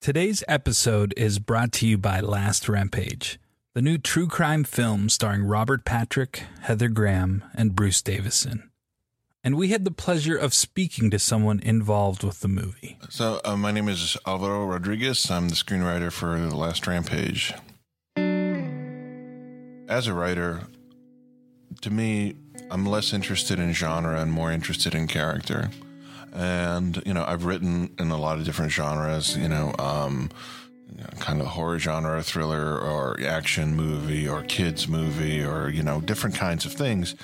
Today's 0.00 0.42
episode 0.48 1.12
is 1.18 1.38
brought 1.38 1.70
to 1.72 1.86
you 1.86 1.98
by 1.98 2.20
Last 2.20 2.66
Rampage, 2.66 3.38
the 3.74 3.82
new 3.82 3.98
true 3.98 4.26
crime 4.26 4.64
film 4.64 5.10
starring 5.10 5.44
Robert 5.44 5.84
Patrick, 5.84 6.44
Heather 6.62 6.88
Graham, 6.88 7.44
and 7.54 7.76
Bruce 7.76 8.00
Davison. 8.00 8.70
And 9.44 9.56
we 9.56 9.68
had 9.68 9.84
the 9.84 9.90
pleasure 9.90 10.36
of 10.36 10.54
speaking 10.54 11.10
to 11.10 11.18
someone 11.18 11.60
involved 11.60 12.24
with 12.24 12.40
the 12.40 12.48
movie. 12.48 12.98
So, 13.10 13.40
uh, 13.44 13.56
my 13.56 13.70
name 13.70 13.88
is 13.88 14.16
Alvaro 14.26 14.64
Rodriguez. 14.64 15.30
I'm 15.30 15.50
the 15.50 15.54
screenwriter 15.54 16.10
for 16.10 16.38
The 16.38 16.56
Last 16.56 16.86
Rampage. 16.86 17.52
As 19.88 20.06
a 20.06 20.14
writer, 20.14 20.62
to 21.82 21.90
me, 21.90 22.36
I'm 22.70 22.86
less 22.86 23.12
interested 23.12 23.58
in 23.58 23.72
genre 23.72 24.20
and 24.20 24.30
more 24.30 24.52
interested 24.52 24.94
in 24.94 25.06
character. 25.06 25.70
And, 26.32 27.02
you 27.06 27.14
know, 27.14 27.24
I've 27.26 27.44
written 27.44 27.90
in 27.98 28.10
a 28.10 28.16
lot 28.18 28.38
of 28.38 28.44
different 28.44 28.70
genres, 28.70 29.36
you 29.36 29.48
know, 29.48 29.74
um, 29.78 30.30
you 30.94 31.02
know, 31.02 31.08
kind 31.18 31.40
of 31.40 31.46
horror 31.48 31.78
genre, 31.78 32.22
thriller, 32.22 32.78
or 32.78 33.18
action 33.26 33.74
movie, 33.74 34.28
or 34.28 34.42
kids 34.42 34.88
movie, 34.88 35.42
or, 35.42 35.70
you 35.70 35.82
know, 35.82 36.00
different 36.00 36.36
kinds 36.36 36.64
of 36.64 36.72
things 36.72 37.14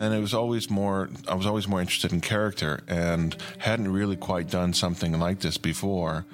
and 0.00 0.14
it 0.14 0.18
was 0.18 0.34
always 0.34 0.70
more 0.70 1.10
i 1.28 1.34
was 1.34 1.46
always 1.46 1.68
more 1.68 1.80
interested 1.80 2.12
in 2.12 2.20
character 2.20 2.80
and 2.88 3.36
hadn't 3.58 3.92
really 3.92 4.16
quite 4.16 4.48
done 4.48 4.72
something 4.72 5.18
like 5.20 5.40
this 5.40 5.58
before 5.58 6.24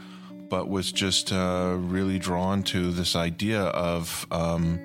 but 0.49 0.69
was 0.69 0.93
just 0.93 1.33
uh, 1.33 1.75
really 1.77 2.19
drawn 2.19 2.63
to 2.63 2.93
this 2.93 3.17
idea 3.17 3.63
of 3.63 4.27
um, 4.31 4.79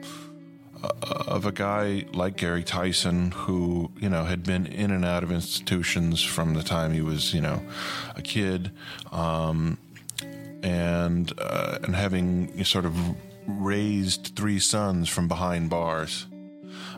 of 0.83 1.45
a 1.45 1.51
guy 1.51 2.05
like 2.13 2.37
Gary 2.37 2.63
Tison 2.63 3.33
who 3.33 3.91
you 3.99 4.09
know 4.09 4.23
had 4.25 4.43
been 4.43 4.65
in 4.65 4.91
and 4.91 5.05
out 5.05 5.23
of 5.23 5.31
institutions 5.31 6.23
from 6.23 6.53
the 6.53 6.63
time 6.63 6.93
he 6.93 7.01
was 7.01 7.33
you 7.33 7.41
know 7.41 7.61
a 8.15 8.21
kid 8.21 8.71
um, 9.11 9.77
and 10.63 11.31
uh, 11.37 11.79
and 11.83 11.95
having 11.95 12.63
sort 12.63 12.85
of 12.85 12.95
raised 13.47 14.33
three 14.35 14.59
sons 14.59 15.09
from 15.09 15.27
behind 15.27 15.69
bars 15.69 16.27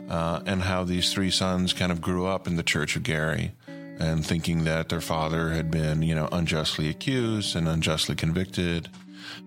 uh, 0.08 0.40
and 0.46 0.62
how 0.62 0.84
these 0.84 1.12
three 1.12 1.30
sons 1.30 1.72
kind 1.72 1.90
of 1.90 2.00
grew 2.00 2.26
up 2.26 2.46
in 2.46 2.56
the 2.56 2.62
Church 2.62 2.96
of 2.96 3.02
Gary 3.02 3.52
and 3.98 4.26
thinking 4.26 4.64
that 4.64 4.88
their 4.88 5.00
father 5.00 5.50
had 5.50 5.70
been, 5.70 6.02
you 6.02 6.14
know, 6.14 6.28
unjustly 6.32 6.88
accused 6.88 7.54
and 7.54 7.68
unjustly 7.68 8.14
convicted 8.14 8.88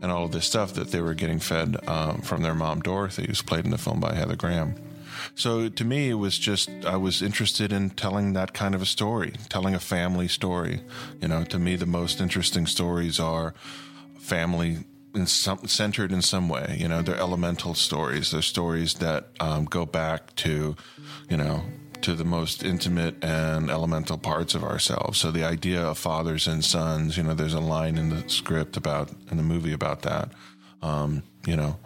and 0.02 0.12
all 0.12 0.26
of 0.26 0.32
this 0.32 0.46
stuff 0.46 0.74
that 0.74 0.92
they 0.92 1.02
were 1.02 1.14
getting 1.14 1.40
fed 1.40 1.78
um, 1.88 2.22
from 2.22 2.42
their 2.42 2.56
mom, 2.56 2.82
Dorothy, 2.82 3.26
who's 3.28 3.42
played 3.42 3.66
in 3.66 3.72
the 3.72 3.78
film 3.78 4.00
by 4.00 4.14
Heather 4.16 4.36
Graham. 4.36 4.76
So 5.36 5.70
to 5.70 5.86
me, 5.86 6.10
it 6.10 6.16
was 6.16 6.38
just, 6.38 6.70
I 6.86 6.98
was 6.98 7.22
interested 7.22 7.72
in 7.72 7.90
telling 7.92 8.34
that 8.34 8.54
kind 8.54 8.76
of 8.76 8.82
a 8.82 8.86
story, 8.86 9.34
telling 9.50 9.76
a 9.76 9.80
family 9.80 10.28
story. 10.28 10.82
You 11.22 11.28
know, 11.28 11.44
to 11.46 11.60
me, 11.60 11.76
the 11.76 11.86
most 11.86 12.22
interesting 12.22 12.66
stories 12.66 13.20
are 13.20 13.54
family 14.20 14.86
in 15.16 15.26
some, 15.26 15.68
centered 15.68 16.12
in 16.12 16.22
some 16.22 16.50
way. 16.50 16.78
You 16.80 16.88
know, 16.88 17.02
they're 17.02 17.18
elemental 17.18 17.74
stories. 17.74 18.32
They're 18.32 18.42
stories 18.42 18.96
that 18.96 19.30
um, 19.40 19.66
go 19.66 19.86
back 19.86 20.36
to, 20.38 20.76
you 21.30 21.38
know, 21.38 21.64
to 22.02 22.14
the 22.14 22.26
most 22.26 22.64
intimate 22.64 23.24
and 23.24 23.70
elemental 23.70 24.18
parts 24.18 24.56
of 24.56 24.64
ourselves. 24.64 25.20
So 25.20 25.32
the 25.32 25.44
idea 25.44 25.82
of 25.82 25.98
fathers 25.98 26.48
and 26.48 26.64
sons, 26.64 27.18
you 27.18 27.24
know, 27.24 27.34
there's 27.34 27.54
a 27.54 27.60
line 27.60 27.98
in 27.98 28.10
the 28.10 28.28
script 28.30 28.78
about 28.78 29.10
in 29.32 29.38
the 29.38 29.44
movie 29.44 29.74
about 29.74 30.04
that. 30.04 30.30
Um, 30.82 31.24
you 31.46 31.56
know, 31.56 31.78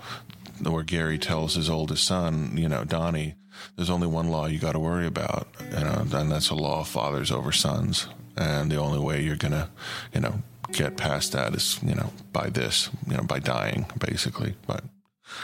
where 0.64 0.84
Gary 0.84 1.18
tells 1.18 1.56
his 1.56 1.70
oldest 1.70 2.06
son, 2.06 2.52
you 2.56 2.68
know, 2.68 2.84
Donnie, 2.84 3.36
there's 3.76 3.90
only 3.90 4.08
one 4.08 4.30
law 4.30 4.48
you 4.48 4.60
got 4.60 4.74
to 4.74 4.80
worry 4.80 5.08
about, 5.08 5.48
you 5.60 5.80
know, 5.80 6.06
and 6.12 6.32
that's 6.32 6.50
a 6.50 6.56
law 6.56 6.82
of 6.82 6.88
fathers 6.88 7.32
over 7.32 7.52
sons. 7.52 8.08
And 8.36 8.72
the 8.72 8.78
only 8.78 9.00
way 9.00 9.22
you're 9.22 9.36
gonna, 9.36 9.70
you 10.14 10.22
know, 10.22 10.42
get 10.72 10.98
past 10.98 11.34
that 11.34 11.54
is, 11.54 11.80
you 11.84 11.96
know, 11.96 12.12
by 12.32 12.50
this, 12.50 12.90
you 13.08 13.16
know, 13.16 13.24
by 13.24 13.40
dying, 13.40 13.86
basically. 14.00 14.56
But 14.68 14.84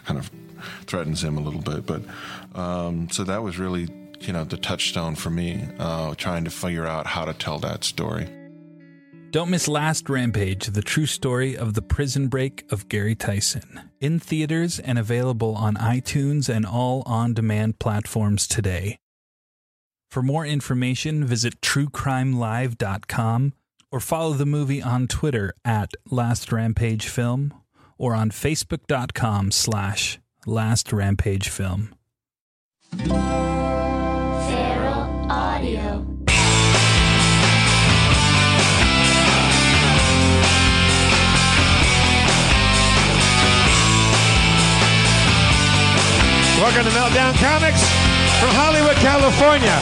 kind 0.05 0.19
of 0.19 0.31
threatens 0.85 1.23
him 1.23 1.38
a 1.38 1.41
little 1.41 1.61
bit. 1.61 1.85
But 1.85 2.01
um, 2.59 3.09
so 3.09 3.23
that 3.23 3.44
was 3.44 3.59
really, 3.59 3.88
you 4.22 4.33
know, 4.33 4.44
the 4.44 4.57
touchstone 4.57 5.16
for 5.16 5.29
me, 5.29 5.67
uh, 5.79 6.16
trying 6.16 6.44
to 6.45 6.50
figure 6.50 6.85
out 6.85 7.07
how 7.07 7.25
to 7.25 7.33
tell 7.33 7.59
that 7.59 7.83
story. 7.83 8.28
Don't 9.31 9.50
miss 9.50 9.67
Last 9.67 10.09
Rampage, 10.09 10.67
the 10.67 10.81
true 10.81 11.05
story 11.05 11.57
of 11.57 11.73
the 11.73 11.81
prison 11.81 12.28
break 12.28 12.63
of 12.72 12.88
Gary 12.88 13.16
Tison. 13.16 13.89
In 13.99 14.19
theaters 14.19 14.79
and 14.79 14.97
available 14.97 15.53
on 15.53 15.75
iTunes 15.75 16.47
and 16.47 16.66
all 16.66 17.03
on 17.05 17.34
demand 17.34 17.78
platforms 17.78 18.47
today. 18.47 18.97
For 20.09 20.23
more 20.23 20.46
information, 20.46 21.25
visit 21.25 21.59
truecrimelive.com 21.61 23.53
or 23.91 23.99
follow 23.99 24.34
the 24.34 24.46
movie 24.46 24.81
on 24.81 25.08
Twitter 25.08 25.53
at 25.66 25.91
Last 26.09 26.52
Rampage 26.52 27.08
Film 27.08 27.53
or 27.97 28.16
on 28.16 28.31
Facebook.com 28.31 29.52
slash 29.52 30.20
Last 30.46 30.93
Rampage 30.93 31.49
Film. 31.49 31.93
Audio. 35.29 36.06
Welcome 46.58 46.84
to 46.84 46.91
Meltdown 46.91 47.34
Comics 47.44 47.84
from 48.40 48.52
Hollywood, 48.56 48.96
California. 48.97 49.76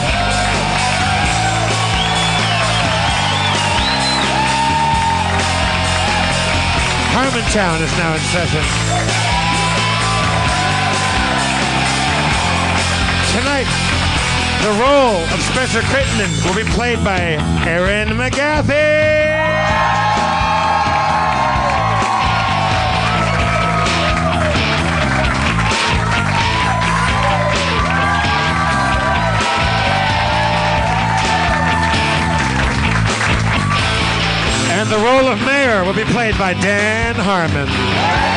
Harmontown 7.14 7.80
is 7.82 7.92
now 7.96 8.14
in 8.14 8.20
session. 8.20 8.62
Tonight, 13.32 14.15
the 14.62 14.72
role 14.80 15.22
of 15.34 15.40
Spencer 15.42 15.82
Crittenden 15.82 16.30
will 16.44 16.54
be 16.54 16.68
played 16.72 17.02
by 17.04 17.18
Erin 17.66 18.08
McGathy. 18.08 19.26
And 34.78 34.90
the 34.90 34.98
role 34.98 35.26
of 35.28 35.40
mayor 35.44 35.84
will 35.84 35.94
be 35.94 36.04
played 36.04 36.36
by 36.38 36.54
Dan 36.54 37.14
Harmon. 37.16 38.35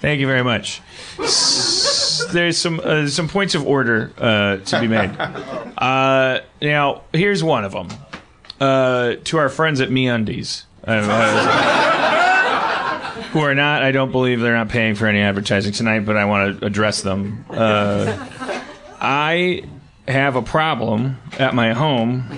Thank 0.00 0.20
you 0.20 0.26
very 0.26 0.44
much. 0.44 0.80
There's 1.16 2.56
some 2.56 2.80
uh, 2.82 3.08
some 3.08 3.28
points 3.28 3.54
of 3.54 3.66
order 3.66 4.12
uh, 4.18 4.58
to 4.58 4.80
be 4.80 4.88
made. 4.88 5.10
Uh, 5.78 6.40
now, 6.60 7.02
here's 7.12 7.44
one 7.44 7.64
of 7.64 7.70
them. 7.70 7.86
Uh, 8.60 9.14
to 9.22 9.38
our 9.38 9.48
friends 9.48 9.80
at 9.80 9.90
MeUndies, 9.90 10.64
uh, 10.84 10.90
uh, 10.90 12.02
who 13.30 13.38
are 13.38 13.54
not, 13.54 13.84
I 13.84 13.92
don't 13.92 14.10
believe 14.10 14.40
they're 14.40 14.56
not 14.56 14.70
paying 14.70 14.96
for 14.96 15.06
any 15.06 15.20
advertising 15.20 15.72
tonight, 15.72 16.00
but 16.00 16.16
I 16.16 16.24
want 16.24 16.58
to 16.58 16.66
address 16.66 17.02
them. 17.02 17.44
Uh, 17.48 18.26
I 19.00 19.62
have 20.08 20.34
a 20.34 20.42
problem 20.42 21.18
at 21.38 21.54
my 21.54 21.74
home 21.74 22.28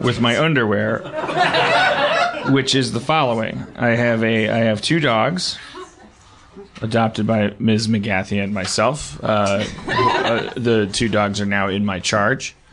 with 0.00 0.20
my 0.20 0.36
underwear 0.42 0.98
which 2.50 2.74
is 2.74 2.92
the 2.92 3.00
following. 3.00 3.64
I 3.76 3.90
have 3.90 4.22
a 4.22 4.48
I 4.48 4.58
have 4.58 4.82
two 4.82 5.00
dogs 5.00 5.58
adopted 6.84 7.26
by 7.26 7.54
Ms. 7.58 7.88
McGathy 7.88 8.42
and 8.42 8.54
myself. 8.54 9.18
Uh, 9.22 9.64
uh, 9.88 10.50
the 10.54 10.88
two 10.92 11.08
dogs 11.08 11.40
are 11.40 11.46
now 11.46 11.68
in 11.68 11.84
my 11.84 11.98
charge. 11.98 12.54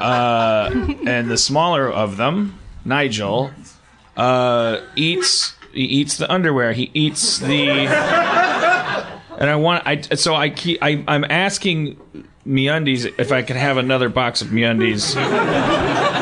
Uh, 0.00 0.70
and 1.06 1.30
the 1.30 1.36
smaller 1.36 1.86
of 1.86 2.16
them, 2.16 2.58
Nigel, 2.86 3.50
uh, 4.16 4.80
eats 4.96 5.54
he 5.74 5.82
eats 5.82 6.16
the 6.16 6.32
underwear. 6.32 6.72
He 6.72 6.90
eats 6.94 7.38
the 7.38 7.68
and 7.68 9.50
I 9.50 9.56
want 9.56 9.86
I 9.86 10.00
so 10.00 10.34
I 10.34 10.48
keep 10.48 10.82
I 10.82 11.04
I'm 11.06 11.24
asking 11.24 12.00
MeUndies 12.46 13.12
if 13.18 13.30
I 13.30 13.42
could 13.42 13.56
have 13.56 13.76
another 13.76 14.08
box 14.08 14.40
of 14.40 14.48
MeUndies 14.48 15.14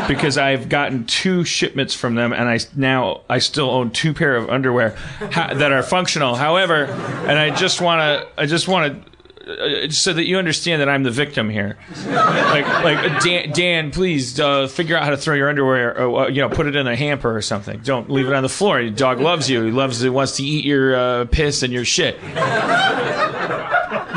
because 0.08 0.36
I've 0.38 0.68
gotten 0.68 1.04
two 1.04 1.44
shipments 1.44 1.94
from 1.94 2.14
them, 2.16 2.32
and 2.32 2.48
I 2.48 2.58
now 2.74 3.20
I 3.28 3.38
still 3.38 3.70
own 3.70 3.90
two 3.90 4.14
pair 4.14 4.34
of 4.34 4.48
underwear 4.50 4.96
ha- 5.32 5.52
that 5.54 5.70
are 5.70 5.82
functional. 5.82 6.34
However, 6.34 6.86
and 6.86 7.38
I 7.38 7.54
just 7.54 7.80
want 7.80 8.00
to 8.00 8.40
I 8.40 8.46
just 8.46 8.66
want 8.66 9.04
to. 9.04 9.08
Uh, 9.48 9.88
so 9.88 10.12
that 10.12 10.26
you 10.26 10.36
understand 10.36 10.82
that 10.82 10.90
I'm 10.90 11.04
the 11.04 11.10
victim 11.10 11.48
here, 11.48 11.78
like, 12.04 12.66
like 12.84 12.98
uh, 12.98 13.18
Dan, 13.20 13.50
Dan 13.52 13.90
please 13.90 14.38
uh, 14.38 14.66
figure 14.66 14.94
out 14.94 15.04
how 15.04 15.08
to 15.10 15.16
throw 15.16 15.34
your 15.34 15.48
underwear, 15.48 15.98
or, 15.98 16.24
uh, 16.24 16.28
you 16.28 16.42
know, 16.42 16.50
put 16.50 16.66
it 16.66 16.76
in 16.76 16.86
a 16.86 16.94
hamper 16.94 17.34
or 17.34 17.40
something. 17.40 17.80
Don't 17.82 18.10
leave 18.10 18.28
it 18.28 18.34
on 18.34 18.42
the 18.42 18.50
floor. 18.50 18.78
Your 18.78 18.90
dog 18.90 19.20
loves 19.20 19.48
you. 19.48 19.64
He 19.64 19.70
loves, 19.70 20.00
he 20.00 20.10
wants 20.10 20.36
to 20.36 20.42
eat 20.44 20.66
your 20.66 20.94
uh, 20.94 21.24
piss 21.30 21.62
and 21.62 21.72
your 21.72 21.86
shit 21.86 22.20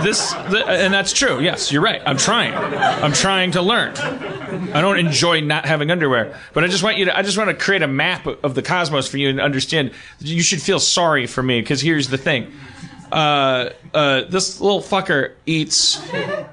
this 0.03 0.33
th- 0.49 0.65
and 0.67 0.91
that's 0.91 1.13
true 1.13 1.39
yes 1.39 1.71
you're 1.71 1.81
right 1.81 2.01
i'm 2.07 2.17
trying 2.17 2.53
i'm 2.55 3.13
trying 3.13 3.51
to 3.51 3.61
learn 3.61 3.93
i 4.73 4.81
don't 4.81 4.99
enjoy 4.99 5.39
not 5.41 5.65
having 5.65 5.89
underwear 5.91 6.37
but 6.53 6.63
i 6.63 6.67
just 6.67 6.83
want 6.83 6.97
you 6.97 7.05
to 7.05 7.17
i 7.17 7.21
just 7.21 7.37
want 7.37 7.49
to 7.49 7.55
create 7.55 7.81
a 7.81 7.87
map 7.87 8.25
of 8.25 8.55
the 8.55 8.61
cosmos 8.61 9.07
for 9.07 9.17
you 9.17 9.29
and 9.29 9.39
understand 9.39 9.91
you 10.19 10.41
should 10.41 10.61
feel 10.61 10.79
sorry 10.79 11.25
for 11.27 11.41
me 11.41 11.61
because 11.61 11.81
here's 11.81 12.09
the 12.09 12.17
thing 12.17 12.51
uh, 13.11 13.69
uh, 13.93 14.21
this 14.29 14.61
little 14.61 14.79
fucker 14.81 15.33
eats 15.45 16.01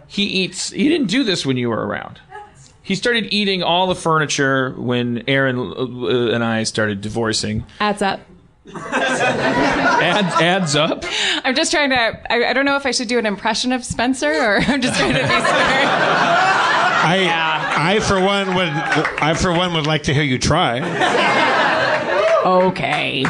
he 0.09 0.25
eats 0.25 0.71
he 0.71 0.89
didn't 0.89 1.07
do 1.09 1.23
this 1.23 1.47
when 1.47 1.57
you 1.57 1.69
were 1.69 1.87
around 1.87 2.21
he 2.83 2.95
started 2.95 3.33
eating 3.33 3.63
all 3.63 3.87
the 3.87 3.95
furniture 3.95 4.71
when 4.77 5.23
Erin 5.29 5.59
uh, 5.59 6.35
and 6.35 6.43
i 6.43 6.65
started 6.65 7.01
divorcing 7.01 7.65
Adds 7.81 8.03
up. 8.03 8.21
adds 8.75 10.35
adds 10.43 10.77
up 10.77 11.05
I'm 11.45 11.55
just 11.55 11.71
trying 11.73 11.91
to. 11.91 11.97
I, 11.97 12.51
I 12.51 12.53
don't 12.53 12.67
know 12.67 12.77
if 12.77 12.85
I 12.85 12.91
should 12.91 13.09
do 13.09 13.19
an 13.19 13.25
impression 13.25 13.73
of 13.73 13.83
Spencer 13.85 14.31
or 14.31 14.59
I'm 14.67 14.83
just 14.83 14.99
trying 14.99 15.15
to 15.15 15.21
be 15.21 15.27
smart. 15.27 16.58
I, 17.11 17.95
I 17.97 18.01
for 18.01 18.21
one 18.21 18.55
would, 18.55 18.69
I 18.69 19.35
for 19.35 19.53
one 19.53 19.73
would 19.75 19.87
like 19.87 20.05
to 20.05 20.15
hear 20.15 20.23
you 20.23 20.39
try. 20.39 20.79
Okay. 22.45 23.25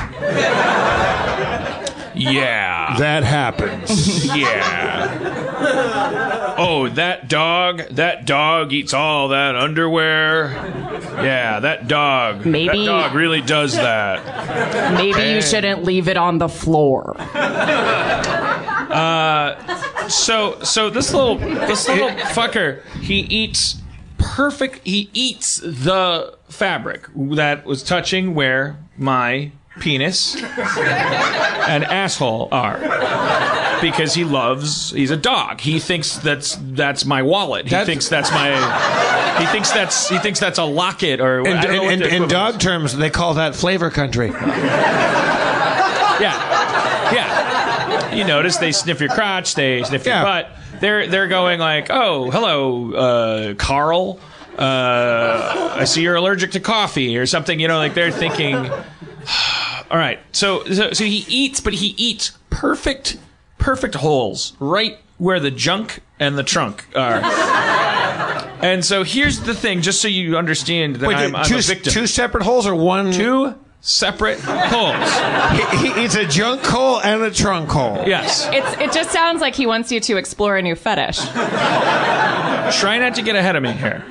yeah 2.15 2.97
That 2.99 3.23
happens. 3.25 4.25
Yeah. 4.39 5.35
Oh, 6.61 6.89
that 6.91 7.29
dog, 7.29 7.83
that 7.91 8.27
dog 8.27 8.73
eats 8.73 8.93
all 8.93 9.29
that 9.29 9.55
underwear. 9.57 10.51
Yeah, 11.23 11.61
that 11.61 11.87
dog. 11.89 12.45
Maybe- 12.47 12.79
That 12.81 12.85
dog 12.87 13.15
really 13.15 13.41
does 13.41 13.75
that. 13.75 14.95
Maybe 14.95 15.23
you 15.35 15.41
shouldn't 15.43 15.85
leave 15.85 16.09
it 16.09 16.17
on 16.17 16.39
the 16.39 16.49
floor. 16.49 17.17
Uh, 18.91 19.55
So, 20.09 20.61
so 20.63 20.91
this 20.91 21.13
little, 21.13 21.37
this 21.37 21.87
little 21.89 22.09
fucker, 22.35 22.83
he 23.01 23.21
eats 23.21 23.77
perfect, 24.19 24.81
he 24.87 25.11
eats 25.13 25.57
the 25.63 26.37
fabric 26.49 27.07
that 27.15 27.65
was 27.65 27.83
touching 27.83 28.35
where 28.35 28.77
my 28.97 29.53
penis 29.81 30.35
and 30.37 31.85
asshole 31.85 32.49
are. 32.51 32.79
Because 33.81 34.13
he 34.15 34.25
loves, 34.25 34.91
he's 34.91 35.13
a 35.13 35.17
dog. 35.17 35.61
He 35.61 35.79
thinks 35.79 36.17
that's 36.19 36.59
that's 36.61 37.05
my 37.05 37.23
wallet. 37.23 37.67
He 37.67 37.71
That's- 37.71 37.87
thinks 37.87 38.09
that's 38.09 38.29
my. 38.33 39.39
He 39.39 39.47
thinks 39.47 39.71
that's 39.71 40.09
he 40.09 40.19
thinks 40.19 40.41
that's 40.41 40.59
a 40.59 40.65
locket 40.65 41.21
or 41.21 41.47
In, 41.47 41.57
I 41.59 41.63
don't 41.63 41.73
know 41.77 41.83
what 41.85 41.93
in, 41.93 42.03
in, 42.03 42.23
in 42.25 42.29
dog 42.29 42.59
terms, 42.59 42.97
they 42.97 43.09
call 43.09 43.35
that 43.35 43.55
flavor 43.55 43.89
country. 43.91 44.33
Yeah, 46.21 47.13
yeah. 47.15 47.38
You 48.19 48.25
notice 48.26 48.56
they 48.56 48.73
sniff 48.73 49.00
your 49.00 49.11
crotch, 49.11 49.55
they 49.55 49.82
sniff 49.85 50.05
your 50.05 50.17
Yeah. 50.17 50.25
butt. 50.25 50.50
They're 50.81 51.06
they're 51.06 51.29
going 51.29 51.61
like, 51.61 51.87
oh, 51.91 52.31
hello, 52.31 52.93
uh, 52.93 53.54
Carl. 53.54 54.19
Uh, 54.59 55.75
I 55.76 55.85
see 55.85 56.02
you're 56.02 56.16
allergic 56.16 56.50
to 56.52 56.61
coffee 56.61 57.16
or 57.16 57.26
something. 57.26 57.61
You 57.61 57.69
know, 57.69 57.78
like 57.78 57.95
they're 57.95 58.11
thinking. 58.11 58.57
All 59.90 59.97
right, 59.97 60.19
so, 60.33 60.64
so 60.66 60.93
so 60.93 61.04
he 61.04 61.25
eats, 61.28 61.61
but 61.61 61.73
he 61.75 61.95
eats 61.97 62.33
perfect, 62.50 63.16
perfect 63.57 63.95
holes 63.95 64.54
right 64.61 64.99
where 65.16 65.40
the 65.40 65.50
junk 65.50 66.00
and 66.21 66.37
the 66.37 66.43
trunk 66.43 66.87
are. 66.95 67.23
And 68.61 68.85
so 68.85 69.04
here's 69.04 69.40
the 69.40 69.54
thing, 69.54 69.81
just 69.83 70.02
so 70.02 70.09
you 70.09 70.37
understand 70.37 70.97
that 70.97 71.09
I'm, 71.09 71.37
I'm 71.37 71.47
two, 71.47 71.59
a 71.59 71.61
victim. 71.62 71.93
two 71.93 72.07
separate 72.09 72.43
holes 72.43 72.66
or 72.66 72.75
one? 72.75 73.12
Two 73.12 73.54
separate 73.80 74.38
holes. 74.40 74.97
He, 75.80 75.88
he 75.88 76.04
eats 76.04 76.14
a 76.14 76.26
junk 76.26 76.62
hole 76.64 77.00
and 77.00 77.23
a 77.23 77.30
trunk 77.30 77.70
hole. 77.70 78.04
Yes. 78.06 78.49
It's, 78.52 78.80
it 78.80 78.92
just 78.92 79.11
sounds 79.11 79.40
like 79.40 79.54
he 79.54 79.66
wants 79.66 79.92
you 79.92 80.00
to 80.00 80.16
explore 80.16 80.56
a 80.56 80.62
new 80.62 80.75
fetish. 80.75 81.18
Try 82.78 82.99
not 82.99 83.14
to 83.14 83.23
get 83.23 83.37
ahead 83.37 83.56
of 83.56 83.62
me 83.62 83.73
here. 83.73 84.04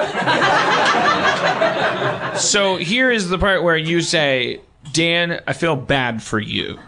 So 2.37 2.77
here 2.77 3.11
is 3.11 3.29
the 3.29 3.37
part 3.37 3.63
where 3.63 3.77
you 3.77 4.01
say, 4.01 4.61
Dan, 4.93 5.41
I 5.47 5.53
feel 5.53 5.75
bad 5.75 6.23
for 6.23 6.39
you. 6.39 6.79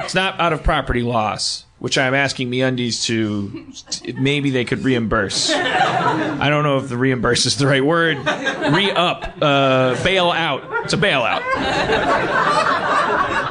It's 0.00 0.14
not 0.14 0.38
out 0.38 0.52
of 0.52 0.62
property 0.62 1.02
loss, 1.02 1.64
which 1.78 1.96
I'm 1.96 2.14
asking 2.14 2.50
MeUndies 2.50 3.04
to 3.04 4.12
maybe 4.20 4.50
they 4.50 4.64
could 4.64 4.80
reimburse. 4.80 5.50
I 5.50 6.48
don't 6.48 6.64
know 6.64 6.78
if 6.78 6.88
the 6.88 6.96
reimburse 6.96 7.46
is 7.46 7.56
the 7.56 7.66
right 7.66 7.84
word. 7.84 8.18
Re 8.18 8.90
up, 8.90 9.32
uh, 9.40 10.02
bail 10.02 10.30
out. 10.30 10.64
It's 10.84 10.92
a 10.92 10.96
bailout. 10.96 11.42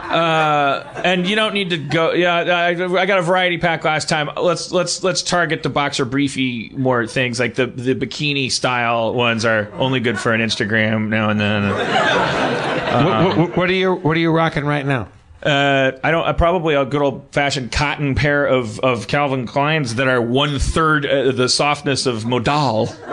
Uh, 0.07 1.01
and 1.03 1.27
you 1.27 1.35
don't 1.35 1.53
need 1.53 1.69
to 1.69 1.77
go. 1.77 2.13
Yeah, 2.13 2.35
I, 2.35 2.69
I 2.69 3.05
got 3.05 3.19
a 3.19 3.21
variety 3.21 3.57
pack 3.57 3.83
last 3.83 4.07
time. 4.07 4.29
Let's 4.35 4.71
let's 4.71 5.03
let's 5.03 5.21
target 5.21 5.63
the 5.63 5.69
boxer 5.69 6.05
briefy 6.05 6.71
more 6.75 7.05
things 7.05 7.39
like 7.39 7.55
the 7.55 7.67
the 7.67 7.93
bikini 7.93 8.51
style 8.51 9.13
ones 9.13 9.43
are 9.45 9.71
only 9.73 9.99
good 9.99 10.17
for 10.17 10.33
an 10.33 10.41
Instagram 10.41 11.09
now 11.09 11.29
and 11.29 11.39
then. 11.39 11.69
What, 13.05 13.37
what, 13.37 13.57
what 13.57 13.69
are 13.69 13.73
you 13.73 13.95
What 13.95 14.15
are 14.15 14.19
you 14.19 14.31
rocking 14.31 14.65
right 14.65 14.85
now? 14.85 15.09
Uh, 15.43 15.91
I 16.03 16.11
don't. 16.11 16.27
Uh, 16.27 16.33
probably 16.33 16.73
a 16.73 16.85
good 16.85 17.01
old 17.01 17.27
fashioned 17.31 17.71
cotton 17.71 18.15
pair 18.15 18.45
of, 18.45 18.79
of 18.79 19.07
Calvin 19.07 19.45
Kleins 19.45 19.95
that 19.95 20.07
are 20.07 20.21
one 20.21 20.57
third 20.57 21.05
uh, 21.05 21.31
the 21.31 21.47
softness 21.47 22.05
of 22.05 22.25
modal. 22.25 22.87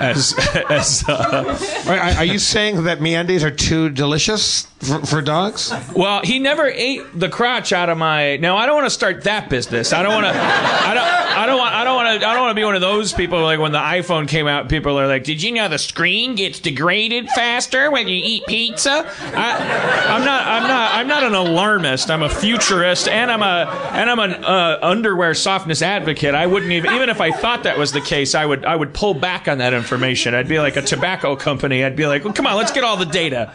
as 0.00 0.34
as 0.70 1.04
uh, 1.08 1.58
Are, 1.88 1.98
are 2.18 2.24
you 2.24 2.38
saying 2.38 2.84
that 2.84 2.98
MeUndies 2.98 3.42
are 3.42 3.50
too 3.50 3.90
delicious 3.90 4.66
for, 4.80 5.04
for 5.06 5.22
dogs? 5.22 5.72
well 5.94 6.20
he 6.22 6.38
never 6.38 6.66
ate 6.66 7.02
the 7.18 7.28
crotch 7.28 7.72
out 7.72 7.88
of 7.88 7.98
my 7.98 8.36
now 8.36 8.56
I 8.56 8.66
don't 8.66 8.74
want 8.76 8.86
to 8.86 8.90
start 8.90 9.24
that 9.24 9.48
business. 9.48 9.92
I 9.92 10.02
don't 10.02 10.12
want 10.14 10.26
to 10.26 10.32
I 10.34 10.94
don't 10.94 11.06
I 11.36 11.46
don't 11.46 11.58
want 11.58 11.74
I 11.74 11.84
don't 11.84 11.94
want 11.96 12.20
to 12.20 12.26
I 12.26 12.34
don't 12.34 12.42
want 12.42 12.50
to 12.52 12.60
be 12.60 12.64
one 12.64 12.74
of 12.74 12.80
those 12.80 13.12
people 13.12 13.42
like 13.42 13.58
when 13.58 13.72
the 13.72 13.78
iPhone 13.78 14.28
came 14.28 14.46
out 14.46 14.68
people 14.68 14.98
are 14.98 15.06
like 15.06 15.24
did 15.24 15.42
you 15.42 15.52
know 15.52 15.68
the 15.68 15.78
screen 15.78 16.34
gets 16.34 16.60
degraded 16.60 17.28
faster 17.30 17.90
when 17.90 18.08
you 18.08 18.20
eat 18.22 18.44
pizza? 18.46 19.10
I, 19.34 20.06
I'm 20.08 20.24
not 20.24 20.46
I'm 20.46 20.62
not 20.68 20.94
I'm 20.94 21.08
not 21.08 21.22
an 21.22 21.34
alarmist. 21.34 22.10
I'm 22.10 22.22
a 22.22 22.28
futurist 22.30 23.08
and 23.08 23.30
I'm 23.30 23.42
a 23.42 23.70
and 23.92 24.10
I'm 24.10 24.18
an 24.18 24.44
uh, 24.44 24.78
underwear 24.82 25.34
softness 25.34 25.82
advocate. 25.82 26.34
I 26.34 26.46
wouldn't 26.46 26.72
even 26.72 26.92
even 26.92 27.08
if 27.08 27.20
I 27.20 27.30
thought 27.32 27.64
that 27.64 27.78
was 27.78 27.92
the 27.92 28.00
case 28.00 28.34
I 28.34 28.44
would 28.46 28.64
I 28.64 28.76
would 28.76 28.94
pull 28.94 29.14
back 29.14 29.48
on 29.48 29.58
that 29.58 29.72
information 29.76 30.34
I'd 30.34 30.48
be 30.48 30.58
like 30.58 30.76
a 30.76 30.82
tobacco 30.82 31.36
company 31.36 31.84
I'd 31.84 31.96
be 31.96 32.06
like 32.06 32.24
well, 32.24 32.32
come 32.32 32.46
on 32.46 32.56
let's 32.56 32.72
get 32.72 32.84
all 32.84 32.96
the 32.96 33.06
data 33.06 33.52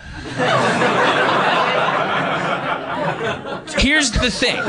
here's 3.78 4.12
the 4.12 4.32
thing. 4.32 4.60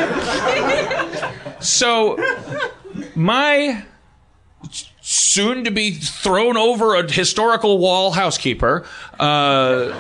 So, 1.61 2.19
my 3.15 3.85
soon 5.01 5.65
to 5.65 5.71
be 5.71 5.93
thrown 5.93 6.57
over 6.57 6.95
a 6.97 7.11
historical 7.11 7.79
wall 7.79 8.13
housekeeper, 8.13 8.87
uh, 9.19 9.91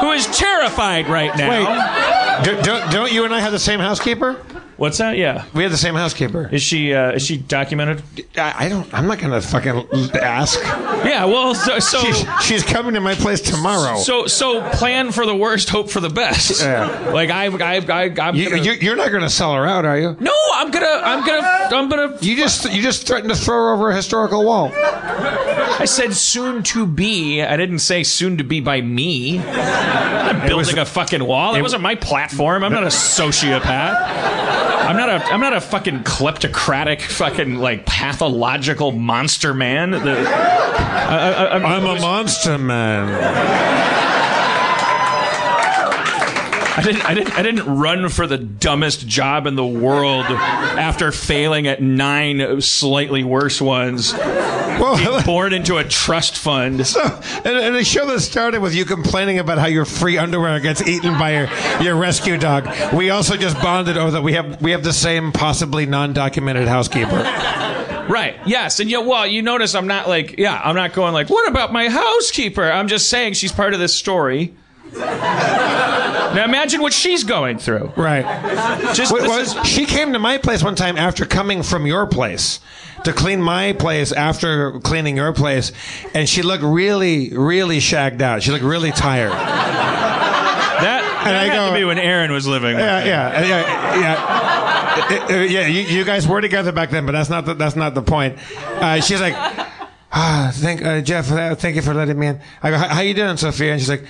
who 0.00 0.12
is 0.12 0.26
terrified 0.36 1.08
right 1.08 1.36
now. 1.36 1.50
Wait, 1.50 2.44
do, 2.44 2.62
don't, 2.62 2.92
don't 2.92 3.12
you 3.12 3.24
and 3.24 3.34
I 3.34 3.40
have 3.40 3.52
the 3.52 3.58
same 3.58 3.80
housekeeper? 3.80 4.40
What's 4.76 4.98
that? 4.98 5.16
Yeah. 5.16 5.46
We 5.54 5.62
have 5.62 5.72
the 5.72 5.78
same 5.78 5.94
housekeeper. 5.94 6.50
Is 6.52 6.62
she 6.62 6.92
uh, 6.92 7.12
is 7.12 7.24
she 7.24 7.38
documented? 7.38 8.02
I, 8.36 8.66
I 8.66 8.68
don't. 8.68 8.92
I'm 8.92 9.06
not 9.06 9.18
gonna 9.18 9.40
fucking 9.40 9.88
ask. 10.14 10.60
Yeah. 10.62 11.24
Well, 11.24 11.54
so 11.54 11.78
so 11.78 11.98
She's, 12.00 12.24
she's 12.42 12.62
coming 12.62 12.92
to 12.94 13.00
my 13.00 13.14
place 13.14 13.40
tomorrow. 13.40 13.96
so, 13.96 14.26
so 14.26 14.60
plan 14.72 15.12
for 15.12 15.24
the 15.24 15.34
worst, 15.34 15.70
hope 15.70 15.88
for 15.90 16.00
the 16.00 16.10
best. 16.10 16.60
Yeah. 16.60 17.10
Like 17.10 17.30
I 17.30 17.46
I 17.46 17.76
I 17.76 18.14
I'm 18.20 18.34
you, 18.34 18.50
gonna, 18.50 18.62
you, 18.62 18.72
you're 18.72 18.96
not 18.96 19.10
gonna 19.12 19.30
sell 19.30 19.54
her 19.54 19.66
out, 19.66 19.86
are 19.86 19.98
you? 19.98 20.14
no, 20.20 20.34
I'm 20.54 20.70
gonna 20.70 20.86
I'm 20.86 21.24
gonna 21.26 21.46
I'm 21.74 21.88
gonna 21.88 22.18
You 22.20 22.36
just 22.36 22.70
you 22.70 22.82
just 22.82 23.06
threatened 23.06 23.30
to 23.30 23.36
throw 23.36 23.56
her 23.56 23.72
over 23.72 23.90
a 23.90 23.96
historical 23.96 24.44
wall. 24.44 24.72
I 25.78 25.84
said 25.86 26.12
soon 26.14 26.62
to 26.64 26.86
be. 26.86 27.42
I 27.42 27.56
didn't 27.56 27.78
say 27.80 28.02
soon 28.02 28.36
to 28.38 28.44
be 28.44 28.60
by 28.60 28.80
me. 28.82 29.38
I'm 29.40 30.46
building 30.46 30.78
a 30.78 30.84
fucking 30.84 31.24
wall. 31.24 31.54
That 31.54 31.62
wasn't 31.62 31.82
my 31.82 31.94
platform. 31.94 32.62
I'm 32.64 32.72
not 32.72 32.82
a 32.82 32.86
sociopath. 32.88 34.65
I'm 34.86 34.96
not 34.96 35.08
a 35.08 35.24
I'm 35.32 35.40
not 35.40 35.52
a 35.52 35.60
fucking 35.60 36.04
kleptocratic 36.04 37.02
fucking 37.02 37.56
like 37.56 37.86
pathological 37.86 38.92
monster 38.92 39.52
man. 39.52 39.90
The, 39.90 39.98
I, 39.98 41.56
I'm 41.56 41.84
a 41.84 42.00
monster 42.00 42.56
man. 42.56 43.08
I 46.78 46.82
didn't 46.82 47.04
I 47.04 47.14
didn't 47.14 47.38
I 47.38 47.42
didn't 47.42 47.78
run 47.78 48.08
for 48.10 48.26
the 48.26 48.38
dumbest 48.38 49.08
job 49.08 49.46
in 49.46 49.56
the 49.56 49.66
world 49.66 50.26
after 50.26 51.10
failing 51.10 51.66
at 51.66 51.82
nine 51.82 52.60
slightly 52.60 53.24
worse 53.24 53.60
ones. 53.60 54.12
Well, 54.78 55.22
Born 55.24 55.52
into 55.52 55.76
a 55.78 55.84
trust 55.84 56.38
fund. 56.38 56.80
and, 56.80 57.46
and 57.46 57.76
a 57.76 57.84
show 57.84 58.06
that 58.06 58.20
started 58.20 58.60
with 58.60 58.74
you 58.74 58.84
complaining 58.84 59.38
about 59.38 59.58
how 59.58 59.66
your 59.66 59.84
free 59.84 60.18
underwear 60.18 60.60
gets 60.60 60.86
eaten 60.86 61.18
by 61.18 61.32
your, 61.32 61.82
your 61.82 61.96
rescue 61.96 62.36
dog. 62.36 62.68
We 62.94 63.10
also 63.10 63.36
just 63.36 63.60
bonded 63.62 63.96
over 63.96 64.12
that 64.12 64.22
we 64.22 64.34
have 64.34 64.60
we 64.62 64.70
have 64.72 64.84
the 64.84 64.92
same 64.92 65.32
possibly 65.32 65.86
non-documented 65.86 66.68
housekeeper. 66.68 67.16
Right. 68.08 68.36
Yes. 68.46 68.78
And 68.80 68.90
you 68.90 69.00
well, 69.00 69.26
you 69.26 69.42
notice 69.42 69.74
I'm 69.74 69.86
not 69.86 70.08
like, 70.08 70.38
yeah, 70.38 70.60
I'm 70.62 70.76
not 70.76 70.92
going 70.92 71.12
like, 71.12 71.28
what 71.30 71.48
about 71.48 71.72
my 71.72 71.88
housekeeper? 71.88 72.70
I'm 72.70 72.88
just 72.88 73.08
saying 73.08 73.34
she's 73.34 73.52
part 73.52 73.74
of 73.74 73.80
this 73.80 73.94
story. 73.94 74.54
now 74.94 76.44
imagine 76.44 76.80
what 76.80 76.92
she's 76.92 77.24
going 77.24 77.58
through. 77.58 77.92
Right. 77.96 78.24
Just 78.94 79.12
Wait, 79.12 79.22
well, 79.22 79.40
is- 79.40 79.56
she 79.66 79.86
came 79.86 80.12
to 80.12 80.18
my 80.18 80.38
place 80.38 80.62
one 80.62 80.74
time 80.74 80.96
after 80.96 81.24
coming 81.26 81.62
from 81.62 81.86
your 81.86 82.06
place 82.06 82.60
to 83.04 83.12
clean 83.12 83.40
my 83.40 83.72
place 83.72 84.12
after 84.12 84.78
cleaning 84.80 85.16
your 85.16 85.32
place, 85.32 85.72
and 86.14 86.28
she 86.28 86.42
looked 86.42 86.64
really, 86.64 87.30
really 87.36 87.80
shagged 87.80 88.22
out. 88.22 88.42
She 88.42 88.50
looked 88.50 88.64
really 88.64 88.90
tired. 88.92 89.30
that, 89.30 91.22
that 91.24 91.34
I 91.34 91.44
had 91.44 91.52
go- 91.54 91.68
to 91.72 91.78
be 91.78 91.84
when 91.84 91.98
Erin 91.98 92.32
was 92.32 92.46
living. 92.46 92.74
with 92.76 92.84
Yeah, 92.84 93.04
yeah, 93.04 93.40
yeah, 93.44 94.00
yeah. 94.00 94.24
Uh, 94.96 95.34
uh, 95.34 95.36
yeah, 95.42 95.66
you, 95.66 95.82
you 95.82 96.04
guys 96.04 96.26
were 96.26 96.40
together 96.40 96.72
back 96.72 96.90
then, 96.90 97.04
but 97.06 97.12
that's 97.12 97.28
not 97.30 97.44
the, 97.44 97.54
that's 97.54 97.76
not 97.76 97.94
the 97.94 98.02
point. 98.02 98.38
Uh, 98.56 99.00
she's 99.00 99.20
like, 99.20 99.34
ah, 100.12 100.50
thank 100.54 100.82
uh, 100.82 101.00
Jeff, 101.02 101.30
uh, 101.30 101.54
thank 101.54 101.76
you 101.76 101.82
for 101.82 101.94
letting 101.94 102.18
me 102.18 102.28
in. 102.28 102.40
I 102.62 102.70
go, 102.70 102.78
how, 102.78 102.88
how 102.88 103.00
you 103.02 103.14
doing, 103.14 103.36
Sophia? 103.36 103.72
And 103.72 103.80
she's 103.80 103.90
like, 103.90 104.04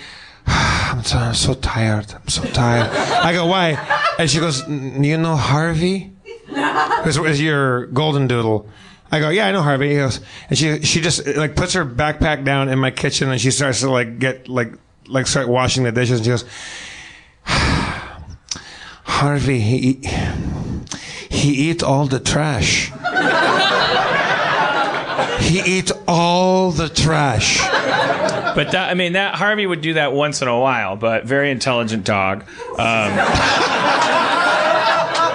I'm 0.46 1.02
so, 1.02 1.18
I'm 1.18 1.34
so 1.34 1.54
tired. 1.54 2.12
I'm 2.14 2.28
so 2.28 2.44
tired. 2.44 2.88
I 2.94 3.32
go, 3.32 3.46
why? 3.46 3.72
And 4.18 4.30
she 4.30 4.38
goes, 4.38 4.62
"N- 4.62 5.02
you 5.02 5.16
know 5.18 5.34
Harvey? 5.34 6.12
This 7.04 7.16
is 7.16 7.40
your 7.40 7.86
golden 7.86 8.26
doodle. 8.26 8.68
I 9.10 9.20
go, 9.20 9.28
yeah, 9.28 9.46
I 9.46 9.52
know 9.52 9.62
Harvey. 9.62 9.90
He 9.90 9.96
goes, 9.96 10.20
and 10.48 10.58
she 10.58 10.82
she 10.82 11.00
just 11.00 11.26
like 11.26 11.54
puts 11.54 11.74
her 11.74 11.84
backpack 11.84 12.44
down 12.44 12.68
in 12.68 12.78
my 12.78 12.90
kitchen 12.90 13.30
and 13.30 13.40
she 13.40 13.50
starts 13.50 13.80
to 13.80 13.90
like 13.90 14.18
get 14.18 14.48
like 14.48 14.72
like 15.06 15.26
start 15.26 15.48
washing 15.48 15.84
the 15.84 15.92
dishes 15.92 16.18
and 16.18 16.24
she 16.24 16.30
goes, 16.30 16.44
Harvey, 19.04 19.60
he 19.60 20.00
he 21.30 21.70
eat 21.70 21.82
all 21.82 22.06
the 22.06 22.18
trash. 22.18 22.90
he 25.40 25.78
eat 25.78 25.92
all 26.08 26.72
the 26.72 26.88
trash. 26.88 27.60
But 28.56 28.72
that, 28.72 28.90
I 28.90 28.94
mean, 28.94 29.12
that 29.12 29.34
Harvey 29.34 29.66
would 29.66 29.82
do 29.82 29.94
that 29.94 30.14
once 30.14 30.40
in 30.40 30.48
a 30.48 30.58
while, 30.58 30.96
but 30.96 31.26
very 31.26 31.50
intelligent 31.50 32.04
dog. 32.04 32.42
Um, 32.78 32.78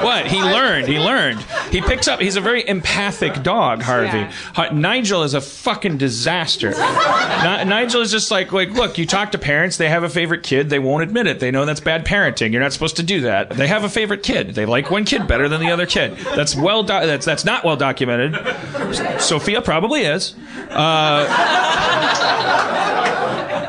what? 0.03 0.27
He 0.27 0.41
learned. 0.41 0.88
He 0.88 1.00
learned. 1.00 1.39
He 1.72 1.81
picks 1.81 2.08
up. 2.08 2.20
He's 2.20 2.36
a 2.36 2.41
very 2.41 2.67
empathic 2.67 3.43
dog, 3.43 3.81
Harvey. 3.81 4.20
Yeah. 4.20 4.31
Ha- 4.55 4.70
Nigel 4.74 5.24
is 5.24 5.34
a 5.34 5.41
fucking 5.41 5.98
disaster. 5.98 6.70
Ni- 6.72 7.63
Nigel 7.65 8.01
is 8.01 8.12
just 8.12 8.31
like, 8.31 8.51
like, 8.51 8.72
look, 8.72 8.98
you 8.98 9.05
talk 9.05 9.31
to 9.31 9.38
parents, 9.38 9.77
they 9.77 9.89
have 9.89 10.03
a 10.03 10.10
favorite 10.10 10.43
kid, 10.43 10.70
they 10.70 10.79
won't 10.79 11.03
admit 11.03 11.27
it. 11.27 11.39
They 11.39 11.51
know 11.51 11.65
that's 11.65 11.79
bad 11.79 12.05
parenting. 12.05 12.51
You're 12.51 12.62
not 12.62 12.74
supposed 12.74 12.98
to 12.98 13.03
do 13.03 13.22
that. 13.22 13.50
They 13.51 13.67
have 13.67 13.84
a 13.84 13.89
favorite 13.89 14.24
kid. 14.24 14.55
They 14.55 14.65
like 14.65 14.91
one 14.91 15.05
kid 15.05 15.27
better 15.27 15.48
than 15.50 15.62
the 15.62 15.72
other 15.72 15.86
kid. 15.86 16.17
That's 16.36 16.55
well. 16.55 16.84
Do- 16.84 16.88
that's 17.05 17.25
that's 17.25 17.46
not 17.46 17.63
well 17.63 17.77
documented. 17.77 18.36
Sophia 19.22 19.62
probably 19.62 20.01
is. 20.01 20.36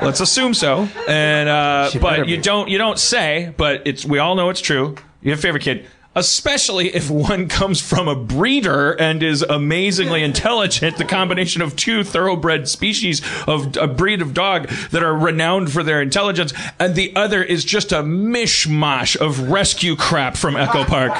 Let's 0.02 0.20
assume 0.20 0.52
so. 0.54 0.88
And 1.06 1.48
uh, 1.48 1.90
but 2.00 2.26
you 2.28 2.36
be. 2.36 2.42
don't 2.42 2.68
you 2.68 2.76
don't 2.78 2.98
say, 2.98 3.54
but 3.56 3.82
it's 3.86 4.04
we 4.04 4.18
all 4.18 4.34
know 4.34 4.50
it's 4.50 4.60
true. 4.60 4.96
You 5.22 5.30
have 5.30 5.38
a 5.38 5.42
favorite 5.42 5.62
kid. 5.62 5.86
Especially 6.14 6.94
if 6.94 7.08
one 7.10 7.48
comes 7.48 7.80
from 7.80 8.06
a 8.06 8.14
breeder 8.14 8.92
and 8.92 9.22
is 9.22 9.40
amazingly 9.40 10.22
intelligent, 10.22 10.98
the 10.98 11.06
combination 11.06 11.62
of 11.62 11.74
two 11.74 12.04
thoroughbred 12.04 12.68
species 12.68 13.22
of 13.46 13.74
a 13.78 13.86
breed 13.86 14.20
of 14.20 14.34
dog 14.34 14.68
that 14.90 15.02
are 15.02 15.16
renowned 15.16 15.72
for 15.72 15.82
their 15.82 16.02
intelligence, 16.02 16.52
and 16.78 16.94
the 16.96 17.16
other 17.16 17.42
is 17.42 17.64
just 17.64 17.92
a 17.92 18.02
mishmash 18.02 19.16
of 19.16 19.48
rescue 19.50 19.96
crap 19.96 20.36
from 20.36 20.54
Echo 20.54 20.84
Park. 20.92 21.12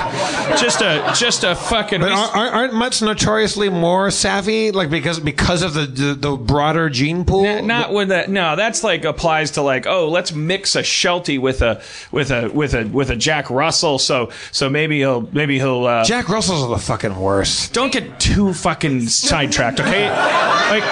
Just 0.61 0.82
a 0.82 1.14
just 1.16 1.42
a 1.42 1.54
fucking. 1.54 2.00
But 2.02 2.12
aren't, 2.12 2.37
aren't- 2.37 2.54
aren't 2.54 2.75
mutts 2.75 3.00
notoriously 3.00 3.70
more 3.70 4.11
savvy, 4.11 4.72
like 4.72 4.90
because 4.90 5.18
because 5.20 5.62
of 5.62 5.72
the 5.72 5.87
the, 5.87 6.14
the 6.14 6.37
broader 6.37 6.90
gene 6.90 7.25
pool? 7.25 7.46
N- 7.46 7.66
Not 7.66 7.94
when 7.94 8.08
that. 8.08 8.28
No, 8.28 8.56
that's 8.56 8.84
like 8.84 9.06
applies 9.06 9.52
to 9.52 9.62
like, 9.62 9.87
oh, 9.87 10.11
let's 10.11 10.32
mix 10.34 10.76
a 10.76 10.82
Sheltie 10.82 11.38
with 11.38 11.62
a 11.62 11.82
with 12.11 12.30
a 12.30 12.50
with 12.50 12.75
a 12.75 12.84
with 12.84 13.08
a 13.08 13.16
Jack 13.16 13.49
Russell. 13.49 13.99
So 13.99 14.30
so 14.50 14.68
maybe 14.68 14.81
he'll 14.98 15.22
maybe 15.32 15.58
he'll. 15.58 15.86
Uh, 15.86 16.04
Jack 16.04 16.28
Russells 16.28 16.62
are 16.64 16.68
the 16.70 16.78
fucking 16.78 17.18
worst. 17.18 17.72
don't 17.72 17.92
get 17.92 18.18
too 18.20 18.52
fucking 18.52 19.08
sidetracked, 19.08 19.80
okay? 19.80 20.10
Like 20.10 20.84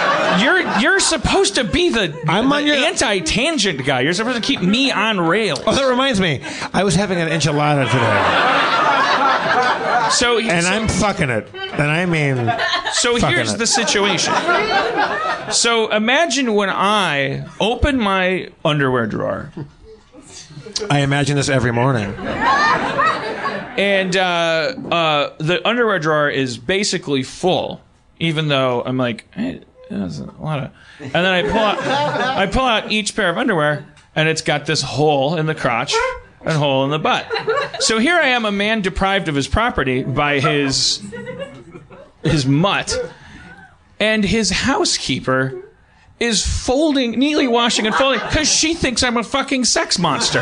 you're 0.42 0.60
you're 0.80 1.00
supposed 1.00 1.56
to 1.56 1.64
be 1.64 1.90
the, 1.90 2.14
I'm 2.28 2.48
the 2.48 2.62
your- 2.62 2.76
anti-tangent 2.76 3.84
guy. 3.84 4.00
You're 4.00 4.14
supposed 4.14 4.36
to 4.36 4.42
keep 4.42 4.62
me 4.62 4.90
on 4.92 5.20
rails. 5.20 5.60
Oh, 5.66 5.74
that 5.74 5.86
reminds 5.88 6.20
me. 6.20 6.40
I 6.72 6.84
was 6.84 6.94
having 6.94 7.18
an 7.18 7.28
enchilada 7.28 7.86
today, 7.90 8.20
So 10.10 10.38
and 10.38 10.64
so, 10.64 10.70
I'm 10.72 10.88
fucking 10.88 11.30
it. 11.30 11.48
And 11.54 11.82
I 11.90 12.04
mean, 12.06 12.36
So 12.92 13.16
here's 13.16 13.52
it. 13.54 13.58
the 13.58 13.66
situation. 13.66 14.32
So 15.52 15.90
imagine 15.92 16.54
when 16.54 16.70
I 16.70 17.46
open 17.60 17.98
my 17.98 18.48
underwear 18.64 19.06
drawer. 19.06 19.50
I 20.90 21.00
imagine 21.00 21.36
this 21.36 21.48
every 21.48 21.72
morning. 21.72 22.14
And 23.80 24.14
uh, 24.14 24.74
uh, 24.90 25.32
the 25.38 25.66
underwear 25.66 25.98
drawer 25.98 26.28
is 26.28 26.58
basically 26.58 27.22
full, 27.22 27.80
even 28.18 28.48
though 28.48 28.82
I'm 28.84 28.98
like, 28.98 29.26
hey, 29.34 29.62
that's 29.88 30.18
a 30.18 30.24
lot 30.38 30.58
of. 30.62 30.70
And 31.00 31.12
then 31.12 31.26
I 31.26 31.42
pull 31.42 31.58
out, 31.60 31.78
I 31.80 32.46
pull 32.46 32.64
out 32.64 32.92
each 32.92 33.16
pair 33.16 33.30
of 33.30 33.38
underwear, 33.38 33.86
and 34.14 34.28
it's 34.28 34.42
got 34.42 34.66
this 34.66 34.82
hole 34.82 35.36
in 35.36 35.46
the 35.46 35.54
crotch 35.54 35.94
and 36.42 36.56
hole 36.58 36.84
in 36.84 36.90
the 36.90 36.98
butt. 36.98 37.26
So 37.80 37.98
here 37.98 38.16
I 38.16 38.28
am, 38.28 38.44
a 38.44 38.52
man 38.52 38.82
deprived 38.82 39.28
of 39.28 39.34
his 39.34 39.48
property 39.48 40.02
by 40.02 40.40
his 40.40 41.02
his 42.22 42.44
mutt. 42.44 42.94
and 43.98 44.22
his 44.24 44.50
housekeeper 44.50 45.54
is 46.18 46.46
folding, 46.46 47.12
neatly 47.12 47.48
washing 47.48 47.86
and 47.86 47.94
folding 47.94 48.20
because 48.20 48.52
she 48.52 48.74
thinks 48.74 49.02
I'm 49.02 49.16
a 49.16 49.24
fucking 49.24 49.64
sex 49.64 49.98
monster. 49.98 50.40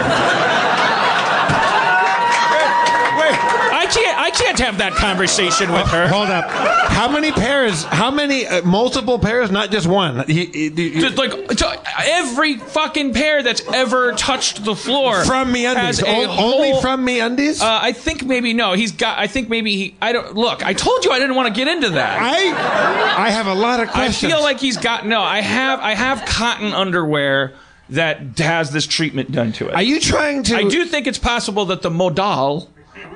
I 4.28 4.30
can't. 4.30 4.58
Have 4.58 4.78
that 4.78 4.92
conversation 4.94 5.73
with 5.73 5.87
her. 5.87 6.06
Hold 6.08 6.28
up. 6.28 6.50
How 6.50 7.08
many 7.08 7.32
pairs? 7.32 7.85
How 7.85 8.11
many? 8.11 8.47
Uh, 8.47 8.61
multiple 8.62 9.18
pairs, 9.18 9.50
not 9.50 9.70
just 9.70 9.87
one. 9.87 10.25
He- 10.26 10.44
he- 10.47 10.68
he- 10.70 11.00
Just 11.00 11.16
like 11.16 11.30
to- 11.49 11.80
every 12.02 12.56
fucking 12.56 13.14
pair 13.14 13.42
that's 13.42 13.62
ever 13.73 14.12
touched 14.12 14.64
the 14.64 14.75
floor 14.76 15.25
from 15.25 15.50
me 15.52 15.62
has 15.62 16.00
undies. 16.00 16.02
a 16.02 16.06
only 16.37 16.70
whole- 16.73 16.80
from 16.82 17.04
me 17.04 17.20
undies. 17.20 17.62
Uh, 17.62 17.78
I 17.80 17.92
think 17.92 18.25
maybe 18.25 18.52
no. 18.52 18.75
He's 18.75 18.92
got. 18.92 19.18
I 19.18 19.28
think 19.28 19.49
maybe 19.49 19.75
he. 19.76 19.94
I 20.02 20.12
don't 20.12 20.35
look. 20.35 20.64
I 20.66 20.75
told 20.75 21.04
you 21.06 21.11
I 21.12 21.18
didn't 21.18 21.37
want 21.37 21.54
to 21.54 21.58
get 21.58 21.68
into 21.68 21.90
that. 21.90 22.18
I 22.20 23.25
I 23.26 23.30
have 23.30 23.47
a 23.47 23.54
lot 23.54 23.80
of 23.80 23.88
questions. 23.88 23.94
I 23.94 24.04
questions. 24.04 24.32
feel 24.32 24.42
like 24.42 24.61
he's 24.61 24.76
got 24.76 25.06
no. 25.06 25.20
I 25.23 25.40
have. 25.40 25.80
I 25.80 25.94
have 25.94 26.25
cotton 26.26 26.75
underwear 26.75 27.54
that 27.90 28.38
has 28.38 28.70
this 28.73 28.87
treatment 28.87 29.32
done 29.32 29.52
to 29.52 29.68
it. 29.68 29.75
Are 29.75 29.82
you 29.82 30.00
trying 30.00 30.42
to? 30.44 30.56
I 30.56 30.64
do 30.64 30.85
think 30.85 31.06
it's 31.06 31.18
possible 31.18 31.64
that 31.66 31.80
the 31.82 31.90
modal, 31.90 32.68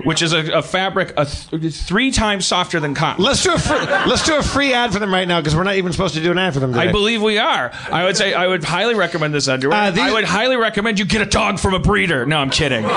which 0.04 0.22
is 0.22 0.32
a, 0.32 0.50
a 0.52 0.62
fabric 0.62 1.12
a 1.16 1.24
th- 1.26 1.74
three 1.74 2.10
times 2.10 2.46
softer 2.46 2.80
than 2.80 2.94
cotton. 2.94 3.24
Let's 3.24 3.42
do 3.42 3.52
a 3.54 3.58
free, 3.58 3.78
let's 3.78 4.24
do 4.26 4.36
a 4.36 4.42
free 4.42 4.72
ad 4.72 4.92
for 4.92 4.98
them 4.98 5.12
right 5.12 5.26
now 5.28 5.40
because 5.40 5.54
we're 5.56 5.64
not 5.64 5.76
even 5.76 5.92
supposed 5.92 6.14
to 6.14 6.22
do 6.22 6.30
an 6.30 6.38
ad 6.38 6.54
for 6.54 6.60
them 6.60 6.72
today. 6.72 6.88
I 6.88 6.92
believe 6.92 7.22
we 7.22 7.38
are. 7.38 7.70
I 7.90 8.04
would 8.04 8.16
say 8.16 8.34
I 8.34 8.46
would 8.46 8.64
highly 8.64 8.94
recommend 8.94 9.34
this 9.34 9.48
underwear. 9.48 9.78
Uh, 9.78 9.90
these- 9.90 10.00
I 10.02 10.12
would 10.12 10.24
highly 10.24 10.56
recommend 10.56 10.98
you 10.98 11.04
get 11.04 11.22
a 11.22 11.26
dog 11.26 11.58
from 11.58 11.74
a 11.74 11.78
breeder. 11.78 12.26
No, 12.26 12.38
I'm 12.38 12.50
kidding. 12.50 12.84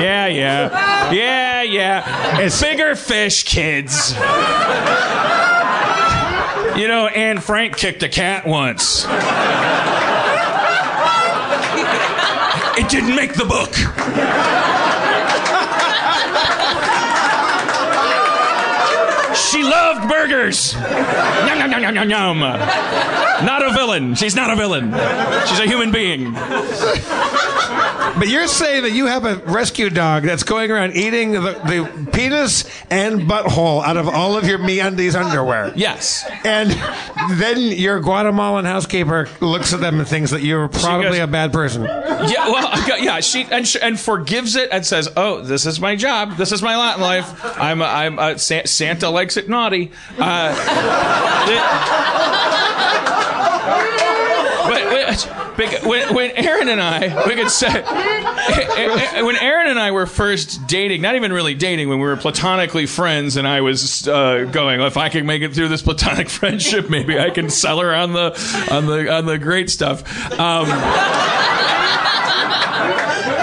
yeah, 0.00 0.26
yeah, 0.28 1.12
yeah, 1.12 1.62
yeah. 1.62 2.38
It's 2.40 2.60
bigger 2.60 2.94
fish, 2.96 3.44
kids. 3.44 4.12
You 6.78 6.88
know, 6.88 7.06
Anne 7.08 7.40
Frank 7.40 7.76
kicked 7.76 8.02
a 8.02 8.08
cat 8.08 8.46
once. 8.46 9.04
It 12.78 12.88
didn't 12.88 13.14
make 13.14 13.34
the 13.34 13.44
book. 13.44 13.74
She 19.50 19.62
loved 19.62 20.08
burgers. 20.08 20.74
Yum, 20.74 21.58
yum, 21.58 21.70
yum, 21.72 21.82
yum, 21.82 21.94
yum, 21.94 22.10
yum. 22.10 22.38
Not 22.40 23.66
a 23.66 23.72
villain. 23.72 24.14
She's 24.14 24.36
not 24.36 24.50
a 24.50 24.56
villain. 24.56 24.92
She's 25.46 25.58
a 25.60 25.66
human 25.66 25.90
being. 25.90 26.34
But 28.18 28.28
you're 28.28 28.46
saying 28.46 28.82
that 28.82 28.92
you 28.92 29.06
have 29.06 29.24
a 29.24 29.36
rescue 29.36 29.90
dog 29.90 30.24
that's 30.24 30.42
going 30.42 30.70
around 30.70 30.94
eating 30.96 31.32
the, 31.32 31.40
the 31.40 32.08
penis 32.12 32.64
and 32.90 33.22
butthole 33.22 33.82
out 33.84 33.96
of 33.96 34.08
all 34.08 34.36
of 34.36 34.46
your 34.46 34.58
MeUndies 34.58 35.14
underwear. 35.14 35.72
Yes. 35.76 36.28
And 36.44 36.70
then 37.38 37.58
your 37.60 38.00
Guatemalan 38.00 38.64
housekeeper 38.64 39.28
looks 39.40 39.72
at 39.72 39.80
them 39.80 39.98
and 40.00 40.08
thinks 40.08 40.30
that 40.32 40.42
you're 40.42 40.68
probably 40.68 41.18
goes- 41.18 41.20
a 41.20 41.26
bad 41.26 41.52
person. 41.52 41.84
Yeah. 41.84 42.48
Well. 42.48 42.70
Yeah. 43.00 43.20
She 43.20 43.44
and 43.50 43.66
sh 43.66 43.76
and 43.80 43.98
forgives 43.98 44.56
it 44.56 44.68
and 44.72 44.84
says, 44.84 45.08
"Oh, 45.16 45.40
this 45.42 45.64
is 45.64 45.80
my 45.80 45.96
job. 45.96 46.36
This 46.36 46.52
is 46.52 46.60
my 46.60 46.76
lot 46.76 46.96
in 46.96 47.02
life. 47.02 47.30
I'm. 47.58 47.80
I'm. 47.82 48.18
Uh, 48.18 48.36
Sa- 48.36 48.64
Santa 48.66 49.08
likes 49.08 49.36
it 49.36 49.48
naughty." 49.48 49.90
Uh, 50.18 50.54
But 53.39 53.39
when, 55.68 56.14
when, 56.14 56.30
Erin 56.32 56.68
and 56.68 56.80
I, 56.80 57.26
we 57.26 57.34
could 57.34 57.50
say, 57.50 57.70
when 59.22 59.36
Erin 59.36 59.68
and 59.68 59.78
I 59.78 59.90
were 59.90 60.06
first 60.06 60.66
dating, 60.66 61.02
not 61.02 61.16
even 61.16 61.32
really 61.32 61.54
dating, 61.54 61.88
when 61.88 61.98
we 61.98 62.04
were 62.04 62.16
platonically 62.16 62.86
friends, 62.86 63.36
and 63.36 63.46
I 63.46 63.60
was 63.60 64.06
uh, 64.08 64.44
going, 64.50 64.80
if 64.80 64.96
I 64.96 65.08
can 65.08 65.26
make 65.26 65.42
it 65.42 65.54
through 65.54 65.68
this 65.68 65.82
platonic 65.82 66.28
friendship, 66.30 66.88
maybe 66.88 67.18
I 67.18 67.30
can 67.30 67.50
sell 67.50 67.80
her 67.80 67.94
on 67.94 68.12
the 68.12 68.68
on 68.70 68.86
the 68.86 69.12
on 69.12 69.26
the 69.26 69.38
great 69.38 69.70
stuff. 69.70 70.02
Um, 70.38 70.66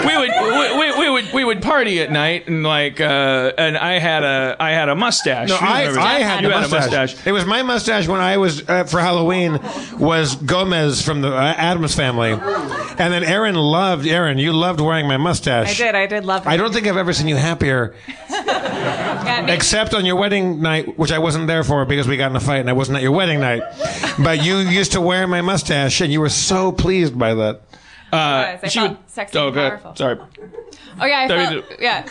we 0.06 0.16
would 0.16 0.30
we, 0.98 1.10
we, 1.10 1.32
we 1.32 1.37
would 1.48 1.60
party 1.62 2.00
at 2.00 2.10
night 2.10 2.46
and 2.48 2.62
like 2.62 3.00
uh, 3.00 3.52
and 3.58 3.76
I 3.76 3.98
had 3.98 4.22
a 4.24 4.56
I 4.58 4.70
had 4.70 4.88
a 4.88 4.94
mustache. 4.94 5.48
No, 5.48 5.56
You 5.56 5.60
I, 5.66 5.80
remember 5.80 6.00
I 6.00 6.18
that. 6.20 6.22
had 6.22 6.42
you 6.44 6.48
a 6.50 6.52
had 6.52 6.60
mustache. 6.70 6.92
a 6.92 6.96
mustache. 7.00 7.26
It 7.26 7.32
was 7.32 7.44
my 7.44 7.62
mustache 7.62 8.06
when 8.08 8.20
I 8.20 8.36
was 8.38 8.68
uh, 8.68 8.84
for 8.84 9.00
Halloween 9.00 9.58
was 9.98 10.36
Gomez 10.36 11.02
from 11.02 11.20
the 11.20 11.34
uh, 11.34 11.40
Addams 11.56 11.94
family, 11.94 12.30
and 12.32 13.12
then 13.12 13.24
Erin 13.24 13.56
loved 13.56 14.06
Erin. 14.06 14.38
You 14.38 14.52
loved 14.52 14.80
wearing 14.80 15.06
my 15.08 15.16
mustache. 15.18 15.80
I 15.80 15.84
did. 15.84 15.94
I 15.94 16.06
did 16.06 16.24
love 16.24 16.46
it. 16.46 16.48
I 16.48 16.56
don't 16.56 16.72
think 16.72 16.86
I've 16.86 16.96
ever 16.96 17.12
seen 17.12 17.28
you 17.28 17.36
happier, 17.36 17.94
Yeah, 18.30 19.44
me- 19.46 19.52
except 19.52 19.94
on 19.94 20.04
your 20.06 20.16
wedding 20.16 20.60
night, 20.62 20.98
which 20.98 21.12
I 21.12 21.18
wasn't 21.18 21.46
there 21.48 21.64
for 21.64 21.84
because 21.84 22.06
we 22.08 22.16
got 22.16 22.30
in 22.30 22.36
a 22.36 22.40
fight 22.40 22.58
and 22.60 22.70
I 22.70 22.72
wasn't 22.74 22.96
at 22.96 23.02
your 23.02 23.12
wedding 23.12 23.40
night. 23.40 23.62
But 24.22 24.44
you 24.44 24.56
used 24.58 24.92
to 24.92 25.00
wear 25.00 25.26
my 25.26 25.40
mustache, 25.40 26.00
and 26.00 26.12
you 26.12 26.20
were 26.20 26.28
so 26.28 26.72
pleased 26.72 27.18
by 27.18 27.34
that. 27.34 27.60
Uh, 28.12 28.58
I 28.62 28.68
she 28.68 28.78
felt 28.78 28.90
would- 28.92 29.10
sexy 29.10 29.38
oh, 29.38 29.46
and 29.46 29.54
good. 29.54 29.70
powerful. 29.70 29.96
Sorry. 29.96 30.18
Oh 31.00 31.06
yeah, 31.06 31.20
I 31.20 31.28
felt, 31.28 31.64
yeah. 31.78 32.04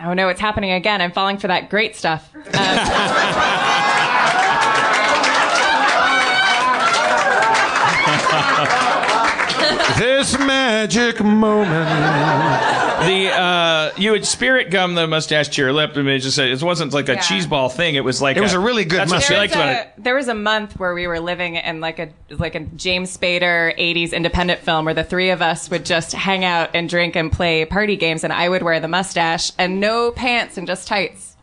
oh 0.00 0.12
no, 0.14 0.28
it's 0.28 0.40
happening 0.40 0.72
again. 0.72 1.00
I'm 1.00 1.12
falling 1.12 1.38
for 1.38 1.46
that 1.48 1.70
great 1.70 1.94
stuff. 1.96 2.28
Um, 2.34 2.42
This 9.98 10.38
magic 10.38 11.20
moment. 11.22 12.89
The 13.00 13.28
uh, 13.32 13.92
you 13.96 14.10
would 14.10 14.26
spirit 14.26 14.70
gum 14.70 14.94
the 14.94 15.06
mustache 15.06 15.48
to 15.48 15.62
your 15.62 15.72
lip, 15.72 15.96
and 15.96 16.06
it 16.06 16.18
just 16.18 16.38
it 16.38 16.62
wasn't 16.62 16.92
like 16.92 17.08
a 17.08 17.14
Yeah. 17.14 17.20
cheese 17.20 17.46
ball 17.46 17.70
thing. 17.70 17.94
It 17.94 18.04
was 18.04 18.20
like 18.20 18.36
It 18.36 18.42
was 18.42 18.52
a 18.52 18.60
really 18.60 18.84
good 18.84 19.00
That's 19.00 19.10
what 19.10 19.22
she 19.22 19.32
mustache. 19.34 19.38
liked 19.38 19.52
there, 19.54 19.64
was 19.66 19.74
about 19.76 19.86
it. 19.86 19.92
a, 19.96 20.00
there 20.02 20.14
was 20.16 20.28
a 20.28 20.34
month 20.34 20.78
where 20.78 20.92
we 20.92 21.06
were 21.06 21.18
living 21.18 21.54
in 21.56 21.80
like 21.80 21.98
a 21.98 22.10
like 22.38 22.54
a 22.54 22.60
James 22.60 23.16
Spader 23.16 23.74
80s 23.78 24.12
independent 24.12 24.60
film 24.60 24.84
where 24.84 24.92
the 24.92 25.02
three 25.04 25.30
of 25.30 25.40
us 25.40 25.70
would 25.70 25.86
just 25.86 26.12
hang 26.12 26.44
out 26.44 26.70
and 26.74 26.90
drink 26.90 27.16
and 27.16 27.32
play 27.32 27.64
party 27.64 27.96
games 27.96 28.22
and 28.22 28.32
I 28.34 28.48
would 28.50 28.62
wear 28.62 28.80
the 28.80 28.88
mustache 28.88 29.52
and 29.58 29.80
no 29.80 30.10
pants 30.10 30.58
and 30.58 30.66
just 30.66 30.86
tights. 30.86 31.36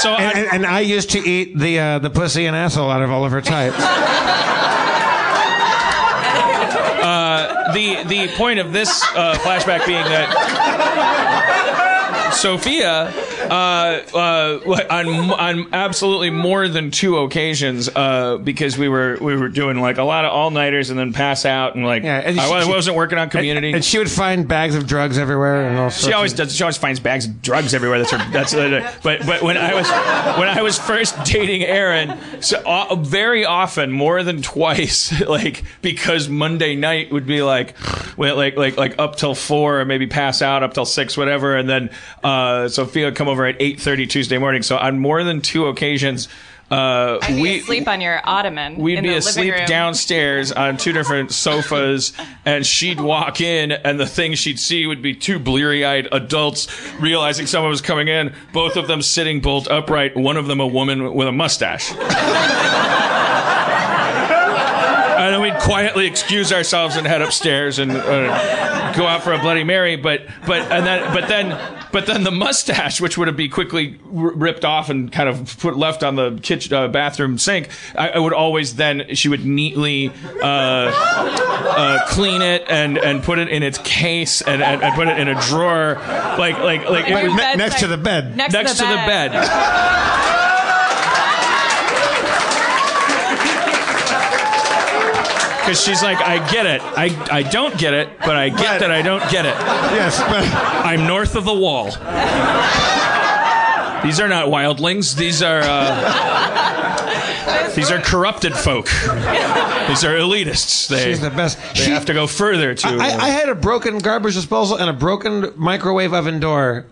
So 0.00 0.14
And, 0.14 0.24
I- 0.26 0.32
and, 0.40 0.48
and 0.54 0.66
I 0.66 0.80
used 0.80 1.10
to 1.10 1.18
eat 1.18 1.58
the 1.58 1.78
uh, 1.78 1.98
the 1.98 2.08
pussy 2.10 2.46
and 2.46 2.56
asshole 2.56 2.90
out 2.90 3.02
of 3.02 3.10
all 3.10 3.26
of 3.26 3.32
her 3.36 3.42
types. 3.42 3.76
The 7.72 8.02
the 8.04 8.28
point 8.36 8.58
of 8.58 8.72
this 8.72 9.02
uh, 9.14 9.34
flashback 9.38 9.86
being 9.86 10.04
that 10.04 10.28
Sophia, 12.32 13.12
uh, 13.50 14.00
uh, 14.14 14.86
on 14.90 15.08
on 15.32 15.74
absolutely 15.74 16.30
more 16.30 16.68
than 16.68 16.90
two 16.90 17.18
occasions, 17.18 17.88
uh, 17.94 18.38
because 18.38 18.78
we 18.78 18.88
were 18.88 19.18
we 19.20 19.36
were 19.36 19.48
doing 19.48 19.80
like 19.80 19.98
a 19.98 20.04
lot 20.04 20.24
of 20.24 20.32
all 20.32 20.50
nighters 20.50 20.90
and 20.90 20.98
then 20.98 21.12
pass 21.12 21.44
out 21.44 21.74
and 21.74 21.84
like 21.84 22.02
Yeah, 22.02 22.18
and 22.24 22.38
I 22.38 22.44
she- 22.44 22.50
wa- 22.68 22.74
wasn't 22.74 22.96
working 22.96 23.18
on 23.18 23.28
Community. 23.30 23.72
And 23.72 23.84
she 23.84 23.98
would 23.98 24.10
find 24.10 24.46
bags 24.46 24.74
of 24.74 24.86
drugs 24.86 25.18
everywhere 25.18 25.68
and 25.68 25.78
all 25.78 25.90
sorts 25.90 26.06
She 26.06 26.12
always 26.12 26.32
of- 26.32 26.38
does. 26.38 26.54
She 26.56 26.62
always 26.62 26.76
finds 26.76 27.00
bags 27.00 27.26
of 27.26 27.42
drugs 27.42 27.74
everywhere. 27.74 27.98
That's 27.98 28.12
her. 28.12 28.30
That's. 28.30 28.54
But 29.02 29.26
but 29.26 29.42
when 29.42 29.56
I 29.56 29.74
was 29.74 29.88
when 30.38 30.48
I 30.48 30.62
was 30.62 30.78
first 30.78 31.16
dating 31.24 31.62
Erin, 31.64 32.18
so 32.40 32.62
uh, 32.64 32.94
very 32.94 33.44
often, 33.44 33.90
more 33.90 34.22
than 34.22 34.42
twice, 34.42 35.20
like 35.28 35.64
because 35.82 36.28
Monday 36.28 36.76
night 36.76 37.10
would 37.12 37.26
be 37.26 37.42
like, 37.42 37.74
well, 38.16 38.36
like 38.36 38.56
like 38.56 38.76
like 38.76 38.98
up 38.98 39.16
till 39.16 39.34
four, 39.34 39.80
or 39.80 39.84
maybe 39.84 40.06
pass 40.06 40.40
out 40.42 40.62
up 40.62 40.74
till 40.74 40.84
six, 40.86 41.16
whatever, 41.16 41.56
and 41.56 41.68
then 41.68 41.90
uh, 42.22 42.68
Sophia 42.68 43.06
would 43.06 43.16
come 43.16 43.28
over 43.28 43.39
at 43.46 43.56
eight 43.60 43.80
thirty 43.80 44.06
Tuesday 44.06 44.38
morning. 44.38 44.62
So 44.62 44.76
on 44.76 44.98
more 44.98 45.22
than 45.24 45.40
two 45.40 45.66
occasions. 45.66 46.28
Uh, 46.70 47.18
I'd 47.22 47.34
be 47.34 47.42
we 47.42 47.58
asleep 47.58 47.88
on 47.88 48.00
your 48.00 48.20
ottoman. 48.22 48.76
We'd 48.76 48.98
in 48.98 49.02
be 49.02 49.10
the 49.10 49.16
asleep 49.16 49.54
room. 49.54 49.66
downstairs 49.66 50.52
on 50.52 50.76
two 50.76 50.92
different 50.92 51.32
sofas, 51.32 52.12
and 52.44 52.64
she'd 52.64 53.00
walk 53.00 53.40
in, 53.40 53.72
and 53.72 53.98
the 53.98 54.06
thing 54.06 54.34
she'd 54.34 54.60
see 54.60 54.86
would 54.86 55.02
be 55.02 55.12
two 55.12 55.40
bleary 55.40 55.84
eyed 55.84 56.06
adults 56.12 56.68
realizing 57.00 57.48
someone 57.48 57.70
was 57.70 57.80
coming 57.80 58.06
in, 58.06 58.32
both 58.52 58.76
of 58.76 58.86
them 58.86 59.02
sitting 59.02 59.40
bolt 59.40 59.66
upright, 59.66 60.16
one 60.16 60.36
of 60.36 60.46
them 60.46 60.60
a 60.60 60.66
woman 60.66 61.12
with 61.12 61.26
a 61.26 61.32
mustache. 61.32 61.90
And 65.18 65.34
then 65.34 65.42
we'd 65.42 65.58
quietly 65.60 66.06
excuse 66.06 66.52
ourselves 66.52 66.94
and 66.94 67.04
head 67.04 67.20
upstairs 67.20 67.80
and 67.80 67.90
uh, 67.90 68.92
go 68.92 69.06
out 69.06 69.24
for 69.24 69.32
a 69.32 69.38
Bloody 69.40 69.64
Mary. 69.64 69.96
But 69.96 70.26
but 70.46 70.70
and 70.70 70.86
then 70.86 71.12
but 71.12 71.28
then 71.28 71.79
but 71.92 72.06
then 72.06 72.24
the 72.24 72.30
mustache, 72.30 73.00
which 73.00 73.18
would 73.18 73.28
have 73.28 73.36
be 73.36 73.48
quickly 73.48 73.98
r- 74.06 74.32
ripped 74.32 74.64
off 74.64 74.90
and 74.90 75.10
kind 75.10 75.28
of 75.28 75.58
put 75.58 75.76
left 75.76 76.02
on 76.02 76.16
the 76.16 76.38
kitchen 76.42 76.72
uh, 76.74 76.88
bathroom 76.88 77.38
sink, 77.38 77.68
I, 77.96 78.10
I 78.10 78.18
would 78.18 78.32
always 78.32 78.76
then 78.76 79.14
she 79.14 79.28
would 79.28 79.44
neatly 79.44 80.12
uh, 80.42 80.92
uh, 80.92 82.06
clean 82.08 82.42
it 82.42 82.64
and 82.68 82.98
and 82.98 83.22
put 83.22 83.38
it 83.38 83.48
in 83.48 83.62
its 83.62 83.78
case 83.78 84.42
and, 84.42 84.62
and, 84.62 84.82
and 84.82 84.94
put 84.94 85.08
it 85.08 85.18
in 85.18 85.28
a 85.28 85.40
drawer, 85.42 85.94
like 86.38 86.58
like 86.58 86.88
like 86.88 87.08
it 87.08 87.14
By 87.14 87.22
would, 87.22 87.32
your 87.32 87.36
Ne- 87.36 87.56
next 87.56 87.80
to 87.80 87.86
the 87.86 87.96
bed. 87.98 88.36
Next, 88.36 88.52
next 88.52 88.78
to 88.78 88.84
the 88.84 88.94
bed. 89.06 90.36
Because 95.70 95.84
she's 95.84 96.02
like, 96.02 96.18
I 96.18 96.38
get 96.50 96.66
it. 96.66 96.80
I, 96.82 97.26
I 97.30 97.42
don't 97.44 97.78
get 97.78 97.94
it, 97.94 98.08
but 98.18 98.34
I 98.34 98.48
get 98.48 98.58
But- 98.58 98.80
that 98.80 98.90
I 98.90 99.02
don't 99.02 99.20
get 99.30 99.46
it. 99.46 99.54
Yes, 99.54 100.18
but 100.18 100.42
I'm 100.84 101.06
north 101.06 101.36
of 101.36 101.44
the 101.44 101.54
wall. 101.54 101.84
These 104.02 104.18
are 104.18 104.26
not 104.28 104.48
wildlings. 104.48 105.14
These 105.14 105.42
are 105.44 105.60
uh, 105.62 107.74
these 107.76 107.92
are 107.92 108.00
corrupted 108.00 108.52
folk. 108.54 108.86
These 108.86 110.02
are 110.04 110.16
elitists. 110.16 110.88
They, 110.88 111.04
she's 111.04 111.20
the 111.20 111.30
best. 111.30 111.56
they 111.74 111.82
She- 111.84 111.90
have 111.92 112.06
to 112.06 112.14
go 112.14 112.26
further 112.26 112.74
to. 112.74 112.88
I, 112.88 112.92
uh, 112.92 113.18
I 113.18 113.28
had 113.28 113.48
a 113.48 113.54
broken 113.54 113.98
garbage 113.98 114.34
disposal 114.34 114.76
and 114.78 114.90
a 114.90 114.94
broken 114.94 115.52
microwave 115.54 116.12
oven 116.14 116.40
door, 116.40 116.86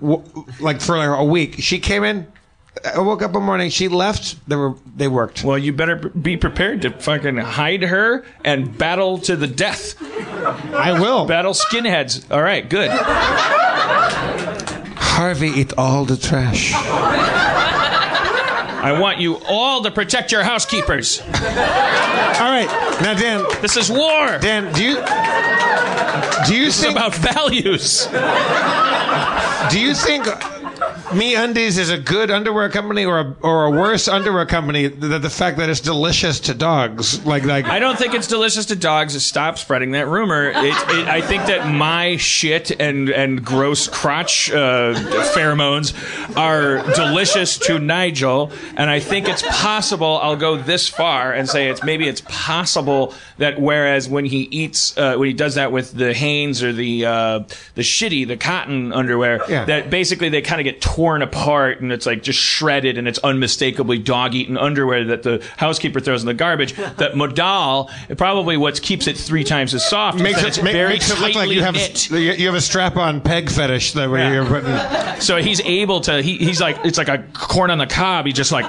like 0.60 0.80
for 0.80 0.96
like 0.98 1.18
a 1.18 1.24
week. 1.24 1.56
She 1.58 1.80
came 1.80 2.04
in. 2.04 2.28
I 2.94 3.00
woke 3.00 3.22
up 3.22 3.32
one 3.32 3.42
morning. 3.44 3.70
She 3.70 3.88
left. 3.88 4.36
They 4.48 4.56
were 4.56 4.74
they 4.96 5.08
worked. 5.08 5.42
well, 5.44 5.58
you 5.58 5.72
better 5.72 5.96
be 5.96 6.36
prepared 6.36 6.82
to 6.82 6.90
fucking 6.90 7.36
hide 7.38 7.82
her 7.82 8.24
and 8.44 8.76
battle 8.76 9.18
to 9.18 9.36
the 9.36 9.46
death. 9.46 9.94
I 10.74 10.92
will. 11.00 11.26
Battle 11.26 11.52
skinheads. 11.54 12.30
All 12.30 12.42
right, 12.42 12.68
good. 12.68 12.90
Harvey 14.96 15.48
eat 15.48 15.72
all 15.76 16.04
the 16.04 16.16
trash. 16.16 16.72
I 18.80 18.96
want 19.00 19.18
you 19.18 19.38
all 19.48 19.82
to 19.82 19.90
protect 19.90 20.30
your 20.30 20.44
housekeepers. 20.44 21.20
All 21.20 21.28
right, 21.32 22.68
now 23.02 23.14
Dan, 23.14 23.44
This 23.60 23.76
is 23.76 23.90
war. 23.90 24.38
Dan, 24.38 24.72
do 24.72 24.82
you 24.84 24.94
do 26.46 26.54
you 26.56 26.68
It's 26.68 26.80
think 26.80 26.92
about 26.92 27.14
values. 27.14 28.06
do 29.70 29.80
you 29.80 29.94
think 29.94 30.26
MeUndies 31.08 31.78
is 31.78 31.88
a 31.90 31.96
good 31.98 32.30
underwear 32.30 32.68
company 32.68 33.04
or 33.04 33.18
a, 33.20 33.36
or 33.40 33.64
a 33.64 33.70
worse 33.70 34.08
underwear 34.08 34.44
company? 34.44 34.88
The, 34.88 35.18
the 35.18 35.30
fact 35.30 35.56
that 35.56 35.70
it's 35.70 35.80
delicious 35.80 36.38
to 36.40 36.54
dogs, 36.54 37.24
like 37.24 37.44
like 37.44 37.64
I 37.64 37.78
don't 37.78 37.98
think 37.98 38.14
it's 38.14 38.26
delicious 38.26 38.66
to 38.66 38.76
dogs. 38.76 39.20
Stop 39.24 39.56
spreading 39.58 39.92
that 39.92 40.06
rumor. 40.06 40.50
It, 40.50 40.56
it, 40.64 41.08
I 41.08 41.20
think 41.22 41.46
that 41.46 41.72
my 41.72 42.16
shit 42.18 42.70
and 42.80 43.08
and 43.08 43.42
gross 43.44 43.88
crotch 43.88 44.50
uh, 44.50 44.94
pheromones 45.34 45.94
are 46.36 46.82
delicious 46.94 47.56
to 47.58 47.78
Nigel, 47.78 48.52
and 48.76 48.90
I 48.90 49.00
think 49.00 49.28
it's 49.28 49.42
possible. 49.42 50.18
I'll 50.22 50.36
go 50.36 50.56
this 50.58 50.88
far 50.88 51.32
and 51.32 51.48
say 51.48 51.68
it's 51.68 51.82
maybe 51.82 52.06
it's 52.06 52.22
possible 52.26 53.14
that 53.38 53.58
whereas 53.60 54.08
when 54.08 54.26
he 54.26 54.42
eats 54.50 54.96
uh, 54.98 55.16
when 55.16 55.28
he 55.28 55.34
does 55.34 55.54
that 55.54 55.72
with 55.72 55.92
the 55.92 56.12
Hanes 56.12 56.62
or 56.62 56.72
the 56.72 57.06
uh, 57.06 57.38
the 57.76 57.82
shitty 57.82 58.26
the 58.28 58.36
cotton 58.36 58.92
underwear, 58.92 59.40
Yeah. 59.48 59.64
that 59.64 59.88
basically 59.90 60.28
they 60.28 60.42
kind 60.42 60.60
of 60.60 60.64
get 60.64 60.82
torn 60.98 61.22
apart 61.22 61.80
and 61.80 61.92
it's 61.92 62.06
like 62.06 62.24
just 62.24 62.40
shredded 62.40 62.98
and 62.98 63.06
it's 63.06 63.20
unmistakably 63.20 63.98
dog 64.00 64.34
eaten 64.34 64.58
underwear 64.58 65.04
that 65.04 65.22
the 65.22 65.40
housekeeper 65.56 66.00
throws 66.00 66.22
in 66.22 66.26
the 66.26 66.34
garbage. 66.34 66.72
that 66.96 67.16
modal 67.16 67.88
probably 68.16 68.56
what 68.56 68.82
keeps 68.82 69.06
it 69.06 69.16
three 69.16 69.44
times 69.44 69.74
as 69.74 69.88
soft. 69.88 70.18
makes 70.20 70.42
it, 70.42 70.48
it's 70.48 70.60
make- 70.60 70.72
very 70.72 70.94
makes 70.94 71.08
it 71.08 71.12
look 71.14 71.22
like 71.22 71.34
tightly 71.34 71.54
you 71.54 71.62
have 71.62 71.74
knit. 71.74 72.10
a, 72.10 72.18
you 72.36 72.46
have 72.46 72.56
a 72.56 72.60
strap-on 72.60 73.20
peg 73.20 73.48
fetish 73.48 73.92
that 73.92 74.10
way 74.10 74.22
Yeah. 74.22 74.32
you're 74.32 74.44
putting. 74.46 75.20
So 75.20 75.36
he's 75.36 75.60
able 75.60 76.00
to. 76.00 76.20
He, 76.20 76.36
he's 76.38 76.60
like 76.60 76.78
it's 76.84 76.98
like 76.98 77.08
a 77.08 77.22
corn 77.32 77.70
on 77.70 77.78
the 77.78 77.86
cob. 77.86 78.26
He 78.26 78.32
just 78.32 78.50
like 78.50 78.64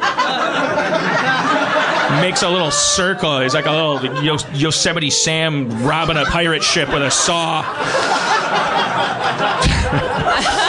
makes 2.22 2.44
a 2.44 2.50
little 2.50 2.70
circle. 2.70 3.40
He's 3.42 3.56
like 3.56 3.66
a 3.66 3.72
little 3.72 4.24
Yo- 4.24 4.38
Yosemite 4.54 5.10
Sam 5.10 5.84
robbing 5.84 6.18
a 6.18 6.26
pirate 6.26 6.62
ship 6.64 6.90
with 6.94 7.02
a 7.02 7.10
saw. 7.10 7.66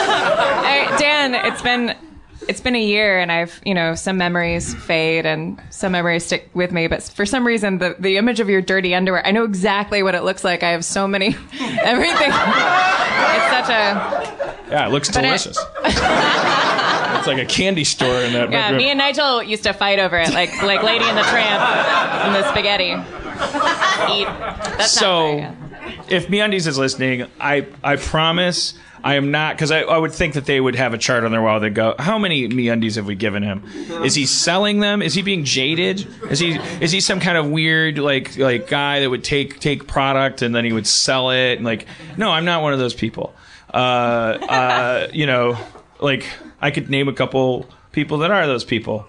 Dan, 1.21 1.35
it's 1.35 1.61
been 1.61 1.95
it's 2.47 2.59
been 2.61 2.75
a 2.75 2.81
year, 2.83 3.19
and 3.19 3.31
I've 3.31 3.61
you 3.65 3.73
know 3.75 3.93
some 3.95 4.17
memories 4.17 4.73
fade 4.73 5.25
and 5.25 5.61
some 5.69 5.91
memories 5.91 6.25
stick 6.25 6.49
with 6.53 6.71
me. 6.71 6.87
But 6.87 7.03
for 7.03 7.25
some 7.25 7.45
reason, 7.45 7.77
the 7.77 7.95
the 7.99 8.17
image 8.17 8.39
of 8.39 8.49
your 8.49 8.61
dirty 8.61 8.95
underwear, 8.95 9.25
I 9.25 9.31
know 9.31 9.43
exactly 9.43 10.01
what 10.03 10.15
it 10.15 10.23
looks 10.23 10.43
like. 10.43 10.63
I 10.63 10.69
have 10.69 10.83
so 10.83 11.07
many 11.07 11.27
everything. 11.83 12.31
It's 12.31 13.49
such 13.51 13.69
a 13.69 14.65
Yeah, 14.71 14.87
it 14.87 14.91
looks 14.91 15.09
But 15.09 15.17
it- 15.23 15.27
delicious. 15.27 15.57
it's 15.83 17.27
like 17.27 17.37
a 17.37 17.45
candy 17.45 17.83
store 17.83 18.21
in 18.23 18.33
that. 18.33 18.51
yeah. 18.51 18.71
Me 18.75 18.89
and 18.89 18.97
Nigel 18.97 19.43
used 19.43 19.63
to 19.63 19.73
fight 19.73 19.99
over 19.99 20.17
it, 20.17 20.33
like 20.33 20.61
like 20.63 20.81
Lady 20.83 21.05
and 21.05 21.17
the 21.17 21.23
Tramp 21.23 21.61
and 21.61 22.35
the 22.35 22.49
spaghetti. 22.49 22.95
Eat. 24.11 24.25
That's 24.27 24.91
so 24.91 25.37
not 25.39 25.53
very 25.55 25.95
good. 25.97 26.11
if 26.13 26.27
MeUndies 26.27 26.67
is 26.67 26.77
listening, 26.77 27.27
I 27.39 27.67
I 27.83 27.95
promise 27.97 28.73
I 29.03 29.15
am 29.15 29.31
not 29.31 29.55
because 29.55 29.71
I, 29.71 29.81
I 29.81 29.97
would 29.97 30.11
think 30.11 30.35
that 30.35 30.45
they 30.45 30.59
would 30.59 30.75
have 30.75 30.93
a 30.93 30.97
chart 30.97 31.23
on 31.23 31.31
their 31.31 31.41
wall 31.41 31.59
that 31.59 31.71
go, 31.71 31.95
how 31.97 32.17
many 32.17 32.47
MeUndies 32.47 32.95
have 32.95 33.05
we 33.05 33.15
given 33.15 33.43
him? 33.43 33.63
Is 34.03 34.15
he 34.15 34.25
selling 34.25 34.79
them? 34.79 35.01
Is 35.01 35.13
he 35.13 35.21
being 35.21 35.43
jaded? 35.43 36.07
Is 36.29 36.39
he 36.39 36.57
is 36.79 36.91
he 36.91 36.99
some 37.01 37.19
kind 37.19 37.37
of 37.37 37.49
weird 37.49 37.97
like 37.97 38.37
like 38.37 38.67
guy 38.67 38.99
that 38.99 39.09
would 39.09 39.23
take 39.23 39.59
take 39.59 39.87
product 39.87 40.41
and 40.41 40.53
then 40.53 40.65
he 40.65 40.73
would 40.73 40.87
sell 40.87 41.31
it? 41.31 41.55
And 41.55 41.65
like, 41.65 41.87
no, 42.17 42.31
I'm 42.31 42.45
not 42.45 42.61
one 42.61 42.73
of 42.73 42.79
those 42.79 42.93
people. 42.93 43.33
Uh, 43.73 43.77
uh, 43.77 45.07
you 45.13 45.25
know, 45.25 45.57
like 45.99 46.25
I 46.59 46.71
could 46.71 46.89
name 46.89 47.07
a 47.07 47.13
couple 47.13 47.67
people 47.91 48.19
that 48.19 48.31
are 48.31 48.45
those 48.47 48.63
people. 48.63 49.05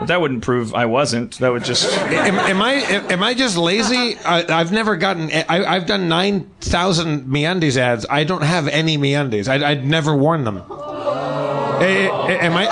But 0.00 0.08
that 0.08 0.20
wouldn't 0.20 0.42
prove 0.42 0.74
I 0.74 0.86
wasn't. 0.86 1.38
That 1.38 1.52
would 1.52 1.62
just 1.62 1.92
am, 1.92 2.34
am 2.38 2.62
I 2.62 2.72
am 2.72 3.22
I 3.22 3.34
just 3.34 3.58
lazy? 3.58 4.16
I, 4.24 4.46
I've 4.48 4.72
never 4.72 4.96
gotten. 4.96 5.30
I, 5.30 5.62
I've 5.64 5.84
done 5.86 6.08
nine 6.08 6.50
thousand 6.60 7.26
MeUndies 7.26 7.76
ads. 7.76 8.06
I 8.08 8.24
don't 8.24 8.42
have 8.42 8.66
any 8.68 8.96
MeUndies. 8.96 9.46
I, 9.46 9.70
I'd 9.72 9.84
never 9.86 10.16
worn 10.16 10.44
them. 10.44 10.56
Eh, 10.56 10.62
eh, 10.62 12.08
eh 12.28 12.46
Am 12.46 12.54
I? 12.56 12.66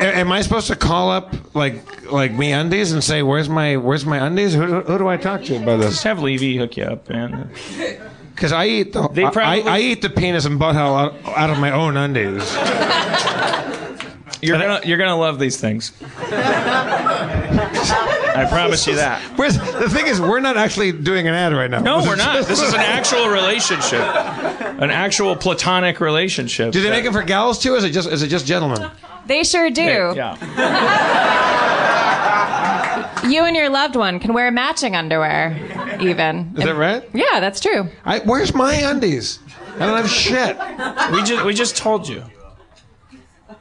Eh, 0.00 0.20
am 0.20 0.32
I 0.32 0.40
supposed 0.40 0.68
to 0.68 0.76
call 0.76 1.10
up 1.10 1.34
like 1.54 2.10
like 2.10 2.32
MeUndies 2.32 2.92
and 2.94 3.04
say 3.04 3.22
where's 3.22 3.50
my 3.50 3.76
where's 3.76 4.06
my 4.06 4.16
undies? 4.18 4.54
Who, 4.54 4.80
who 4.80 4.96
do 4.98 5.08
I 5.08 5.18
talk 5.18 5.42
to 5.44 5.56
about 5.56 5.78
this? 5.78 5.90
just 5.90 6.04
have 6.04 6.22
Levy 6.22 6.56
hook 6.56 6.76
you 6.78 6.84
up, 6.84 7.08
man. 7.10 7.50
Because 8.34 8.52
I 8.52 8.66
eat 8.66 8.92
the 8.94 9.08
They 9.08 9.22
probably- 9.24 9.42
I, 9.68 9.76
I 9.76 9.80
eat 9.80 10.00
the 10.00 10.08
penis 10.10 10.44
and 10.46 10.58
butthole 10.60 10.96
out, 10.96 11.14
out 11.36 11.50
of 11.50 11.58
my 11.58 11.72
own 11.72 11.96
undies. 11.96 12.54
You're 14.40 14.58
gonna 14.58 14.80
you're 14.84 14.98
gonna 14.98 15.16
love 15.16 15.38
these 15.38 15.60
things. 15.60 15.92
I 18.30 18.46
promise 18.48 18.86
you 18.86 18.94
that. 18.96 19.20
Where's, 19.36 19.56
the 19.58 19.88
thing 19.90 20.06
is, 20.06 20.20
we're 20.20 20.38
not 20.40 20.56
actually 20.56 20.92
doing 20.92 21.26
an 21.26 21.34
ad 21.34 21.52
right 21.52 21.70
now. 21.70 21.80
No, 21.80 21.98
we're 22.02 22.14
not. 22.16 22.46
This 22.46 22.60
is 22.60 22.72
an 22.72 22.80
actual 22.80 23.28
relationship, 23.28 24.00
an 24.00 24.90
actual 24.90 25.34
platonic 25.34 26.00
relationship. 26.00 26.72
Do 26.72 26.80
they 26.80 26.90
make 26.90 27.04
them 27.04 27.12
for 27.12 27.22
gals 27.22 27.58
too? 27.58 27.74
Or 27.74 27.78
is 27.78 27.84
it 27.84 27.90
just 27.90 28.08
is 28.08 28.22
it 28.22 28.28
just 28.28 28.46
gentlemen? 28.46 28.90
They 29.26 29.42
sure 29.44 29.70
do. 29.70 30.12
Yeah. 30.14 30.36
You 33.28 33.44
and 33.44 33.54
your 33.54 33.68
loved 33.68 33.94
one 33.96 34.20
can 34.20 34.32
wear 34.32 34.50
matching 34.50 34.96
underwear, 34.96 35.54
even. 36.00 36.54
Is 36.56 36.64
that 36.64 36.76
right? 36.76 37.06
Yeah, 37.12 37.40
that's 37.40 37.60
true. 37.60 37.88
I, 38.04 38.20
where's 38.20 38.54
my 38.54 38.74
undies? 38.74 39.40
I 39.74 39.80
don't 39.80 39.96
have 39.96 40.08
shit. 40.08 40.56
We 41.12 41.22
just 41.24 41.44
we 41.44 41.52
just 41.52 41.76
told 41.76 42.08
you. 42.08 42.24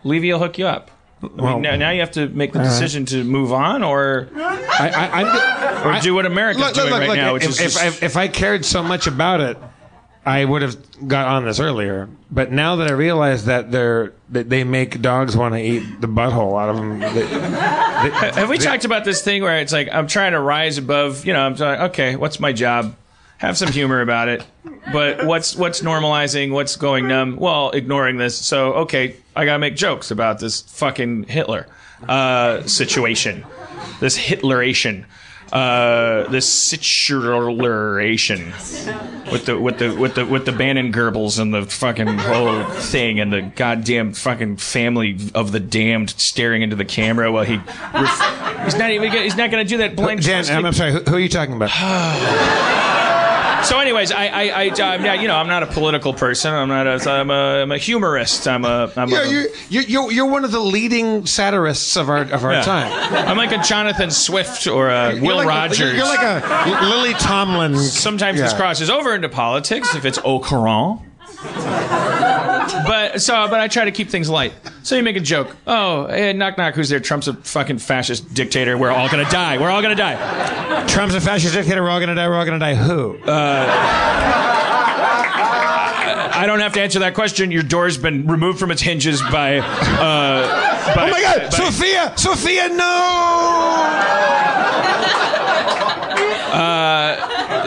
Levy 0.04 0.32
will 0.32 0.40
hook 0.40 0.58
you 0.58 0.68
up. 0.68 0.92
I 1.22 1.26
mean, 1.26 1.38
Well- 1.38 1.60
now, 1.60 1.76
now 1.76 1.90
you 1.92 2.02
have 2.02 2.12
to 2.12 2.28
make 2.30 2.54
the 2.54 2.60
decision 2.60 3.06
to 3.06 3.24
move 3.24 3.52
on 3.52 3.84
or 3.84 4.30
I, 4.36 4.90
I, 4.90 5.22
I'm, 5.22 5.98
or 5.98 6.00
do 6.02 6.14
what 6.14 6.26
America's 6.26 6.62
look, 6.62 6.76
doing 6.76 6.90
look, 6.92 7.00
right 7.00 7.10
look, 7.10 7.18
now, 7.18 7.34
which 7.34 7.44
if, 7.44 7.50
is 7.50 7.60
if, 7.60 7.74
just, 7.74 7.84
if, 7.86 8.04
if 8.04 8.18
I 8.18 8.28
cared 8.28 8.66
so 8.66 8.84
much 8.84 9.08
about 9.08 9.42
it, 9.42 9.58
I 10.28 10.44
would 10.44 10.62
have 10.62 11.08
got 11.08 11.28
on 11.28 11.46
this 11.46 11.60
earlier. 11.60 12.10
But 12.30 12.52
now 12.52 12.76
that 12.76 12.90
I 12.90 12.92
realize 12.92 13.46
that 13.46 13.72
they're 13.72 14.12
that 14.30 14.50
they 14.50 14.66
make 14.66 15.02
dogs 15.02 15.38
want 15.38 15.54
to 15.54 15.62
eat 15.62 16.02
the 16.02 16.08
butthole 16.08 16.62
out 16.62 16.68
of 16.68 16.76
them, 16.76 17.00
they, 17.00 17.26
Have 18.34 18.50
we 18.50 18.58
talked 18.58 18.84
about 18.84 19.06
this 19.06 19.22
thing 19.24 19.42
where 19.42 19.60
it's 19.60 19.72
like 19.72 19.88
I'm 19.92 20.06
trying 20.08 20.34
to 20.34 20.40
rise 20.42 20.78
above? 20.78 21.26
You 21.26 21.32
know, 21.32 21.40
I'm 21.40 21.56
like, 21.56 21.80
okay, 21.92 22.18
what's 22.18 22.42
my 22.42 22.52
job? 22.52 22.96
Have 23.38 23.58
some 23.58 23.72
humor 23.72 24.02
about 24.02 24.30
it. 24.30 24.44
But 24.92 25.26
what's 25.26 25.56
what's 25.56 25.82
normalizing? 25.82 26.52
What's 26.52 26.76
going 26.76 27.08
numb? 27.08 27.36
Well, 27.36 27.72
ignoring 27.72 28.18
this. 28.18 28.38
So 28.38 28.74
okay, 28.74 29.16
I 29.36 29.46
gotta 29.46 29.60
make 29.60 29.76
jokes 29.76 30.12
about 30.12 30.40
this 30.40 30.62
fucking 30.62 31.26
Hitler 31.26 31.68
uh, 32.08 32.64
situation, 32.64 33.46
this 34.00 34.18
Hitleration, 34.18 35.06
uh, 35.52 36.28
this 36.30 36.50
situation 36.50 38.54
with 39.32 39.46
the 39.46 39.60
with 39.60 39.78
the 39.78 39.94
with 39.94 40.16
the 40.16 40.26
with 40.26 40.46
the 40.46 40.52
Bannon 40.52 40.92
Goebbels 40.92 41.38
and 41.38 41.54
the 41.54 41.64
fucking 41.64 42.18
whole 42.18 42.64
thing 42.64 43.20
and 43.20 43.32
the 43.32 43.42
goddamn 43.42 44.14
fucking 44.14 44.58
family 44.58 45.18
of 45.36 45.52
the 45.52 45.60
damned 45.60 46.12
staring 46.12 46.64
into 46.64 46.76
the 46.76 46.86
camera 46.86 47.32
while 47.32 47.44
he 47.44 47.58
ref- 47.58 48.64
he's 48.64 48.78
not 48.78 48.90
even 48.90 49.10
gonna- 49.10 49.24
he's 49.24 49.38
not 49.38 49.52
going 49.52 49.64
to 49.64 49.70
do 49.70 49.78
that 49.78 49.96
blind. 49.96 50.24
Dan, 50.24 50.46
I'm, 50.50 50.66
I'm 50.66 50.74
sorry. 50.74 50.94
Who, 50.94 51.00
who 51.02 51.16
are 51.16 51.20
you 51.20 51.30
talking 51.30 51.56
about? 51.56 51.70
So, 53.64 53.80
anyways, 53.80 54.12
I, 54.12 54.28
I, 54.28 54.44
I, 54.50 54.70
uh, 54.70 54.84
I'm 54.84 55.04
not, 55.04 55.20
you 55.22 55.28
know, 55.28 55.36
I'm 55.36 55.48
not 55.48 55.64
a 55.64 55.68
political 55.68 56.14
person. 56.14 56.54
I'm 56.54 56.70
not 56.70 56.88
a, 56.88 57.10
I'm 57.10 57.30
a, 57.30 57.64
I'm 57.64 57.72
a 57.72 57.78
humorist. 57.78 58.48
I'm 58.48 58.64
a, 58.66 58.92
I'm 58.96 59.10
Yeah, 59.10 59.24
a, 59.24 59.30
you, 59.30 59.48
you, 59.70 59.82
you're, 59.82 60.12
you're 60.12 60.26
one 60.26 60.46
of 60.46 60.52
the 60.52 60.60
leading 60.60 61.26
satirists 61.26 61.98
of 61.98 62.10
our 62.10 62.20
of 62.22 62.44
our 62.46 62.54
yeah. 62.54 62.62
time. 62.62 63.14
I'm 63.28 63.36
like 63.38 63.52
a 63.52 63.62
Jonathan 63.64 64.12
Swift 64.12 64.68
or 64.68 64.90
a 64.90 65.14
You're 65.14 65.22
Will 65.24 65.36
like 65.38 65.46
a- 65.46 65.50
Rogers. 65.50 65.96
you're 65.96 66.06
like 66.06 66.22
a 66.44 66.86
Lily 66.86 67.14
Tomlin. 67.16 67.78
Sometimes 67.78 68.40
this 68.40 68.54
crosses 68.54 68.90
over 68.90 69.14
into 69.16 69.30
politics 69.30 69.96
if 69.96 70.06
it's 70.06 70.20
au 70.24 70.40
courant. 70.40 71.02
But 72.86 73.22
so, 73.22 73.48
but 73.50 73.60
I 73.60 73.68
try 73.68 73.86
to 73.86 73.92
keep 73.92 74.10
things 74.10 74.30
light. 74.30 74.54
So 74.84 74.96
you 74.96 75.04
make 75.04 75.16
a 75.18 75.22
joke. 75.22 75.56
Oh, 75.66 76.08
hey, 76.08 76.34
knock 76.34 76.58
knock. 76.58 76.76
Who's 76.76 76.90
there? 76.90 77.00
Trump's 77.00 77.28
a 77.28 77.34
fucking 77.34 77.78
fascist 77.80 78.34
dictator. 78.34 78.78
We're 78.78 78.92
all 78.92 79.10
gonna 79.10 79.30
die. 79.30 79.58
We're 79.58 79.70
all 79.70 79.82
gonna 79.82 79.96
die. 79.96 80.86
Trump's 80.88 81.16
a 81.16 81.22
fascist 81.22 81.54
dictator. 81.54 81.82
We're 81.84 81.90
all 81.90 82.00
gonna 82.00 82.16
die. 82.16 82.28
We're 82.28 82.36
all 82.38 82.46
gonna 82.46 82.60
die. 82.60 82.76
Who? 82.76 83.20
I 86.40 86.46
don't 86.46 86.60
have 86.60 86.74
to 86.74 86.82
answer 86.82 87.00
that 87.00 87.16
question. 87.16 87.50
Your 87.52 87.64
door's 87.64 87.98
been 87.98 88.28
removed 88.28 88.60
from 88.60 88.70
its 88.72 88.82
hinges 88.82 89.22
by. 89.24 89.58
Uh, 89.58 90.94
by 90.96 91.08
oh 91.08 91.12
my 91.12 91.22
God, 91.22 91.50
by- 91.50 91.50
Sophia! 91.50 92.14
Sophia, 92.16 92.70
no! 92.70 94.04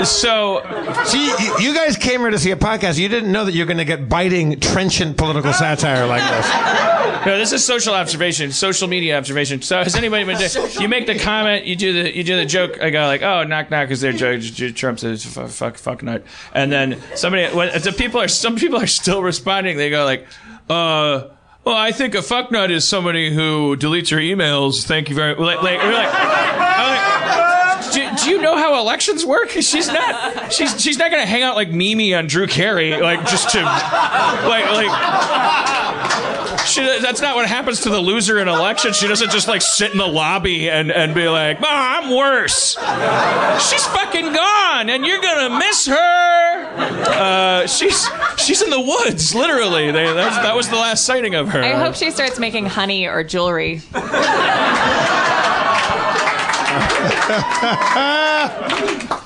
So 0.04 0.62
See, 1.04 1.26
you, 1.60 1.74
guys 1.74 1.96
came 1.96 2.20
here 2.20 2.30
to 2.30 2.38
see 2.38 2.50
a 2.50 2.56
podcast. 2.56 2.98
You 2.98 3.08
didn't 3.08 3.32
know 3.32 3.44
that 3.44 3.52
you're 3.52 3.66
going 3.66 3.78
to 3.78 3.84
get 3.84 4.08
biting, 4.08 4.60
trenchant 4.60 5.16
political 5.16 5.52
satire 5.52 6.06
like 6.06 6.22
this. 6.22 7.26
No, 7.26 7.36
this 7.36 7.52
is 7.52 7.64
social 7.64 7.94
observation, 7.94 8.50
social 8.52 8.88
media 8.88 9.18
observation. 9.18 9.60
So 9.62 9.82
has 9.82 9.94
anybody 9.94 10.24
been? 10.24 10.40
you 10.80 10.88
make 10.88 11.06
the 11.06 11.18
comment, 11.18 11.66
you 11.66 11.76
do 11.76 11.92
the 11.92 12.16
you 12.16 12.24
do 12.24 12.36
the 12.36 12.46
joke. 12.46 12.80
I 12.80 12.90
go 12.90 13.00
like, 13.06 13.22
oh, 13.22 13.44
knock 13.44 13.70
knock, 13.70 13.90
is 13.90 14.00
there 14.00 14.12
Judge 14.12 14.74
Trump's 14.74 15.02
a 15.02 15.16
fuck 15.18 15.50
fuck 15.50 15.76
fuck 15.76 16.02
nut, 16.02 16.24
and 16.54 16.72
then 16.72 17.00
somebody 17.14 17.54
when 17.54 17.68
the 17.82 17.92
people 17.92 18.20
are 18.20 18.28
some 18.28 18.56
people 18.56 18.78
are 18.78 18.86
still 18.86 19.22
responding. 19.22 19.76
They 19.76 19.90
go 19.90 20.04
like, 20.04 20.26
uh. 20.68 21.28
Well, 21.62 21.76
I 21.76 21.92
think 21.92 22.14
a 22.14 22.22
fuck 22.22 22.50
nut 22.50 22.70
is 22.70 22.88
somebody 22.88 23.34
who 23.34 23.76
deletes 23.76 24.10
your 24.10 24.20
emails. 24.20 24.86
Thank 24.86 25.10
you 25.10 25.14
very 25.14 25.34
like 25.34 25.62
like, 25.62 25.78
we're 25.78 25.92
like, 25.92 26.08
I'm 26.10 26.96
like 26.96 27.20
do, 27.92 28.08
do 28.16 28.30
know 28.40 28.57
how 28.57 28.81
elections 28.81 29.24
work? 29.24 29.50
She's 29.50 29.87
not. 29.88 30.53
She's 30.53 30.81
she's 30.81 30.98
not 30.98 31.11
gonna 31.11 31.26
hang 31.26 31.42
out 31.42 31.57
like 31.57 31.70
Mimi 31.70 32.14
on 32.14 32.26
Drew 32.26 32.46
Carey, 32.46 33.00
like 33.00 33.26
just 33.26 33.50
to 33.50 33.62
like 33.62 34.64
like. 34.70 36.66
She, 36.66 36.83
that's 36.83 37.20
not 37.22 37.37
what 37.37 37.48
happens 37.48 37.81
to 37.81 37.90
the 37.90 37.98
loser 37.98 38.38
in 38.38 38.46
elections. 38.46 38.96
She 38.96 39.09
doesn't 39.09 39.31
just 39.31 39.48
like 39.48 39.62
sit 39.62 39.92
in 39.92 39.98
the 39.98 40.07
lobby 40.07 40.68
and, 40.68 40.92
and 40.92 41.14
be 41.14 41.26
like, 41.26 41.59
"Oh, 41.61 41.66
I'm 41.66 42.14
worse. 42.14 42.76
She's 43.68 43.87
fucking 43.87 44.33
gone, 44.33 44.90
and 44.90 45.05
you're 45.07 45.20
gonna 45.20 45.59
miss 45.59 45.87
her. 45.87 46.66
Uh, 46.76 47.66
she's 47.66 48.09
she's 48.37 48.62
in 48.62 48.70
the 48.70 48.81
woods, 48.81 49.35
literally. 49.35 49.90
They, 49.90 50.05
that 50.05 50.55
was 50.55 50.68
the 50.68 50.76
last 50.76 51.05
sighting 51.07 51.35
of 51.35 51.48
her. 51.48 51.62
I 51.62 51.72
hope 51.72 51.94
she 51.94 52.11
starts 52.11 52.38
making 52.38 52.66
honey 52.66 53.07
or 53.07 53.24
jewelry. 53.24 53.81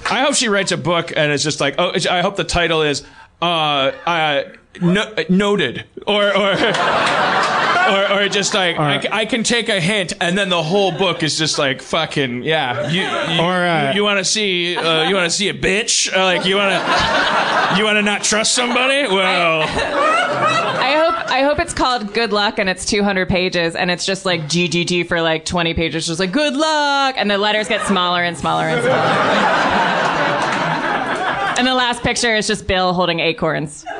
I 0.06 0.24
hope 0.24 0.34
she 0.34 0.48
writes 0.48 0.72
a 0.72 0.76
book 0.76 1.12
and 1.16 1.32
it's 1.32 1.42
just 1.42 1.60
like, 1.60 1.76
oh, 1.78 1.92
I 2.10 2.20
hope 2.22 2.36
the 2.36 2.44
title 2.44 2.82
is 2.82 3.02
uh, 3.40 3.44
uh, 3.44 4.42
no, 4.80 5.12
noted 5.28 5.84
or 6.06 6.36
or. 6.36 6.54
Or, 7.84 8.12
or 8.12 8.28
just 8.30 8.54
like 8.54 8.78
I 8.78 9.26
can 9.26 9.42
take 9.42 9.68
a 9.68 9.78
hint, 9.78 10.14
and 10.18 10.38
then 10.38 10.48
the 10.48 10.62
whole 10.62 10.90
book 10.90 11.22
is 11.22 11.36
just 11.36 11.58
like 11.58 11.82
fucking 11.82 12.42
yeah. 12.42 12.88
You 12.88 13.02
you, 13.34 13.42
Or, 13.42 13.52
uh, 13.52 13.92
you, 13.92 14.02
want 14.02 14.20
to 14.20 14.24
see 14.24 14.74
uh, 14.74 15.06
you 15.06 15.14
want 15.14 15.30
to 15.30 15.36
see 15.36 15.50
a 15.50 15.52
bitch? 15.52 16.10
Like 16.10 16.46
you 16.46 16.56
want 16.56 16.70
to 16.70 17.76
you 17.76 17.84
want 17.84 17.96
to 17.96 18.02
not 18.02 18.24
trust 18.24 18.54
somebody? 18.54 19.06
Well, 19.06 19.64
I 19.68 20.94
hope 20.96 21.03
I 21.34 21.42
hope 21.42 21.58
it's 21.58 21.74
called 21.74 22.14
Good 22.14 22.32
Luck 22.32 22.60
and 22.60 22.70
it's 22.70 22.84
200 22.84 23.28
pages 23.28 23.74
and 23.74 23.90
it's 23.90 24.06
just 24.06 24.24
like 24.24 24.42
GGG 24.42 25.08
for 25.08 25.20
like 25.20 25.44
20 25.44 25.74
pages, 25.74 26.06
just 26.06 26.20
like 26.20 26.30
Good 26.30 26.54
Luck, 26.54 27.16
and 27.18 27.28
the 27.28 27.38
letters 27.38 27.66
get 27.66 27.84
smaller 27.88 28.22
and 28.22 28.38
smaller 28.38 28.68
and 28.68 28.80
smaller. 28.80 28.94
and 31.58 31.66
the 31.66 31.74
last 31.74 32.04
picture 32.04 32.36
is 32.36 32.46
just 32.46 32.68
Bill 32.68 32.92
holding 32.92 33.18
acorns. 33.18 33.84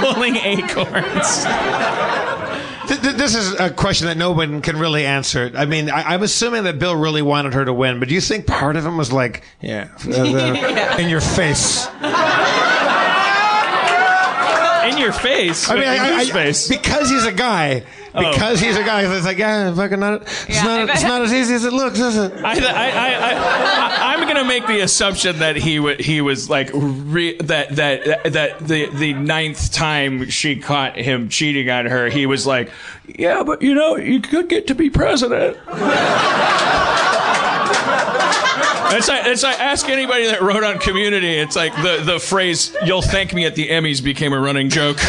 pulling 0.00 0.34
acorns. 0.34 1.44
Th- 2.88 3.00
th- 3.02 3.14
this 3.14 3.36
is 3.36 3.52
a 3.60 3.70
question 3.70 4.08
that 4.08 4.16
no 4.16 4.32
one 4.32 4.62
can 4.62 4.80
really 4.80 5.06
answer. 5.06 5.52
I 5.54 5.64
mean, 5.64 5.88
I- 5.90 6.14
I'm 6.14 6.24
assuming 6.24 6.64
that 6.64 6.80
Bill 6.80 6.96
really 6.96 7.22
wanted 7.22 7.54
her 7.54 7.64
to 7.64 7.72
win, 7.72 8.00
but 8.00 8.08
do 8.08 8.16
you 8.16 8.20
think 8.20 8.48
part 8.48 8.74
of 8.74 8.84
him 8.84 8.96
was 8.96 9.12
like, 9.12 9.44
yeah, 9.60 9.90
uh, 9.96 9.98
the- 10.08 10.96
in 10.98 11.08
your 11.08 11.20
face? 11.20 11.86
In 14.90 14.98
your 14.98 15.12
face. 15.12 15.68
I 15.70 15.74
mean, 15.74 15.84
in 15.84 15.88
I, 15.88 16.18
whose 16.18 16.30
I- 16.30 16.32
face. 16.32 16.68
because 16.68 17.08
he's 17.10 17.24
a 17.24 17.32
guy. 17.32 17.84
Oh. 18.12 18.32
Because 18.32 18.58
he's 18.58 18.76
a 18.76 18.82
guy, 18.82 19.02
it's 19.02 19.24
like, 19.24 19.38
yeah, 19.38 19.72
fucking 19.72 20.00
not. 20.00 20.22
It's 20.22 20.48
Yeah, 20.48 20.64
not. 20.64 20.90
I- 20.90 20.92
It's 20.94 21.02
not 21.04 21.22
as 21.22 21.32
easy 21.32 21.54
as 21.54 21.64
it 21.64 21.72
looks, 21.72 22.00
is 22.00 22.16
it? 22.16 22.32
I, 22.44 22.54
I, 22.54 22.54
I, 22.54 24.10
I, 24.10 24.14
I'm 24.14 24.26
gonna 24.26 24.42
make 24.44 24.66
the 24.66 24.80
assumption 24.80 25.38
that 25.38 25.54
he 25.54 25.78
wa 25.78 25.94
he 25.98 26.20
was 26.20 26.50
like 26.50 26.70
re, 26.74 27.36
that 27.38 27.76
that 27.76 28.32
that 28.32 28.58
the 28.66 28.86
the 28.86 29.12
ninth 29.14 29.70
time 29.72 30.28
she 30.28 30.56
caught 30.56 30.96
him 30.96 31.28
cheating 31.28 31.70
on 31.70 31.86
her, 31.86 32.08
he 32.08 32.26
was 32.26 32.48
like, 32.48 32.70
yeah, 33.06 33.44
but 33.44 33.62
you 33.62 33.74
know, 33.74 33.94
you 33.96 34.20
could 34.20 34.48
get 34.48 34.66
to 34.66 34.74
be 34.74 34.90
president. 34.90 35.56
It's 38.92 39.08
like, 39.08 39.26
it's 39.26 39.42
like 39.42 39.58
ask 39.60 39.88
anybody 39.88 40.26
that 40.26 40.42
wrote 40.42 40.64
on 40.64 40.78
Community. 40.78 41.36
It's 41.38 41.56
like 41.56 41.74
the, 41.76 42.02
the 42.04 42.18
phrase 42.18 42.74
"You'll 42.84 43.02
thank 43.02 43.32
me 43.34 43.44
at 43.46 43.54
the 43.54 43.68
Emmys" 43.68 44.02
became 44.02 44.32
a 44.32 44.40
running 44.40 44.68
joke. 44.68 44.98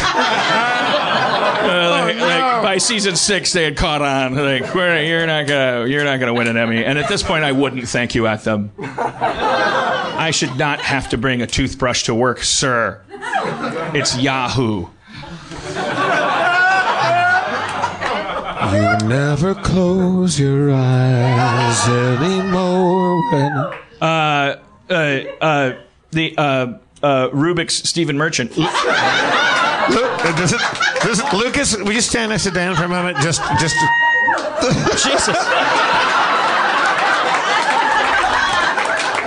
Uh, 1.62 1.90
like, 1.90 2.16
like, 2.16 2.62
by 2.62 2.76
season 2.78 3.14
six, 3.14 3.52
they 3.52 3.62
had 3.62 3.76
caught 3.76 4.02
on. 4.02 4.34
Like, 4.34 4.74
"We're- 4.74 5.08
you're 5.08 5.26
not 5.28 5.46
gonna, 5.46 5.86
you're 5.86 6.04
not 6.04 6.18
gonna 6.18 6.34
win 6.34 6.48
an 6.48 6.56
Emmy. 6.56 6.84
And 6.84 6.98
at 6.98 7.08
this 7.08 7.22
point, 7.22 7.44
I 7.44 7.52
wouldn't 7.52 7.86
thank 7.88 8.16
you 8.16 8.26
at 8.26 8.42
them. 8.42 8.72
I 8.78 10.32
should 10.32 10.56
not 10.58 10.80
have 10.80 11.08
to 11.10 11.18
bring 11.18 11.40
a 11.40 11.46
toothbrush 11.46 12.02
to 12.04 12.14
work, 12.16 12.42
sir. 12.42 13.00
It's 13.94 14.18
Yahoo. 14.18 14.88
You 18.72 19.08
never 19.08 19.54
close 19.54 20.40
your 20.40 20.72
eyes 20.72 21.88
anymore 21.88 23.30
when. 23.30 23.52
Uh, 24.00 24.56
uh, 24.90 24.94
uh, 25.40 25.72
the 26.10 26.34
uh, 26.36 26.78
uh, 27.02 27.28
Rubik's 27.30 27.74
Stephen 27.88 28.16
Merchant. 28.16 28.56
Look, 28.56 28.68
does 30.36 30.52
it, 30.52 30.60
does 31.02 31.20
it, 31.20 31.32
Lucas, 31.32 31.76
will 31.76 31.92
you 31.92 32.00
stand 32.00 32.30
next 32.30 32.44
to 32.44 32.50
Dan 32.50 32.74
for 32.76 32.84
a 32.84 32.88
moment? 32.88 33.18
Just, 33.18 33.42
just. 33.60 33.76
Jesus. 35.02 35.36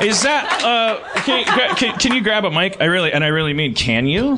Is 0.02 0.22
that 0.24 0.62
uh? 0.64 1.00
Can, 1.22 1.76
can, 1.76 1.98
can 1.98 2.14
you 2.14 2.22
grab 2.22 2.46
a 2.46 2.52
mic? 2.52 2.78
I 2.80 2.86
really 2.86 3.12
and 3.12 3.24
I 3.24 3.28
really 3.28 3.54
mean, 3.54 3.74
can 3.74 4.06
you? 4.06 4.36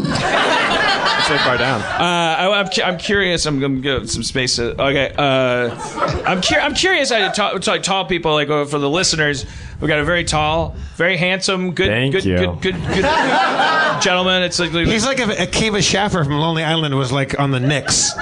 So 1.27 1.37
far 1.39 1.57
down. 1.57 1.81
Uh, 1.81 2.35
I, 2.39 2.59
I'm, 2.59 2.67
cu- 2.69 2.81
I'm 2.83 2.97
curious. 2.97 3.45
I'm 3.45 3.59
gonna 3.59 3.79
give 3.79 4.09
some 4.09 4.23
space. 4.23 4.55
To, 4.55 4.71
okay. 4.81 5.13
Uh, 5.17 5.75
I'm 6.25 6.41
cur- 6.41 6.59
I'm 6.59 6.73
curious. 6.73 7.11
I 7.11 7.29
talk 7.31 7.59
to 7.61 7.69
like 7.69 7.83
tall 7.83 8.05
people. 8.05 8.33
Like 8.33 8.49
uh, 8.49 8.65
for 8.65 8.79
the 8.79 8.89
listeners, 8.89 9.45
we 9.81 9.87
got 9.87 9.99
a 9.99 10.05
very 10.05 10.23
tall, 10.23 10.75
very 10.95 11.17
handsome, 11.17 11.73
good, 11.73 11.87
Thank 11.89 12.13
good, 12.13 12.23
you. 12.25 12.37
good, 12.37 12.61
good, 12.61 12.75
good 12.75 13.03
gentleman. 14.01 14.43
It's 14.43 14.59
like 14.59 14.71
He's 14.71 15.05
like 15.05 15.19
if 15.19 15.29
Akiva 15.29 15.81
Schaffer 15.83 16.23
from 16.23 16.33
Lonely 16.39 16.63
Island 16.63 16.95
was 16.95 17.11
like 17.11 17.39
on 17.39 17.51
the 17.51 17.59
Knicks. 17.59 18.11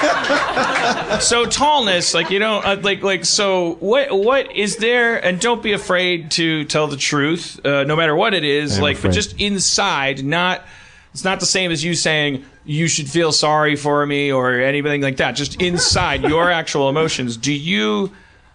so 1.20 1.44
tallness 1.46 2.14
like 2.14 2.30
you 2.30 2.38
don't 2.38 2.64
uh, 2.64 2.76
like 2.82 3.02
like 3.02 3.24
so 3.24 3.74
what 3.80 4.10
what 4.10 4.54
is 4.56 4.76
there 4.76 5.22
and 5.24 5.40
don't 5.40 5.62
be 5.62 5.72
afraid 5.72 6.30
to 6.30 6.64
tell 6.64 6.86
the 6.86 6.96
truth 6.96 7.64
uh, 7.64 7.84
no 7.84 7.96
matter 7.96 8.16
what 8.16 8.34
it 8.34 8.44
is 8.44 8.76
I'm 8.76 8.82
like 8.82 9.02
but 9.02 9.12
just 9.12 9.40
inside 9.40 10.24
not 10.24 10.64
it's 11.12 11.24
not 11.24 11.40
the 11.40 11.46
same 11.46 11.72
as 11.72 11.82
you 11.82 11.94
saying 11.94 12.44
you 12.64 12.88
should 12.88 13.08
feel 13.08 13.32
sorry 13.32 13.76
for 13.76 14.04
me 14.06 14.30
or 14.32 14.60
anything 14.60 15.00
like 15.00 15.16
that. 15.16 15.32
Just 15.32 15.60
inside 15.60 16.22
your 16.22 16.50
actual 16.52 16.88
emotions. 16.88 17.36
Do 17.36 17.52
you 17.52 18.12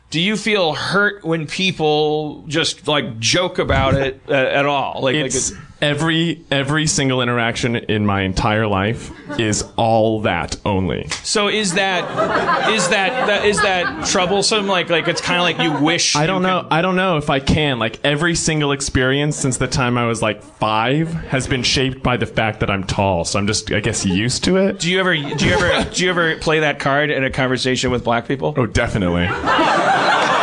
do 0.09 0.21
you 0.21 0.37
feel 0.37 0.73
hurt 0.73 1.25
when 1.25 1.47
people 1.47 2.43
just 2.47 2.87
like 2.87 3.19
joke 3.19 3.59
about 3.59 3.95
it 3.95 4.21
uh, 4.29 4.33
at 4.33 4.65
all? 4.65 5.01
Like, 5.01 5.15
like 5.15 5.25
It's 5.25 5.51
it- 5.51 5.57
every 5.81 6.43
every 6.51 6.87
single 6.87 7.21
interaction 7.21 7.75
in 7.75 8.05
my 8.05 8.21
entire 8.21 8.65
life 8.67 9.11
is 9.39 9.63
all 9.75 10.21
that 10.21 10.55
only. 10.65 11.07
so 11.23 11.47
is 11.47 11.73
that 11.73 12.69
is 12.71 12.87
that, 12.89 13.27
that 13.27 13.45
is 13.45 13.61
that 13.61 14.05
troublesome 14.07 14.67
like 14.67 14.89
like 14.89 15.07
it's 15.07 15.21
kind 15.21 15.37
of 15.37 15.43
like 15.43 15.59
you 15.59 15.83
wish 15.85 16.15
I 16.15 16.25
don't 16.27 16.41
you 16.41 16.47
know. 16.47 16.61
could- 16.63 16.73
I 16.73 16.81
don't 16.81 16.95
know 16.95 17.17
if 17.17 17.29
I 17.29 17.39
can. 17.39 17.77
Like 17.79 17.99
every 18.03 18.35
single 18.35 18.71
experience 18.71 19.35
since 19.35 19.57
the 19.57 19.67
time 19.67 19.97
I 19.97 20.05
was 20.05 20.21
like 20.21 20.41
five 20.43 21.11
has 21.13 21.47
been 21.47 21.63
shaped 21.63 22.01
by 22.03 22.17
the 22.17 22.25
fact 22.25 22.59
that 22.61 22.69
I'm 22.69 22.83
tall. 22.83 23.25
So 23.25 23.37
I'm 23.39 23.47
just, 23.47 23.71
I 23.71 23.79
guess, 23.81 24.05
used 24.05 24.43
to 24.45 24.57
it. 24.57 24.79
Do 24.79 24.89
you 24.89 24.99
ever 24.99 25.13
do 25.15 25.45
you 25.45 25.53
ever 25.53 25.89
do 25.93 26.03
you 26.03 26.09
ever 26.09 26.35
play 26.37 26.59
that 26.61 26.79
card 26.79 27.09
in 27.11 27.23
a 27.23 27.29
conversation 27.31 27.91
with 27.91 28.03
black 28.03 28.27
people? 28.27 28.53
Oh, 28.57 28.65
definitely. 28.65 29.27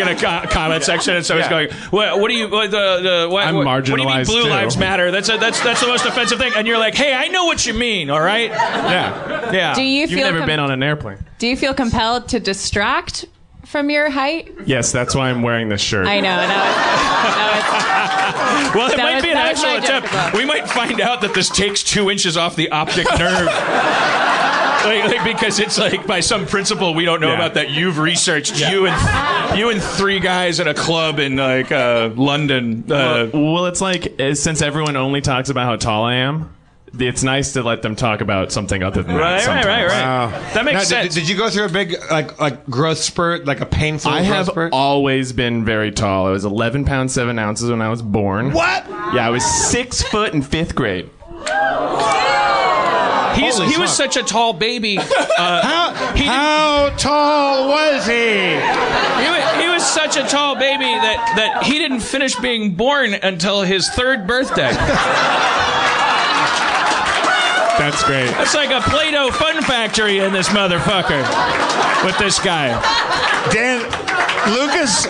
in 0.00 0.16
a 0.16 0.20
co- 0.20 0.48
comment 0.48 0.82
section, 0.84 1.16
and 1.16 1.24
someone's 1.24 1.46
Yeah. 1.50 1.66
going, 1.66 1.70
"What? 1.90 2.20
What 2.20 2.28
do 2.28 2.34
you? 2.34 2.48
What, 2.48 2.70
the 2.70 3.00
the 3.24 3.28
what? 3.30 3.46
I'm 3.46 3.54
what, 3.56 3.66
what 3.66 3.84
do 3.84 3.90
you 3.92 3.96
mean 3.98 4.06
marginalized, 4.08 4.26
Blue 4.26 4.42
too. 4.44 4.48
lives 4.50 4.76
matter? 4.76 5.10
That's 5.10 5.28
a, 5.28 5.36
that's 5.38 5.60
that's 5.60 5.80
the 5.80 5.86
most 5.88 6.04
offensive 6.06 6.38
thing." 6.38 6.52
And 6.56 6.66
you're 6.66 6.78
like, 6.78 6.94
"Hey, 6.94 7.14
I 7.14 7.28
know 7.28 7.44
what 7.46 7.66
you 7.66 7.74
mean. 7.74 8.10
All 8.10 8.20
right? 8.20 8.50
Yeah. 8.50 9.52
Yeah. 9.52 9.74
Do 9.74 9.82
you 9.82 10.00
You've 10.02 10.10
feel 10.10 10.24
never 10.26 10.38
com- 10.38 10.46
been 10.46 10.60
on 10.60 10.70
an 10.70 10.82
airplane. 10.82 11.18
Do 11.38 11.46
you 11.46 11.56
feel 11.56 11.74
compelled 11.74 12.28
to 12.28 12.40
distract 12.40 13.24
from 13.66 13.90
your 13.90 14.10
height? 14.10 14.52
Yes, 14.66 14.92
that's 14.92 15.14
why 15.14 15.28
I'm 15.30 15.42
wearing 15.42 15.68
this 15.68 15.80
shirt. 15.80 16.06
I 16.06 16.20
know. 16.20 16.36
That 16.36 16.48
was, 18.64 18.74
Well, 18.74 18.86
it 18.90 18.96
That 18.96 19.02
might 19.02 19.14
was- 19.16 19.22
be 19.22 19.28
an 19.30 19.34
that 19.36 19.50
was 19.52 19.64
actual 19.64 19.78
my 19.78 19.84
attempt. 19.84 20.08
as 20.14 20.32
well. 20.32 20.40
We 20.42 20.46
might 20.46 20.68
find 20.68 21.00
out 21.00 21.20
that 21.22 21.34
this 21.34 21.48
takes 21.50 21.82
two 21.82 22.10
inches 22.10 22.36
off 22.36 22.56
the 22.56 22.70
optic 22.70 23.06
nerve. 23.18 23.48
Like, 24.84 25.04
like, 25.04 25.24
because 25.24 25.60
it's 25.60 25.78
like 25.78 26.06
by 26.06 26.20
some 26.20 26.46
principle 26.46 26.94
we 26.94 27.04
don't 27.04 27.20
know 27.20 27.28
Yeah. 27.28 27.34
about 27.36 27.54
that 27.54 27.70
you've 27.70 27.98
researched 27.98 28.58
you 28.58 28.86
and 28.86 29.58
you 29.58 29.70
and 29.70 29.82
three 29.82 30.18
guys 30.20 30.60
at 30.60 30.66
a 30.68 30.74
club 30.74 31.18
in 31.18 31.36
like 31.36 31.70
uh, 31.72 32.10
London. 32.16 32.84
Uh, 32.90 33.28
well, 33.32 33.52
well, 33.54 33.66
it's 33.66 33.80
like 33.80 34.20
uh, 34.20 34.34
since 34.34 34.60
everyone 34.62 34.96
only 34.96 35.20
talks 35.20 35.48
about 35.50 35.66
how 35.66 35.76
tall 35.76 36.04
I 36.04 36.14
am, 36.16 36.54
it's 36.98 37.22
nice 37.22 37.54
to 37.54 37.62
let 37.62 37.80
them 37.82 37.96
talk 37.96 38.20
about 38.20 38.52
something 38.52 38.82
other 38.82 39.02
than 39.02 39.16
right, 39.16 39.40
that. 39.40 39.64
right, 39.64 39.64
right, 39.66 39.86
right. 39.86 40.30
sometimes. 40.30 40.54
That 40.54 40.64
makes 40.66 40.74
Now, 40.90 41.00
sense. 41.02 41.14
did 41.14 41.28
you 41.28 41.36
go 41.36 41.48
through 41.48 41.64
a 41.66 41.68
big 41.70 41.94
like 42.10 42.38
like 42.40 42.66
growth 42.66 42.98
spurt, 42.98 43.46
like 43.46 43.60
a 43.60 43.66
painful 43.66 44.10
I 44.10 44.18
growth 44.20 44.34
have 44.34 44.46
spurt? 44.48 44.72
always 44.74 45.32
been 45.32 45.64
very 45.64 45.90
tall. 45.92 46.26
I 46.26 46.30
was 46.30 46.44
11 46.44 46.84
pounds 46.84 47.14
7 47.14 47.38
ounces 47.38 47.70
when 47.70 47.80
I 47.80 47.88
was 47.88 48.02
born. 48.02 48.52
what? 48.52 48.86
Yeah, 49.14 49.26
I 49.26 49.30
was 49.30 49.44
six 49.44 50.02
foot 50.02 50.34
in 50.34 50.42
fifth 50.42 50.74
grade. 50.74 51.08
He's, 53.34 53.56
Holy 53.56 53.68
he 53.72 53.78
was 53.78 53.94
such 53.96 54.16
a 54.16 54.22
tall 54.22 54.52
baby. 54.52 54.98
Uh, 54.98 55.02
How, 55.38 56.14
He 56.14 56.24
how 56.24 56.90
tall 56.96 57.68
was 57.68 58.06
he? 58.06 58.12
he, 58.12 59.30
was, 59.30 59.62
he 59.62 59.68
was 59.68 59.84
such 59.86 60.16
a 60.16 60.22
tall 60.24 60.54
baby 60.56 60.84
that, 60.84 61.34
that 61.36 61.62
he 61.64 61.78
didn't 61.78 62.00
finish 62.00 62.34
being 62.36 62.74
born 62.74 63.14
until 63.14 63.62
his 63.62 63.88
third 63.90 64.26
birthday. 64.26 64.72
That's 67.78 68.04
great. 68.04 68.28
It's 68.40 68.54
like 68.54 68.70
a 68.70 68.80
Play-Doh 68.88 69.30
fun 69.32 69.62
factory 69.62 70.18
in 70.18 70.32
this 70.32 70.48
motherfucker 70.50 71.22
with 72.04 72.16
this 72.18 72.38
guy. 72.38 72.68
Dan, 73.50 73.80
Lucas, 74.54 75.06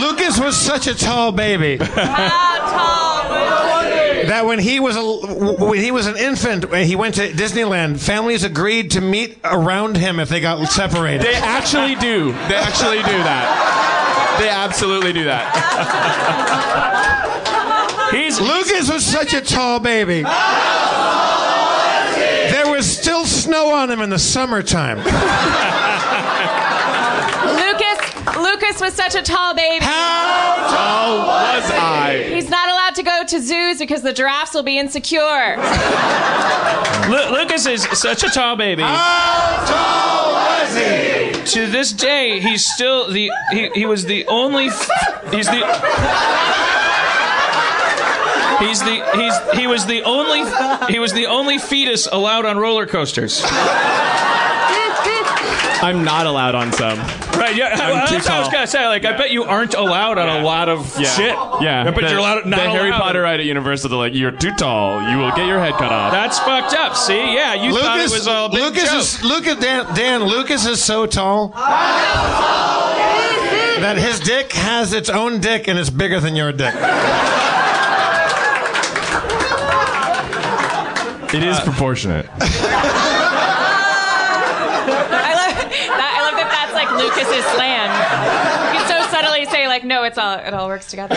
Lucas 0.00 0.38
was 0.38 0.56
such 0.56 0.86
a 0.86 0.94
tall 0.94 1.32
baby 1.32 1.78
that 4.28 4.46
when 4.46 4.58
he 4.58 4.80
was 4.80 4.96
a, 4.96 5.02
when 5.64 5.78
he 5.78 5.90
was 5.90 6.06
an 6.06 6.16
infant, 6.16 6.70
when 6.70 6.86
he 6.86 6.96
went 6.96 7.14
to 7.16 7.30
Disneyland, 7.30 7.98
families 8.00 8.44
agreed 8.44 8.92
to 8.92 9.00
meet 9.00 9.38
around 9.44 9.96
him 9.96 10.20
if 10.20 10.28
they 10.28 10.40
got 10.40 10.66
separated. 10.68 11.22
They 11.22 11.34
actually 11.34 11.94
do. 11.96 12.32
They 12.48 12.56
actually 12.56 12.98
do 12.98 13.18
that. 13.24 14.36
They 14.40 14.48
absolutely 14.48 15.12
do 15.12 15.24
that. 15.24 15.44
He's 18.14 18.40
Lucas 18.40 18.90
was 18.90 19.04
such 19.04 19.34
a 19.34 19.40
tall 19.40 19.80
baby. 19.80 20.22
There 22.50 22.70
was 22.70 22.86
still 22.90 23.24
snow 23.24 23.72
on 23.74 23.90
him 23.90 24.00
in 24.00 24.10
the 24.10 24.18
summertime. 24.18 24.98
Lucas. 27.44 28.36
Lucas 28.36 28.80
was 28.80 28.94
such 28.94 29.14
a 29.14 29.22
tall 29.22 29.54
baby. 29.54 29.84
How 29.84 29.90
How 29.92 30.23
to 33.34 33.40
zoos 33.42 33.78
because 33.78 34.02
the 34.02 34.12
giraffes 34.12 34.54
will 34.54 34.62
be 34.62 34.78
insecure. 34.78 35.56
Lu- 37.08 37.30
Lucas 37.36 37.66
is 37.66 37.82
such 37.98 38.22
a 38.22 38.28
tall 38.28 38.54
baby. 38.56 38.82
How 38.82 39.64
tall 39.66 40.32
was 40.34 40.76
he? 40.76 41.32
To 41.60 41.66
this 41.66 41.92
day, 41.92 42.40
he's 42.40 42.64
still 42.64 43.10
the 43.10 43.30
he, 43.52 43.68
he 43.74 43.86
was 43.86 44.04
the 44.06 44.24
only 44.28 44.66
f- 44.68 44.88
he's 45.32 45.46
the 45.46 45.62
he's 48.64 48.80
the 48.80 49.04
he's 49.16 49.58
he 49.60 49.66
was 49.66 49.84
the 49.86 50.02
only 50.04 50.44
he 50.92 50.98
was 51.00 51.12
the 51.12 51.26
only 51.26 51.58
fetus 51.58 52.06
allowed 52.06 52.46
on 52.46 52.56
roller 52.56 52.86
coasters. 52.86 53.42
I'm 55.84 56.02
not 56.04 56.26
allowed 56.26 56.54
on 56.54 56.72
some. 56.72 56.98
Right? 57.38 57.54
Yeah, 57.56 57.76
well, 57.76 58.06
too 58.06 58.14
that's 58.14 58.26
what 58.26 58.34
I 58.34 58.38
was 58.38 58.46
tall. 58.48 58.52
gonna 58.52 58.66
say. 58.66 58.86
Like, 58.86 59.04
I 59.04 59.14
bet 59.16 59.30
you 59.32 59.44
aren't 59.44 59.74
allowed 59.74 60.16
on 60.18 60.28
a 60.28 60.40
lot 60.44 60.68
of 60.70 60.96
Yeah. 60.98 61.08
shit. 61.10 61.34
Yeah. 61.60 61.82
I 61.82 61.84
bet 61.90 61.96
the, 61.96 62.08
you're 62.10 62.18
allowed. 62.18 62.46
Not 62.46 62.56
the 62.56 62.70
Harry 62.70 62.88
allowed. 62.88 63.00
Potter 63.00 63.20
ride 63.22 63.40
at 63.40 63.46
Universal, 63.46 63.90
they're 63.90 63.98
like, 63.98 64.14
you're 64.14 64.30
too 64.30 64.52
tall. 64.54 65.02
You 65.10 65.18
will 65.18 65.32
get 65.32 65.46
your 65.46 65.58
head 65.60 65.74
cut 65.74 65.92
off. 65.92 66.10
That's 66.12 66.38
fucked 66.38 66.72
up. 66.74 66.96
See, 66.96 67.34
yeah, 67.34 67.52
you 67.54 67.76
thought 67.78 67.98
it 67.98 68.02
Lucas, 68.04 68.12
was 68.18 68.28
all 68.28 68.46
a 68.46 68.50
big 68.50 68.60
Lucas 68.62 68.84
joke. 68.84 68.94
is 69.00 69.22
Lucas 69.24 69.56
Dan, 69.56 69.86
Dan. 69.94 70.22
Lucas 70.24 70.64
is 70.66 70.82
so 70.82 71.04
tall 71.06 71.48
that 73.80 73.96
his 73.98 74.20
dick 74.20 74.52
has 74.52 74.92
its 74.94 75.10
own 75.10 75.40
dick 75.40 75.66
and 75.68 75.78
it's 75.78 75.90
bigger 75.90 76.18
than 76.20 76.34
your 76.36 76.52
dick. 76.52 76.74
it 81.34 81.42
is 81.42 81.58
proportionate. 81.60 82.26
I 82.36 82.38
love 85.34 85.56
that. 85.56 85.66
I 85.98 86.20
love 86.22 86.34
that. 86.36 86.48
That's 87.16 87.30
like 87.30 87.42
Lucas's. 87.58 87.90
You 88.74 88.80
can 88.80 88.88
so 88.88 89.10
subtly 89.10 89.44
say 89.46 89.66
like, 89.68 89.84
no, 89.84 90.02
it's 90.04 90.18
all 90.18 90.38
it 90.38 90.52
all 90.54 90.66
works 90.68 90.86
together. 90.90 91.14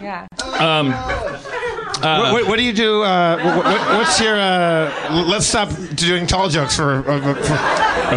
Yeah. 0.00 0.26
what, 2.00 2.32
what, 2.32 2.48
what 2.48 2.56
do 2.58 2.62
you 2.62 2.72
do? 2.72 3.02
Uh, 3.02 3.36
what, 3.56 3.64
what- 3.64 3.98
what's 3.98 4.20
your? 4.20 4.36
Uh, 4.36 5.24
let's 5.26 5.46
stop 5.46 5.70
doing 5.94 6.26
tall 6.26 6.48
jokes 6.48 6.76
for 6.76 6.98
uh, 7.08 7.34
for, 7.34 7.34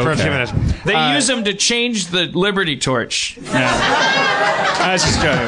for 0.03 0.11
a 0.11 0.17
few 0.17 0.29
minutes. 0.29 0.51
They 0.85 0.93
Uh, 0.93 1.13
use 1.15 1.27
them 1.27 1.43
to 1.45 1.53
change 1.53 2.07
the 2.07 2.25
Liberty 2.27 2.77
Torch. 2.77 3.37
Yeah. 3.41 3.69
I 4.79 4.93
was 4.93 5.03
just 5.03 5.21
joking. 5.21 5.47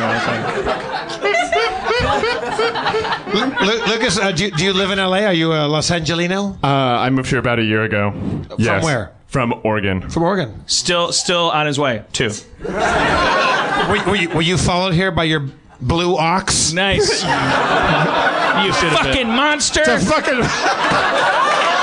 Lu- 3.34 3.68
Lu- 3.68 3.86
Lucas, 3.86 4.18
uh, 4.18 4.32
do, 4.32 4.46
you, 4.46 4.52
do 4.52 4.64
you 4.64 4.74
live 4.74 4.92
in 4.92 4.98
LA? 4.98 5.20
Are 5.26 5.34
you 5.34 5.54
a 5.54 5.68
Los 5.68 5.92
Angelino 5.92 6.58
Uh, 6.64 6.68
I 6.68 7.10
moved 7.10 7.30
here 7.30 7.40
about 7.40 7.60
a 7.60 7.64
year 7.64 7.84
ago. 7.84 8.14
Yes. 8.58 8.84
where? 8.84 9.12
From 9.30 9.62
Oregon. 9.64 10.10
from 10.10 10.24
Oregon? 10.24 10.64
Still, 10.66 11.12
still 11.12 11.52
on 11.52 11.68
his 11.68 11.78
way 11.80 12.04
too. 12.14 12.32
Were, 12.64 14.04
were, 14.08 14.16
you, 14.16 14.30
were 14.30 14.42
you 14.42 14.58
followed 14.58 14.96
here 14.96 15.12
by 15.12 15.26
your 15.26 15.48
blue 15.80 16.18
ox? 16.18 16.74
Nice. 16.74 17.22
you 17.22 18.74
should 18.74 18.90
have 18.90 19.06
fucking 19.06 19.28
monster. 19.28 19.86
The 19.86 20.00
fucking. 20.00 20.40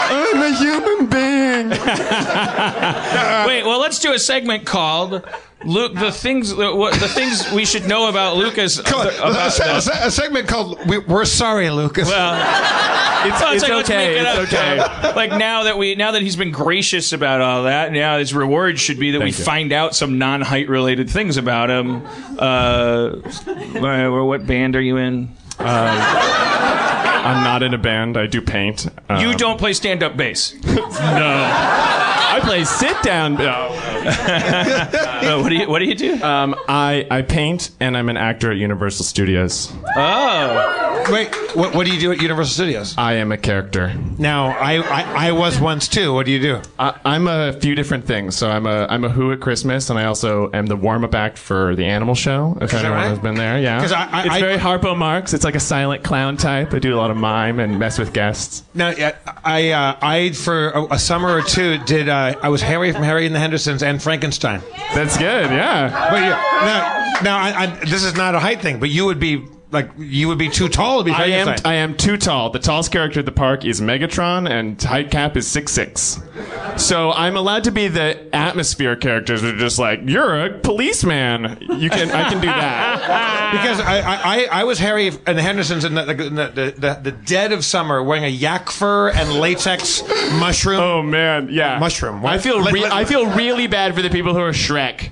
I'm 0.08 0.42
a 0.42 0.56
human 0.56 1.06
being. 1.06 1.68
Wait, 3.46 3.64
well, 3.64 3.78
let's 3.80 4.00
do 4.00 4.12
a 4.12 4.18
segment 4.18 4.66
called 4.66 5.22
Luke. 5.66 5.94
The 5.94 6.10
things, 6.12 6.54
the, 6.54 6.74
what, 6.74 6.94
the 7.00 7.08
things 7.08 7.50
we 7.52 7.64
should 7.64 7.86
know 7.86 8.08
about 8.08 8.36
Lucas. 8.36 8.80
Call 8.82 9.02
it- 9.02 9.14
about 9.18 9.48
a, 9.48 9.50
se- 9.50 9.92
a 10.04 10.06
a 10.06 10.10
segment 10.10 10.48
called 10.48 10.78
we, 10.88 10.98
"We're 10.98 11.24
Sorry, 11.24 11.68
Lucas." 11.70 12.08
well, 12.08 12.34
It's, 13.26 13.42
Oh, 13.42 13.52
it's 13.52 13.62
like, 13.64 13.72
okay. 13.84 14.18
it 14.20 14.26
It's 14.26 14.52
okay. 14.52 14.76
like 15.16 15.30
now 15.32 15.64
that 15.64 15.76
we 15.78 15.96
now 15.96 16.12
that 16.12 16.22
he's 16.22 16.36
been 16.36 16.52
gracious 16.52 17.12
about 17.12 17.40
all 17.40 17.64
that, 17.64 17.90
now 17.90 18.18
his 18.18 18.32
reward 18.32 18.78
should 18.78 19.00
be 19.00 19.10
that 19.12 19.20
we 19.20 19.26
you. 19.26 19.32
find 19.32 19.72
out 19.72 19.96
some 19.96 20.18
non-height 20.18 20.68
related 20.68 21.10
things 21.10 21.36
about 21.36 21.68
him. 21.68 22.02
Uh, 22.38 23.16
or 23.82 24.24
what 24.26 24.46
band 24.46 24.76
are 24.76 24.80
you 24.80 24.96
in? 24.98 25.34
I'm 27.26 27.44
not 27.44 27.62
in 27.62 27.74
a 27.74 27.78
band. 27.78 28.16
I 28.16 28.26
do 28.26 28.40
paint. 28.40 28.86
Um, 29.08 29.20
You 29.20 29.34
don't 29.34 29.58
play 29.58 29.72
stand-up 29.72 30.16
bass. 30.16 30.54
No. 30.96 31.34
I 32.36 32.40
play 32.42 32.64
sit 32.64 33.02
down. 33.02 33.34
No. 33.34 33.44
Uh, 33.46 35.38
what 35.42 35.48
do 35.48 35.54
you 35.56 35.68
What 35.68 35.78
do 35.78 35.84
you 35.86 35.94
do? 35.94 36.22
Um, 36.22 36.54
I, 36.68 37.06
I 37.10 37.22
paint 37.22 37.70
and 37.80 37.96
I'm 37.96 38.08
an 38.08 38.16
actor 38.16 38.50
at 38.50 38.56
Universal 38.58 39.04
Studios. 39.04 39.72
oh, 39.96 41.06
Wait, 41.10 41.32
what, 41.54 41.74
what 41.74 41.86
do 41.86 41.94
you 41.94 42.00
do 42.00 42.10
at 42.12 42.20
Universal 42.20 42.52
Studios? 42.54 42.94
I 42.98 43.14
am 43.14 43.30
a 43.30 43.36
character. 43.36 43.94
Now, 44.18 44.48
I, 44.48 44.78
I 44.82 45.28
I 45.28 45.32
was 45.32 45.60
once 45.60 45.86
too. 45.88 46.12
What 46.12 46.26
do 46.26 46.32
you 46.32 46.40
do? 46.40 46.60
I, 46.78 46.98
I'm 47.04 47.28
a 47.28 47.52
few 47.52 47.74
different 47.76 48.06
things. 48.06 48.36
So 48.36 48.50
I'm 48.50 48.66
a 48.66 48.86
I'm 48.90 49.04
a 49.04 49.08
Who 49.08 49.30
at 49.32 49.40
Christmas, 49.40 49.88
and 49.88 49.98
I 49.98 50.06
also 50.06 50.50
am 50.52 50.66
the 50.66 50.76
warm 50.76 51.04
up 51.04 51.14
act 51.14 51.38
for 51.38 51.76
the 51.76 51.84
Animal 51.84 52.14
Show. 52.16 52.58
If 52.60 52.74
anyone 52.74 52.92
right? 52.98 53.08
has 53.08 53.18
been 53.20 53.36
there, 53.36 53.58
yeah. 53.60 53.80
'Cause 53.80 53.92
I- 53.92 54.08
I- 54.10 54.20
it's 54.24 54.34
I- 54.34 54.40
very 54.40 54.58
Harpo 54.58 54.96
Marx. 54.96 55.32
It's 55.32 55.44
like 55.44 55.54
a 55.54 55.60
silent 55.60 56.02
clown 56.02 56.36
type. 56.36 56.74
I 56.74 56.80
do 56.80 56.94
a 56.94 56.98
lot 56.98 57.10
of 57.12 57.15
mime 57.16 57.58
and 57.58 57.78
mess 57.78 57.98
with 57.98 58.12
guests. 58.12 58.62
Now, 58.74 58.94
I 59.44 59.70
uh, 59.70 59.96
I 60.00 60.30
for 60.32 60.70
a, 60.70 60.94
a 60.94 60.98
summer 60.98 61.32
or 61.34 61.42
two 61.42 61.78
did 61.78 62.08
uh, 62.08 62.34
I 62.42 62.48
was 62.48 62.62
Harry 62.62 62.92
from 62.92 63.02
Harry 63.02 63.26
and 63.26 63.34
the 63.34 63.38
Hendersons 63.38 63.82
and 63.82 64.02
Frankenstein. 64.02 64.62
That's 64.94 65.16
good. 65.16 65.50
Yeah. 65.50 66.10
But 66.10 66.22
yeah, 66.22 66.40
now 66.64 67.20
now 67.22 67.38
I, 67.38 67.62
I, 67.62 67.66
this 67.84 68.04
is 68.04 68.14
not 68.14 68.34
a 68.34 68.40
height 68.40 68.60
thing, 68.60 68.80
but 68.80 68.90
you 68.90 69.06
would 69.06 69.18
be 69.18 69.46
like 69.72 69.90
you 69.98 70.28
would 70.28 70.38
be 70.38 70.48
too 70.48 70.68
tall 70.68 70.98
to 70.98 71.04
be 71.04 71.10
I 71.16 71.26
am 71.26 71.56
I 71.64 71.74
am 71.74 71.96
too 71.96 72.16
tall. 72.16 72.50
The 72.50 72.58
tallest 72.58 72.92
character 72.92 73.20
at 73.20 73.26
the 73.26 73.32
park 73.32 73.64
is 73.64 73.80
Megatron, 73.80 74.48
and 74.48 74.80
height 74.80 75.10
cap 75.10 75.36
is 75.36 75.46
six 75.46 75.72
six. 75.72 76.20
So 76.76 77.12
I'm 77.12 77.36
allowed 77.36 77.64
to 77.64 77.70
be 77.70 77.88
the 77.88 78.34
atmosphere 78.34 78.96
characters 78.96 79.42
are 79.42 79.56
just 79.56 79.78
like 79.78 80.00
you're 80.04 80.46
a 80.46 80.58
policeman. 80.58 81.58
You 81.60 81.90
can 81.90 82.10
I 82.10 82.28
can 82.28 82.40
do 82.40 82.46
that. 82.46 83.26
because 83.52 83.80
I, 83.80 84.00
I, 84.00 84.36
I- 84.36 84.48
I 84.60 84.64
was 84.64 84.78
Harry 84.78 85.08
and 85.08 85.38
the 85.38 85.42
Hendersons 85.42 85.84
in 85.84 85.94
the, 85.94 86.02
in 86.10 86.34
the, 86.34 86.48
the, 86.48 86.74
the, 86.76 87.00
the 87.02 87.12
dead 87.12 87.52
of 87.52 87.64
summer 87.64 88.02
wearing 88.02 88.24
a 88.24 88.28
yak 88.28 88.70
fur 88.70 89.10
and 89.10 89.32
latex 89.34 90.02
mushroom. 90.38 90.80
Oh 90.80 91.02
man, 91.02 91.48
yeah. 91.50 91.78
Mushroom. 91.78 92.24
I 92.24 92.38
feel 92.38 92.60
re- 92.62 92.84
I 92.84 93.04
feel 93.04 93.26
really 93.34 93.66
bad 93.66 93.94
for 93.94 94.02
the 94.02 94.10
people 94.10 94.32
who 94.34 94.40
are 94.40 94.52
Shrek. 94.52 95.10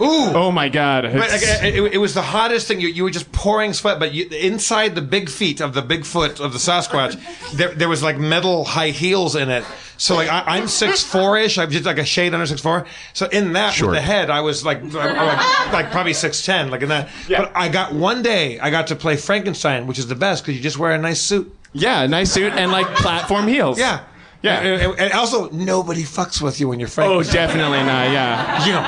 Ooh. 0.00 0.32
Oh 0.34 0.50
my 0.52 0.68
god. 0.68 1.04
But 1.04 1.14
like, 1.30 1.42
it, 1.42 1.74
it- 1.76 1.92
it 1.94 1.98
was 1.98 2.14
the 2.14 2.22
hottest 2.22 2.68
thing. 2.68 2.80
You, 2.80 2.88
you 2.88 3.04
were 3.04 3.10
just 3.10 3.30
pouring 3.32 3.72
sweat, 3.72 3.98
but 3.98 4.12
you, 4.12 4.26
inside 4.28 4.94
the 4.94 5.02
big 5.02 5.28
feet 5.28 5.60
of 5.60 5.74
the 5.74 5.82
big 5.82 6.04
foot 6.04 6.40
of 6.40 6.52
the 6.52 6.58
Sasquatch, 6.58 7.18
there, 7.56 7.74
there 7.74 7.88
was 7.88 8.02
like 8.02 8.18
metal 8.18 8.64
high 8.64 8.90
heels 8.90 9.34
in 9.36 9.48
it. 9.50 9.64
So 9.98 10.14
like 10.14 10.28
I, 10.28 10.42
I'm 10.58 10.68
six 10.68 11.02
four 11.02 11.38
ish. 11.38 11.56
I'm 11.56 11.70
just 11.70 11.84
like 11.86 11.96
a 11.98 12.04
shade 12.04 12.34
under 12.34 12.46
six 12.46 12.60
four. 12.60 12.84
So 13.14 13.26
in 13.28 13.54
that 13.54 13.72
Short. 13.72 13.92
with 13.92 13.98
the 13.98 14.02
head, 14.02 14.28
I 14.28 14.42
was 14.42 14.64
like 14.64 14.82
like, 14.82 15.72
like 15.72 15.90
probably 15.90 16.12
six 16.12 16.44
ten, 16.44 16.70
like 16.70 16.82
in 16.82 16.90
that. 16.90 17.08
Yeah. 17.28 17.42
But 17.42 17.52
I 17.56 17.68
got 17.70 17.94
one 17.94 18.22
day 18.22 18.58
I 18.60 18.68
got 18.70 18.88
to 18.88 18.96
play 18.96 19.16
Frankenstein, 19.16 19.86
which 19.86 19.98
is 19.98 20.06
the 20.06 20.14
best 20.14 20.42
because 20.44 20.54
you 20.56 20.62
just 20.62 20.78
wear 20.78 20.92
a 20.92 20.98
nice 20.98 21.20
suit. 21.22 21.50
yeah, 21.72 22.02
a 22.02 22.08
nice 22.08 22.30
suit 22.30 22.52
and 22.52 22.70
like 22.72 22.86
platform 22.96 23.46
heels. 23.48 23.78
Yeah. 23.78 24.00
Yeah. 24.46 24.60
And, 24.60 24.82
and- 24.82 25.00
and 25.00 25.12
also, 25.12 25.50
nobody 25.50 26.02
fucks 26.02 26.40
with 26.40 26.58
you 26.60 26.68
when 26.68 26.80
you're 26.80 26.88
oh, 26.88 26.90
fighting. 26.90 27.12
Oh, 27.12 27.22
definitely 27.22 27.82
not. 27.82 28.10
Yeah. 28.10 28.64
you 28.66 28.72
know. 28.72 28.80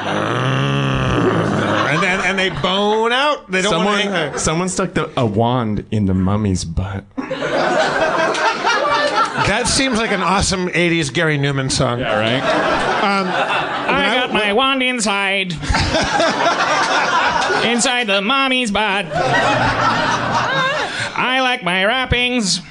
And 1.88 2.02
then 2.02 2.20
and 2.20 2.38
they 2.38 2.50
bone 2.50 3.12
out. 3.12 3.50
They 3.50 3.62
don't 3.62 3.82
want 3.84 4.02
to 4.02 4.38
Someone, 4.38 4.68
stuck 4.68 4.92
the, 4.92 5.10
a 5.18 5.24
wand 5.24 5.86
in 5.90 6.04
the 6.04 6.12
mummy's 6.12 6.64
butt. 6.64 7.04
That 9.46 9.66
seems 9.66 9.98
like 9.98 10.12
an 10.12 10.20
awesome 10.20 10.68
'80s 10.68 11.10
Gary 11.12 11.38
Numan 11.38 11.72
song. 11.72 12.00
Yeah, 12.00 12.18
right. 12.18 12.42
Um, 12.42 13.26
I 13.30 14.14
got 14.14 14.32
my 14.32 14.52
wand 14.52 14.82
inside. 14.82 15.52
inside 17.64 18.06
the 18.06 18.20
mommy's 18.20 18.70
butt. 18.70 19.06
I 21.20 21.40
like 21.40 21.62
my 21.62 21.84
wrappings. 21.86 22.60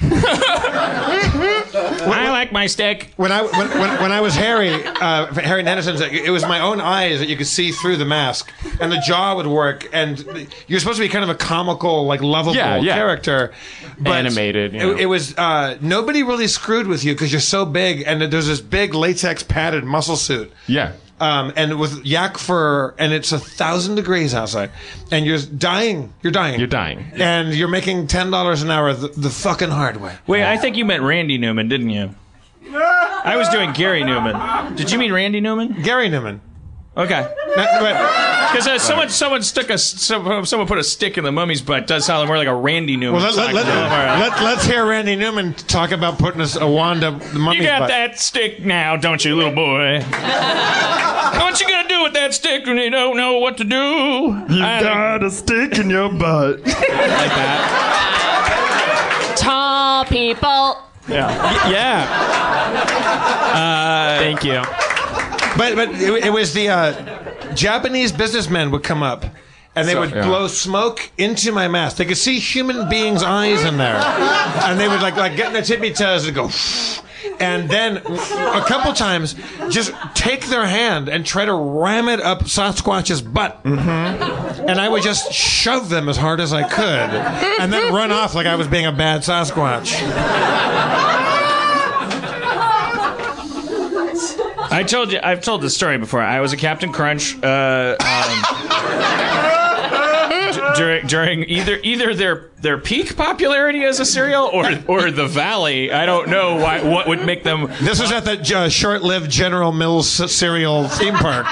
I 1.88 2.30
like 2.30 2.52
my 2.52 2.66
stick. 2.66 3.12
When 3.16 3.32
I 3.32 3.42
when, 3.42 3.68
when, 3.70 4.00
when 4.02 4.12
I 4.12 4.20
was 4.20 4.34
Harry, 4.34 4.72
uh, 4.72 5.26
Harry 5.34 5.64
Anderson's, 5.64 6.00
it 6.00 6.30
was 6.30 6.42
my 6.42 6.60
own 6.60 6.80
eyes 6.80 7.18
that 7.20 7.28
you 7.28 7.36
could 7.36 7.46
see 7.46 7.72
through 7.72 7.96
the 7.96 8.04
mask, 8.04 8.52
and 8.80 8.90
the 8.92 8.98
jaw 8.98 9.36
would 9.36 9.46
work, 9.46 9.88
and 9.92 10.48
you're 10.66 10.80
supposed 10.80 10.98
to 10.98 11.02
be 11.04 11.08
kind 11.08 11.24
of 11.24 11.30
a 11.30 11.34
comical, 11.34 12.06
like 12.06 12.22
lovable 12.22 12.56
Yeah, 12.56 12.76
yeah. 12.76 12.94
character, 12.94 13.52
but 13.98 14.12
Animated, 14.12 14.72
you 14.74 14.92
It, 14.92 15.00
it 15.02 15.06
was 15.06 15.36
uh, 15.36 15.76
nobody 15.80 16.22
really 16.22 16.48
screwed 16.48 16.86
with 16.86 17.04
you 17.04 17.14
because 17.14 17.32
you're 17.32 17.40
so 17.40 17.64
big, 17.64 18.02
and 18.06 18.20
there's 18.22 18.46
this 18.46 18.60
big 18.60 18.94
latex 18.94 19.42
padded 19.42 19.84
muscle 19.84 20.16
suit. 20.16 20.52
Yeah. 20.66 20.92
Um, 21.20 21.52
and 21.56 21.78
with 21.80 22.04
yak 22.04 22.38
fur, 22.38 22.94
and 22.98 23.12
it's 23.12 23.32
a 23.32 23.38
thousand 23.38 23.96
degrees 23.96 24.34
outside, 24.34 24.70
and 25.10 25.26
you're 25.26 25.38
dying. 25.38 26.12
You're 26.22 26.32
dying. 26.32 26.58
You're 26.58 26.68
dying. 26.68 27.04
And 27.14 27.54
you're 27.54 27.68
making 27.68 28.06
ten 28.06 28.30
dollars 28.30 28.62
an 28.62 28.70
hour 28.70 28.92
the, 28.94 29.08
the 29.08 29.30
fucking 29.30 29.70
hard 29.70 29.96
way. 29.98 30.16
Wait, 30.26 30.44
I 30.44 30.56
think 30.56 30.76
you 30.76 30.84
meant 30.84 31.02
Randy 31.02 31.38
Newman, 31.38 31.68
didn't 31.68 31.90
you? 31.90 32.14
I 32.70 33.36
was 33.36 33.48
doing 33.48 33.72
Gary 33.72 34.02
Numan. 34.02 34.76
Did 34.76 34.92
you 34.92 34.98
mean 34.98 35.12
Randy 35.12 35.40
Newman? 35.40 35.82
Gary 35.82 36.08
Numan. 36.08 36.40
Okay. 36.98 37.32
Because 37.54 38.66
uh, 38.66 38.76
someone 38.78 39.08
someone 39.08 39.42
stuck 39.44 39.70
a 39.70 39.78
some, 39.78 40.44
someone 40.44 40.66
put 40.66 40.78
a 40.78 40.84
stick 40.84 41.16
in 41.16 41.22
the 41.22 41.30
mummy's 41.30 41.62
butt 41.62 41.86
does 41.86 42.04
sound 42.04 42.26
more 42.26 42.36
like 42.36 42.48
a 42.48 42.54
Randy 42.54 42.96
Newman. 42.96 43.22
Well, 43.22 43.36
let, 43.36 43.54
let, 43.54 43.66
let, 43.66 44.42
let, 44.42 44.58
us 44.58 44.64
hear 44.64 44.84
Randy 44.84 45.14
Newman 45.14 45.54
talk 45.54 45.92
about 45.92 46.18
putting 46.18 46.40
us 46.40 46.56
a 46.56 46.66
wand 46.66 47.04
up 47.04 47.20
the 47.20 47.38
mummy's 47.38 47.60
you 47.60 47.66
got 47.66 47.80
butt. 47.80 47.88
that 47.90 48.18
stick 48.18 48.64
now, 48.64 48.96
don't 48.96 49.24
you, 49.24 49.36
little 49.36 49.54
boy? 49.54 50.00
what 51.38 51.60
you 51.60 51.68
gonna 51.68 51.88
do 51.88 52.02
with 52.02 52.14
that 52.14 52.34
stick 52.34 52.66
when 52.66 52.78
you 52.78 52.90
don't 52.90 53.16
know 53.16 53.38
what 53.38 53.58
to 53.58 53.64
do? 53.64 53.76
You 54.52 54.60
got 54.60 55.22
a 55.22 55.30
stick 55.30 55.78
in 55.78 55.90
your 55.90 56.10
butt. 56.10 56.58
like 56.66 56.74
that. 57.36 57.74
Tall 59.38 60.04
people. 60.06 60.78
yeah. 61.08 62.34
Uh, 63.48 64.18
Thank 64.18 64.44
you. 64.44 64.62
But 65.58 65.74
but 65.74 65.88
it, 65.90 66.24
it 66.26 66.32
was 66.32 66.54
the 66.54 66.68
uh, 66.70 67.54
Japanese 67.54 68.12
businessmen 68.12 68.70
would 68.70 68.82
come 68.84 69.02
up. 69.02 69.26
And 69.76 69.86
they 69.86 69.94
would 69.94 70.10
yeah. 70.10 70.26
blow 70.26 70.48
smoke 70.48 71.08
into 71.18 71.52
my 71.52 71.68
mask. 71.68 71.98
They 71.98 72.04
could 72.04 72.16
see 72.16 72.40
human 72.40 72.88
beings' 72.88 73.22
eyes 73.22 73.62
in 73.64 73.76
there, 73.76 73.94
and 74.64 74.80
they 74.80 74.88
would 74.88 75.00
like 75.02 75.14
like 75.14 75.36
get 75.36 75.48
in 75.48 75.52
their 75.52 75.62
tippy 75.62 75.92
toes 75.92 76.26
and 76.26 76.34
go, 76.34 76.50
and 77.38 77.70
then 77.70 77.98
a 77.98 78.64
couple 78.66 78.92
times 78.92 79.36
just 79.70 79.92
take 80.14 80.46
their 80.46 80.66
hand 80.66 81.08
and 81.08 81.24
try 81.24 81.44
to 81.44 81.54
ram 81.54 82.08
it 82.08 82.20
up 82.20 82.40
Sasquatch's 82.40 83.22
butt, 83.22 83.62
Mm-hmm. 83.62 84.68
and 84.68 84.80
I 84.80 84.88
would 84.88 85.02
just 85.04 85.32
shove 85.32 85.90
them 85.90 86.08
as 86.08 86.16
hard 86.16 86.40
as 86.40 86.52
I 86.52 86.64
could, 86.68 87.10
and 87.60 87.72
then 87.72 87.92
run 87.94 88.10
off 88.10 88.34
like 88.34 88.48
I 88.48 88.56
was 88.56 88.66
being 88.66 88.86
a 88.86 88.92
bad 88.92 89.20
Sasquatch. 89.20 89.92
I 94.70 94.82
told 94.82 95.12
you, 95.12 95.20
I've 95.22 95.40
told 95.40 95.62
this 95.62 95.74
story 95.74 95.98
before. 95.98 96.20
I 96.20 96.40
was 96.40 96.52
a 96.52 96.56
Captain 96.56 96.92
Crunch 96.92 97.42
uh, 97.42 97.96
um, 97.98 98.42
during 100.76 101.06
during 101.06 101.44
either 101.44 101.78
either 101.82 102.14
their 102.14 102.50
their 102.60 102.78
peak 102.78 103.16
popularity 103.16 103.84
as 103.84 103.98
a 104.00 104.04
cereal 104.04 104.44
or 104.44 104.66
or 104.86 105.10
the 105.10 105.26
Valley. 105.26 105.90
I 105.92 106.06
don't 106.06 106.28
know 106.28 106.56
why 106.56 106.82
what 106.82 107.08
would 107.08 107.24
make 107.24 107.44
them 107.44 107.70
This 107.80 108.00
was 108.00 108.12
at 108.12 108.24
the 108.24 108.56
uh, 108.56 108.68
short-lived 108.68 109.30
General 109.30 109.72
Mills 109.72 110.08
cereal 110.32 110.88
theme 110.88 111.14
park. 111.14 111.46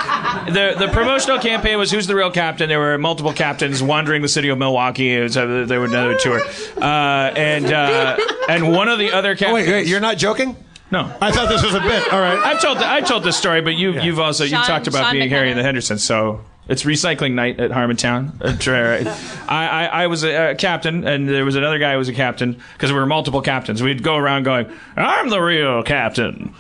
the 0.46 0.74
the 0.78 0.88
promotional 0.92 1.38
campaign 1.38 1.78
was 1.78 1.90
who's 1.90 2.06
the 2.06 2.14
real 2.14 2.30
captain. 2.30 2.68
There 2.68 2.80
were 2.80 2.98
multiple 2.98 3.32
captains 3.32 3.82
wandering 3.82 4.22
the 4.22 4.28
city 4.28 4.48
of 4.48 4.58
Milwaukee. 4.58 5.18
Was, 5.20 5.36
uh, 5.36 5.64
there 5.66 5.80
were 5.80 5.86
another 5.86 6.16
tour, 6.16 6.40
uh, 6.76 7.32
and 7.36 7.66
uh, 7.72 8.16
and 8.48 8.72
one 8.72 8.88
of 8.88 8.98
the 8.98 9.12
other 9.12 9.34
captains. 9.36 9.66
Wait, 9.66 9.68
wait, 9.68 9.86
you're 9.86 10.00
not 10.00 10.18
joking? 10.18 10.56
No. 11.02 11.16
I 11.20 11.30
thought 11.32 11.48
this 11.48 11.62
was 11.62 11.74
a 11.74 11.80
bit. 11.80 12.12
All 12.12 12.20
right. 12.20 12.38
I've 12.38 12.60
told 12.60 12.78
I 12.78 13.00
told 13.00 13.24
this 13.24 13.36
story, 13.36 13.60
but 13.60 13.74
you 13.74 14.00
you've 14.00 14.18
also 14.18 14.44
you 14.44 14.50
Sean- 14.50 14.64
talked 14.64 14.86
about 14.86 15.04
Sean 15.04 15.12
being 15.12 15.28
Harry 15.30 15.48
and 15.50 15.58
the 15.58 15.62
McKenna. 15.62 15.66
Hendersons, 15.68 16.02
so 16.04 16.40
it's 16.68 16.82
recycling 16.82 17.32
night 17.34 17.60
at 17.60 17.70
Harmontown. 17.70 18.40
Uh, 18.42 19.14
I, 19.48 19.66
I 19.68 19.84
I 19.86 20.06
was 20.08 20.24
a, 20.24 20.34
uh 20.34 20.54
captain, 20.54 21.06
and 21.06 21.28
there 21.28 21.44
was 21.44 21.54
another 21.54 21.78
guy 21.78 21.92
who 21.92 21.98
was 21.98 22.08
a 22.08 22.12
captain 22.14 22.60
because 22.72 22.92
we 22.92 22.98
were 22.98 23.06
multiple 23.06 23.40
captains. 23.40 23.82
We'd 23.82 24.02
go 24.02 24.16
around 24.16 24.42
going, 24.44 24.66
"I'm 24.96 25.28
the 25.28 25.40
real 25.40 25.82
captain." 25.82 26.54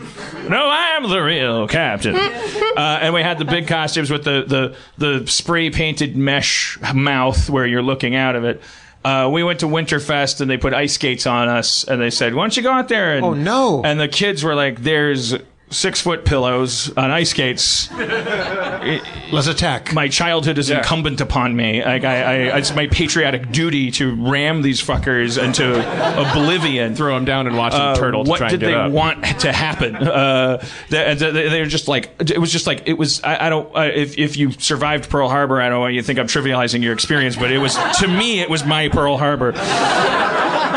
No, 0.48 0.68
I'm 0.70 1.08
the 1.08 1.20
real 1.20 1.66
captain. 1.68 2.16
Uh, 2.76 2.98
and 3.00 3.14
we 3.14 3.22
had 3.22 3.38
the 3.38 3.44
big 3.46 3.66
costumes 3.66 4.10
with 4.10 4.22
the 4.24 4.44
the 4.46 4.76
the 4.98 5.26
spray 5.26 5.70
painted 5.70 6.14
mesh 6.14 6.78
mouth 6.94 7.48
where 7.48 7.66
you're 7.66 7.80
looking 7.82 8.14
out 8.14 8.36
of 8.36 8.44
it. 8.44 8.60
Uh, 9.06 9.28
we 9.28 9.44
went 9.44 9.60
to 9.60 9.66
Winterfest 9.66 10.40
and 10.40 10.50
they 10.50 10.56
put 10.56 10.74
ice 10.74 10.94
skates 10.94 11.26
on 11.26 11.48
us 11.48 11.84
and 11.84 12.00
they 12.02 12.10
said, 12.10 12.34
"Why 12.34 12.42
don't 12.42 12.56
you 12.56 12.62
go 12.64 12.72
out 12.72 12.88
there?" 12.88 13.14
And, 13.16 13.24
Oh, 13.24 13.34
no. 13.34 13.82
And 13.84 14.00
the 14.00 14.08
kids 14.08 14.42
were 14.42 14.54
like, 14.56 14.82
"There's 14.82 15.34
six 15.70 16.00
foot 16.00 16.24
pillows 16.24 16.96
on 16.96 17.10
ice 17.10 17.30
skates. 17.30 17.90
Let's 17.92 19.48
attack. 19.48 19.92
My 19.92 20.08
childhood 20.08 20.58
is 20.58 20.70
incumbent 20.70 21.20
upon 21.20 21.56
me. 21.56 21.84
Like 21.84 22.04
I, 22.04 22.48
I, 22.50 22.58
it's 22.58 22.74
my 22.74 22.86
patriotic 22.86 23.50
duty 23.50 23.90
to 23.92 24.14
ram 24.14 24.62
these 24.62 24.80
fuckers 24.82 25.42
into 25.42 25.74
oblivion." 26.20 26.94
Throw 26.94 27.14
them 27.14 27.24
down 27.24 27.46
and 27.46 27.56
watch 27.56 27.74
him 27.74 27.80
Uh, 27.80 27.96
turtle 27.96 28.24
to 28.24 28.30
what 28.30 28.38
try 28.38 28.48
did 28.48 28.54
and 28.54 28.60
get 28.62 28.66
they 28.68 28.74
up. 28.74 28.92
want 28.92 29.24
to 29.40 29.52
happen? 29.52 29.96
Uh, 29.96 30.64
they, 30.90 31.14
they, 31.14 31.30
they 31.48 31.60
were 31.60 31.66
just 31.66 31.88
like 31.88 32.10
it 32.30 32.38
was 32.38 32.52
just 32.52 32.66
like 32.66 32.82
it 32.86 32.94
was. 32.94 33.22
I, 33.22 33.46
I 33.46 33.50
don't. 33.50 33.74
Uh, 33.76 33.90
if 33.92 34.16
if 34.18 34.36
you 34.36 34.52
survived 34.52 35.10
Pearl 35.10 35.28
Harbor, 35.28 35.60
I 35.60 35.68
don't 35.68 35.80
want 35.80 35.94
you 35.94 36.00
to 36.00 36.06
think 36.06 36.18
I'm 36.18 36.26
trivializing 36.28 36.82
your 36.82 36.92
experience, 36.92 37.36
but 37.36 37.50
it 37.50 37.58
was 37.58 37.76
to 38.00 38.08
me 38.08 38.40
it 38.40 38.48
was 38.48 38.64
my 38.64 38.88
Pearl 38.88 39.16
Harbor. 39.18 39.52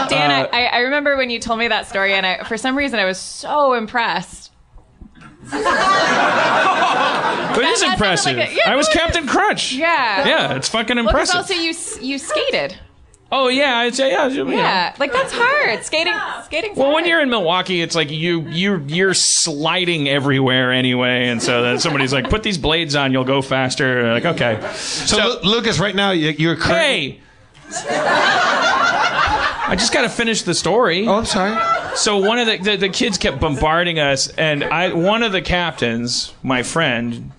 Dan, 0.10 0.32
Uh, 0.32 0.50
I, 0.52 0.66
I 0.66 0.78
remember 0.80 1.16
when 1.18 1.30
you 1.30 1.40
told 1.40 1.60
me 1.60 1.68
that 1.68 1.88
story, 1.88 2.14
and 2.16 2.26
I, 2.26 2.44
for 2.44 2.58
some 2.58 2.76
reason 2.78 3.00
I 3.00 3.06
was 3.06 3.20
so 3.20 3.74
impressed. 3.74 4.39
But 7.52 7.64
it 7.66 7.70
is 7.72 7.82
that 7.82 7.88
sounded 7.88 7.94
impressive. 7.94 8.38
like 8.38 8.50
a- 8.52 8.54
yeah, 8.56 8.72
I 8.72 8.76
was 8.76 8.88
Captain 8.90 9.28
Crunch. 9.28 9.74
Yeah. 9.74 10.28
Yeah, 10.28 10.54
it's 10.56 10.70
fucking 10.70 10.96
Well, 10.98 11.06
'cause 11.06 11.30
impressive. 11.34 11.36
also 11.38 11.54
you 11.56 11.72
s- 11.72 11.98
you 12.02 12.18
skated. 12.20 12.78
oh 13.32 13.48
yeah, 13.48 13.78
I'd 13.80 13.96
say 13.96 14.12
yeah. 14.12 14.28
you 14.28 14.44
know. 14.46 14.52
Yeah, 14.52 14.94
like 15.00 15.12
that's 15.12 15.34
hard. 15.36 15.84
Skating, 15.84 16.14
skating. 16.46 16.74
Well, 16.76 16.94
when 16.94 17.06
you're 17.06 17.22
in 17.22 17.30
Milwaukee, 17.30 17.82
it's 17.82 17.96
like 17.96 18.12
you 18.12 18.42
you 18.50 18.84
you're 18.88 19.14
sliding 19.14 20.08
everywhere 20.08 20.72
anyway, 20.72 21.28
and 21.28 21.42
so 21.42 21.62
then 21.64 21.80
somebody's 21.80 22.14
like, 22.14 22.30
"Put 22.30 22.44
these 22.44 22.58
blades 22.58 22.96
on, 22.96 23.12
you'll 23.12 23.24
go 23.24 23.42
faster." 23.42 24.00
And 24.02 24.14
like, 24.14 24.26
okay. 24.36 24.60
So, 24.76 25.18
Lu- 25.44 25.52
Lucas, 25.52 25.80
right 25.80 25.96
now 25.96 26.12
you- 26.12 26.36
you're 26.38 26.56
currently. 26.56 27.20
Hey. 27.76 27.88
I 29.72 29.76
just 29.78 29.94
got 29.94 30.02
to 30.02 30.10
finish 30.10 30.42
the 30.44 30.54
story. 30.56 31.08
Oh, 31.08 31.18
I'm 31.18 31.26
sorry. 31.26 31.52
So 31.96 32.18
one 32.18 32.40
of 32.40 32.48
the, 32.48 32.58
the 32.58 32.78
the 32.78 32.90
kids 32.90 33.18
kept 33.18 33.40
bombarding 33.40 34.00
us, 34.00 34.30
and 34.30 34.64
I 34.64 34.94
one 34.94 35.24
of 35.24 35.32
the 35.32 35.42
captains, 35.42 36.34
my 36.44 36.64
friend, 36.64 37.32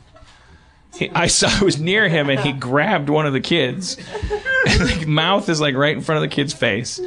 he, 0.94 1.10
I 1.10 1.28
saw 1.28 1.48
I 1.48 1.64
was 1.64 1.80
near 1.80 2.08
him, 2.08 2.28
and 2.28 2.40
he 2.40 2.52
grabbed 2.52 3.08
one 3.08 3.26
of 3.26 3.32
the 3.32 3.40
kids, 3.40 3.96
and 4.68 4.88
the 4.88 5.06
mouth 5.06 5.48
is 5.48 5.60
like 5.60 5.74
right 5.74 5.96
in 5.96 6.02
front 6.02 6.22
of 6.22 6.28
the 6.28 6.34
kid's 6.34 6.52
face, 6.52 7.00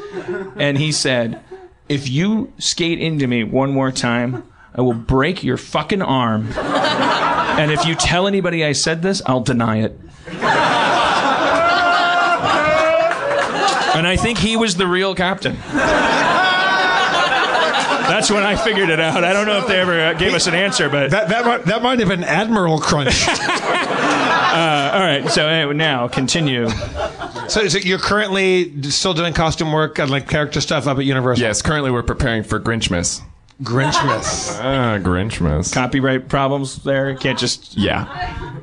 and 0.58 0.78
he 0.78 0.91
said, 0.91 1.41
"If 1.89 2.10
you 2.10 2.52
skate 2.58 3.00
into 3.00 3.28
me 3.28 3.44
one 3.44 3.72
more 3.72 3.91
time, 3.91 4.44
I 4.74 4.82
will 4.82 4.94
break 4.94 5.44
your 5.44 5.58
fucking 5.58 6.02
arm, 6.02 6.48
and 6.58 7.72
if 7.72 7.86
you 7.86 7.96
tell 7.96 8.28
anybody 8.28 8.66
I 8.66 8.72
said 8.72 9.02
this, 9.02 9.22
I'll 9.26 9.41
deny 9.41 9.78
it." 9.78 10.00
And 13.96 14.08
I 14.08 14.16
think 14.18 14.39
he 14.39 14.58
was 14.58 14.76
the 14.76 14.88
real 14.88 15.14
captain. 15.14 15.56
That's 18.08 18.30
when 18.30 18.43
I 18.43 18.56
figured 18.56 18.89
it 18.89 18.99
out. 18.99 19.24
I 19.24 19.34
don't 19.34 19.45
know 19.47 19.58
if 19.60 19.68
they 19.68 19.80
ever 19.80 19.99
uh, 19.99 20.14
gave 20.14 20.34
us 20.34 20.47
an 20.47 20.54
answer, 20.54 20.89
but 20.89 21.12
That 21.12 21.30
that 21.30 21.45
might, 21.45 21.66
that 21.66 21.82
might 21.82 21.99
have 21.99 22.08
been 22.10 22.24
Admiral 22.24 22.80
Crunch. 22.80 23.28
uh, 23.30 24.91
all 24.93 24.99
right. 24.99 25.30
So 25.30 25.47
anyway, 25.47 25.74
now 25.74 26.08
continue. 26.08 26.70
so, 27.47 27.62
is 27.62 27.76
it 27.76 27.86
you're 27.86 27.99
currently 27.99 28.82
still 28.91 29.14
doing 29.14 29.34
costume 29.34 29.72
work 29.72 29.99
and 29.99 30.12
like 30.12 30.28
character 30.28 30.62
stuff 30.62 30.88
up 30.88 30.97
at 30.97 31.06
Universal? 31.06 31.43
Yes, 31.43 31.62
currently 31.62 31.91
we're 31.91 32.04
preparing 32.04 32.43
for 32.43 32.60
Grinchmas. 32.60 33.22
Grinchmas. 33.62 34.60
Ah, 34.62 34.99
Grinchmas. 34.99 35.74
Copyright 35.74 36.28
problems 36.28 36.84
there. 36.84 37.16
Can't 37.16 37.39
just. 37.39 37.78
Yeah. 37.78 38.60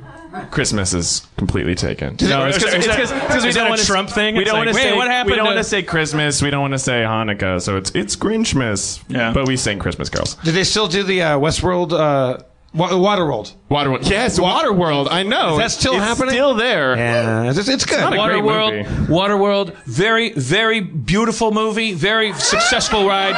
Christmas 0.50 0.94
is 0.94 1.26
completely 1.36 1.74
taken. 1.74 2.16
No, 2.22 2.46
it's 2.46 2.56
is 2.58 2.62
that- 2.64 2.74
is 2.78 2.86
that- 2.86 3.20
because 3.26 3.42
we 3.42 3.48
is 3.50 3.54
don't 3.54 3.68
want 3.68 3.80
to 3.80 3.86
Trump 3.86 4.10
thing? 4.10 4.36
We 4.36 4.44
don't 4.44 4.54
like, 4.54 4.66
want 4.66 4.76
to 4.76 4.82
say 4.82 4.96
what 4.96 5.08
happened 5.08 5.30
We 5.32 5.36
don't 5.36 5.46
to- 5.46 5.54
want 5.54 5.58
to 5.58 5.68
say 5.68 5.82
Christmas. 5.82 6.40
We 6.42 6.50
don't 6.50 6.60
want 6.60 6.74
to 6.74 6.78
say 6.78 7.02
Hanukkah. 7.02 7.60
So 7.60 7.76
it's 7.76 7.90
it's 7.90 8.16
Grinchmas. 8.16 9.00
Yeah. 9.08 9.32
But 9.32 9.46
we 9.46 9.56
sing 9.56 9.78
Christmas 9.78 10.08
carols. 10.08 10.34
Do 10.44 10.52
they 10.52 10.64
still 10.64 10.86
do 10.88 11.02
the 11.02 11.22
uh, 11.22 11.38
Westworld, 11.38 11.92
uh, 11.92 12.42
Wa- 12.72 12.90
Waterworld? 12.90 13.52
Waterworld. 13.68 14.08
Yes, 14.08 14.38
Waterworld. 14.38 15.08
I 15.10 15.24
know. 15.24 15.54
Is 15.54 15.58
that 15.58 15.70
still 15.72 15.94
It's 15.94 16.04
happening? 16.04 16.30
Still 16.34 16.54
there. 16.54 16.96
Yeah, 16.96 17.50
it's, 17.50 17.66
it's 17.68 17.84
good. 17.84 17.98
not 17.98 18.12
a 18.12 18.16
great 18.16 18.44
Waterworld, 18.44 18.86
movie. 18.88 19.12
Waterworld, 19.12 19.74
very, 19.86 20.32
very 20.34 20.78
beautiful 20.80 21.50
movie, 21.50 21.94
very 21.94 22.32
successful 22.34 23.06
ride. 23.08 23.34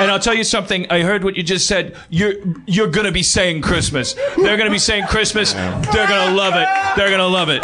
And 0.00 0.10
I'll 0.10 0.18
tell 0.18 0.32
you 0.34 0.44
something. 0.44 0.86
I 0.90 1.02
heard 1.02 1.24
what 1.24 1.36
you 1.36 1.42
just 1.42 1.66
said. 1.66 1.94
You're 2.08 2.34
you're 2.66 2.88
gonna 2.88 3.12
be 3.12 3.22
saying 3.22 3.60
Christmas. 3.60 4.14
They're 4.36 4.56
gonna 4.56 4.70
be 4.70 4.78
saying 4.78 5.08
Christmas. 5.08 5.52
They're 5.52 6.08
gonna 6.08 6.34
love 6.34 6.54
it. 6.56 6.68
They're 6.96 7.10
gonna 7.10 7.28
love 7.28 7.50
it. 7.50 7.62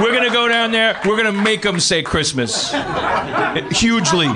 We're 0.00 0.12
gonna 0.12 0.32
go 0.32 0.48
down 0.48 0.72
there. 0.72 0.98
We're 1.06 1.16
gonna 1.16 1.30
make 1.40 1.62
them 1.62 1.78
say 1.78 2.02
Christmas 2.02 2.72
hugely. 3.70 4.26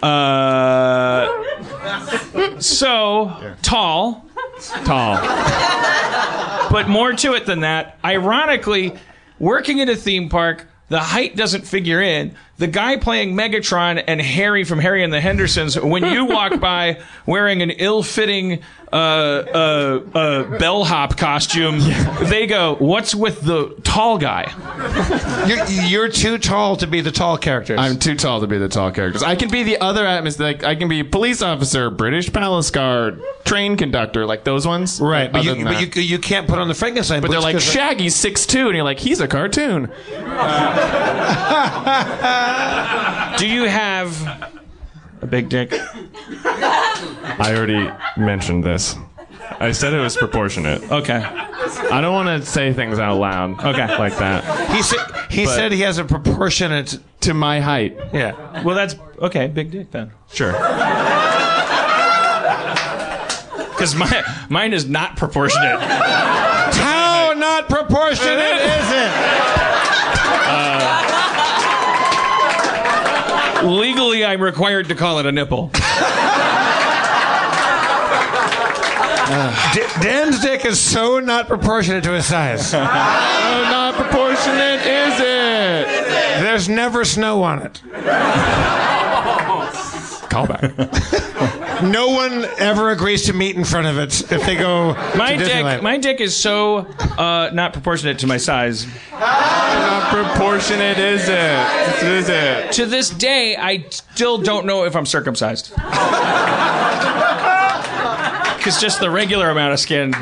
Uh, 0.00 1.37
so 2.60 3.54
tall 3.62 4.28
Tall. 4.84 5.16
but 6.70 6.88
more 6.88 7.12
to 7.12 7.34
it 7.34 7.46
than 7.46 7.60
that. 7.60 7.98
Ironically, 8.04 8.94
working 9.38 9.80
at 9.80 9.88
a 9.88 9.96
theme 9.96 10.28
park, 10.28 10.66
the 10.88 10.98
height 11.00 11.36
doesn't 11.36 11.62
figure 11.66 12.02
in. 12.02 12.34
The 12.58 12.66
guy 12.66 12.96
playing 12.96 13.36
Megatron 13.36 14.02
and 14.08 14.20
Harry 14.20 14.64
from 14.64 14.80
Harry 14.80 15.04
and 15.04 15.12
the 15.12 15.20
Hendersons, 15.20 15.78
when 15.78 16.04
you 16.04 16.24
walk 16.24 16.58
by 16.60 17.00
wearing 17.24 17.62
an 17.62 17.70
ill-fitting 17.70 18.62
uh, 18.92 18.96
uh, 18.96 20.00
uh, 20.14 20.58
bellhop 20.58 21.16
costume, 21.16 21.78
they 22.24 22.46
go, 22.46 22.74
"What's 22.76 23.14
with 23.14 23.42
the 23.42 23.76
tall 23.84 24.18
guy?" 24.18 24.50
You're, 25.46 25.66
you're 25.88 26.08
too 26.08 26.38
tall 26.38 26.76
to 26.78 26.86
be 26.86 27.00
the 27.02 27.12
tall 27.12 27.36
characters. 27.36 27.78
I'm 27.78 27.98
too 27.98 28.14
tall 28.16 28.40
to 28.40 28.46
be 28.46 28.56
the 28.58 28.68
tall 28.68 28.90
characters. 28.90 29.22
I 29.22 29.36
can 29.36 29.50
be 29.50 29.62
the 29.62 29.78
other 29.78 30.04
atmosphere. 30.06 30.46
Like 30.46 30.64
I 30.64 30.74
can 30.74 30.88
be 30.88 31.04
police 31.04 31.42
officer, 31.42 31.90
British 31.90 32.32
palace 32.32 32.70
guard, 32.70 33.20
train 33.44 33.76
conductor, 33.76 34.24
like 34.26 34.44
those 34.44 34.66
ones. 34.66 35.00
right, 35.00 35.30
but, 35.30 35.44
you, 35.44 35.62
but 35.64 35.96
you, 35.96 36.02
you 36.02 36.18
can't 36.18 36.48
put 36.48 36.58
on 36.58 36.66
the 36.68 36.74
Frankenstein. 36.74 37.20
But 37.20 37.30
they're 37.30 37.40
like 37.40 37.54
like 37.54 37.62
'cause- 37.62 37.72
Shaggy's 37.72 38.16
six 38.16 38.46
two, 38.46 38.66
and 38.68 38.74
you're 38.74 38.84
like, 38.84 38.98
he's 38.98 39.20
a 39.20 39.28
cartoon. 39.28 39.92
Do 43.38 43.46
you 43.48 43.64
have 43.64 44.12
a 45.22 45.26
big 45.26 45.48
dick? 45.48 45.72
I 45.72 47.52
already 47.56 47.90
mentioned 48.16 48.64
this. 48.64 48.96
I 49.60 49.72
said 49.72 49.92
it 49.92 49.98
was 50.00 50.16
proportionate. 50.16 50.82
Okay. 50.90 51.16
I 51.16 52.00
don't 52.00 52.12
want 52.12 52.42
to 52.42 52.48
say 52.48 52.72
things 52.72 52.98
out 52.98 53.18
loud. 53.18 53.58
Okay. 53.64 53.96
Like 53.98 54.16
that. 54.18 54.70
he 54.70 54.82
said 54.82 54.98
he 55.30 55.44
But- 55.44 55.54
said 55.54 55.72
he 55.72 55.80
has 55.82 55.98
a 55.98 56.04
proportionate. 56.04 56.98
To 57.22 57.34
my 57.34 57.58
height. 57.60 57.98
Yeah. 58.12 58.62
Well, 58.62 58.76
that's 58.76 58.94
okay. 59.20 59.48
Big 59.48 59.72
dick 59.72 59.90
then. 59.90 60.12
Sure. 60.32 60.52
Because 63.72 63.94
my 63.96 64.24
mine 64.48 64.72
is 64.72 64.86
not 64.88 65.16
proportionate. 65.16 65.80
How 65.80 67.32
not 67.36 67.68
proportionate 67.68 68.60
is 68.60 68.87
Legally, 73.68 74.24
I'm 74.24 74.40
required 74.40 74.88
to 74.88 74.94
call 74.94 75.18
it 75.18 75.26
a 75.26 75.32
nipple. 75.32 75.70
Ah. 79.30 79.72
D- 79.74 79.82
Dan's 80.02 80.40
dick 80.40 80.64
is 80.64 80.80
so 80.80 81.20
not 81.20 81.48
proportionate 81.48 82.02
to 82.04 82.12
his 82.12 82.24
size. 82.24 82.72
Oh, 82.74 83.62
not 83.70 83.94
proportionate, 83.94 84.80
is 84.86 85.20
it? 85.20 85.86
There's 86.42 86.66
never 86.68 87.04
snow 87.04 87.42
on 87.42 87.60
it. 87.62 87.82
Callback. 90.30 91.27
No 91.82 92.08
one 92.08 92.44
ever 92.58 92.90
agrees 92.90 93.24
to 93.26 93.32
meet 93.32 93.56
in 93.56 93.64
front 93.64 93.86
of 93.86 93.98
it 93.98 94.32
if 94.32 94.44
they 94.44 94.56
go 94.56 94.94
My 95.16 95.36
to 95.36 95.44
dick, 95.44 95.52
Disneyland. 95.52 95.82
my 95.82 95.96
dick 95.98 96.20
is 96.20 96.36
so 96.36 96.78
uh, 96.78 97.50
not 97.52 97.72
proportionate 97.72 98.18
to 98.20 98.26
my 98.26 98.36
size. 98.36 98.86
not 99.12 100.12
proportionate, 100.12 100.98
is 100.98 101.28
it? 101.28 102.02
Is 102.04 102.28
it? 102.28 102.72
To 102.72 102.86
this 102.86 103.10
day, 103.10 103.56
I 103.56 103.86
still 103.90 104.38
don't 104.38 104.66
know 104.66 104.84
if 104.84 104.94
I'm 104.96 105.06
circumcised. 105.06 105.72
Because 108.58 108.80
just 108.80 108.98
the 109.00 109.08
regular 109.08 109.48
amount 109.50 109.72
of 109.72 109.78
skin. 109.78 110.12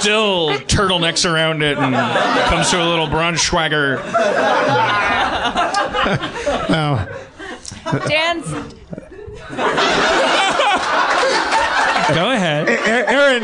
Still 0.00 0.50
turtlenecks 0.66 1.28
around 1.30 1.62
it 1.62 1.78
and 1.78 1.94
comes 2.48 2.70
to 2.70 2.82
a 2.82 2.86
little 2.86 3.06
Braunschweiger. 3.06 4.00
No. 6.68 7.06
Dan's 8.08 8.46
Go 12.14 12.30
ahead. 12.30 12.68
A- 12.68 13.08
Erin, 13.10 13.42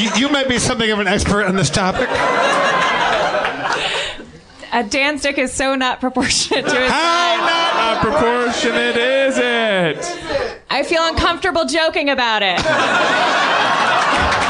you, 0.00 0.10
you 0.16 0.28
might 0.28 0.48
be 0.48 0.58
something 0.60 0.88
of 0.90 0.98
an 1.00 1.08
expert 1.08 1.44
on 1.44 1.56
this 1.56 1.70
topic. 1.70 2.08
uh, 4.72 4.82
Dan's 4.88 5.22
dick 5.22 5.38
is 5.38 5.52
so 5.52 5.74
not 5.74 5.98
proportionate 6.00 6.64
to 6.66 6.80
his 6.80 6.90
How 6.90 7.36
size. 7.36 7.40
not? 7.40 7.74
Not 7.74 8.02
proportionate, 8.02 8.96
is 8.96 9.38
it? 9.38 10.52
I 10.70 10.82
feel 10.84 11.02
uncomfortable 11.04 11.64
joking 11.64 12.10
about 12.10 12.42
it. 12.44 12.60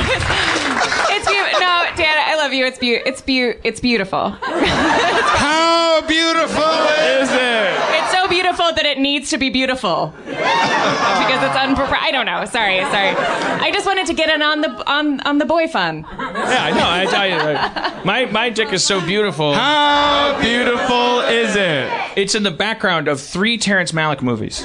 it's 0.00 1.28
beautiful. 1.28 1.60
No, 1.60 1.84
Dan, 1.96 2.16
I 2.18 2.34
love 2.36 2.52
you. 2.52 2.64
It's 2.66 2.78
beau- 2.78 3.02
It's 3.04 3.20
beau- 3.20 3.54
It's 3.64 3.80
beautiful. 3.80 4.30
How 4.30 6.00
beautiful 6.06 6.62
is 6.64 7.28
Is 7.28 7.30
it? 7.32 7.74
It's 8.02 8.12
so 8.12 8.26
beautiful 8.28 8.72
that 8.74 8.84
it 8.84 8.98
needs 8.98 9.30
to 9.30 9.38
be 9.38 9.48
beautiful 9.50 10.12
because 10.26 11.42
it's 11.44 11.56
unpropor. 11.56 11.96
I 12.00 12.10
don't 12.10 12.26
know. 12.26 12.44
Sorry, 12.46 12.80
sorry. 12.90 13.14
I 13.60 13.70
just 13.72 13.86
wanted 13.86 14.06
to 14.06 14.14
get 14.14 14.28
in 14.30 14.42
on 14.42 14.60
the 14.62 14.90
on 14.90 15.20
on 15.20 15.38
the 15.38 15.44
boy 15.44 15.68
fun. 15.68 16.04
Yeah, 16.10 16.64
I 16.64 16.70
know. 16.72 16.88
I 16.88 17.06
tell 17.06 17.28
you, 17.28 17.36
uh, 17.36 18.00
my 18.04 18.24
my 18.26 18.50
dick 18.50 18.72
is 18.72 18.84
so 18.84 19.00
beautiful. 19.00 19.54
How 19.54 20.36
beautiful 20.40 21.20
is 21.20 21.54
it? 21.54 21.90
It's 22.16 22.34
in 22.34 22.42
the 22.42 22.50
background 22.50 23.06
of 23.08 23.20
three 23.20 23.56
Terrence 23.58 23.92
Malick 23.92 24.20
movies. 24.22 24.64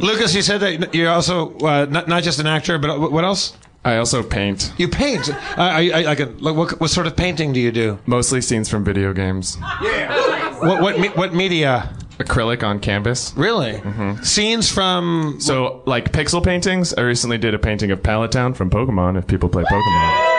Lucas, 0.00 0.34
you 0.34 0.42
said 0.42 0.58
that 0.58 0.94
you're 0.94 1.10
also 1.10 1.56
uh, 1.58 1.86
not, 1.88 2.08
not 2.08 2.22
just 2.22 2.38
an 2.38 2.46
actor, 2.46 2.78
but 2.78 2.90
uh, 2.90 2.98
what 2.98 3.24
else? 3.24 3.56
I 3.84 3.98
also 3.98 4.22
paint. 4.22 4.72
You 4.78 4.88
paint. 4.88 5.28
Uh, 5.28 5.34
I, 5.56 5.90
I, 5.90 6.06
I 6.10 6.14
can, 6.16 6.38
like, 6.38 6.56
what, 6.56 6.80
what 6.80 6.90
sort 6.90 7.06
of 7.06 7.16
painting 7.16 7.52
do 7.52 7.60
you 7.60 7.70
do? 7.70 7.98
Mostly 8.06 8.40
scenes 8.40 8.68
from 8.68 8.84
video 8.84 9.12
games. 9.12 9.56
Yeah. 9.82 10.58
What 10.64 10.82
what, 10.82 10.98
me, 10.98 11.08
what 11.08 11.34
media? 11.34 11.94
Acrylic 12.18 12.62
on 12.62 12.80
canvas. 12.80 13.34
Really? 13.36 13.80
Scenes 14.22 14.72
from. 14.72 15.36
So, 15.38 15.82
like 15.84 16.12
pixel 16.12 16.42
paintings, 16.42 16.94
I 16.94 17.02
recently 17.02 17.36
did 17.36 17.52
a 17.52 17.58
painting 17.58 17.90
of 17.90 18.02
Pallet 18.02 18.32
Town 18.32 18.54
from 18.54 18.70
Pokemon, 18.70 19.18
if 19.18 19.26
people 19.26 19.50
play 19.50 19.64
Pokemon. 19.64 20.35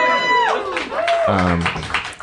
Um, 1.28 1.62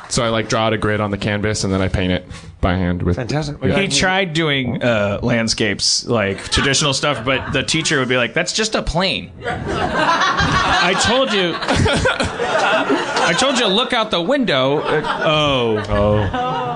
so 0.10 0.24
I 0.24 0.30
like 0.30 0.49
draw 0.49 0.68
out 0.68 0.74
a 0.74 0.78
grid 0.78 1.01
on 1.01 1.12
the 1.12 1.18
canvas 1.18 1.64
and 1.64 1.74
then 1.74 1.82
I 1.82 1.88
paint 1.88 2.12
it 2.12 2.26
by 2.62 2.76
hand 2.76 3.01
with. 3.03 3.16
Fantastic. 3.16 3.58
Yeah. 3.64 3.80
He 3.80 3.88
tried 3.88 4.34
doing 4.34 4.82
uh, 4.82 5.20
landscapes, 5.22 6.06
like 6.06 6.38
traditional 6.49 6.93
stuff, 6.93 7.26
but 7.26 7.51
the 7.51 7.64
teacher 7.64 7.99
would 7.99 8.10
be 8.10 8.18
like, 8.18 8.34
"That's 8.34 8.53
just 8.53 8.76
a 8.76 8.82
plane." 8.82 9.32
I 9.45 10.93
told 11.06 11.32
you. 11.34 11.56
I 13.28 13.34
told 13.38 13.58
you, 13.58 13.66
look 13.68 13.91
out 13.93 14.12
the 14.12 14.22
window. 14.22 14.80
Uh, 14.80 15.01
oh, 15.26 15.84
oh. 15.89 16.76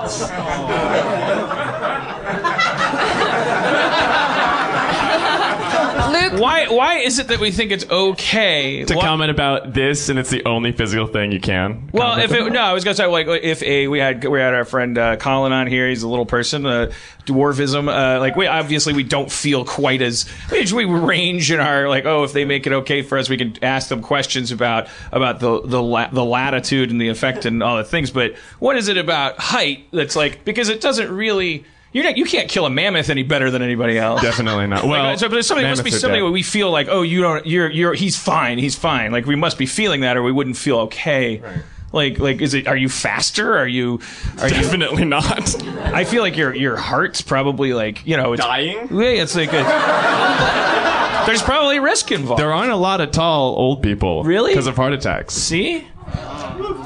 Why? 6.38 6.68
Why 6.68 7.00
is 7.00 7.20
it 7.20 7.28
that 7.30 7.40
we 7.40 7.52
think 7.52 7.72
it's 7.72 7.90
okay 7.90 8.84
to 8.86 8.96
Why- 8.96 9.04
comment 9.04 9.32
about 9.32 9.74
this, 9.74 10.10
and 10.10 10.20
it's 10.20 10.30
the 10.30 10.46
only 10.46 10.72
physical 10.72 11.08
thing 11.08 11.32
you 11.32 11.40
can. 11.40 11.90
Well, 11.92 12.20
if 12.20 12.32
it, 12.32 12.52
no, 12.52 12.62
I 12.62 12.74
was 12.74 12.84
gonna 12.84 12.96
say 12.96 13.06
like 13.06 13.28
if 13.28 13.64
a 13.64 13.88
we 13.88 14.00
had 14.00 14.24
we 14.24 14.40
had 14.40 14.54
our 14.54 14.66
friend 14.66 14.98
uh, 14.98 15.16
Colin 15.18 15.52
on 15.52 15.68
here. 15.68 15.88
He's 15.90 16.04
a 16.04 16.08
little 16.08 16.26
person, 16.26 16.66
uh, 16.66 16.92
dwarfism. 17.26 17.88
Uh, 17.88 18.20
like 18.20 18.36
we 18.36 18.48
obviously 18.48 18.94
we 18.94 19.04
don't 19.04 19.32
feel 19.32 19.66
quite 19.66 20.02
as 20.02 20.30
we, 20.52 20.66
we 20.72 20.86
range 20.86 21.52
in 21.52 21.60
our 21.60 21.90
like 21.90 22.06
oh 22.06 22.24
if 22.24 22.34
they 22.34 22.46
make 22.46 22.68
it 22.68 22.74
okay 22.74 23.02
for 23.02 23.18
us 23.18 23.30
we 23.30 23.38
can 23.38 23.56
ask 23.64 23.90
them 23.90 24.02
questions 24.02 24.52
about 24.52 24.88
about 25.12 25.40
the 25.40 25.62
the 25.62 25.82
la- 25.82 26.10
the 26.10 26.24
latitude 26.24 26.92
and 26.92 27.02
the 27.02 27.10
effect 27.10 27.46
and 27.46 27.64
all 27.64 27.78
the 27.78 27.84
things. 27.84 28.12
But 28.12 28.36
what 28.60 28.76
is 28.76 28.88
it 28.88 28.98
about 28.98 29.40
height 29.40 29.88
that's 29.92 30.16
like 30.16 30.46
because 30.46 30.70
it 30.70 30.82
doesn't 30.82 31.12
really. 31.12 31.66
You're 31.92 32.04
not, 32.04 32.18
you 32.18 32.26
can't 32.26 32.48
kill 32.48 32.66
a 32.66 32.70
mammoth 32.70 33.10
any 33.10 33.24
better 33.24 33.50
than 33.50 33.62
anybody 33.62 33.98
else. 33.98 34.22
definitely 34.22 34.68
not. 34.68 34.84
Well, 34.84 35.04
Like, 35.04 35.20
so, 35.20 35.28
but 35.28 35.34
there's 35.34 35.48
something 35.48 35.68
must 35.68 35.84
be 35.84 35.90
something 35.92 36.22
where 36.22 36.32
we 36.32 36.44
feel 36.44 36.70
like, 36.70 36.88
oh, 36.90 37.02
you 37.02 37.22
don't, 37.22 37.46
you're, 37.46 37.70
you're, 37.70 37.94
he's 37.96 38.18
fine, 38.18 38.60
he's 38.60 38.76
fine. 38.76 39.12
Like 39.12 39.26
we 39.26 39.36
must 39.36 39.58
be 39.58 39.66
feeling 39.66 40.02
that, 40.02 40.16
or 40.16 40.22
we 40.24 40.32
wouldn't 40.32 40.58
feel 40.58 40.78
okay. 40.82 41.40
Right. 41.40 41.64
Like, 41.92 42.20
like, 42.20 42.40
is 42.42 42.54
it? 42.54 42.68
Are 42.68 42.78
you 42.78 42.88
faster? 42.88 43.58
Are 43.58 43.68
you? 43.68 44.00
Are 44.38 44.48
you? 44.48 44.54
Definitely 44.54 45.06
not. 45.06 45.56
I 45.78 46.04
feel 46.04 46.22
like 46.22 46.38
your 46.38 46.54
your 46.54 46.76
heart's 46.76 47.22
probably 47.22 47.74
like 47.74 48.06
you 48.06 48.16
know 48.16 48.34
it's, 48.34 48.44
Dying? 48.44 48.76
Yeah, 48.92 49.24
it's 49.24 49.36
like 49.36 49.52
a, 49.52 49.64
there's 51.26 51.42
probably 51.42 51.80
risk 51.80 52.12
involved. 52.12 52.40
There 52.40 52.54
aren't 52.54 52.72
a 52.72 52.76
lot 52.76 53.02
of 53.02 53.10
tall 53.10 53.56
old 53.56 53.82
people. 53.82 54.24
Really? 54.24 54.52
Because 54.52 54.68
of 54.68 54.76
heart 54.76 54.94
attacks. 54.94 55.34
See, 55.34 55.80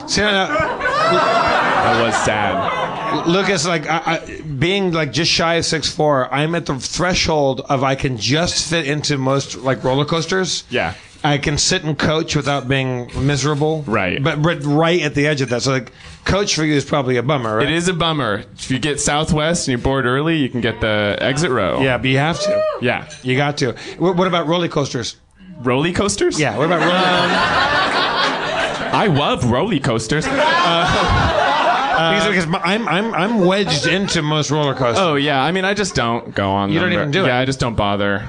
See, 0.08 0.22
uh, 0.22 0.48
That 1.84 2.02
was 2.02 2.16
sad. 2.24 2.83
Lucas, 3.28 3.66
like 3.68 3.88
I, 3.88 4.02
I, 4.06 4.42
being 4.42 4.92
like 4.92 5.12
just 5.14 5.32
shy 5.32 5.56
of 5.56 5.66
six 5.66 5.90
four, 5.94 6.34
I'm 6.34 6.56
at 6.56 6.66
the 6.66 6.80
threshold 6.80 7.62
of 7.62 7.84
I 7.84 7.96
can 7.96 8.18
just 8.18 8.70
fit 8.70 8.88
into 8.88 9.18
most 9.18 9.58
like 9.58 9.84
roller 9.84 10.06
coasters. 10.06 10.64
Yeah. 10.70 10.96
I 11.26 11.38
can 11.38 11.58
sit 11.58 11.86
and 11.86 11.98
coach 11.98 12.36
without 12.36 12.68
being 12.68 13.10
miserable. 13.26 13.84
Right. 13.84 14.22
But, 14.22 14.42
but 14.42 14.62
right 14.66 15.02
at 15.02 15.16
the 15.16 15.26
edge 15.26 15.40
of 15.40 15.50
that. 15.50 15.62
So 15.62 15.72
like 15.72 15.94
coach 16.26 16.54
for 16.56 16.66
you 16.66 16.74
is 16.74 16.84
probably 16.84 17.16
a 17.16 17.24
bummer, 17.24 17.58
right? 17.58 17.68
It 17.68 17.74
is 17.74 17.88
a 17.88 17.94
bummer. 17.94 18.44
If 18.56 18.70
you 18.70 18.78
get 18.78 19.00
Southwest 19.00 19.68
and 19.68 19.72
you're 19.78 19.84
bored 19.84 20.06
early, 20.06 20.36
you 20.38 20.50
can 20.50 20.60
get 20.60 20.82
the 20.82 21.18
exit 21.22 21.50
row. 21.50 21.82
Yeah, 21.82 21.98
but 21.98 22.08
you 22.08 22.18
have 22.18 22.42
to. 22.42 22.64
Yeah. 22.82 23.10
You 23.22 23.38
got 23.38 23.58
to. 23.60 23.74
What, 23.98 24.18
what 24.18 24.28
about 24.28 24.48
roller 24.48 24.68
coasters? 24.68 25.16
Roller 25.60 25.94
coasters? 25.94 26.38
Yeah. 26.38 26.58
What 26.58 26.66
about 26.66 26.82
roller? 26.82 26.94
coasters? 26.94 27.70
I 28.94 29.08
love 29.08 29.50
roller 29.50 29.80
coasters. 29.80 30.28
Uh, 30.66 30.88
because, 31.94 32.26
uh, 32.26 32.30
because 32.30 32.48
my- 32.48 32.62
I'm 32.62 32.88
I'm 32.88 33.14
I'm 33.14 33.40
wedged 33.46 33.88
into 33.88 34.22
most 34.22 34.52
roller 34.52 34.74
coasters. 34.74 35.00
Oh 35.00 35.16
yeah, 35.16 35.42
I 35.42 35.52
mean, 35.52 35.66
I 35.66 35.74
just 35.74 35.96
don't 35.96 36.34
go 36.34 36.50
on. 36.50 36.70
You 36.72 36.80
them 36.80 36.90
don't 36.90 36.94
even 36.94 37.08
ver- 37.08 37.12
do 37.20 37.24
it. 37.26 37.28
Yeah, 37.28 37.40
I 37.40 37.46
just 37.46 37.60
don't 37.60 37.76
bother. 37.76 38.28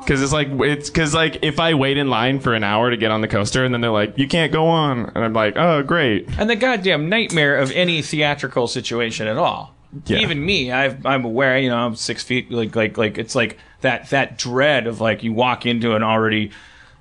Because 0.00 0.22
it's 0.22 0.32
like 0.32 0.48
it's 0.50 0.88
because 0.88 1.14
like 1.14 1.38
if 1.42 1.58
I 1.58 1.74
wait 1.74 1.96
in 1.98 2.08
line 2.08 2.38
for 2.38 2.54
an 2.54 2.62
hour 2.62 2.90
to 2.90 2.96
get 2.96 3.10
on 3.10 3.22
the 3.22 3.28
coaster 3.28 3.64
and 3.64 3.74
then 3.74 3.80
they're 3.80 3.90
like 3.90 4.16
you 4.16 4.28
can't 4.28 4.52
go 4.52 4.68
on 4.68 5.10
and 5.14 5.24
I'm 5.24 5.32
like 5.32 5.56
oh 5.56 5.82
great 5.82 6.28
and 6.38 6.48
the 6.48 6.54
goddamn 6.54 7.08
nightmare 7.08 7.56
of 7.56 7.72
any 7.72 8.02
theatrical 8.02 8.68
situation 8.68 9.26
at 9.26 9.36
all. 9.36 9.74
Yeah. 10.04 10.18
Even 10.18 10.44
me, 10.44 10.70
I've, 10.70 11.06
I'm 11.06 11.24
aware. 11.24 11.58
You 11.58 11.70
know, 11.70 11.76
I'm 11.78 11.96
six 11.96 12.22
feet. 12.22 12.50
Like, 12.50 12.76
like, 12.76 12.98
like, 12.98 13.16
it's 13.18 13.34
like 13.34 13.58
that 13.80 14.10
that 14.10 14.36
dread 14.36 14.86
of 14.86 15.00
like 15.00 15.22
you 15.22 15.32
walk 15.32 15.64
into 15.64 15.94
an 15.96 16.02
already 16.02 16.50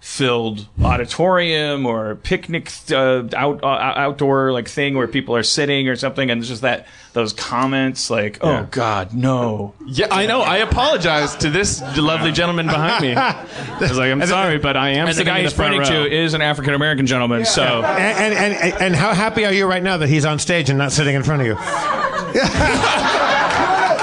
filled 0.06 0.68
auditorium 0.84 1.84
or 1.88 2.14
picnic 2.14 2.72
uh, 2.92 3.24
out 3.36 3.64
uh, 3.64 3.68
outdoor 3.68 4.52
like 4.52 4.68
thing 4.68 4.96
where 4.96 5.08
people 5.08 5.36
are 5.36 5.42
sitting 5.42 5.90
or 5.90 5.96
something, 5.96 6.30
and 6.30 6.40
it's 6.42 6.48
just 6.48 6.62
that 6.62 6.86
those 7.14 7.34
comments 7.34 8.12
like, 8.12 8.38
"Oh 8.42 8.52
Yeah. 8.52 8.68
God, 8.70 9.16
no." 9.16 9.74
yeah 9.88 10.06
I 10.12 10.28
know 10.28 10.42
I 10.42 10.58
apologize 10.58 11.36
to 11.38 11.50
this 11.50 11.82
lovely 11.98 12.32
gentleman 12.32 12.68
behind 12.68 13.02
me 13.04 13.14
I 13.16 13.46
was 13.82 13.98
like 13.98 14.12
I'm 14.12 14.24
sorry 14.28 14.60
but 14.60 14.78
I 14.78 14.90
am 14.90 15.08
And 15.08 15.18
the 15.18 15.24
guy 15.24 15.40
in 15.40 15.46
he's 15.46 15.54
front 15.54 15.74
pointing 15.76 15.92
row. 15.96 16.04
to 16.08 16.16
is 16.16 16.36
an 16.36 16.42
African 16.44 16.76
American 16.76 17.08
gentleman. 17.08 17.44
So 17.46 17.64
And, 17.64 18.34
and, 18.36 18.54
and, 18.56 18.82
and 18.84 18.96
how 18.96 19.16
happy 19.16 19.44
are 19.46 19.52
you 19.54 19.66
right 19.66 19.82
now 19.82 19.98
that 19.98 20.08
he's 20.08 20.26
on 20.26 20.38
stage 20.38 20.70
and 20.70 20.78
not 20.78 20.92
sitting 20.92 21.16
in 21.16 21.24
front 21.24 21.42
of 21.42 21.48
you? 21.48 21.56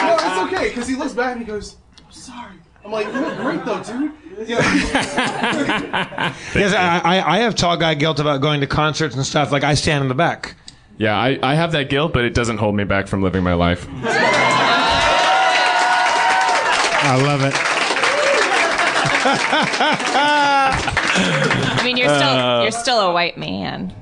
No, 0.03 0.17
it's 0.19 0.53
okay 0.55 0.69
because 0.69 0.89
he 0.89 0.97
looks 0.97 1.13
back 1.13 1.33
and 1.37 1.41
he 1.41 1.47
goes, 1.47 1.77
"I'm 2.05 2.11
sorry." 2.13 2.57
I'm 2.85 2.91
like, 2.91 3.07
"You 3.07 3.21
look 3.21 3.37
great 3.39 3.65
though, 3.65 3.83
dude." 3.83 4.13
You 4.49 4.57
know, 4.57 4.61
Yes, 6.55 6.75
I, 6.75 7.01
I, 7.05 7.37
I 7.37 7.39
have 7.39 7.55
tall 7.55 7.77
guy 7.77 7.95
guilt 7.95 8.19
about 8.21 8.41
going 8.41 8.61
to 8.61 8.67
concerts 8.67 9.15
and 9.15 9.25
stuff. 9.25 9.53
Like 9.53 9.65
I 9.65 9.75
stand 9.75 10.03
in 10.03 10.09
the 10.09 10.15
back. 10.15 10.55
yeah 10.99 11.17
I, 11.19 11.39
I 11.43 11.55
have 11.55 11.73
that 11.73 11.89
guilt 11.89 12.13
but 12.13 12.25
it 12.25 12.35
doesn't 12.35 12.59
hold 12.59 12.75
me 12.75 12.85
back 12.85 13.07
from 13.09 13.23
living 13.23 13.43
my 13.43 13.55
life 13.55 13.87
I 17.05 17.17
love 17.21 17.43
it. 17.43 17.55
I 21.75 21.81
mean, 21.85 21.97
you're 21.97 22.09
still 22.09 22.29
uh. 22.29 22.63
you're 22.63 22.71
still 22.71 23.01
a 23.01 23.13
white 23.13 23.37
man. 23.37 23.93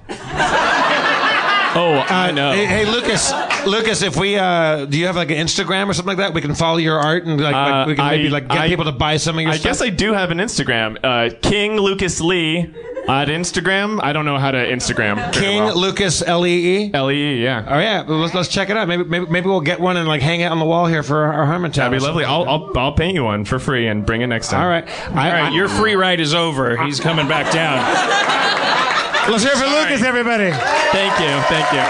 Oh 1.77 2.05
I 2.09 2.31
know 2.33 2.53
Hey, 2.53 2.67
hey, 2.67 2.85
Lucas, 2.87 3.33
Lucas, 3.67 4.03
if 4.03 4.17
we 4.17 4.37
uh, 4.37 4.85
do 4.87 4.99
you 4.99 5.07
have 5.07 5.17
like 5.17 5.31
an 5.31 5.37
Instagram 5.37 5.89
or 5.89 5.93
something 5.95 6.17
like 6.17 6.19
that? 6.19 6.35
We 6.35 6.41
can 6.41 6.55
follow 6.55 6.79
your 6.79 6.99
art 6.99 7.25
and 7.25 7.41
like, 7.41 7.55
like 7.55 7.87
we 7.87 7.95
can 7.97 8.05
Uh, 8.07 8.11
maybe 8.11 8.29
I- 8.29 8.31
like 8.31 8.49
get 8.49 8.59
I- 8.59 8.69
people 8.69 8.85
to 8.87 8.93
buy 8.93 9.17
some 9.17 9.37
of 9.37 9.43
your 9.43 9.53
I 9.53 9.55
stuff. 9.57 9.65
guess 9.65 9.83
I 9.83 9.91
do 9.91 10.13
have 10.13 10.31
an 10.31 10.39
Instagram 10.39 10.97
uh, 11.05 11.35
King 11.43 11.77
Lucas 11.77 12.21
Lee 12.21 12.73
at 13.09 13.29
Instagram 13.29 13.99
I 14.03 14.13
don't 14.13 14.25
know 14.25 14.39
how 14.39 14.51
to 14.51 14.59
Instagram 14.59 15.33
King 15.33 15.65
well. 15.65 15.77
Lucas 15.77 16.23
L 16.23 16.47
E 16.47 16.85
E. 16.87 16.91
L 16.95 17.11
E 17.11 17.15
E 17.15 17.43
yeah 17.43 17.65
Oh 17.69 17.79
yeah, 17.79 18.05
let's 18.07 18.35
let's 18.35 18.49
check 18.49 18.69
it 18.71 18.77
out. 18.77 18.87
Maybe 18.89 19.05
maybe 19.05 19.27
maybe 19.27 19.47
we'll 19.49 19.61
get 19.63 19.81
one 19.81 19.97
and 19.97 20.07
like 20.09 20.23
hang 20.23 20.41
it 20.41 20.47
on 20.47 20.59
the 20.59 20.65
wall 20.67 20.87
here 20.87 21.03
for 21.03 21.25
our 21.25 21.47
Harmontown. 21.47 21.75
That'd 21.91 21.99
be 22.01 22.05
lovely. 22.05 22.25
I'll, 22.25 22.49
I'll 22.49 22.71
I'll 22.79 22.93
paint 22.93 23.15
you 23.15 23.25
one 23.25 23.45
for 23.45 23.59
free 23.59 23.87
and 23.89 24.05
bring 24.05 24.21
it 24.21 24.27
next 24.27 24.49
time. 24.49 24.63
All 24.63 24.69
right. 24.69 24.87
I, 25.17 25.31
all 25.31 25.43
right, 25.45 25.53
your 25.53 25.69
free 25.69 25.95
ride 25.95 26.21
is 26.21 26.35
over. 26.35 26.77
He's 26.85 27.01
coming 27.01 27.27
back 27.29 27.53
down. 27.53 28.87
let's 29.31 29.45
hear 29.45 29.55
for 29.55 29.67
Lucas, 29.67 30.03
everybody. 30.03 30.51
Thank 30.91 31.21
you. 31.21 31.31
Thank 31.47 31.73
you. 31.73 31.83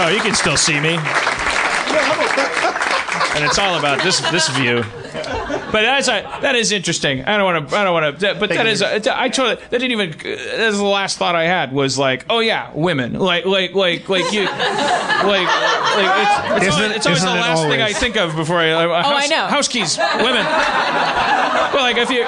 Oh, 0.00 0.08
you 0.08 0.20
can 0.20 0.34
still 0.34 0.56
see 0.56 0.80
me. 0.80 0.96
And 3.34 3.44
it's 3.44 3.58
all 3.58 3.78
about 3.78 4.02
this 4.02 4.20
this 4.30 4.48
view. 4.48 4.82
But 5.72 5.82
that's 5.82 6.08
a, 6.08 6.22
that 6.42 6.54
is 6.54 6.70
interesting. 6.70 7.24
I 7.24 7.36
don't 7.36 7.44
want 7.44 7.68
to. 7.70 7.76
I 7.76 7.84
don't 7.84 7.92
want 7.94 8.20
to. 8.20 8.34
But 8.38 8.50
that 8.50 8.66
is. 8.66 8.82
A, 8.82 9.18
I 9.20 9.28
told. 9.28 9.58
That 9.58 9.70
didn't 9.70 9.92
even. 9.92 10.10
That's 10.10 10.76
the 10.76 10.84
last 10.84 11.18
thought 11.18 11.34
I 11.34 11.44
had 11.44 11.72
was 11.72 11.98
like, 11.98 12.26
oh 12.30 12.40
yeah, 12.40 12.70
women. 12.74 13.14
Like 13.14 13.46
like 13.46 13.74
like 13.74 14.08
like 14.08 14.32
you. 14.32 14.44
Like 14.44 15.46
like 15.46 16.62
it's, 16.62 16.66
it's, 16.66 16.66
Isn't- 16.66 16.82
always, 16.82 16.96
it's 16.96 17.06
always 17.06 17.22
the 17.22 17.28
isn't 17.28 17.28
it 17.28 17.40
last 17.40 17.62
thing 17.62 17.80
I 17.82 17.92
think 17.92 18.16
of 18.16 18.34
before 18.36 18.58
I. 18.58 18.70
Uh, 18.72 18.82
Oh, 19.04 19.14
I 19.16 19.26
know. 19.28 19.46
House 19.46 19.68
keys. 19.68 19.96
Women. 19.98 20.44
Well, 21.72 21.82
like 21.84 21.96
if 21.96 22.10
you 22.10 22.22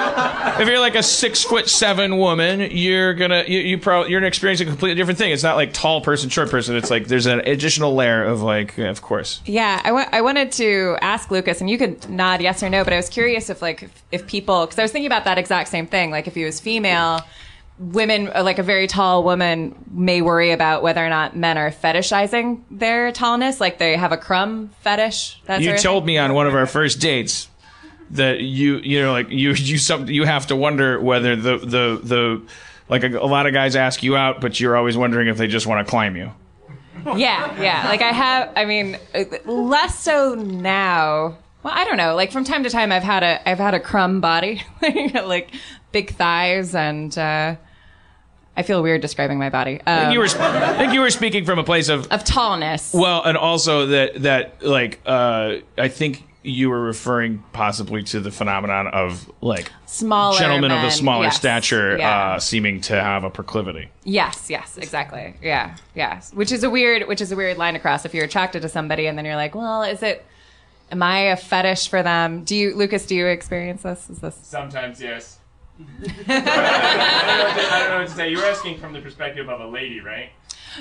if 0.61 0.67
you're 0.67 0.79
like 0.79 0.95
a 0.95 1.03
six 1.03 1.43
foot 1.43 1.69
seven 1.69 2.17
woman, 2.17 2.61
you're 2.71 3.13
gonna 3.13 3.43
you, 3.47 3.59
you 3.59 3.77
probably 3.77 4.09
you're 4.11 4.19
gonna 4.19 4.27
experience 4.27 4.59
a 4.61 4.65
completely 4.65 4.95
different 4.95 5.19
thing. 5.19 5.31
It's 5.31 5.43
not 5.43 5.55
like 5.55 5.71
tall 5.73 6.01
person, 6.01 6.29
short 6.29 6.49
person. 6.49 6.75
It's 6.75 6.89
like 6.89 7.07
there's 7.07 7.25
an 7.27 7.41
additional 7.41 7.93
layer 7.93 8.23
of 8.23 8.41
like, 8.41 8.75
yeah, 8.77 8.89
of 8.89 9.01
course. 9.01 9.41
Yeah, 9.45 9.81
I 9.83 9.91
wa- 9.91 10.07
I 10.11 10.21
wanted 10.21 10.51
to 10.53 10.97
ask 11.01 11.29
Lucas, 11.29 11.61
and 11.61 11.69
you 11.69 11.77
could 11.77 12.09
nod 12.09 12.41
yes 12.41 12.63
or 12.63 12.69
no, 12.69 12.83
but 12.83 12.93
I 12.93 12.95
was 12.97 13.09
curious 13.09 13.34
if 13.35 13.61
like 13.61 13.83
if, 13.83 14.03
if 14.11 14.27
people, 14.27 14.65
because 14.65 14.79
I 14.79 14.81
was 14.81 14.91
thinking 14.91 15.07
about 15.07 15.25
that 15.25 15.37
exact 15.37 15.69
same 15.69 15.87
thing. 15.87 16.11
Like 16.11 16.27
if 16.27 16.35
he 16.35 16.43
was 16.43 16.59
female, 16.59 17.21
women, 17.77 18.31
uh, 18.33 18.43
like 18.43 18.59
a 18.59 18.63
very 18.63 18.87
tall 18.87 19.23
woman, 19.23 19.75
may 19.91 20.21
worry 20.21 20.51
about 20.51 20.83
whether 20.83 21.05
or 21.05 21.09
not 21.09 21.35
men 21.35 21.57
are 21.57 21.71
fetishizing 21.71 22.61
their 22.71 23.11
tallness, 23.11 23.59
like 23.59 23.77
they 23.77 23.95
have 23.95 24.11
a 24.11 24.17
crumb 24.17 24.69
fetish. 24.81 25.41
That 25.45 25.61
you 25.61 25.67
sort 25.67 25.77
of 25.77 25.83
told 25.83 26.03
thing. 26.03 26.07
me 26.07 26.17
on 26.17 26.33
one 26.33 26.47
of 26.47 26.55
our 26.55 26.67
first 26.67 26.99
dates 26.99 27.49
that 28.11 28.41
you 28.41 28.77
you 28.77 29.01
know 29.01 29.11
like 29.11 29.29
you 29.29 29.51
you 29.51 29.77
some 29.77 30.07
you 30.07 30.25
have 30.25 30.47
to 30.47 30.55
wonder 30.55 30.99
whether 31.01 31.35
the 31.35 31.57
the 31.57 31.99
the 32.03 32.41
like 32.87 33.03
a, 33.03 33.17
a 33.17 33.25
lot 33.25 33.47
of 33.47 33.53
guys 33.53 33.75
ask 33.75 34.03
you 34.03 34.15
out, 34.15 34.41
but 34.41 34.59
you're 34.59 34.77
always 34.77 34.95
wondering 34.95 35.27
if 35.27 35.37
they 35.37 35.47
just 35.47 35.65
want 35.65 35.85
to 35.85 35.89
climb 35.89 36.15
you. 36.15 36.31
Yeah, 37.15 37.61
yeah. 37.61 37.87
Like 37.87 38.01
I 38.01 38.11
have, 38.11 38.51
I 38.55 38.65
mean, 38.65 38.97
uh, 39.13 39.23
less 39.45 39.99
so 39.99 40.33
now. 40.35 41.37
Well, 41.65 41.73
I 41.75 41.83
don't 41.83 41.97
know. 41.97 42.13
Like 42.13 42.31
from 42.31 42.43
time 42.43 42.61
to 42.61 42.69
time, 42.69 42.91
I've 42.91 43.01
had 43.01 43.23
a, 43.23 43.49
I've 43.49 43.57
had 43.57 43.73
a 43.73 43.79
crumb 43.79 44.21
body, 44.21 44.61
like 45.13 45.49
big 45.91 46.11
thighs, 46.11 46.75
and 46.75 47.17
uh, 47.17 47.55
I 48.55 48.61
feel 48.61 48.83
weird 48.83 49.01
describing 49.01 49.39
my 49.39 49.49
body. 49.49 49.81
I 49.87 49.95
think 49.95 50.07
Um, 50.09 50.11
you 50.13 50.19
were 50.19 50.27
I 50.27 50.77
think 50.77 50.93
you 50.93 51.01
were 51.01 51.09
speaking 51.09 51.43
from 51.43 51.57
a 51.57 51.63
place 51.63 51.89
of 51.89 52.05
of 52.11 52.23
tallness. 52.23 52.93
well, 52.93 53.23
and 53.23 53.35
also 53.35 53.87
that 53.87 54.21
that 54.21 54.61
like 54.63 54.99
uh, 55.07 55.55
I 55.75 55.87
think 55.87 56.21
you 56.43 56.69
were 56.69 56.81
referring 56.81 57.43
possibly 57.51 58.03
to 58.03 58.19
the 58.19 58.29
phenomenon 58.29 58.85
of 58.85 59.27
like 59.41 59.71
Smaller 59.87 60.37
gentlemen 60.37 60.69
of 60.69 60.77
men, 60.77 60.85
a 60.85 60.91
smaller 60.91 61.23
yes. 61.23 61.35
stature 61.35 61.97
Yeah. 61.97 62.33
uh, 62.35 62.39
seeming 62.39 62.79
to 62.81 62.93
have 62.93 63.23
a 63.23 63.31
proclivity. 63.31 63.89
Yes, 64.03 64.51
yes, 64.51 64.77
exactly. 64.77 65.33
Yeah, 65.41 65.77
yes. 65.95 66.31
Which 66.31 66.51
is 66.51 66.63
a 66.63 66.69
weird, 66.69 67.07
which 67.07 67.21
is 67.21 67.31
a 67.31 67.35
weird 67.35 67.57
line 67.57 67.75
across. 67.75 68.05
if 68.05 68.13
you're 68.13 68.25
attracted 68.25 68.61
to 68.61 68.69
somebody 68.69 69.07
and 69.07 69.17
then 69.17 69.25
you're 69.25 69.35
like, 69.35 69.55
well, 69.55 69.81
is 69.81 70.03
it? 70.03 70.23
Am 70.95 71.03
I 71.03 71.19
a 71.23 71.35
fetish 71.35 71.89
for 71.89 72.01
them? 72.01 72.45
Do 72.45 72.55
you, 72.55 72.73
Lucas? 72.73 73.05
Do 73.05 73.15
you 73.15 73.27
experience 73.27 73.81
this? 73.81 74.09
Is 74.09 74.19
this? 74.19 74.39
Sometimes 74.41 75.01
yes. 75.01 75.39
I, 75.77 75.83
don't 75.83 76.07
know 76.07 76.23
what 76.23 76.25
to, 76.25 76.31
I 76.31 77.79
don't 77.79 77.89
know 77.89 77.99
what 77.99 78.07
to 78.07 78.15
say. 78.15 78.29
You 78.29 78.37
were 78.37 78.45
asking 78.45 78.77
from 78.77 78.93
the 78.93 79.01
perspective 79.01 79.49
of 79.49 79.59
a 79.59 79.67
lady, 79.67 79.99
right? 79.99 80.29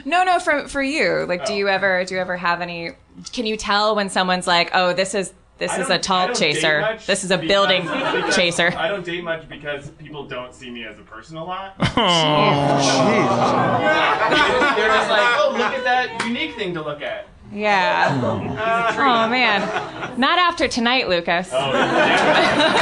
No, 0.04 0.22
no. 0.22 0.38
For 0.38 0.68
for 0.68 0.84
you, 0.84 1.26
like, 1.28 1.46
do 1.46 1.52
oh. 1.52 1.56
you 1.56 1.68
ever 1.68 2.04
do 2.04 2.14
you 2.14 2.20
ever 2.20 2.36
have 2.36 2.60
any? 2.60 2.92
Can 3.32 3.44
you 3.44 3.56
tell 3.56 3.96
when 3.96 4.08
someone's 4.08 4.46
like, 4.46 4.70
oh, 4.72 4.92
this 4.92 5.16
is 5.16 5.32
This 5.58 5.76
is 5.78 5.90
a 5.90 5.98
tall 5.98 6.32
chaser. 6.32 6.96
This 7.08 7.24
is 7.24 7.32
a 7.32 7.38
building 7.38 7.82
chaser. 8.30 8.72
I 8.76 8.86
don't 8.86 9.04
date 9.04 9.24
much 9.24 9.48
because 9.48 9.90
people 9.90 10.28
don't 10.28 10.54
see 10.54 10.70
me 10.70 10.84
as 10.84 10.96
a 11.00 11.02
person 11.02 11.38
a 11.38 11.44
lot. 11.44 11.74
Oh. 11.96 12.00
They're 14.76 14.88
just 14.88 15.10
like, 15.10 15.38
oh, 15.40 15.50
look 15.58 15.72
at 15.72 15.82
that 15.82 16.24
unique 16.24 16.54
thing 16.54 16.72
to 16.74 16.82
look 16.82 17.02
at. 17.02 17.26
Yeah. 17.52 18.20
Oh 18.22 19.28
man. 19.28 20.18
Not 20.18 20.38
after 20.38 20.66
tonight, 20.68 21.08
Lucas. 21.08 21.50
Oh, 21.52 21.72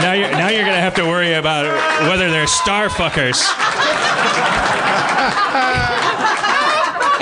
now 0.01 0.13
you're 0.13 0.31
now 0.31 0.49
you're 0.49 0.65
gonna 0.65 0.81
have 0.81 0.95
to 0.95 1.05
worry 1.05 1.35
about 1.35 1.65
whether 2.09 2.31
they're 2.31 2.47
star 2.47 2.89
fuckers. 2.89 3.43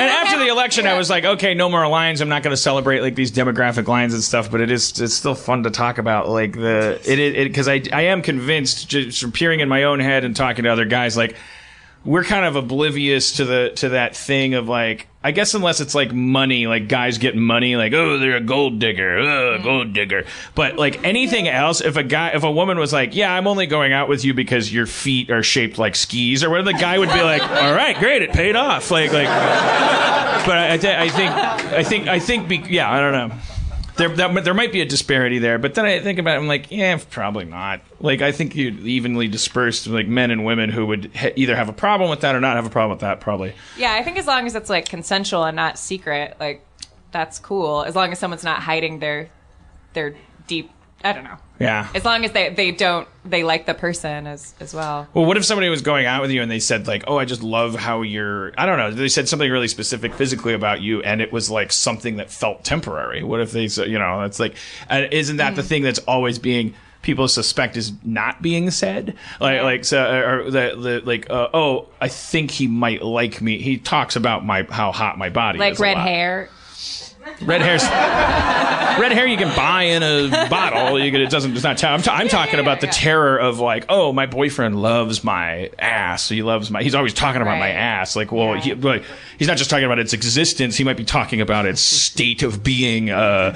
And 0.01 0.09
after 0.09 0.38
the 0.38 0.49
election, 0.49 0.86
I 0.86 0.97
was 0.97 1.11
like, 1.11 1.26
okay, 1.26 1.53
no 1.53 1.68
more 1.68 1.86
lines. 1.86 2.22
I'm 2.22 2.30
not 2.30 2.43
going 2.43 2.55
to 2.55 2.61
celebrate 2.61 3.01
like 3.01 3.16
these 3.16 3.30
demographic 3.30 3.86
lines 3.86 4.14
and 4.14 4.22
stuff. 4.22 4.51
But 4.51 4.62
it 4.62 4.70
is 4.70 4.99
it's 4.99 5.12
still 5.12 5.34
fun 5.34 5.64
to 5.64 5.70
talk 5.70 5.99
about 5.99 6.26
like 6.26 6.55
the 6.55 6.99
it 7.05 7.18
it 7.18 7.49
because 7.49 7.68
I 7.68 7.82
I 7.93 8.03
am 8.03 8.22
convinced 8.22 8.88
just 8.88 9.20
from 9.20 9.30
peering 9.32 9.61
in 9.61 9.68
my 9.68 9.82
own 9.82 10.01
head 10.01 10.24
and 10.24 10.34
talking 10.34 10.64
to 10.64 10.70
other 10.70 10.86
guys 10.86 11.18
like 11.18 11.36
we're 12.05 12.24
kind 12.24 12.46
of 12.46 12.57
oblivious 12.57 13.32
to 13.32 13.44
the 13.44 13.72
to 13.76 13.90
that 13.90 14.16
thing 14.16 14.55
of 14.55 14.68
like 14.68 15.07
I 15.22 15.32
guess 15.32 15.53
unless 15.53 15.80
it's 15.80 15.94
like 15.94 16.14
money, 16.14 16.66
like 16.66 16.88
guys 16.88 17.18
get 17.18 17.36
money, 17.36 17.76
like 17.76 17.92
oh 17.92 18.18
they're 18.18 18.36
a 18.36 18.40
gold 18.40 18.78
digger, 18.78 19.18
oh, 19.18 19.24
mm-hmm. 19.24 19.62
gold 19.62 19.92
digger. 19.92 20.24
But 20.55 20.76
like 20.76 21.05
anything 21.05 21.46
else, 21.46 21.82
if 21.82 21.96
a 21.96 22.03
guy, 22.03 22.30
if 22.30 22.42
a 22.42 22.51
woman 22.51 22.78
was 22.78 22.92
like, 22.92 23.14
yeah, 23.14 23.32
I'm 23.32 23.46
only 23.46 23.66
going 23.66 23.92
out 23.92 24.09
with 24.09 24.24
you 24.24 24.32
because 24.32 24.72
your 24.72 24.86
feet 24.86 25.30
are 25.30 25.42
shaped 25.42 25.76
like 25.76 25.94
skis 25.94 26.42
or 26.42 26.48
whatever, 26.48 26.72
the 26.72 26.78
guy 26.78 26.98
would 26.98 27.11
be 27.11 27.22
like, 27.22 27.42
all 27.51 27.74
right, 27.74 27.98
great, 27.98 28.22
it 28.22 28.32
paid 28.32 28.57
off. 28.57 28.90
Like 28.90 29.12
like, 29.12 29.28
but 30.46 30.57
I, 30.57 30.72
I 30.72 30.78
think 30.78 31.30
I 31.30 31.82
think 31.82 32.09
I 32.09 32.18
think 32.18 32.48
be- 32.48 32.64
yeah, 32.70 32.90
I 32.90 33.01
don't 33.01 33.12
know. 33.12 33.36
There, 34.01 34.09
that, 34.09 34.44
there 34.44 34.55
might 34.55 34.72
be 34.72 34.80
a 34.80 34.86
disparity 34.86 35.38
there, 35.38 35.59
but 35.59 35.74
then 35.74 35.84
I 35.84 36.01
think 36.01 36.18
about 36.18 36.36
it, 36.36 36.40
I'm 36.40 36.48
like, 36.48 36.70
yeah, 36.70 36.98
probably 37.11 37.44
not. 37.44 37.82
Like, 38.01 38.22
I 38.22 38.32
think 38.32 38.57
you'd 38.57 38.80
evenly 38.80 39.28
dispersed, 39.28 39.86
like 39.86 40.09
men 40.09 40.30
and 40.30 40.42
women 40.42 40.70
who 40.70 40.86
would 40.86 41.14
ha- 41.14 41.32
either 41.36 41.55
have 41.55 41.68
a 41.68 41.74
problem 41.74 42.09
with 42.09 42.22
that 42.22 42.34
or 42.34 42.40
not 42.40 42.57
have 42.57 42.64
a 42.64 42.70
problem 42.70 42.92
with 42.92 43.01
that, 43.01 43.20
probably. 43.20 43.53
Yeah, 43.76 43.92
I 43.92 44.03
think 44.03 44.16
as 44.16 44.26
long 44.26 44.46
as 44.46 44.55
it's 44.55 44.70
like 44.70 44.88
consensual 44.88 45.44
and 45.44 45.55
not 45.55 45.78
secret, 45.78 46.34
like 46.40 46.66
that's 47.12 47.38
cool. 47.38 47.82
As 47.82 47.94
long 47.94 48.11
as 48.11 48.18
someone's 48.18 48.42
not 48.42 48.62
hiding 48.62 49.01
their 49.01 49.28
their 49.92 50.16
deep 50.46 50.70
I 51.03 51.12
don't 51.12 51.24
know. 51.24 51.38
Yeah. 51.61 51.88
As 51.94 52.06
long 52.06 52.24
as 52.24 52.32
they, 52.32 52.48
they 52.48 52.70
don't 52.72 53.06
they 53.24 53.44
like 53.44 53.66
the 53.66 53.74
person 53.74 54.26
as 54.26 54.54
as 54.61 54.72
well. 54.72 55.06
Well, 55.12 55.26
what 55.26 55.36
if 55.36 55.44
somebody 55.44 55.68
was 55.68 55.82
going 55.82 56.06
out 56.06 56.22
with 56.22 56.30
you 56.30 56.40
and 56.40 56.50
they 56.50 56.58
said 56.58 56.86
like, 56.86 57.04
"Oh, 57.06 57.18
I 57.18 57.26
just 57.26 57.42
love 57.42 57.74
how 57.74 58.00
you're." 58.00 58.52
I 58.56 58.64
don't 58.64 58.78
know. 58.78 58.90
They 58.90 59.08
said 59.08 59.28
something 59.28 59.50
really 59.50 59.68
specific 59.68 60.14
physically 60.14 60.54
about 60.54 60.80
you, 60.80 61.02
and 61.02 61.20
it 61.20 61.32
was 61.32 61.50
like 61.50 61.70
something 61.70 62.16
that 62.16 62.30
felt 62.30 62.64
temporary. 62.64 63.22
What 63.22 63.40
if 63.40 63.52
they 63.52 63.68
said, 63.68 63.88
you 63.88 63.98
know, 63.98 64.22
that's 64.22 64.40
like, 64.40 64.56
isn't 64.90 65.36
that 65.36 65.54
the 65.54 65.62
thing 65.62 65.82
that's 65.82 65.98
always 66.00 66.38
being 66.38 66.74
people 67.02 67.28
suspect 67.28 67.76
is 67.76 67.92
not 68.04 68.40
being 68.40 68.70
said? 68.70 69.16
Like, 69.38 69.62
like 69.62 69.84
so, 69.84 70.02
or 70.02 70.50
the 70.50 70.76
the 70.76 71.02
like, 71.04 71.28
uh, 71.28 71.48
oh, 71.52 71.88
I 72.00 72.08
think 72.08 72.50
he 72.50 72.68
might 72.68 73.02
like 73.02 73.42
me. 73.42 73.61
He 73.61 73.76
talks 73.76 74.16
about 74.16 74.46
my 74.46 74.66
how 74.70 74.92
hot 74.92 75.18
my 75.18 75.28
body 75.28 75.58
Like 75.58 75.74
is 75.74 75.80
a 75.80 75.82
red 75.82 75.98
hair. 75.98 76.48
Red 77.43 77.62
hair's 77.62 77.82
red 79.01 79.12
hair 79.12 79.26
you 79.26 79.36
can 79.38 79.55
buy 79.57 79.84
in 79.84 80.03
a 80.03 80.49
bottle. 80.51 80.99
You 80.99 81.11
can, 81.11 81.20
it 81.22 81.30
doesn't. 81.30 81.55
It's 81.55 81.62
not. 81.62 81.78
T- 81.78 81.86
I'm, 81.86 82.03
t- 82.03 82.11
I'm 82.11 82.28
talking 82.28 82.61
about 82.61 82.80
the 82.80 82.86
terror 82.88 83.38
of 83.38 83.59
like, 83.59 83.86
oh, 83.88 84.12
my 84.12 84.26
boyfriend 84.26 84.80
loves 84.80 85.24
my 85.24 85.70
ass. 85.78 86.28
He 86.28 86.43
loves 86.43 86.70
my. 86.70 86.82
He's 86.82 86.95
always 86.95 87.14
talking 87.14 87.41
about 87.41 87.59
my 87.59 87.70
ass. 87.70 88.14
Like, 88.14 88.30
well, 88.30 88.55
he, 88.55 88.74
like, 88.74 89.05
he's 89.38 89.49
not 89.49 89.57
just 89.57 89.70
talking 89.70 89.86
about 89.86 89.99
its 89.99 90.12
existence. 90.12 90.76
He 90.76 90.84
might 90.84 90.97
be 90.99 91.05
talking 91.05 91.41
about 91.41 91.64
its 91.66 91.80
state 91.80 92.43
of 92.43 92.62
being 92.62 93.11
uh, 93.11 93.55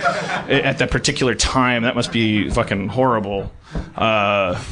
at 0.48 0.78
that 0.78 0.90
particular 0.90 1.34
time. 1.34 1.82
That 1.82 1.94
must 1.94 2.10
be 2.12 2.48
fucking 2.50 2.88
horrible. 2.88 3.52
Uh, 3.96 4.62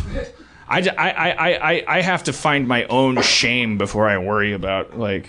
I, 0.68 0.78
I, 0.88 1.10
I, 1.10 1.70
I- 1.72 1.84
I 1.86 2.00
have 2.02 2.24
to 2.24 2.32
find 2.32 2.66
my 2.66 2.84
own 2.84 3.20
shame 3.20 3.76
before 3.76 4.08
I 4.08 4.16
worry 4.18 4.54
about 4.54 4.98
like 4.98 5.28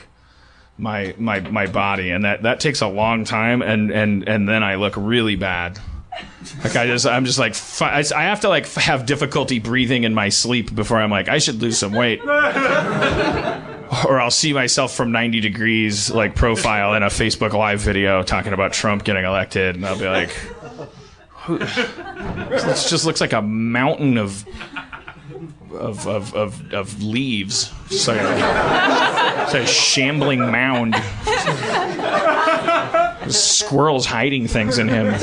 my 0.78 1.13
my 1.17 1.39
my 1.39 1.67
body 1.67 2.09
and 2.09 2.26
that 2.26 2.43
that 2.43 2.59
takes 2.59 2.82
a 2.82 2.88
long 2.88 3.26
time 3.26 3.61
and 3.61 3.91
and 3.91 4.28
and 4.28 4.49
then 4.49 4.63
I 4.63 4.76
look 4.76 4.93
really 4.97 5.36
bad. 5.36 5.80
Like 6.63 6.76
I 6.76 6.88
just 6.88 7.05
I'm 7.05 7.26
just 7.26 7.39
like 7.39 7.55
I 7.82 8.03
I 8.15 8.24
have 8.24 8.41
to 8.41 8.49
like 8.49 8.67
have 8.74 9.05
difficulty 9.05 9.59
breathing 9.59 10.03
in 10.03 10.13
my 10.13 10.30
sleep 10.30 10.74
before 10.74 10.97
I'm 10.99 11.11
like 11.11 11.30
I 11.30 11.38
should 11.39 11.61
lose 11.61 11.78
some 11.78 11.93
weight. 11.93 12.21
Or 14.07 14.19
I'll 14.19 14.32
see 14.32 14.53
myself 14.53 14.95
from 14.95 15.11
90 15.11 15.39
degrees 15.39 16.09
like 16.09 16.34
profile 16.34 16.95
in 16.95 17.03
a 17.03 17.07
Facebook 17.07 17.53
live 17.53 17.80
video 17.80 18.24
talking 18.24 18.51
about 18.51 18.74
Trump 18.74 19.03
getting 19.03 19.24
elected 19.24 19.76
and 19.76 19.86
I'll 19.86 19.99
be 19.99 20.07
like 20.07 20.36
this 22.49 22.89
just 22.89 23.05
looks 23.05 23.21
like 23.21 23.34
a 23.34 23.41
mountain 23.43 24.17
of 24.17 24.45
of 25.76 26.07
of 26.07 26.34
of, 26.36 26.74
of 26.74 27.01
leaves. 27.03 27.71
It's 27.89 28.07
like 28.07 28.19
a, 28.21 29.43
it's 29.43 29.53
a 29.53 29.65
shambling 29.65 30.39
mound. 30.39 30.95
Squirrels 33.32 34.05
hiding 34.05 34.47
things 34.47 34.78
in 34.78 34.88
him. 34.89 35.13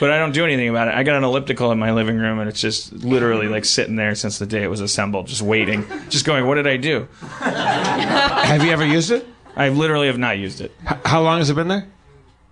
But 0.00 0.10
I 0.10 0.18
don't 0.18 0.32
do 0.32 0.44
anything 0.44 0.68
about 0.68 0.88
it. 0.88 0.94
I 0.94 1.02
got 1.04 1.16
an 1.16 1.24
elliptical 1.24 1.70
in 1.72 1.78
my 1.78 1.92
living 1.92 2.18
room, 2.18 2.40
and 2.40 2.48
it's 2.48 2.60
just 2.60 2.92
literally 2.92 3.46
like 3.48 3.64
sitting 3.64 3.96
there 3.96 4.14
since 4.14 4.38
the 4.38 4.46
day 4.46 4.62
it 4.64 4.68
was 4.70 4.80
assembled, 4.80 5.28
just 5.28 5.40
waiting, 5.42 5.84
just 6.10 6.24
going. 6.24 6.46
What 6.46 6.56
did 6.56 6.66
I 6.66 6.76
do? 6.76 7.06
Have 7.40 8.64
you 8.64 8.70
ever 8.70 8.84
used 8.84 9.10
it? 9.10 9.26
I 9.56 9.68
literally 9.68 10.08
have 10.08 10.18
not 10.18 10.36
used 10.38 10.60
it. 10.60 10.72
H- 10.88 10.98
how 11.04 11.22
long 11.22 11.38
has 11.38 11.48
it 11.48 11.54
been 11.54 11.68
there? 11.68 11.86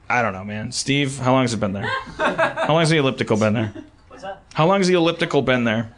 I 0.09 0.23
don't 0.23 0.33
know, 0.33 0.45
man. 0.45 0.71
Steve, 0.73 1.19
how 1.19 1.33
long 1.33 1.43
has 1.43 1.53
it 1.53 1.59
been 1.61 1.73
there? 1.73 1.91
How 2.17 2.67
long 2.69 2.81
has 2.81 2.91
the 2.91 2.99
elliptical 2.99 3.37
been 3.37 3.55
there? 3.55 3.73
How 4.55 4.67
long 4.67 4.81
has 4.81 4.89
the 4.89 4.95
elliptical 4.95 5.43
been 5.43 5.65
there? 5.65 5.95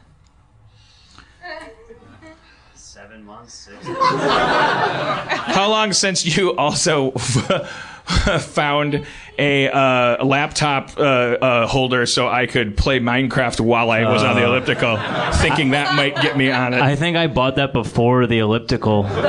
Seven 2.74 3.24
months, 3.24 3.54
six. 3.54 3.84
months. 3.86 4.00
How 4.04 5.68
long 5.68 5.92
since 5.92 6.36
you 6.36 6.54
also 6.56 7.10
found 8.40 9.04
a 9.38 9.68
uh, 9.68 10.24
laptop 10.24 10.92
uh, 10.96 11.00
uh, 11.02 11.66
holder 11.66 12.06
so 12.06 12.28
I 12.28 12.46
could 12.46 12.76
play 12.76 13.00
Minecraft 13.00 13.60
while 13.60 13.90
I 13.90 14.04
was 14.10 14.22
on 14.22 14.36
the 14.36 14.44
Uh. 14.44 14.50
elliptical, 14.50 14.96
thinking 15.40 15.70
that 15.70 15.94
might 15.96 16.14
get 16.22 16.36
me 16.36 16.50
on 16.52 16.74
it? 16.74 16.80
I 16.80 16.94
think 16.94 17.16
I 17.16 17.26
bought 17.26 17.56
that 17.56 17.72
before 17.72 18.26
the 18.26 18.38
elliptical. 18.38 19.06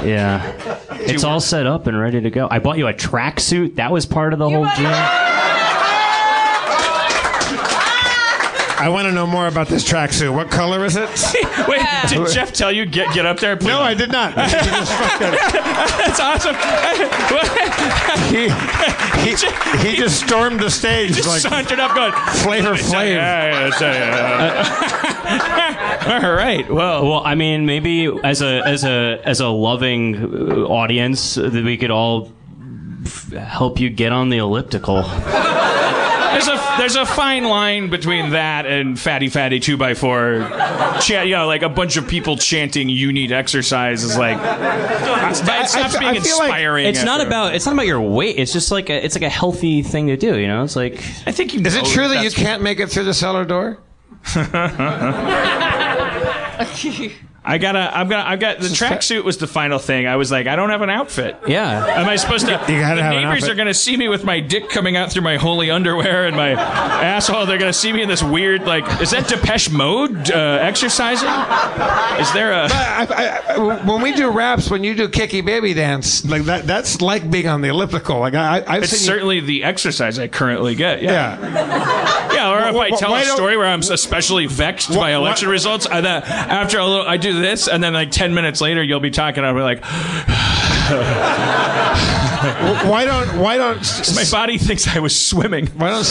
Yeah. 0.00 0.56
It's 1.00 1.24
all 1.24 1.40
set 1.40 1.66
up 1.66 1.86
and 1.86 1.98
ready 2.00 2.22
to 2.22 2.30
go. 2.30 2.48
I 2.50 2.58
bought 2.58 2.78
you 2.78 2.86
a 2.88 2.94
tracksuit. 2.94 3.74
That 3.74 3.92
was 3.92 4.06
part 4.06 4.32
of 4.32 4.38
the 4.38 4.48
whole 4.48 4.64
deal. 4.74 5.29
I 8.80 8.88
want 8.88 9.06
to 9.06 9.12
know 9.12 9.26
more 9.26 9.46
about 9.46 9.68
this 9.68 9.84
tracksuit. 9.84 10.34
What 10.34 10.50
color 10.50 10.84
is 10.86 10.96
it? 10.96 11.08
Wait, 11.68 11.82
did 12.08 12.26
Jeff 12.32 12.52
tell 12.52 12.72
you 12.72 12.86
get 12.86 13.12
get 13.12 13.26
up 13.26 13.38
there? 13.38 13.56
Please? 13.56 13.68
No, 13.68 13.80
I 13.80 13.92
did 13.94 14.10
not. 14.10 14.36
I 14.38 14.48
think 14.48 14.64
you 14.64 14.70
just 14.70 14.92
fucked 14.94 15.20
it. 15.22 15.32
That's 15.98 16.20
awesome. 16.20 16.56
He, 18.30 18.48
he, 19.28 19.36
he 19.90 19.96
just 19.96 20.20
stormed 20.24 20.60
the 20.60 20.70
stage 20.70 21.12
just 21.14 21.28
like 21.28 21.40
sauntered 21.40 21.78
up, 21.78 21.94
going 21.94 22.12
Flavor 22.42 22.72
Flav. 22.74 23.08
Yeah, 23.08 23.68
yeah, 23.68 23.80
yeah, 23.80 25.30
yeah. 26.08 26.24
All 26.24 26.32
right. 26.32 26.68
Well, 26.70 27.04
Well, 27.06 27.22
I 27.24 27.34
mean, 27.34 27.66
maybe 27.66 28.06
as 28.24 28.40
a 28.40 28.62
as 28.66 28.84
a 28.84 29.20
as 29.24 29.40
a 29.40 29.48
loving 29.48 30.16
uh, 30.16 30.64
audience, 30.66 31.34
that 31.34 31.52
we 31.52 31.76
could 31.76 31.90
all 31.90 32.32
f- 33.04 33.30
help 33.32 33.78
you 33.78 33.90
get 33.90 34.12
on 34.12 34.30
the 34.30 34.38
elliptical. 34.38 35.02
There's 36.46 36.58
a 36.58 36.74
there's 36.78 36.96
a 36.96 37.06
fine 37.06 37.44
line 37.44 37.90
between 37.90 38.30
that 38.30 38.66
and 38.66 38.98
fatty 38.98 39.28
fatty 39.28 39.60
two 39.60 39.76
by 39.76 39.94
four. 39.94 40.48
Chant, 41.00 41.28
you 41.28 41.36
know, 41.36 41.46
like 41.46 41.62
a 41.62 41.68
bunch 41.68 41.96
of 41.96 42.08
people 42.08 42.36
chanting 42.36 42.88
"You 42.88 43.12
need 43.12 43.32
exercise" 43.32 44.02
is 44.02 44.16
like 44.16 44.38
it 44.38 45.36
stops 45.36 45.74
I 45.74 45.98
being 45.98 46.22
feel 46.22 46.38
like 46.38 46.48
inspiring. 46.48 46.86
It's 46.86 47.04
not 47.04 47.20
about 47.20 47.54
it's 47.54 47.66
not 47.66 47.74
about 47.74 47.86
your 47.86 48.00
weight. 48.00 48.36
It's 48.38 48.52
just 48.52 48.70
like 48.70 48.90
a, 48.90 49.04
it's 49.04 49.14
like 49.14 49.22
a 49.22 49.28
healthy 49.28 49.82
thing 49.82 50.06
to 50.06 50.16
do. 50.16 50.38
You 50.38 50.48
know, 50.48 50.64
it's 50.64 50.76
like 50.76 50.94
I 51.26 51.32
think 51.32 51.54
you. 51.54 51.60
Is 51.60 51.76
it 51.76 51.84
true 51.84 52.08
that 52.08 52.24
you 52.24 52.30
can't 52.30 52.62
make 52.62 52.80
it 52.80 52.88
through 52.88 53.04
the 53.04 53.14
cellar 53.14 53.44
door? 53.44 53.78
I 57.42 57.56
gotta. 57.56 57.78
I'm 57.96 58.08
gonna. 58.08 58.28
I 58.28 58.36
got 58.36 58.58
the 58.58 58.66
tracksuit 58.68 59.24
was 59.24 59.38
the 59.38 59.46
final 59.46 59.78
thing. 59.78 60.06
I 60.06 60.16
was 60.16 60.30
like, 60.30 60.46
I 60.46 60.56
don't 60.56 60.68
have 60.68 60.82
an 60.82 60.90
outfit. 60.90 61.38
yeah. 61.48 61.86
Am 61.86 62.06
I 62.06 62.16
supposed 62.16 62.44
to? 62.46 62.52
You 62.52 62.58
gotta 62.58 62.66
the 62.96 63.02
have 63.02 63.12
an 63.14 63.22
neighbors 63.22 63.44
outfit. 63.44 63.50
are 63.50 63.54
gonna 63.54 63.72
see 63.72 63.96
me 63.96 64.08
with 64.08 64.24
my 64.24 64.40
dick 64.40 64.68
coming 64.68 64.94
out 64.96 65.10
through 65.10 65.22
my 65.22 65.38
holy 65.38 65.70
underwear 65.70 66.26
and 66.26 66.36
my 66.36 66.50
asshole. 66.50 67.46
They're 67.46 67.56
gonna 67.56 67.72
see 67.72 67.94
me 67.94 68.02
in 68.02 68.08
this 68.10 68.22
weird 68.22 68.64
like. 68.66 68.84
Is 69.00 69.12
that 69.12 69.26
Depeche 69.26 69.70
Mode 69.70 70.30
uh, 70.30 70.58
exercising? 70.60 71.28
Is 72.20 72.30
there 72.34 72.52
a? 72.52 72.68
I, 72.70 73.06
I, 73.08 73.54
I, 73.54 73.84
when 73.84 74.02
we 74.02 74.12
do 74.12 74.30
raps, 74.30 74.70
when 74.70 74.84
you 74.84 74.94
do 74.94 75.08
kicky 75.08 75.40
baby 75.40 75.72
dance, 75.72 76.22
like 76.26 76.42
that, 76.42 76.66
that's 76.66 77.00
like 77.00 77.30
being 77.30 77.48
on 77.48 77.62
the 77.62 77.68
elliptical. 77.68 78.20
Like 78.20 78.34
I, 78.34 78.62
I've 78.66 78.82
It's 78.82 78.92
seen 78.92 79.00
you- 79.00 79.06
certainly 79.06 79.40
the 79.40 79.64
exercise 79.64 80.18
I 80.18 80.28
currently 80.28 80.74
get. 80.74 81.00
Yeah. 81.02 81.40
yeah. 81.40 82.30
Yeah, 82.34 82.50
or 82.52 82.68
if 82.68 82.74
Wh- 82.74 82.78
I 82.94 82.98
tell 82.98 83.14
a 83.14 83.24
story 83.24 83.56
where 83.56 83.66
I'm 83.66 83.80
especially 83.80 84.46
vexed 84.46 84.90
by 84.94 85.12
election 85.12 85.48
wh- 85.48 85.52
results, 85.52 85.86
I, 85.86 86.00
that 86.02 86.28
after 86.28 86.78
a 86.78 86.86
little, 86.86 87.06
I 87.06 87.16
do 87.16 87.29
this, 87.32 87.68
and 87.68 87.82
then 87.82 87.92
like 87.92 88.10
ten 88.10 88.34
minutes 88.34 88.60
later, 88.60 88.82
you'll 88.82 89.00
be 89.00 89.10
talking. 89.10 89.44
I'll 89.44 89.54
be 89.54 89.60
like, 89.60 89.82
why 92.84 93.04
don't 93.04 93.38
why 93.38 93.56
don't 93.56 93.78
my 94.16 94.24
body 94.30 94.58
thinks 94.58 94.88
I 94.88 94.98
was 94.98 95.18
swimming. 95.18 95.66
Why 95.68 95.90
don't 95.90 96.04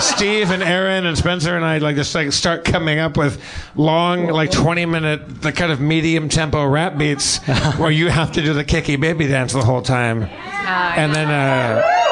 Steve 0.00 0.50
and 0.50 0.62
Erin 0.62 1.06
and 1.06 1.16
Spencer 1.16 1.56
and 1.56 1.64
I 1.64 1.78
like 1.78 1.96
just 1.96 2.14
like 2.14 2.32
start 2.32 2.64
coming 2.64 2.98
up 2.98 3.16
with 3.16 3.42
long 3.74 4.28
like 4.28 4.50
20 4.50 4.86
minute 4.86 5.42
the 5.42 5.52
kind 5.52 5.72
of 5.72 5.80
medium 5.80 6.28
tempo 6.28 6.64
rap 6.66 6.96
beats 6.96 7.38
where 7.76 7.90
you 7.90 8.08
have 8.08 8.32
to 8.32 8.42
do 8.42 8.54
the 8.54 8.64
kicky 8.64 8.96
baby 8.96 9.26
dance 9.26 9.52
the 9.52 9.64
whole 9.64 9.82
time. 9.82 10.22
and 10.24 11.14
then 11.14 11.28
uh 11.28 12.09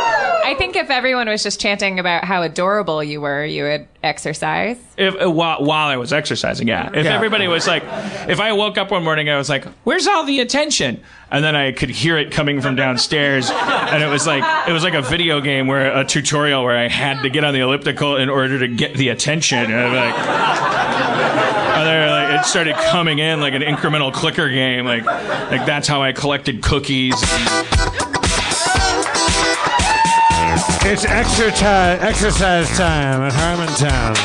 I 0.48 0.54
think 0.54 0.76
if 0.76 0.88
everyone 0.88 1.28
was 1.28 1.42
just 1.42 1.60
chanting 1.60 1.98
about 1.98 2.24
how 2.24 2.40
adorable 2.42 3.04
you 3.04 3.20
were, 3.20 3.44
you 3.44 3.64
would 3.64 3.86
exercise. 4.02 4.78
If 4.96 5.14
uh, 5.22 5.30
while, 5.30 5.62
while 5.62 5.88
I 5.88 5.98
was 5.98 6.10
exercising, 6.10 6.66
yeah. 6.68 6.88
If 6.94 7.04
Yeah. 7.04 7.14
everybody 7.14 7.46
was 7.48 7.66
like, 7.66 7.82
if 8.30 8.40
I 8.40 8.54
woke 8.54 8.78
up 8.78 8.90
one 8.90 9.04
morning, 9.04 9.28
I 9.28 9.36
was 9.36 9.50
like, 9.50 9.66
"Where's 9.84 10.06
all 10.06 10.24
the 10.24 10.40
attention?" 10.40 11.02
And 11.30 11.44
then 11.44 11.54
I 11.54 11.72
could 11.72 11.90
hear 11.90 12.16
it 12.16 12.30
coming 12.30 12.62
from 12.62 12.76
downstairs, 12.76 13.50
and 13.50 14.02
it 14.02 14.06
was 14.06 14.26
like 14.26 14.42
it 14.66 14.72
was 14.72 14.82
like 14.84 14.94
a 14.94 15.02
video 15.02 15.42
game 15.42 15.66
where 15.66 15.94
a 15.94 16.02
tutorial 16.02 16.64
where 16.64 16.78
I 16.78 16.88
had 16.88 17.20
to 17.24 17.28
get 17.28 17.44
on 17.44 17.52
the 17.52 17.60
elliptical 17.60 18.16
in 18.16 18.30
order 18.30 18.58
to 18.60 18.68
get 18.68 18.94
the 18.94 19.10
attention. 19.10 19.58
And 19.58 19.74
I'm 19.74 19.94
like, 19.94 20.14
and 21.76 21.86
then, 21.86 22.08
like, 22.08 22.40
it 22.40 22.46
started 22.46 22.74
coming 22.90 23.18
in 23.18 23.42
like 23.42 23.52
an 23.52 23.60
incremental 23.60 24.14
clicker 24.14 24.48
game. 24.48 24.86
Like, 24.86 25.04
like 25.04 25.66
that's 25.66 25.86
how 25.86 26.00
I 26.02 26.12
collected 26.12 26.62
cookies. 26.62 27.22
It's 30.90 31.04
extra 31.04 31.50
time 31.50 31.98
exercise 32.00 32.66
time 32.70 33.20
at 33.20 33.32
Harmontown. 33.34 34.16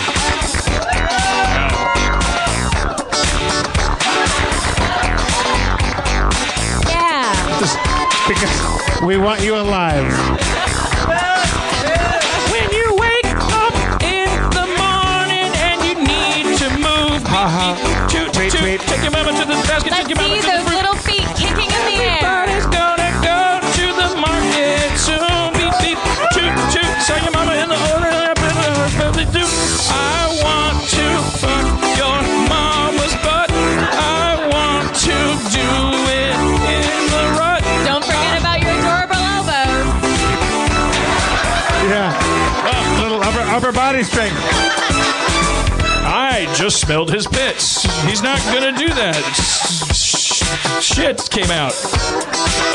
Yeah. 6.88 7.60
Just 7.60 7.78
because 8.30 9.02
we 9.04 9.18
want 9.18 9.42
you 9.42 9.56
alive. 9.58 10.08
When 12.52 12.72
you 12.72 12.96
wake 12.96 13.36
up 13.60 13.76
in 14.02 14.32
the 14.56 14.66
morning 14.80 15.52
and 15.68 15.78
you 15.84 15.96
need 16.00 16.58
to 16.60 16.70
move, 16.80 17.20
toot, 18.10 18.32
toot, 18.32 18.52
toot, 18.52 18.80
take 18.88 19.02
your 19.04 19.12
mama 19.12 19.32
to 19.34 19.46
the 19.46 19.60
basket, 19.68 19.92
Let's 19.92 20.08
take 20.08 20.10
your 20.10 20.18
mama 20.18 20.36
see 20.36 20.42
to 20.42 20.48
the 20.48 20.52
those 20.54 20.64
fruit. 20.64 20.76
little 20.80 20.96
feet 20.96 21.28
kicking 21.36 21.68
in 21.68 21.84
the 21.92 22.04
air. 22.24 22.53
I 46.04 46.52
just 46.56 46.82
smelled 46.82 47.12
his 47.12 47.28
pits. 47.28 47.84
He's 48.06 48.24
not 48.24 48.40
gonna 48.52 48.76
do 48.76 48.88
that. 48.88 49.22
Shit 50.82 51.30
came 51.30 51.52
out 51.52 51.76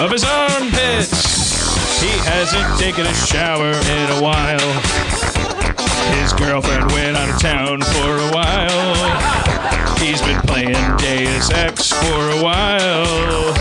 of 0.00 0.12
his 0.12 0.22
own 0.22 0.70
pits. 0.70 2.00
He 2.00 2.14
hasn't 2.22 2.78
taken 2.78 3.04
a 3.04 3.14
shower 3.14 3.72
in 3.72 4.10
a 4.14 4.22
while. 4.22 4.62
His 6.20 6.32
girlfriend 6.34 6.92
went 6.92 7.16
out 7.16 7.28
of 7.30 7.40
town 7.40 7.82
for 7.82 8.16
a 8.16 8.30
while. 8.30 9.98
He's 9.98 10.22
been 10.22 10.40
playing 10.42 10.76
Deus 10.98 11.50
Ex 11.50 11.77
for 12.04 12.20
a 12.38 12.42
while. 12.42 13.52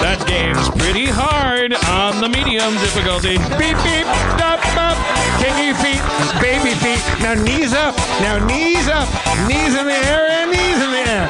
That 0.00 0.22
game's 0.26 0.68
pretty 0.78 1.06
hard 1.06 1.74
on 1.90 2.20
the 2.20 2.28
medium 2.28 2.74
difficulty. 2.78 3.36
Beep 3.58 3.76
beep 3.82 4.08
up 4.40 4.62
up. 4.78 4.98
Kinky 5.42 5.74
feet, 5.76 6.02
baby 6.40 6.72
feet. 6.78 7.02
Now 7.20 7.34
knees 7.34 7.74
up. 7.74 7.96
Now 8.22 8.38
knees 8.40 8.88
up. 8.88 9.10
Knees 9.50 9.74
in 9.74 9.86
the 9.86 9.98
air 10.08 10.30
and 10.30 10.50
knees 10.50 10.78
in 10.80 10.90
the 10.94 11.04
air. 11.04 11.26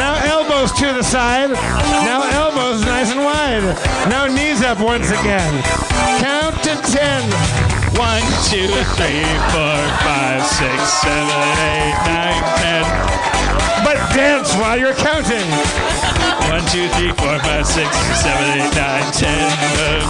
Now 0.00 0.16
elbows 0.24 0.72
to 0.80 0.92
the 0.92 1.04
side. 1.04 1.50
Now 2.04 2.24
elbows 2.32 2.84
nice 2.84 3.12
and 3.12 3.20
wide. 3.20 3.64
Now 4.08 4.26
knees 4.26 4.62
up 4.62 4.80
once 4.80 5.10
again. 5.10 5.62
Count 6.20 6.56
to 6.64 6.74
ten. 6.88 7.22
One, 7.96 8.24
two, 8.48 8.68
three, 8.96 9.24
four, 9.52 9.78
five, 10.04 10.42
six, 10.44 10.76
seven, 11.00 11.46
eight, 11.72 11.96
nine, 12.08 12.42
ten. 12.60 13.35
But 13.84 13.96
dance 14.14 14.52
while 14.54 14.78
you're 14.78 14.94
counting. 14.94 15.46
One, 16.50 16.64
two, 16.70 16.88
three, 16.96 17.12
four, 17.12 17.38
five, 17.40 17.66
six, 17.66 17.88
seven, 18.20 18.60
eight, 18.60 18.74
nine, 18.74 19.12
ten. 19.12 19.52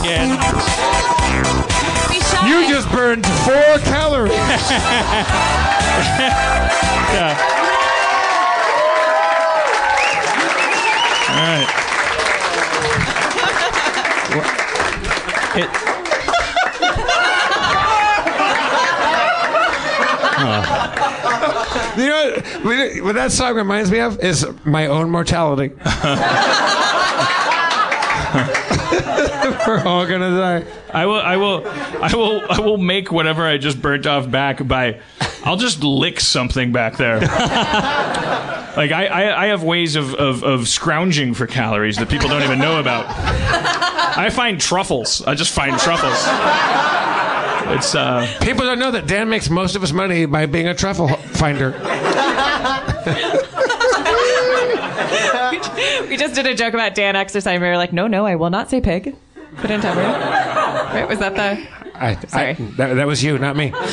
Again. 0.00 0.38
You 2.46 2.68
just 2.68 2.90
burned 2.90 3.26
four 3.26 3.78
calories. 3.84 4.32
yeah. 7.12 7.34
All 11.28 11.42
right. 11.42 11.86
You 21.96 22.08
know 22.08 22.40
what, 22.62 23.04
what 23.04 23.14
that 23.14 23.32
song 23.32 23.56
reminds 23.56 23.90
me 23.90 24.00
of 24.00 24.20
is 24.20 24.46
my 24.64 24.86
own 24.86 25.10
mortality. 25.10 25.68
We're 29.66 29.82
all 29.84 30.06
gonna 30.06 30.36
die. 30.36 30.64
I 30.92 31.06
will. 31.06 31.20
I 31.20 31.36
will. 31.36 31.66
I 31.66 32.10
will. 32.14 32.42
I 32.50 32.60
will 32.60 32.76
make 32.76 33.10
whatever 33.10 33.46
I 33.46 33.58
just 33.58 33.80
burnt 33.80 34.06
off 34.06 34.30
back 34.30 34.66
by. 34.66 35.00
I'll 35.44 35.56
just 35.56 35.82
lick 35.82 36.20
something 36.20 36.72
back 36.72 36.96
there. 36.96 37.20
like 37.20 38.90
I, 38.90 39.06
I, 39.06 39.44
I 39.44 39.46
have 39.46 39.62
ways 39.62 39.94
of, 39.94 40.14
of, 40.14 40.42
of 40.42 40.68
scrounging 40.68 41.34
for 41.34 41.46
calories 41.46 41.96
that 41.98 42.08
people 42.08 42.28
don't 42.28 42.42
even 42.42 42.58
know 42.58 42.80
about. 42.80 43.06
I 43.08 44.28
find 44.30 44.60
truffles. 44.60 45.22
I 45.22 45.34
just 45.34 45.52
find 45.52 45.78
truffles. 45.78 46.26
It's 47.74 47.94
uh. 47.94 48.26
People 48.42 48.64
don't 48.64 48.78
know 48.78 48.90
that 48.90 49.06
Dan 49.06 49.28
makes 49.28 49.50
most 49.50 49.76
of 49.76 49.82
his 49.82 49.92
money 49.92 50.26
by 50.26 50.46
being 50.46 50.68
a 50.68 50.74
truffle 50.74 51.08
finder. 51.08 51.70
we 56.08 56.16
just 56.16 56.34
did 56.34 56.46
a 56.46 56.54
joke 56.54 56.74
about 56.74 56.94
Dan 56.94 57.16
exercising. 57.16 57.60
We 57.60 57.68
were 57.68 57.76
like, 57.76 57.92
no, 57.92 58.06
no, 58.06 58.24
I 58.26 58.36
will 58.36 58.50
not 58.50 58.70
say 58.70 58.80
pig. 58.80 59.14
Put 59.56 59.70
in 59.70 59.80
time. 59.80 59.96
Right? 59.96 61.08
Was 61.08 61.18
that 61.18 61.34
the? 61.34 61.66
I, 61.98 62.14
Sorry. 62.26 62.50
I, 62.50 62.54
that, 62.54 62.94
that 62.94 63.06
was 63.06 63.22
you, 63.22 63.38
not 63.38 63.56
me. 63.56 63.70
Well, 63.70 63.84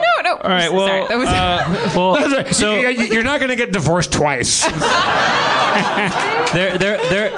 no, 0.00 0.22
no. 0.22 0.36
All 0.36 0.50
right. 0.50 0.72
Well, 0.72 0.86
Sorry, 0.86 1.06
that 1.08 1.18
was. 1.18 1.28
uh, 1.28 1.92
well, 1.96 2.52
so 2.52 2.74
you're 2.76 3.24
not 3.24 3.40
going 3.40 3.50
to 3.50 3.56
get 3.56 3.72
divorced 3.72 4.12
twice. 4.12 4.64
there, 6.52 6.76
there, 6.78 6.98
there, 7.08 7.30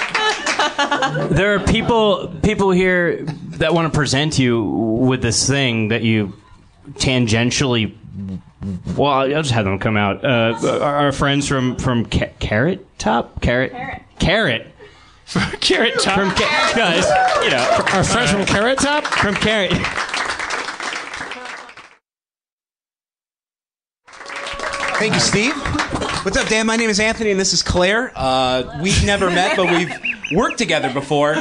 there 1.31 1.55
are 1.55 1.61
people, 1.61 2.33
people 2.43 2.71
here 2.71 3.25
that 3.25 3.75
want 3.75 3.93
to 3.93 3.97
present 3.97 4.39
you 4.39 4.63
with 4.63 5.23
this 5.23 5.49
thing 5.49 5.89
that 5.89 6.03
you 6.03 6.33
tangentially. 6.93 7.95
Well, 8.97 9.11
I'll 9.11 9.29
just 9.29 9.51
have 9.51 9.65
them 9.65 9.79
come 9.79 9.97
out. 9.97 10.25
Uh, 10.25 10.59
our 10.81 10.97
our 11.07 11.13
friends 11.13 11.47
from 11.47 11.77
from 11.77 12.07
Ca- 12.07 12.33
Carrot 12.39 12.87
Top, 12.99 13.43
Carrot, 13.43 13.73
Carrot, 14.19 14.67
Carrot 15.61 16.01
Top, 16.01 16.15
from 16.19 16.31
Ca- 16.31 16.73
guys, 16.75 17.05
you 17.45 17.51
know, 17.51 17.85
Our 17.93 18.05
friends 18.05 18.31
from 18.31 18.47
Carrot 18.47 18.79
Top? 18.79 19.05
from 19.05 19.35
Carrot. 19.35 19.73
Thank 24.99 25.15
you, 25.15 25.21
Steve. 25.21 25.55
What's 26.25 26.37
up, 26.39 26.49
Dan? 26.49 26.67
My 26.67 26.77
name 26.77 26.89
is 26.89 27.01
Anthony, 27.01 27.31
and 27.31 27.39
this 27.41 27.53
is 27.53 27.63
Claire. 27.63 28.13
Uh, 28.15 28.79
we've 28.83 29.05
never 29.05 29.29
met, 29.29 29.57
but 29.57 29.67
we've 29.71 29.91
worked 30.33 30.59
together 30.59 30.93
before. 30.93 31.35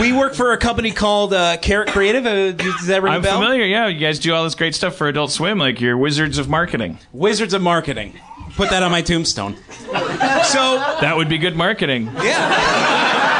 we 0.00 0.12
work 0.12 0.34
for 0.34 0.52
a 0.52 0.56
company 0.58 0.90
called 0.92 1.32
uh, 1.34 1.56
Carrot 1.58 1.88
Creative. 1.88 2.24
Uh, 2.26 2.52
does 2.52 2.86
that 2.86 3.02
ring 3.02 3.12
a 3.12 3.16
I'm 3.16 3.22
bell? 3.22 3.40
familiar. 3.40 3.64
Yeah, 3.64 3.86
you 3.88 3.98
guys 3.98 4.18
do 4.18 4.32
all 4.34 4.44
this 4.44 4.54
great 4.54 4.74
stuff 4.74 4.94
for 4.96 5.08
Adult 5.08 5.30
Swim, 5.32 5.58
like 5.58 5.80
you're 5.80 5.96
wizards 5.98 6.38
of 6.38 6.48
marketing. 6.48 6.98
Wizards 7.12 7.54
of 7.54 7.62
Marketing. 7.62 8.18
Put 8.56 8.70
that 8.70 8.82
on 8.82 8.90
my 8.90 9.00
tombstone. 9.02 9.56
So 9.86 10.78
That 11.00 11.14
would 11.16 11.28
be 11.28 11.38
good 11.38 11.56
marketing. 11.56 12.06
Yeah. 12.22 13.36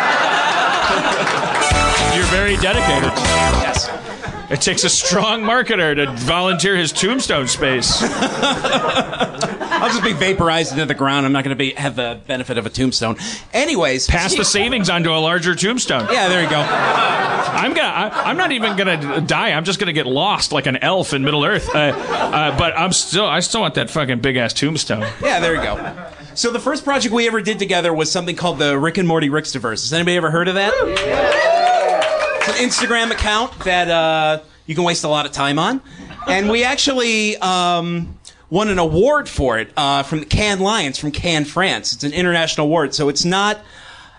You're 2.17 2.25
very 2.27 2.57
dedicated. 2.57 3.13
Yes. 3.17 3.89
It 4.51 4.61
takes 4.61 4.83
a 4.85 4.89
strong 4.89 5.43
marketer 5.43 5.95
to 5.97 6.11
volunteer 6.25 6.77
his 6.77 6.91
tombstone 6.93 7.47
space. 7.49 8.01
I'll 9.81 9.89
just 9.89 10.05
be 10.05 10.13
vaporized 10.13 10.73
into 10.73 10.87
the 10.87 10.95
ground. 10.95 11.27
I'm 11.27 11.33
not 11.33 11.45
going 11.45 11.57
to 11.57 11.59
be 11.59 11.73
have 11.75 11.97
the 11.97 12.21
benefit 12.27 12.59
of 12.59 12.67
a 12.67 12.71
tombstone. 12.71 13.17
Anyways, 13.53 14.07
Pass 14.07 14.37
the 14.37 14.45
savings 14.45 14.91
onto 14.91 15.11
a 15.11 15.19
larger 15.19 15.55
tombstone. 15.55 16.09
Yeah, 16.13 16.29
there 16.29 16.43
you 16.43 16.51
go. 16.51 16.61
I'm 16.61 17.75
gonna. 17.75 17.89
I, 17.89 18.31
I'm 18.31 18.37
not 18.37 18.53
even 18.53 18.77
gonna 18.77 19.21
die. 19.21 19.53
I'm 19.53 19.65
just 19.65 19.79
gonna 19.81 19.93
get 19.93 20.07
lost 20.07 20.53
like 20.53 20.67
an 20.67 20.77
elf 20.77 21.13
in 21.13 21.25
Middle 21.25 21.45
Earth. 21.45 21.69
Uh, 21.75 21.79
uh, 21.79 22.59
but 22.59 22.79
I'm 22.79 22.93
still. 22.93 23.27
I 23.27 23.41
still 23.41 23.61
want 23.63 23.75
that 23.75 23.91
fucking 23.91 24.21
big 24.21 24.37
ass 24.37 24.53
tombstone. 24.53 25.01
Yeah, 25.23 25.41
there 25.41 25.55
you 25.55 25.63
go. 25.63 26.11
So 26.35 26.53
the 26.53 26.61
first 26.61 26.85
project 26.85 27.13
we 27.15 27.27
ever 27.27 27.41
did 27.43 27.59
together 27.59 27.93
was 27.93 28.11
something 28.11 28.37
called 28.37 28.59
the 28.59 28.79
Rick 28.79 28.99
and 28.99 29.09
Morty 29.09 29.29
Rickstaverse. 29.29 29.83
Has 29.83 29.93
anybody 29.93 30.17
ever 30.17 30.31
heard 30.31 30.49
of 30.49 30.55
that? 30.55 30.73
Yeah. 31.05 32.37
It's 32.39 32.49
an 32.49 32.55
Instagram 32.89 33.11
account 33.11 33.59
that 33.65 33.91
uh, 33.91 34.41
you 34.67 34.75
can 34.75 34.85
waste 34.85 35.05
a 35.05 35.09
lot 35.09 35.27
of 35.27 35.33
time 35.33 35.59
on, 35.59 35.83
and 36.29 36.49
we 36.49 36.65
actually 36.65 37.37
um, 37.39 38.17
won 38.51 38.69
an 38.69 38.79
award 38.79 39.29
for 39.29 39.59
it 39.59 39.71
uh, 39.77 40.03
from 40.03 40.21
the 40.21 40.27
Cannes 40.27 40.61
Lions 40.61 40.99
from 40.99 41.13
Cannes, 41.13 41.47
France. 41.47 41.93
It's 41.93 42.05
an 42.05 42.13
international 42.13 42.67
award, 42.67 42.95
so 42.95 43.09
it's 43.09 43.25
not. 43.25 43.61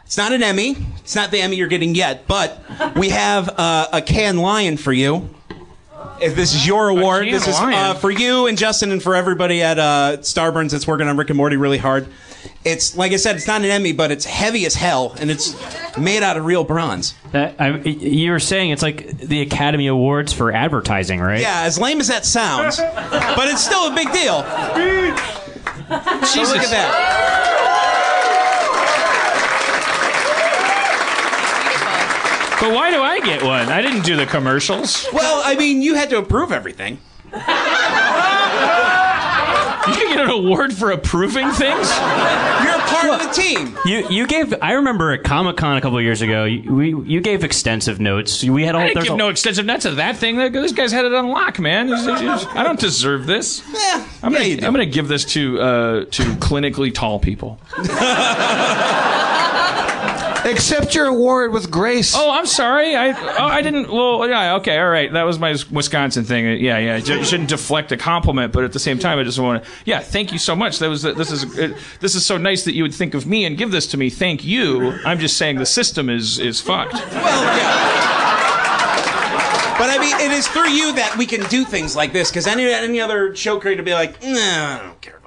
It's 0.06 0.18
not 0.18 0.34
an 0.34 0.44
Emmy. 0.44 0.76
It's 0.98 1.16
not 1.16 1.32
the 1.32 1.40
Emmy 1.40 1.56
you're 1.56 1.70
getting 1.70 1.96
yet, 1.96 2.28
but 2.28 2.62
we 2.98 3.10
have 3.10 3.48
uh, 3.48 3.88
a 3.94 4.02
Cannes 4.02 4.40
Lion 4.40 4.76
for 4.76 4.92
you. 4.92 5.30
If 6.22 6.36
this 6.36 6.54
is 6.54 6.68
your 6.68 6.90
award, 6.90 7.28
this 7.28 7.48
is 7.48 7.56
uh, 7.58 7.94
for 7.94 8.12
you 8.12 8.48
and 8.48 8.58
Justin 8.58 8.92
and 8.92 9.02
for 9.02 9.16
everybody 9.16 9.64
at 9.64 9.80
uh, 9.80 10.18
Starburns 10.20 10.72
that's 10.72 10.86
working 10.86 11.08
on 11.08 11.16
Rick 11.16 11.30
and 11.30 11.38
Morty 11.38 11.56
really 11.56 11.78
hard. 11.78 12.08
It's 12.64 12.96
like 12.96 13.12
I 13.12 13.16
said, 13.16 13.36
it's 13.36 13.48
not 13.48 13.62
an 13.62 13.70
Emmy, 13.70 13.92
but 13.92 14.12
it's 14.12 14.26
heavy 14.26 14.66
as 14.66 14.76
hell, 14.76 15.16
and 15.20 15.32
it's 15.32 15.56
made 15.98 16.24
out 16.24 16.38
of 16.38 16.46
real 16.46 16.64
bronze. 16.64 17.16
That, 17.32 17.56
I, 17.60 17.78
you 17.78 18.32
were 18.32 18.40
saying 18.40 18.72
it's 18.72 18.82
like 18.84 19.18
the 19.18 19.42
Academy 19.42 19.88
Awards 19.88 20.32
for 20.34 20.52
advertising, 20.52 21.20
right? 21.20 21.42
Yeah, 21.42 21.62
as 21.62 21.80
lame 21.80 22.00
as 22.00 22.08
that 22.08 22.26
sounds, 22.26 22.78
but 23.10 23.48
it's 23.48 23.64
still 23.64 23.92
a 23.92 23.96
big 23.96 24.12
deal. 24.12 24.44
So 26.26 26.42
look 26.44 26.58
at 26.58 26.70
that. 26.72 27.42
But 32.62 32.76
why 32.76 32.92
do 32.92 33.02
I 33.02 33.20
get 33.22 33.42
one? 33.42 33.70
I 33.70 33.82
didn't 33.82 34.04
do 34.04 34.16
the 34.16 34.28
commercials. 34.28 35.08
Well, 35.12 35.42
I 35.44 35.56
mean, 35.56 35.82
you 35.82 35.96
had 35.96 36.12
to 36.12 36.20
approve 36.20 36.52
everything. 36.52 37.00
You 39.88 39.94
can 39.94 40.16
get 40.16 40.20
an 40.26 40.30
award 40.30 40.74
for 40.74 40.92
approving 40.92 41.50
things. 41.52 41.90
You're 41.90 42.76
a 42.76 42.84
part 42.86 43.10
of 43.10 43.20
the 43.24 43.30
team. 43.34 43.76
You 43.86 44.08
you 44.10 44.28
gave. 44.28 44.54
I 44.62 44.74
remember 44.74 45.12
at 45.12 45.24
Comic 45.24 45.58
Con 45.58 45.76
a 45.78 45.82
couple 45.82 45.98
of 45.98 46.04
years 46.04 46.22
ago. 46.22 46.44
You, 46.46 46.74
we 46.74 46.96
you 47.12 47.20
gave 47.22 47.44
extensive 47.44 48.00
notes. 48.00 48.44
We 48.44 48.64
had 48.64 48.76
a 48.76 48.78
I 48.78 48.82
whole. 48.82 48.88
didn't 48.90 49.04
give 49.06 49.14
a- 49.14 49.18
no 49.18 49.30
extensive 49.30 49.66
notes 49.66 49.86
of 49.86 49.96
that 49.96 50.18
thing. 50.18 50.38
This 50.38 50.72
guy's 50.72 50.92
had 50.92 51.06
it 51.06 51.14
on 51.14 51.30
lock, 51.30 51.60
man. 51.60 51.88
He's- 51.88 52.06
he's- 52.06 52.46
I 52.54 52.64
don't 52.64 52.80
deserve 52.80 53.26
this. 53.26 53.64
Yeah, 53.74 54.06
I'm 54.24 54.32
yeah, 54.34 54.38
gonna, 54.40 54.50
you 54.50 54.58
do. 54.58 54.66
I'm 54.68 54.74
gonna 54.74 54.86
give 54.86 55.08
this 55.08 55.26
to 55.26 55.60
uh, 55.62 56.06
to 56.06 56.24
clinically 56.36 56.94
tall 56.94 57.20
people. 57.20 57.60
Accept 60.46 60.96
your 60.96 61.06
award 61.06 61.52
with 61.54 61.70
grace. 61.70 62.14
Oh, 62.16 62.32
I'm 62.32 62.46
sorry. 62.46 62.96
I 62.96 63.12
oh 63.12 63.46
I 63.46 63.62
didn't. 63.62 63.92
Well, 63.92 64.28
yeah, 64.28 64.56
okay, 64.56 64.78
all 64.80 64.90
right. 64.90 65.12
That 65.12 65.24
was 65.24 65.40
my 65.40 65.56
Wisconsin 65.72 66.24
thing. 66.24 66.46
Yeah, 66.64 66.78
yeah. 66.78 66.98
You 66.98 67.24
shouldn't 67.24 67.50
deflect 67.50 67.92
a 67.92 67.98
compliment, 67.98 68.52
but 68.54 68.64
at 68.64 68.74
the 68.74 68.80
same 68.80 68.98
time, 69.00 69.20
I 69.20 69.24
just 69.24 69.40
want 69.40 69.64
to. 69.64 69.70
Yeah, 69.86 70.00
thank 70.00 70.32
you 70.32 70.40
so 70.40 70.56
much. 70.56 70.80
That 70.80 70.90
was 70.90 71.04
this 71.04 71.32
is 71.32 71.58
it, 71.58 71.78
this 72.00 72.16
is 72.16 72.26
so 72.26 72.38
nice 72.38 72.66
that 72.66 72.74
you 72.74 72.84
would 72.84 72.94
think 72.94 73.14
of 73.14 73.26
me 73.26 73.46
and 73.46 73.58
give 73.58 73.72
this 73.72 73.88
to 73.88 73.98
me. 73.98 74.10
Thank 74.10 74.44
you. 74.44 74.92
I'm 75.06 75.20
just 75.20 75.38
saying 75.38 75.58
the 75.58 75.66
system 75.66 76.10
is 76.10 76.40
is 76.40 76.60
fucked. 76.60 76.94
Well, 76.94 77.58
yeah. 77.58 78.12
But 79.78 79.90
I 79.90 79.98
mean, 80.00 80.16
it 80.20 80.32
is 80.32 80.48
through 80.48 80.70
you 80.70 80.94
that 80.94 81.18
we 81.18 81.26
can 81.26 81.42
do 81.50 81.66
things 81.66 81.96
like 81.96 82.14
this. 82.14 82.30
Because 82.30 82.46
any 82.46 82.66
any 82.66 83.02
other 83.02 83.36
show 83.36 83.60
creator 83.60 83.82
would 83.82 83.86
be 83.86 83.94
like, 83.94 84.22
nah, 84.22 84.30
I 84.30 84.80
don't 84.84 85.02
care 85.02 85.18
about 85.18 85.18
any 85.18 85.18
of 85.18 85.21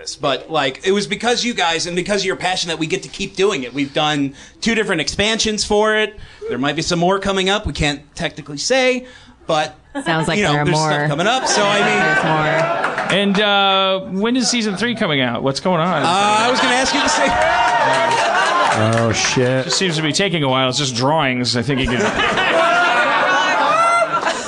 this. 0.00 0.16
But 0.16 0.50
like, 0.50 0.86
it 0.86 0.92
was 0.92 1.06
because 1.06 1.44
you 1.44 1.54
guys 1.54 1.86
and 1.86 1.94
because 1.94 2.22
of 2.22 2.26
your 2.26 2.36
passion 2.36 2.68
that 2.68 2.78
we 2.78 2.86
get 2.86 3.02
to 3.04 3.08
keep 3.08 3.36
doing 3.36 3.62
it. 3.62 3.72
We've 3.74 3.92
done 3.92 4.34
two 4.60 4.74
different 4.74 5.00
expansions 5.00 5.64
for 5.64 5.94
it. 5.96 6.18
There 6.48 6.58
might 6.58 6.76
be 6.76 6.82
some 6.82 6.98
more 6.98 7.18
coming 7.18 7.48
up. 7.50 7.66
We 7.66 7.72
can't 7.72 8.02
technically 8.16 8.58
say, 8.58 9.06
but 9.46 9.76
Sounds 10.04 10.28
like 10.28 10.38
you 10.38 10.44
know, 10.44 10.52
there 10.52 10.62
are 10.62 10.64
there's 10.64 10.76
more. 10.76 10.90
stuff 10.90 11.08
coming 11.08 11.26
up. 11.26 11.46
So 11.46 11.62
I 11.64 11.78
mean, 11.80 11.98
There's 11.98 12.24
more. 12.24 13.18
And 13.18 13.40
uh, 13.40 14.20
when 14.20 14.36
is 14.36 14.48
season 14.48 14.76
three 14.76 14.94
coming 14.94 15.20
out? 15.20 15.42
What's 15.42 15.60
going 15.60 15.80
on? 15.80 16.02
uh, 16.02 16.06
I 16.06 16.50
was 16.50 16.60
going 16.60 16.70
to 16.70 16.76
ask 16.78 16.94
you 16.94 17.00
the 17.00 17.08
same. 17.08 18.36
Oh 18.72 19.12
shit! 19.12 19.66
It 19.66 19.72
seems 19.72 19.96
to 19.96 20.02
be 20.02 20.12
taking 20.12 20.44
a 20.44 20.48
while. 20.48 20.68
It's 20.68 20.78
just 20.78 20.94
drawings. 20.94 21.56
I 21.56 21.60
think 21.60 21.80
you 21.80 21.86
can. 21.88 21.96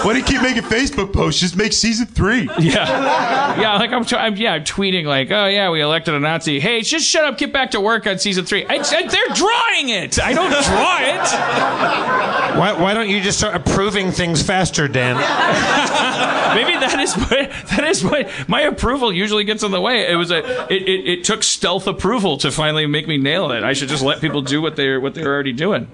Why 0.05 0.13
do 0.15 0.19
you 0.19 0.25
keep 0.25 0.43
making 0.43 0.65
Facebook 0.65 1.13
posts? 1.13 1.41
Just 1.41 1.57
make 1.57 1.73
season 1.73 2.07
three. 2.07 2.49
Yeah, 2.59 3.61
yeah. 3.61 3.77
Like 3.77 3.91
I'm, 3.93 4.05
t- 4.05 4.17
I'm, 4.17 4.37
yeah, 4.37 4.55
I'm 4.55 4.65
tweeting 4.65 5.05
like, 5.05 5.31
oh 5.31 5.47
yeah, 5.47 5.71
we 5.71 5.81
elected 5.81 6.15
a 6.15 6.21
Nazi. 6.21 6.59
Hey, 6.61 6.81
just 6.83 7.07
shut 7.07 7.25
up. 7.25 7.39
Get 7.39 7.53
back 7.53 7.73
to 7.73 7.81
work 7.81 8.07
on 8.07 8.19
season 8.19 8.45
three. 8.45 8.65
I, 8.67 8.75
I- 8.77 9.07
they're 9.07 9.35
drawing 9.35 9.89
it. 9.91 10.19
I 10.23 10.33
don't 10.33 10.51
draw 10.51 10.99
it. 11.01 12.33
Why, 12.59 12.73
why 12.75 12.93
don't 12.93 13.09
you 13.09 13.23
just 13.23 13.39
start 13.39 13.55
approving 13.55 14.13
things 14.13 14.43
faster, 14.43 14.87
Dan? 14.87 15.17
Maybe 16.55 16.79
that 16.79 17.01
is 17.01 17.15
what 17.15 17.31
that 17.71 17.85
is 17.89 18.05
what 18.05 18.29
my 18.47 18.61
approval 18.63 19.11
usually 19.11 19.45
gets 19.45 19.63
in 19.63 19.71
the 19.71 19.81
way. 19.81 20.11
It 20.13 20.17
was 20.17 20.31
a 20.31 20.39
it, 20.73 20.83
it, 20.83 21.09
it 21.09 21.25
took 21.25 21.43
stealth 21.43 21.87
approval 21.87 22.37
to 22.39 22.51
finally 22.51 22.85
make 22.87 23.09
me 23.09 23.17
nail 23.17 23.51
it. 23.53 23.63
I 23.63 23.73
should 23.73 23.89
just 23.89 24.03
let 24.03 24.21
people 24.21 24.43
do 24.43 24.61
what 24.61 24.77
they're 24.77 25.01
what 25.01 25.15
they're 25.15 25.33
already 25.33 25.55
doing. 25.55 25.89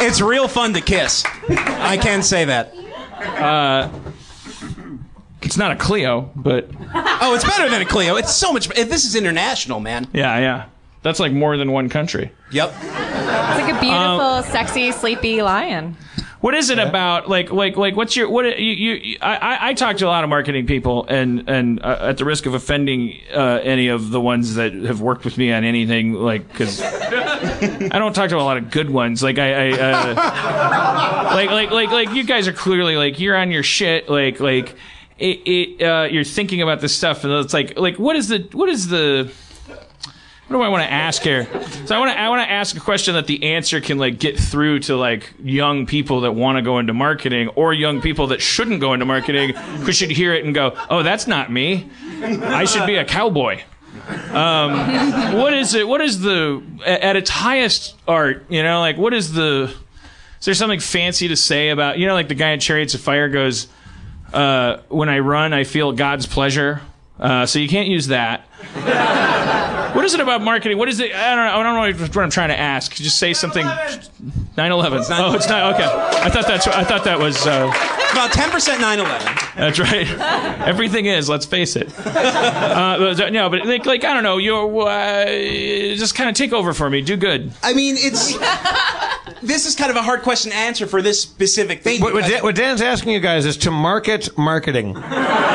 It's 0.00 0.20
real 0.20 0.48
fun 0.48 0.74
to 0.74 0.80
kiss. 0.80 1.24
I 1.48 1.96
can 2.00 2.22
say 2.22 2.44
that. 2.46 2.74
Uh, 3.20 3.88
it's 5.42 5.56
not 5.56 5.70
a 5.72 5.76
Clio, 5.76 6.30
but 6.34 6.68
Oh, 6.94 7.34
it's 7.34 7.44
better 7.44 7.68
than 7.70 7.82
a 7.82 7.84
Clio. 7.84 8.16
It's 8.16 8.34
so 8.34 8.52
much. 8.52 8.68
This 8.68 9.04
is 9.04 9.14
international, 9.14 9.80
man. 9.80 10.06
yeah, 10.12 10.38
yeah. 10.38 10.64
That's 11.02 11.20
like 11.20 11.32
more 11.32 11.56
than 11.56 11.70
one 11.70 11.88
country. 11.88 12.32
Yep. 12.50 12.74
It's 12.82 12.84
like 13.62 13.72
a 13.76 13.80
beautiful, 13.80 13.90
Um, 14.20 14.44
sexy, 14.44 14.90
sleepy 14.92 15.40
lion. 15.40 15.96
What 16.40 16.54
is 16.54 16.68
it 16.68 16.78
about? 16.78 17.28
Like, 17.30 17.50
like, 17.50 17.76
like, 17.76 17.96
what's 17.96 18.14
your 18.14 18.28
what? 18.28 18.58
You, 18.58 18.72
you 18.72 19.18
I, 19.22 19.36
I, 19.36 19.68
I 19.68 19.74
talk 19.74 19.96
to 19.98 20.06
a 20.06 20.08
lot 20.08 20.22
of 20.22 20.28
marketing 20.28 20.66
people, 20.66 21.06
and 21.08 21.48
and 21.48 21.82
uh, 21.82 21.98
at 22.10 22.18
the 22.18 22.26
risk 22.26 22.44
of 22.44 22.52
offending 22.52 23.18
uh, 23.34 23.60
any 23.62 23.88
of 23.88 24.10
the 24.10 24.20
ones 24.20 24.56
that 24.56 24.74
have 24.74 25.00
worked 25.00 25.24
with 25.24 25.38
me 25.38 25.50
on 25.52 25.64
anything, 25.64 26.12
like, 26.12 26.46
because 26.46 26.82
I 26.82 27.98
don't 27.98 28.14
talk 28.14 28.28
to 28.30 28.36
a 28.36 28.42
lot 28.42 28.58
of 28.58 28.70
good 28.70 28.90
ones. 28.90 29.22
Like, 29.22 29.38
I, 29.38 29.70
I 29.70 29.72
uh, 29.72 31.34
like, 31.34 31.50
like, 31.50 31.70
like, 31.70 31.90
like, 31.90 32.10
you 32.14 32.24
guys 32.24 32.46
are 32.48 32.52
clearly 32.52 32.96
like 32.96 33.18
you're 33.18 33.36
on 33.36 33.50
your 33.50 33.62
shit. 33.62 34.10
Like, 34.10 34.38
like, 34.38 34.76
it, 35.18 35.40
it 35.46 35.82
uh, 35.82 36.04
you're 36.04 36.24
thinking 36.24 36.60
about 36.60 36.80
this 36.80 36.94
stuff, 36.94 37.24
and 37.24 37.32
it's 37.32 37.54
like, 37.54 37.78
like, 37.78 37.98
what 37.98 38.14
is 38.14 38.28
the, 38.28 38.46
what 38.52 38.68
is 38.68 38.88
the 38.88 39.32
what 40.48 40.56
do 40.58 40.62
I 40.62 40.68
want 40.68 40.84
to 40.84 40.92
ask 40.92 41.22
here? 41.22 41.48
So 41.86 41.96
I 41.96 41.98
want 41.98 42.12
to 42.12 42.20
I 42.20 42.28
want 42.28 42.46
to 42.46 42.50
ask 42.50 42.76
a 42.76 42.80
question 42.80 43.14
that 43.14 43.26
the 43.26 43.42
answer 43.42 43.80
can 43.80 43.98
like 43.98 44.20
get 44.20 44.38
through 44.38 44.80
to 44.80 44.96
like 44.96 45.34
young 45.42 45.86
people 45.86 46.20
that 46.20 46.32
want 46.32 46.56
to 46.56 46.62
go 46.62 46.78
into 46.78 46.94
marketing 46.94 47.48
or 47.48 47.74
young 47.74 48.00
people 48.00 48.28
that 48.28 48.40
shouldn't 48.40 48.80
go 48.80 48.92
into 48.92 49.04
marketing 49.04 49.54
who 49.54 49.90
should 49.90 50.10
hear 50.10 50.34
it 50.34 50.44
and 50.44 50.54
go, 50.54 50.76
"Oh, 50.88 51.02
that's 51.02 51.26
not 51.26 51.50
me. 51.50 51.90
I 52.22 52.64
should 52.64 52.86
be 52.86 52.94
a 52.94 53.04
cowboy." 53.04 53.62
Um, 54.30 55.34
what 55.36 55.52
is 55.52 55.74
it? 55.74 55.88
What 55.88 56.00
is 56.00 56.20
the 56.20 56.62
at 56.86 57.16
its 57.16 57.30
highest 57.30 57.96
art? 58.06 58.46
You 58.48 58.62
know, 58.62 58.78
like 58.78 58.96
what 58.96 59.14
is 59.14 59.32
the? 59.32 59.74
Is 60.38 60.44
there 60.44 60.54
something 60.54 60.78
fancy 60.80 61.26
to 61.26 61.36
say 61.36 61.70
about 61.70 61.98
you 61.98 62.06
know, 62.06 62.14
like 62.14 62.28
the 62.28 62.34
guy 62.36 62.50
in 62.50 62.60
Chariots 62.60 62.94
of 62.94 63.00
Fire 63.00 63.28
goes, 63.28 63.66
uh, 64.32 64.76
"When 64.90 65.08
I 65.08 65.18
run, 65.18 65.52
I 65.52 65.64
feel 65.64 65.90
God's 65.90 66.26
pleasure." 66.26 66.82
Uh, 67.18 67.46
so 67.46 67.58
you 67.58 67.68
can't 67.68 67.88
use 67.88 68.08
that. 68.08 68.46
What 70.06 70.10
is 70.10 70.14
it 70.14 70.20
about 70.20 70.40
marketing? 70.40 70.78
What 70.78 70.88
is 70.88 71.00
it? 71.00 71.12
I 71.12 71.34
don't 71.34 71.44
know. 71.44 71.58
I 71.58 71.62
don't 71.64 71.98
know 71.98 72.06
what 72.06 72.16
I'm 72.18 72.30
trying 72.30 72.50
to 72.50 72.56
ask. 72.56 72.94
Just 72.94 73.18
say 73.18 73.34
something. 73.34 73.66
9/11. 73.66 75.04
Oh, 75.10 75.34
it's 75.34 75.48
not. 75.48 75.74
Okay. 75.74 75.82
I 75.84 76.30
thought 76.30 76.46
that's. 76.46 76.68
I 76.68 76.84
thought 76.84 77.02
that 77.02 77.18
was. 77.18 77.44
Uh, 77.44 77.72
About 78.12 78.30
10% 78.30 78.76
9/11. 78.76 79.56
that's 79.56 79.80
right. 79.80 80.08
Everything 80.64 81.06
is. 81.06 81.28
Let's 81.28 81.44
face 81.44 81.74
it. 81.74 81.92
Uh, 82.06 83.14
but, 83.16 83.32
no, 83.32 83.50
but 83.50 83.66
like, 83.66 83.84
like 83.84 84.04
I 84.04 84.14
don't 84.14 84.22
know. 84.22 84.36
You 84.36 84.78
uh, 84.82 85.26
just 85.96 86.14
kind 86.14 86.30
of 86.30 86.36
take 86.36 86.52
over 86.52 86.72
for 86.72 86.88
me. 86.88 87.02
Do 87.02 87.16
good. 87.16 87.52
I 87.64 87.74
mean, 87.74 87.96
it's. 87.98 88.38
This 89.46 89.66
is 89.66 89.74
kind 89.74 89.90
of 89.90 89.96
a 89.96 90.02
hard 90.02 90.22
question 90.22 90.50
to 90.50 90.56
answer 90.56 90.86
for 90.86 91.02
this 91.02 91.20
specific 91.20 91.82
thing. 91.82 92.00
What, 92.00 92.12
what, 92.14 92.24
Dan, 92.26 92.42
what 92.42 92.54
Dan's 92.54 92.82
asking 92.82 93.12
you 93.12 93.20
guys 93.20 93.46
is 93.46 93.56
to 93.58 93.70
market 93.70 94.36
marketing. 94.36 94.96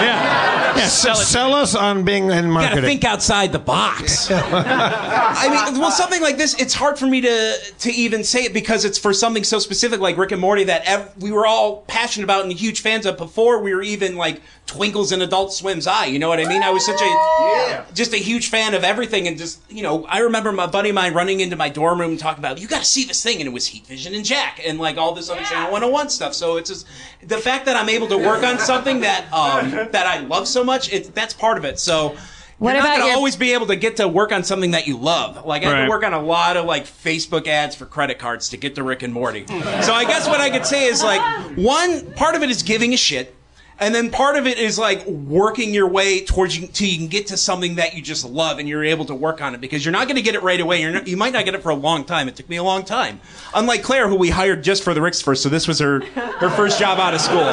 Yeah. 0.01 0.77
Yeah. 0.77 0.87
Sell. 0.87 1.15
Sell 1.15 1.53
us 1.53 1.75
on 1.75 2.03
being 2.05 2.31
in 2.31 2.49
marketing. 2.49 2.53
You 2.53 2.81
gotta 2.81 2.81
think 2.87 3.03
outside 3.03 3.51
the 3.51 3.59
box. 3.59 4.31
I 4.31 5.47
mean, 5.71 5.79
well, 5.79 5.91
something 5.91 6.21
like 6.21 6.37
this, 6.37 6.59
it's 6.59 6.73
hard 6.73 6.97
for 6.97 7.05
me 7.05 7.21
to 7.21 7.55
to 7.79 7.91
even 7.91 8.23
say 8.23 8.45
it 8.45 8.53
because 8.53 8.85
it's 8.85 8.97
for 8.97 9.13
something 9.13 9.43
so 9.43 9.59
specific 9.59 9.99
like 9.99 10.17
Rick 10.17 10.31
and 10.31 10.41
Morty 10.41 10.63
that 10.63 10.83
ev- 10.85 11.13
we 11.21 11.31
were 11.31 11.45
all 11.45 11.81
passionate 11.87 12.23
about 12.23 12.43
and 12.43 12.53
huge 12.53 12.81
fans 12.81 13.05
of 13.05 13.17
before 13.17 13.61
we 13.61 13.75
were 13.75 13.83
even 13.83 14.15
like 14.15 14.41
twinkles 14.71 15.11
in 15.11 15.21
Adult 15.21 15.53
Swim's 15.53 15.85
eye. 15.87 16.05
You 16.05 16.17
know 16.19 16.29
what 16.29 16.39
I 16.39 16.45
mean? 16.45 16.63
I 16.63 16.69
was 16.69 16.85
such 16.85 17.01
a 17.01 17.85
just 17.93 18.13
a 18.13 18.17
huge 18.17 18.49
fan 18.49 18.73
of 18.73 18.83
everything, 18.83 19.27
and 19.27 19.37
just 19.37 19.59
you 19.69 19.83
know, 19.83 20.05
I 20.05 20.19
remember 20.19 20.51
my 20.51 20.67
buddy 20.67 20.89
of 20.89 20.95
mine 20.95 21.13
running 21.13 21.41
into 21.41 21.55
my 21.55 21.69
dorm 21.69 21.99
room 21.99 22.11
and 22.11 22.19
talking 22.19 22.39
about 22.43 22.59
you 22.59 22.67
got 22.67 22.79
to 22.79 22.85
see 22.85 23.03
this 23.05 23.21
thing, 23.21 23.39
and 23.39 23.47
it 23.47 23.51
was 23.53 23.67
Heat 23.67 23.85
Vision 23.85 24.13
and 24.15 24.23
Jack 24.25 24.61
and 24.65 24.79
like 24.79 24.97
all 24.97 25.13
this 25.13 25.29
other 25.29 25.41
Channel 25.43 25.71
101 25.71 26.09
stuff. 26.09 26.33
So 26.33 26.57
it's 26.57 26.69
just 26.69 26.87
the 27.25 27.37
fact 27.37 27.65
that 27.65 27.75
I'm 27.75 27.89
able 27.89 28.07
to 28.07 28.17
work 28.17 28.43
on 28.43 28.57
something 28.59 29.01
that 29.01 29.31
um, 29.33 29.71
that 29.91 30.07
I 30.07 30.19
love 30.19 30.47
so 30.47 30.63
much. 30.63 30.91
It, 30.91 31.13
that's 31.13 31.33
part 31.33 31.57
of 31.57 31.65
it. 31.65 31.79
So. 31.79 32.15
What 32.57 32.75
You're 32.75 32.83
not 32.83 32.89
about 32.89 32.97
gonna 32.97 33.07
your- 33.07 33.15
always 33.15 33.35
be 33.35 33.53
able 33.53 33.65
to 33.67 33.75
get 33.75 33.97
to 33.97 34.07
work 34.07 34.31
on 34.31 34.43
something 34.43 34.69
that 34.71 34.85
you 34.85 34.95
love. 34.95 35.47
Like 35.47 35.63
I 35.63 35.69
had 35.69 35.73
Right. 35.73 35.83
to 35.85 35.89
work 35.89 36.03
on 36.03 36.13
a 36.13 36.21
lot 36.21 36.57
of 36.57 36.65
like 36.65 36.85
Facebook 36.85 37.47
ads 37.47 37.75
for 37.75 37.87
credit 37.87 38.19
cards 38.19 38.49
to 38.49 38.57
get 38.57 38.75
to 38.75 38.83
Rick 38.83 39.01
and 39.01 39.11
Morty. 39.11 39.47
so 39.47 39.55
I 39.95 40.05
guess 40.05 40.27
what 40.27 40.39
I 40.39 40.51
could 40.51 40.67
say 40.67 40.85
is 40.85 41.01
like 41.03 41.21
one 41.57 42.11
part 42.13 42.35
of 42.35 42.43
it 42.43 42.51
is 42.51 42.61
giving 42.61 42.93
a 42.93 42.97
shit, 42.97 43.33
And 43.79 43.95
then 43.95 44.11
part 44.11 44.35
of 44.35 44.45
it 44.45 44.59
is 44.59 44.77
like 44.77 45.05
working 45.07 45.73
your 45.73 45.87
way 45.87 46.23
towards 46.23 46.57
you 46.57 46.67
till 46.67 46.87
you 46.87 46.97
can 46.97 47.07
get 47.07 47.27
to 47.27 47.37
something 47.37 47.75
that 47.75 47.95
you 47.95 48.01
just 48.01 48.23
love 48.23 48.59
and 48.59 48.69
you're 48.69 48.83
able 48.83 49.05
to 49.05 49.15
work 49.15 49.41
on 49.41 49.55
it 49.55 49.61
because 49.61 49.83
you're 49.83 49.91
not 49.91 50.05
going 50.07 50.17
to 50.17 50.21
get 50.21 50.35
it 50.35 50.43
right 50.43 50.59
away. 50.59 50.81
You're 50.81 50.91
not, 50.91 51.07
you 51.07 51.17
might 51.17 51.33
not 51.33 51.45
get 51.45 51.55
it 51.55 51.63
for 51.63 51.69
a 51.69 51.75
long 51.75 52.05
time. 52.05 52.27
It 52.27 52.35
took 52.35 52.47
me 52.47 52.57
a 52.57 52.63
long 52.63 52.83
time. 52.83 53.19
Unlike 53.55 53.81
Claire, 53.81 54.07
who 54.07 54.15
we 54.15 54.29
hired 54.29 54.63
just 54.63 54.83
for 54.83 54.93
the 54.93 55.01
Ricks 55.01 55.21
first, 55.21 55.41
so 55.41 55.49
this 55.49 55.67
was 55.67 55.79
her 55.79 56.01
her 56.15 56.49
first 56.51 56.79
job 56.79 56.99
out 56.99 57.15
of 57.15 57.21
school. 57.21 57.51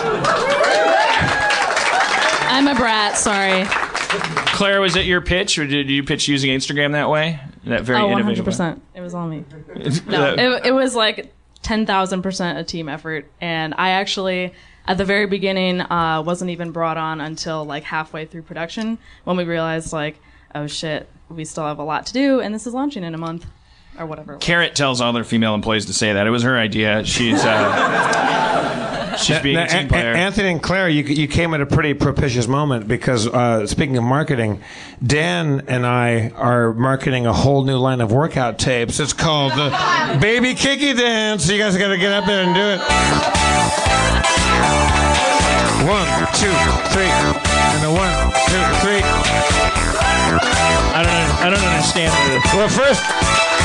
I'm 2.50 2.66
a 2.66 2.74
brat. 2.74 3.16
Sorry. 3.16 3.64
Claire, 4.54 4.80
was 4.80 4.96
it 4.96 5.06
your 5.06 5.20
pitch, 5.20 5.58
or 5.58 5.66
did 5.66 5.88
you 5.88 6.02
pitch 6.02 6.28
using 6.28 6.50
Instagram 6.50 6.92
that 6.92 7.08
way? 7.08 7.40
That 7.64 7.82
very 7.82 8.00
oh, 8.00 8.08
100%. 8.08 8.80
It 8.94 9.00
was 9.00 9.14
all 9.14 9.28
me. 9.28 9.44
No, 10.06 10.34
it, 10.34 10.66
it 10.66 10.72
was 10.72 10.94
like 10.94 11.32
10,000% 11.62 12.58
a 12.58 12.64
team 12.64 12.88
effort. 12.88 13.30
And 13.40 13.74
I 13.76 13.90
actually, 13.90 14.54
at 14.88 14.96
the 14.96 15.04
very 15.04 15.26
beginning, 15.26 15.82
uh, 15.82 16.22
wasn't 16.24 16.50
even 16.50 16.72
brought 16.72 16.96
on 16.96 17.20
until 17.20 17.64
like 17.64 17.84
halfway 17.84 18.24
through 18.24 18.42
production 18.42 18.98
when 19.24 19.36
we 19.36 19.44
realized, 19.44 19.92
like, 19.92 20.18
oh 20.54 20.66
shit, 20.66 21.08
we 21.28 21.44
still 21.44 21.66
have 21.66 21.78
a 21.78 21.84
lot 21.84 22.06
to 22.06 22.12
do, 22.14 22.40
and 22.40 22.54
this 22.54 22.66
is 22.66 22.72
launching 22.72 23.04
in 23.04 23.14
a 23.14 23.18
month 23.18 23.44
or 23.98 24.06
whatever. 24.06 24.38
Carrot 24.38 24.74
tells 24.74 25.00
all 25.02 25.12
their 25.12 25.24
female 25.24 25.54
employees 25.54 25.84
to 25.86 25.92
say 25.92 26.14
that. 26.14 26.26
It 26.26 26.30
was 26.30 26.42
her 26.42 26.56
idea. 26.56 27.04
She's 27.04 27.44
uh, 27.44 29.16
she's 29.18 29.38
being 29.40 29.56
Now, 29.56 29.64
a 29.64 29.68
team 29.68 29.88
player. 29.88 30.14
Anthony 30.14 30.48
and 30.52 30.62
Claire, 30.62 30.88
you, 30.88 31.04
you 31.04 31.28
came 31.28 31.52
at 31.52 31.60
a 31.60 31.66
pretty 31.66 31.92
propitious 31.92 32.48
moment 32.48 32.88
because 32.88 33.26
uh, 33.26 33.66
speaking 33.66 33.98
of 33.98 34.04
marketing, 34.04 34.62
Dan 35.06 35.64
and 35.68 35.84
I 35.84 36.30
are 36.30 36.72
marketing 36.72 37.26
a 37.26 37.32
whole 37.34 37.62
new 37.64 37.76
line 37.76 38.00
of 38.00 38.10
workout 38.10 38.58
tapes. 38.58 39.00
It's 39.00 39.12
called 39.12 39.52
the 39.52 40.18
Baby 40.22 40.54
Kiki 40.54 40.94
Dance. 40.94 41.46
You 41.50 41.58
guys 41.58 41.76
got 41.76 41.88
to 41.88 41.98
get 41.98 42.12
up 42.12 42.24
there 42.24 42.42
and 42.42 42.54
do 42.54 42.62
it. 42.62 44.37
One, 45.86 46.08
two, 46.34 46.52
three, 46.92 47.08
and 47.08 47.84
a 47.84 47.90
one, 47.90 48.12
two, 48.50 48.64
three. 48.82 49.02
I 50.92 51.02
don't, 51.04 51.46
I 51.46 51.50
don't 51.50 51.64
understand. 51.64 52.12
Well, 52.54 52.68
first, 52.68 53.02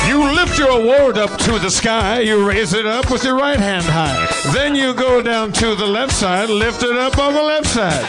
you 0.07 0.23
lift 0.35 0.57
your 0.59 0.69
award 0.69 1.17
up 1.17 1.37
to 1.39 1.59
the 1.59 1.69
sky. 1.69 2.19
You 2.21 2.47
raise 2.47 2.73
it 2.73 2.85
up 2.85 3.09
with 3.11 3.23
your 3.23 3.35
right 3.35 3.59
hand 3.59 3.85
high. 3.85 4.27
Then 4.53 4.75
you 4.75 4.93
go 4.93 5.21
down 5.21 5.51
to 5.53 5.75
the 5.75 5.85
left 5.87 6.13
side, 6.13 6.49
lift 6.49 6.83
it 6.83 6.95
up 6.95 7.17
on 7.17 7.33
the 7.33 7.41
left 7.43 7.67
side. 7.67 8.03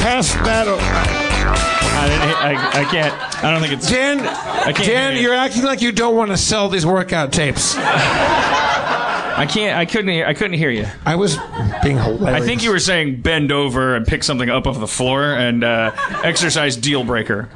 Pass 0.00 0.32
that. 0.44 0.68
o- 0.68 0.78
I, 2.00 2.08
didn't, 2.08 2.36
I, 2.36 2.80
I 2.80 2.84
can't. 2.84 3.44
I 3.44 3.50
don't 3.50 3.60
think 3.60 3.72
it's. 3.72 3.88
Dan, 3.90 4.20
I 4.20 4.72
can't. 4.72 4.86
Dan, 4.86 5.12
hear 5.12 5.20
you. 5.22 5.28
you're 5.28 5.36
acting 5.36 5.64
like 5.64 5.80
you 5.80 5.90
don't 5.90 6.14
want 6.14 6.30
to 6.30 6.36
sell 6.36 6.68
these 6.68 6.86
workout 6.86 7.32
tapes. 7.32 7.74
I 9.38 9.46
can't. 9.46 9.78
I 9.78 9.84
couldn't. 9.86 10.08
Hear, 10.08 10.26
I 10.26 10.34
couldn't 10.34 10.58
hear 10.58 10.70
you. 10.70 10.86
I 11.06 11.14
was 11.16 11.36
being 11.82 11.96
hilarious. 11.98 12.42
I 12.42 12.44
think 12.44 12.62
you 12.64 12.70
were 12.70 12.78
saying 12.80 13.22
bend 13.22 13.52
over 13.52 13.94
and 13.96 14.06
pick 14.06 14.24
something 14.24 14.48
up 14.50 14.66
off 14.66 14.78
the 14.80 14.86
floor 14.88 15.32
and 15.32 15.62
uh, 15.64 15.92
exercise 16.24 16.76
deal 16.76 17.04
breaker. 17.04 17.48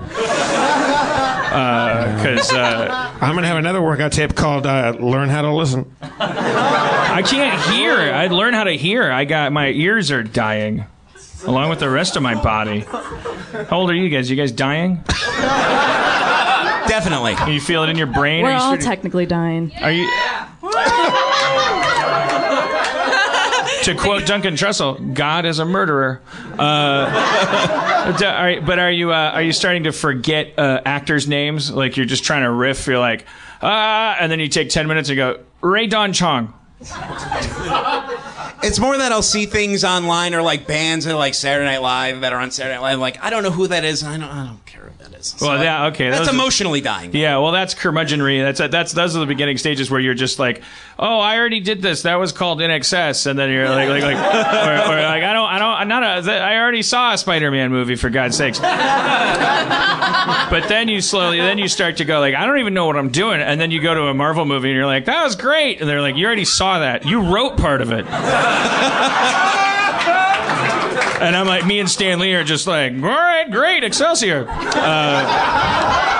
Because 1.52 2.50
uh, 2.52 3.10
I'm 3.20 3.34
gonna 3.34 3.46
have 3.46 3.58
another 3.58 3.82
workout 3.82 4.12
tape 4.12 4.34
called 4.34 4.66
uh, 4.66 4.96
"Learn 4.98 5.28
How 5.28 5.42
to 5.42 5.52
Listen." 5.52 5.94
I 6.00 7.22
can't 7.26 7.60
hear. 7.74 7.92
I 7.94 8.28
learned 8.28 8.54
how 8.56 8.64
to 8.64 8.72
hear. 8.76 9.10
I 9.10 9.24
got 9.26 9.52
my 9.52 9.68
ears 9.68 10.10
are 10.10 10.22
dying, 10.22 10.86
along 11.46 11.68
with 11.68 11.80
the 11.80 11.90
rest 11.90 12.16
of 12.16 12.22
my 12.22 12.40
body. 12.42 12.80
How 12.80 13.78
old 13.80 13.90
are 13.90 13.94
you 13.94 14.08
guys? 14.08 14.30
You 14.30 14.36
guys 14.36 14.50
dying? 14.52 15.02
Definitely. 16.88 17.36
You 17.52 17.60
feel 17.60 17.82
it 17.84 17.90
in 17.90 17.96
your 17.98 18.06
brain? 18.06 18.42
We're 18.44 18.50
you 18.50 18.54
all 18.56 18.60
starting- 18.62 18.86
technically 18.86 19.26
dying. 19.26 19.72
Are 19.80 19.90
you? 19.92 20.08
To 23.82 23.94
quote 23.98 24.26
Duncan 24.26 24.54
Trussell, 24.54 25.14
"God 25.14 25.44
is 25.44 25.58
a 25.58 25.64
murderer." 25.64 26.20
Uh, 26.58 28.16
d- 28.18 28.24
are- 28.24 28.60
but 28.60 28.78
are 28.78 28.90
you 28.90 29.12
uh, 29.12 29.32
are 29.34 29.42
you 29.42 29.52
starting 29.52 29.84
to 29.84 29.92
forget 29.92 30.58
uh, 30.58 30.80
actors' 30.84 31.26
names? 31.26 31.70
Like 31.70 31.96
you're 31.96 32.06
just 32.06 32.24
trying 32.24 32.42
to 32.42 32.50
riff. 32.50 32.86
You're 32.86 32.98
like, 32.98 33.26
ah, 33.60 34.16
and 34.20 34.30
then 34.30 34.38
you 34.40 34.48
take 34.48 34.70
ten 34.70 34.86
minutes 34.86 35.08
and 35.08 35.16
go, 35.16 35.40
Rae 35.60 35.86
Dawn 35.86 36.12
Chong. 36.12 36.54
It's 38.64 38.78
more 38.78 38.96
that 38.96 39.10
I'll 39.10 39.22
see 39.22 39.46
things 39.46 39.82
online 39.82 40.34
or 40.34 40.42
like 40.42 40.68
bands 40.68 41.04
that 41.04 41.12
are 41.12 41.18
like 41.18 41.34
Saturday 41.34 41.64
Night 41.68 41.82
Live 41.82 42.20
that 42.20 42.32
are 42.32 42.38
on 42.38 42.52
Saturday 42.52 42.76
Night 42.76 42.82
Live. 42.82 42.98
Like 43.00 43.20
I 43.22 43.28
don't 43.30 43.42
know 43.42 43.50
who 43.50 43.66
that 43.66 43.82
is. 43.84 44.04
I 44.04 44.16
don't. 44.16 44.28
I 44.30 44.46
don't 44.46 44.64
care 44.66 44.82
who 44.82 45.02
that 45.04 45.18
is. 45.18 45.26
So 45.36 45.48
Well, 45.48 45.60
yeah, 45.62 45.86
okay. 45.86 46.10
That's 46.10 46.30
emotionally 46.30 46.80
dying. 46.80 47.10
Yeah, 47.12 47.38
well, 47.38 47.50
that's 47.50 47.74
curmudgeonry. 47.74 48.40
That's 48.40 48.70
that's 48.72 48.92
those 48.92 49.16
are 49.16 49.18
the 49.18 49.26
beginning 49.26 49.58
stages 49.58 49.90
where 49.90 49.98
you're 49.98 50.14
just 50.14 50.38
like, 50.38 50.62
oh, 51.02 51.18
I 51.18 51.36
already 51.36 51.58
did 51.60 51.82
this. 51.82 52.02
That 52.02 52.14
was 52.14 52.30
called 52.32 52.60
INXS, 52.60 53.26
and 53.26 53.36
then 53.38 53.50
you're 53.50 53.68
like, 53.68 53.88
like, 53.88 54.02
like, 54.04 54.16
or, 54.16 54.92
or 54.92 55.02
like, 55.02 55.24
I 55.24 55.32
don't, 55.32 55.48
I 55.48 55.58
don't, 55.58 55.74
I'm 55.74 55.88
not 55.88 56.02
a. 56.04 56.32
I 56.32 56.56
already 56.58 56.82
saw 56.82 57.12
a 57.12 57.18
Spider-Man 57.18 57.72
movie 57.72 57.96
for 57.96 58.08
God's 58.08 58.36
sakes. 58.36 58.60
but 58.60 58.70
then 60.68 60.86
you 60.88 61.00
slowly, 61.00 61.38
then 61.38 61.58
you 61.58 61.66
start 61.66 61.96
to 61.96 62.04
go 62.04 62.20
like, 62.20 62.36
I 62.36 62.46
don't 62.46 62.60
even 62.60 62.72
know 62.72 62.86
what 62.86 62.96
I'm 62.96 63.10
doing, 63.10 63.40
and 63.40 63.60
then 63.60 63.72
you 63.72 63.82
go 63.82 63.94
to 63.94 64.02
a 64.06 64.14
Marvel 64.14 64.44
movie 64.44 64.68
and 64.68 64.76
you're 64.76 64.86
like, 64.86 65.06
that 65.06 65.24
was 65.24 65.34
great, 65.34 65.80
and 65.80 65.90
they're 65.90 66.00
like, 66.00 66.16
you 66.16 66.24
already 66.24 66.44
saw 66.44 66.78
that. 66.78 67.04
You 67.04 67.20
wrote 67.20 67.56
part 67.58 67.82
of 67.82 67.90
it. 67.90 68.06
And 71.22 71.36
I'm 71.36 71.46
like, 71.46 71.64
me 71.64 71.78
and 71.78 71.88
Stan 71.88 72.18
Lee 72.18 72.34
are 72.34 72.42
just 72.42 72.66
like, 72.66 72.92
all 72.94 72.98
right, 72.98 73.48
great, 73.48 73.84
Excelsior. 73.84 74.44
Uh, 74.48 76.11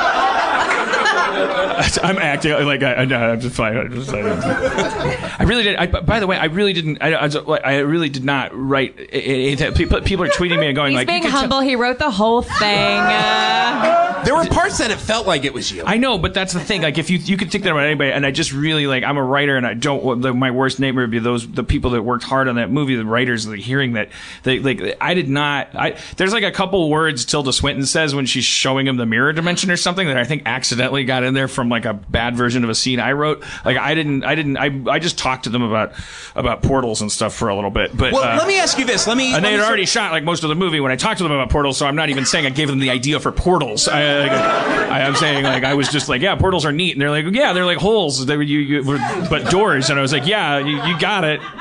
I'm 2.02 2.18
acting 2.18 2.52
like 2.64 2.82
I, 2.82 2.94
I, 2.94 3.04
no, 3.04 3.16
I'm 3.16 3.40
just 3.40 3.56
fine. 3.56 3.76
I'm 3.76 3.92
just, 3.92 4.12
I, 4.12 5.36
I 5.38 5.42
really 5.44 5.62
did. 5.62 5.76
I, 5.76 5.86
by 5.86 6.20
the 6.20 6.26
way, 6.26 6.36
I 6.36 6.46
really 6.46 6.72
didn't. 6.72 6.98
I, 7.00 7.14
I, 7.14 7.78
really 7.78 8.08
did 8.08 8.24
not 8.24 8.50
write. 8.54 8.98
It, 8.98 9.12
it, 9.14 9.60
it- 9.60 9.74
people, 9.74 10.00
people 10.02 10.24
are 10.24 10.28
tweeting 10.28 10.58
me 10.60 10.66
and 10.66 10.76
going 10.76 10.92
He's 10.92 10.98
like, 10.98 11.06
being 11.06 11.18
"You 11.22 11.24
could 11.28 11.30
tell- 11.32 11.40
humble. 11.40 11.60
He 11.60 11.76
wrote 11.76 11.98
the 11.98 12.10
whole 12.10 12.42
thing. 12.42 12.98
Uh, 12.98 14.22
There 14.24 14.34
were 14.36 14.44
parts 14.46 14.78
that 14.78 14.90
it 14.92 14.98
felt 14.98 15.26
like 15.26 15.44
it 15.44 15.52
was 15.52 15.72
you. 15.72 15.82
I 15.84 15.96
know, 15.96 16.16
but 16.18 16.32
that's 16.34 16.52
the 16.52 16.60
thing. 16.60 16.82
Like, 16.82 16.98
if 16.98 17.10
you 17.10 17.18
you 17.18 17.36
could 17.36 17.50
take 17.50 17.62
that 17.64 17.72
about 17.72 17.84
anybody, 17.84 18.12
and 18.12 18.24
I 18.24 18.30
just 18.30 18.52
really 18.52 18.86
like, 18.86 19.02
I'm 19.02 19.16
a 19.16 19.22
writer, 19.24 19.56
and 19.56 19.66
I 19.66 19.74
don't. 19.74 20.20
The, 20.20 20.32
my 20.32 20.50
worst 20.52 20.78
nightmare 20.78 21.04
would 21.04 21.10
be 21.10 21.18
those 21.18 21.50
the 21.50 21.64
people 21.64 21.90
that 21.92 22.02
worked 22.02 22.24
hard 22.24 22.46
on 22.48 22.54
that 22.56 22.70
movie, 22.70 22.94
the 22.94 23.04
writers, 23.04 23.46
like, 23.48 23.58
hearing 23.58 23.94
that. 23.94 24.10
They 24.44 24.60
like, 24.60 24.96
I 25.00 25.14
did 25.14 25.28
not. 25.28 25.74
I 25.74 25.98
there's 26.16 26.32
like 26.32 26.44
a 26.44 26.52
couple 26.52 26.88
words 26.88 27.24
Tilda 27.24 27.52
Swinton 27.52 27.84
says 27.86 28.14
when 28.14 28.26
she's 28.26 28.44
showing 28.44 28.86
him 28.86 28.96
the 28.96 29.06
mirror 29.06 29.32
dimension 29.32 29.70
or 29.70 29.76
something 29.76 30.06
that 30.06 30.16
I 30.16 30.24
think 30.24 30.42
accidentally 30.46 31.04
got 31.04 31.24
in 31.24 31.34
there 31.34 31.48
from 31.48 31.68
like 31.72 31.84
a 31.84 31.94
bad 31.94 32.36
version 32.36 32.62
of 32.62 32.70
a 32.70 32.74
scene 32.74 33.00
I 33.00 33.12
wrote. 33.12 33.42
Like, 33.64 33.76
I 33.76 33.94
didn't. 33.94 34.24
I 34.24 34.36
didn't. 34.36 34.56
I 34.56 34.70
I 34.88 34.98
just 35.00 35.18
talked 35.18 35.44
to 35.44 35.50
them 35.50 35.62
about 35.62 35.92
about 36.36 36.62
portals 36.62 37.00
and 37.00 37.10
stuff 37.10 37.34
for 37.34 37.48
a 37.48 37.54
little 37.54 37.70
bit. 37.70 37.96
But 37.96 38.12
Well, 38.12 38.22
uh, 38.22 38.36
let 38.36 38.46
me 38.46 38.60
ask 38.60 38.78
you 38.78 38.84
this. 38.84 39.06
Let 39.06 39.16
me. 39.16 39.34
and 39.34 39.34
let 39.34 39.42
they 39.42 39.48
me 39.48 39.52
had 39.54 39.60
sort- 39.60 39.68
already 39.68 39.86
shot 39.86 40.12
like 40.12 40.24
most 40.24 40.44
of 40.44 40.48
the 40.48 40.54
movie 40.54 40.78
when 40.78 40.92
I 40.92 40.96
talked 40.96 41.18
to 41.18 41.24
them 41.24 41.32
about 41.32 41.50
portals, 41.50 41.76
so 41.76 41.86
I'm 41.86 41.96
not 41.96 42.10
even 42.10 42.24
saying 42.24 42.46
I 42.46 42.50
gave 42.50 42.68
them 42.68 42.78
the 42.78 42.90
idea 42.90 43.18
for 43.18 43.32
portals. 43.32 43.88
I, 43.88 44.20
like, 44.20 44.32
I, 44.32 45.00
am 45.00 45.16
saying 45.16 45.44
like 45.44 45.64
I 45.64 45.74
was 45.74 45.88
just 45.88 46.08
like, 46.08 46.22
yeah, 46.22 46.36
portals 46.36 46.64
are 46.64 46.72
neat, 46.72 46.92
and 46.92 47.00
they're 47.00 47.10
like, 47.10 47.26
yeah, 47.32 47.52
they're 47.52 47.66
like 47.66 47.78
holes, 47.78 48.24
they, 48.26 48.34
you, 48.34 48.58
you, 48.58 48.82
but 49.28 49.50
doors, 49.50 49.90
and 49.90 49.98
I 49.98 50.02
was 50.02 50.12
like, 50.12 50.26
yeah, 50.26 50.58
you, 50.58 50.82
you 50.84 50.98
got 51.00 51.24
it. 51.24 51.40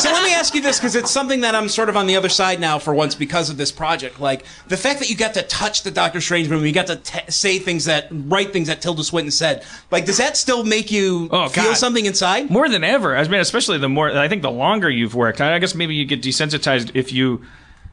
so 0.00 0.10
let 0.10 0.24
me 0.24 0.32
ask 0.32 0.54
you 0.54 0.62
this 0.62 0.78
because 0.78 0.96
it's 0.96 1.10
something 1.10 1.42
that 1.42 1.54
I'm 1.54 1.68
sort 1.68 1.88
of 1.88 1.96
on 1.96 2.06
the 2.06 2.16
other 2.16 2.28
side 2.28 2.60
now 2.60 2.78
for 2.78 2.94
once 2.94 3.14
because 3.14 3.50
of 3.50 3.56
this 3.56 3.70
project. 3.70 4.20
Like 4.20 4.44
the 4.68 4.76
fact 4.76 5.00
that 5.00 5.10
you 5.10 5.16
got 5.16 5.34
to 5.34 5.42
touch 5.42 5.82
the 5.82 5.90
Doctor 5.90 6.20
Strange 6.20 6.48
movie, 6.48 6.68
you 6.68 6.74
got 6.74 6.86
to 6.86 6.96
t- 6.96 7.30
say 7.30 7.58
things 7.58 7.84
that, 7.84 7.99
write 8.10 8.52
things 8.52 8.68
that 8.68 8.80
Tilda 8.82 9.02
Swinton 9.04 9.30
said. 9.30 9.64
Like, 9.90 10.04
does 10.06 10.18
that 10.18 10.36
still 10.36 10.64
make 10.64 10.90
you 10.90 11.28
feel 11.28 11.38
Oh, 11.38 11.48
God. 11.48 11.76
something 11.76 12.06
inside? 12.06 12.50
More 12.50 12.68
than 12.68 12.84
ever. 12.84 13.16
I 13.16 13.22
mean, 13.28 13.40
especially 13.40 13.78
the 13.78 13.88
more 13.88 14.10
I 14.16 14.28
think 14.28 14.42
the 14.42 14.50
longer 14.50 14.88
you've 14.90 15.14
worked, 15.14 15.40
I 15.40 15.58
guess 15.58 15.74
maybe 15.74 15.94
you 15.94 16.04
get 16.04 16.22
desensitized 16.22 16.92
if 16.94 17.12
you 17.12 17.44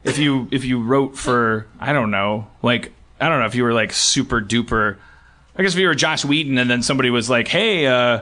if 0.04 0.18
you 0.18 0.48
if 0.50 0.64
you 0.64 0.82
wrote 0.82 1.16
for 1.16 1.66
I 1.80 1.92
don't 1.92 2.10
know, 2.10 2.46
like 2.62 2.92
I 3.20 3.28
don't 3.28 3.40
know 3.40 3.46
if 3.46 3.54
you 3.54 3.64
were 3.64 3.72
like 3.72 3.92
super 3.92 4.40
duper. 4.40 4.96
I 5.56 5.62
guess 5.62 5.72
if 5.74 5.80
you 5.80 5.88
were 5.88 5.94
Joss 5.94 6.24
Whedon 6.24 6.56
and 6.58 6.70
then 6.70 6.82
somebody 6.82 7.10
was 7.10 7.28
like, 7.28 7.48
"Hey, 7.48 7.86
uh, 7.86 8.20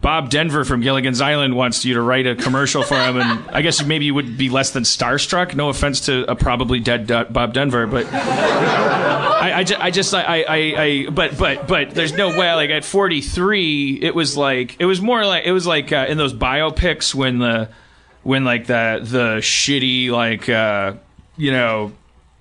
Bob 0.00 0.30
Denver 0.30 0.64
from 0.64 0.80
Gilligan's 0.80 1.20
Island 1.20 1.54
wants 1.54 1.84
you 1.84 1.94
to 1.94 2.00
write 2.00 2.26
a 2.26 2.34
commercial 2.34 2.82
for 2.82 2.94
him," 2.94 3.18
and 3.18 3.44
I 3.50 3.60
guess 3.62 3.84
maybe 3.84 4.06
you 4.06 4.14
would 4.14 4.38
be 4.38 4.48
less 4.48 4.70
than 4.70 4.84
starstruck. 4.84 5.54
No 5.54 5.68
offense 5.68 6.00
to 6.06 6.30
a 6.30 6.34
probably 6.34 6.80
dead 6.80 7.10
uh, 7.10 7.24
Bob 7.24 7.52
Denver, 7.52 7.86
but 7.86 8.06
I, 8.12 9.52
I, 9.56 9.64
ju- 9.64 9.76
I 9.78 9.90
just 9.90 10.14
I, 10.14 10.42
I, 10.42 10.56
I 10.82 11.06
but 11.10 11.36
but 11.38 11.66
but 11.68 11.90
there's 11.90 12.12
no 12.14 12.28
way 12.30 12.52
like 12.54 12.70
at 12.70 12.84
43 12.84 13.98
it 14.02 14.14
was 14.14 14.36
like 14.36 14.76
it 14.78 14.84
was 14.86 15.00
more 15.00 15.24
like 15.24 15.44
it 15.44 15.52
was 15.52 15.66
like 15.66 15.92
uh, 15.92 16.06
in 16.08 16.16
those 16.18 16.32
biopics 16.34 17.14
when 17.14 17.38
the 17.38 17.68
when 18.22 18.44
like 18.44 18.66
the 18.66 19.00
the 19.02 19.36
shitty 19.40 20.10
like 20.10 20.48
uh 20.48 20.94
you 21.36 21.52
know 21.52 21.92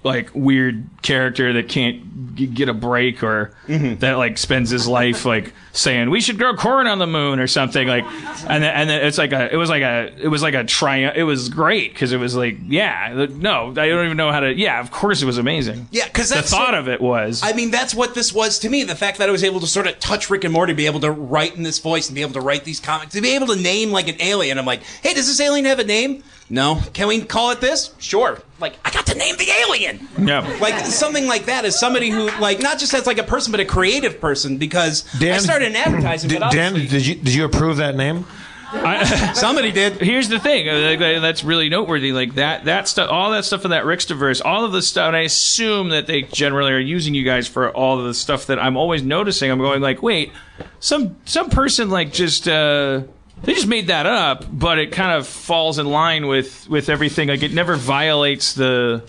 like 0.02 0.30
weird 0.34 0.88
character 1.02 1.52
that 1.54 1.68
can't 1.68 2.36
g- 2.36 2.48
get 2.48 2.70
a 2.70 2.74
break 2.74 3.22
or 3.22 3.54
mm-hmm. 3.68 4.00
that 4.00 4.14
like 4.14 4.38
spends 4.38 4.70
his 4.70 4.88
life 4.88 5.26
like 5.26 5.52
saying 5.74 6.10
we 6.10 6.22
should 6.22 6.38
grow 6.38 6.56
corn 6.56 6.88
on 6.88 7.00
the 7.00 7.08
moon 7.08 7.38
or 7.38 7.48
something 7.48 7.86
like 7.86 8.06
and 8.50 8.64
then, 8.64 8.74
and 8.74 8.90
then 8.90 9.06
it's 9.06 9.18
like 9.18 9.34
a 9.34 9.54
it 9.54 9.58
was 9.58 9.70
like 9.70 9.82
a 9.82 10.14
it 10.18 10.30
was 10.30 10.42
like 10.42 10.54
a 10.54 10.64
triumph 10.64 11.18
it 11.18 11.24
was 11.24 11.50
great 11.50 11.92
because 11.94 12.14
it 12.14 12.18
was 12.18 12.34
like 12.34 12.58
yeah 12.68 13.28
no 13.30 13.72
I 13.72 13.90
don't 13.90 14.06
even 14.06 14.16
know 14.16 14.32
how 14.32 14.40
to 14.40 14.54
yeah 14.54 14.80
of 14.80 14.90
course 14.90 15.22
it 15.22 15.26
was 15.26 15.38
amazing 15.38 15.90
Yeah, 15.92 16.06
because 16.06 16.30
the 16.30 16.36
thought 16.36 16.70
sort- 16.70 16.76
of 16.76 16.88
it 16.88 17.02
was 17.02 17.42
I 17.44 17.54
mean, 17.54 17.72
that's 17.72 17.94
what 17.96 18.16
this 18.16 18.34
was 18.34 18.60
to 18.60 18.70
me. 18.70 18.84
The 18.84 18.96
fact 18.96 19.18
that 19.18 19.28
I 19.28 19.32
was 19.32 19.44
able 19.44 19.60
to 19.60 19.68
sort 19.68 19.88
of 19.88 20.00
touch 20.00 20.30
Rick 20.30 20.44
and 20.44 20.54
Morty, 20.54 20.74
be 20.74 20.86
able 20.86 21.00
to 21.02 21.12
write 21.12 21.56
in 21.56 21.64
this 21.64 21.80
voice, 21.80 22.08
and 22.08 22.16
be 22.16 22.22
able 22.22 22.34
to 22.34 22.42
write 22.42 22.64
these 22.64 22.80
comics, 22.80 23.14
to 23.14 23.22
be 23.22 23.36
able 23.36 23.48
to 23.48 23.56
name 23.56 23.92
like 23.92 24.08
an 24.08 24.22
alien. 24.22 24.58
I'm 24.58 24.66
like, 24.66 24.84
hey, 25.02 25.14
does 25.14 25.28
this 25.28 25.40
alien 25.40 25.66
have 25.66 25.80
a 25.80 25.84
name? 25.84 26.24
No. 26.50 26.82
Can 26.94 27.08
we 27.08 27.22
call 27.22 27.52
it 27.52 27.62
this? 27.62 27.92
Sure. 28.00 28.40
Like, 28.60 28.74
I 28.84 28.90
got 28.92 29.06
to 29.08 29.16
name 29.16 29.36
the 29.38 29.50
alien. 29.50 30.08
yeah 30.20 30.40
Like 30.60 30.84
something 30.86 31.28
like 31.28 31.46
that 31.46 31.64
is 31.64 31.78
somebody 31.80 32.10
who, 32.10 32.26
like, 32.40 32.60
not 32.60 32.80
just 32.80 32.94
as 32.94 33.06
like 33.06 33.20
a 33.20 33.24
person, 33.24 33.52
but 33.52 33.60
a 33.60 33.66
creative 33.66 34.20
person. 34.20 34.58
Because 34.58 35.06
I 35.16 35.20
Dan- 35.20 35.40
started 35.42 35.68
in 35.68 35.76
advertising, 35.76 36.30
D- 36.30 36.40
but 36.40 36.52
Dan, 36.52 36.74
obviously- 36.74 36.98
did 36.98 37.06
you 37.08 37.16
did 37.16 37.34
you 37.36 37.46
approve 37.46 37.78
that 37.78 37.96
name? 37.96 38.26
somebody 39.34 39.72
did. 39.72 39.94
Here's 39.94 40.30
the 40.30 40.38
thing 40.40 40.70
uh, 40.70 40.74
like, 40.92 41.02
uh, 41.02 41.20
that's 41.22 41.44
really 41.44 41.70
noteworthy. 41.70 42.12
Like 42.12 42.36
that, 42.36 42.66
that 42.66 42.88
stuff, 42.88 43.10
all 43.10 43.32
that 43.32 43.44
stuff 43.46 43.66
in 43.66 43.72
that 43.72 43.84
Rickstaverse, 43.84 44.44
all 44.46 44.64
of 44.64 44.72
the 44.74 44.84
stuff, 44.84 45.08
and 45.08 45.16
I 45.16 45.22
assume 45.22 45.90
that 45.90 46.06
they 46.06 46.22
generally 46.22 46.72
are 46.74 46.80
using 46.80 47.16
you 47.16 47.24
guys 47.24 47.48
for 47.48 47.72
all 47.72 47.98
of 48.00 48.06
the 48.06 48.14
stuff 48.14 48.46
that 48.46 48.60
I'm 48.60 48.78
always 48.78 49.02
noticing. 49.02 49.50
I'm 49.50 49.58
going 49.58 49.82
like, 49.82 50.04
wait, 50.04 50.32
some 50.80 51.16
some 51.26 51.50
person 51.50 51.90
like 51.90 52.12
just. 52.14 52.48
uh 52.48 53.04
they 53.44 53.54
just 53.54 53.68
made 53.68 53.88
that 53.88 54.06
up, 54.06 54.46
but 54.52 54.80
it 54.80 54.92
kind 54.92 55.18
of 55.18 55.28
falls 55.28 55.80
in 55.80 55.86
line 55.88 56.28
with 56.28 56.68
with 56.70 56.90
everything. 56.90 57.30
Like 57.30 57.44
it 57.44 57.54
never 57.54 57.76
violates 57.76 58.54
the. 58.54 59.04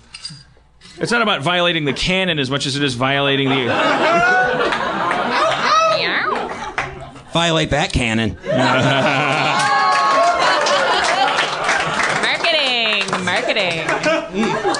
It's 0.98 1.10
not 1.12 1.22
about 1.22 1.40
violating 1.42 1.84
the 1.84 1.92
canon 1.94 2.38
as 2.38 2.50
much 2.50 2.66
as 2.66 2.76
it 2.76 2.82
is 2.82 2.94
violating 2.94 3.48
the. 3.48 3.66
Violate 7.32 7.70
that 7.70 7.92
canon. 7.92 8.36
Marketing, 12.22 13.24
marketing. 13.24 13.86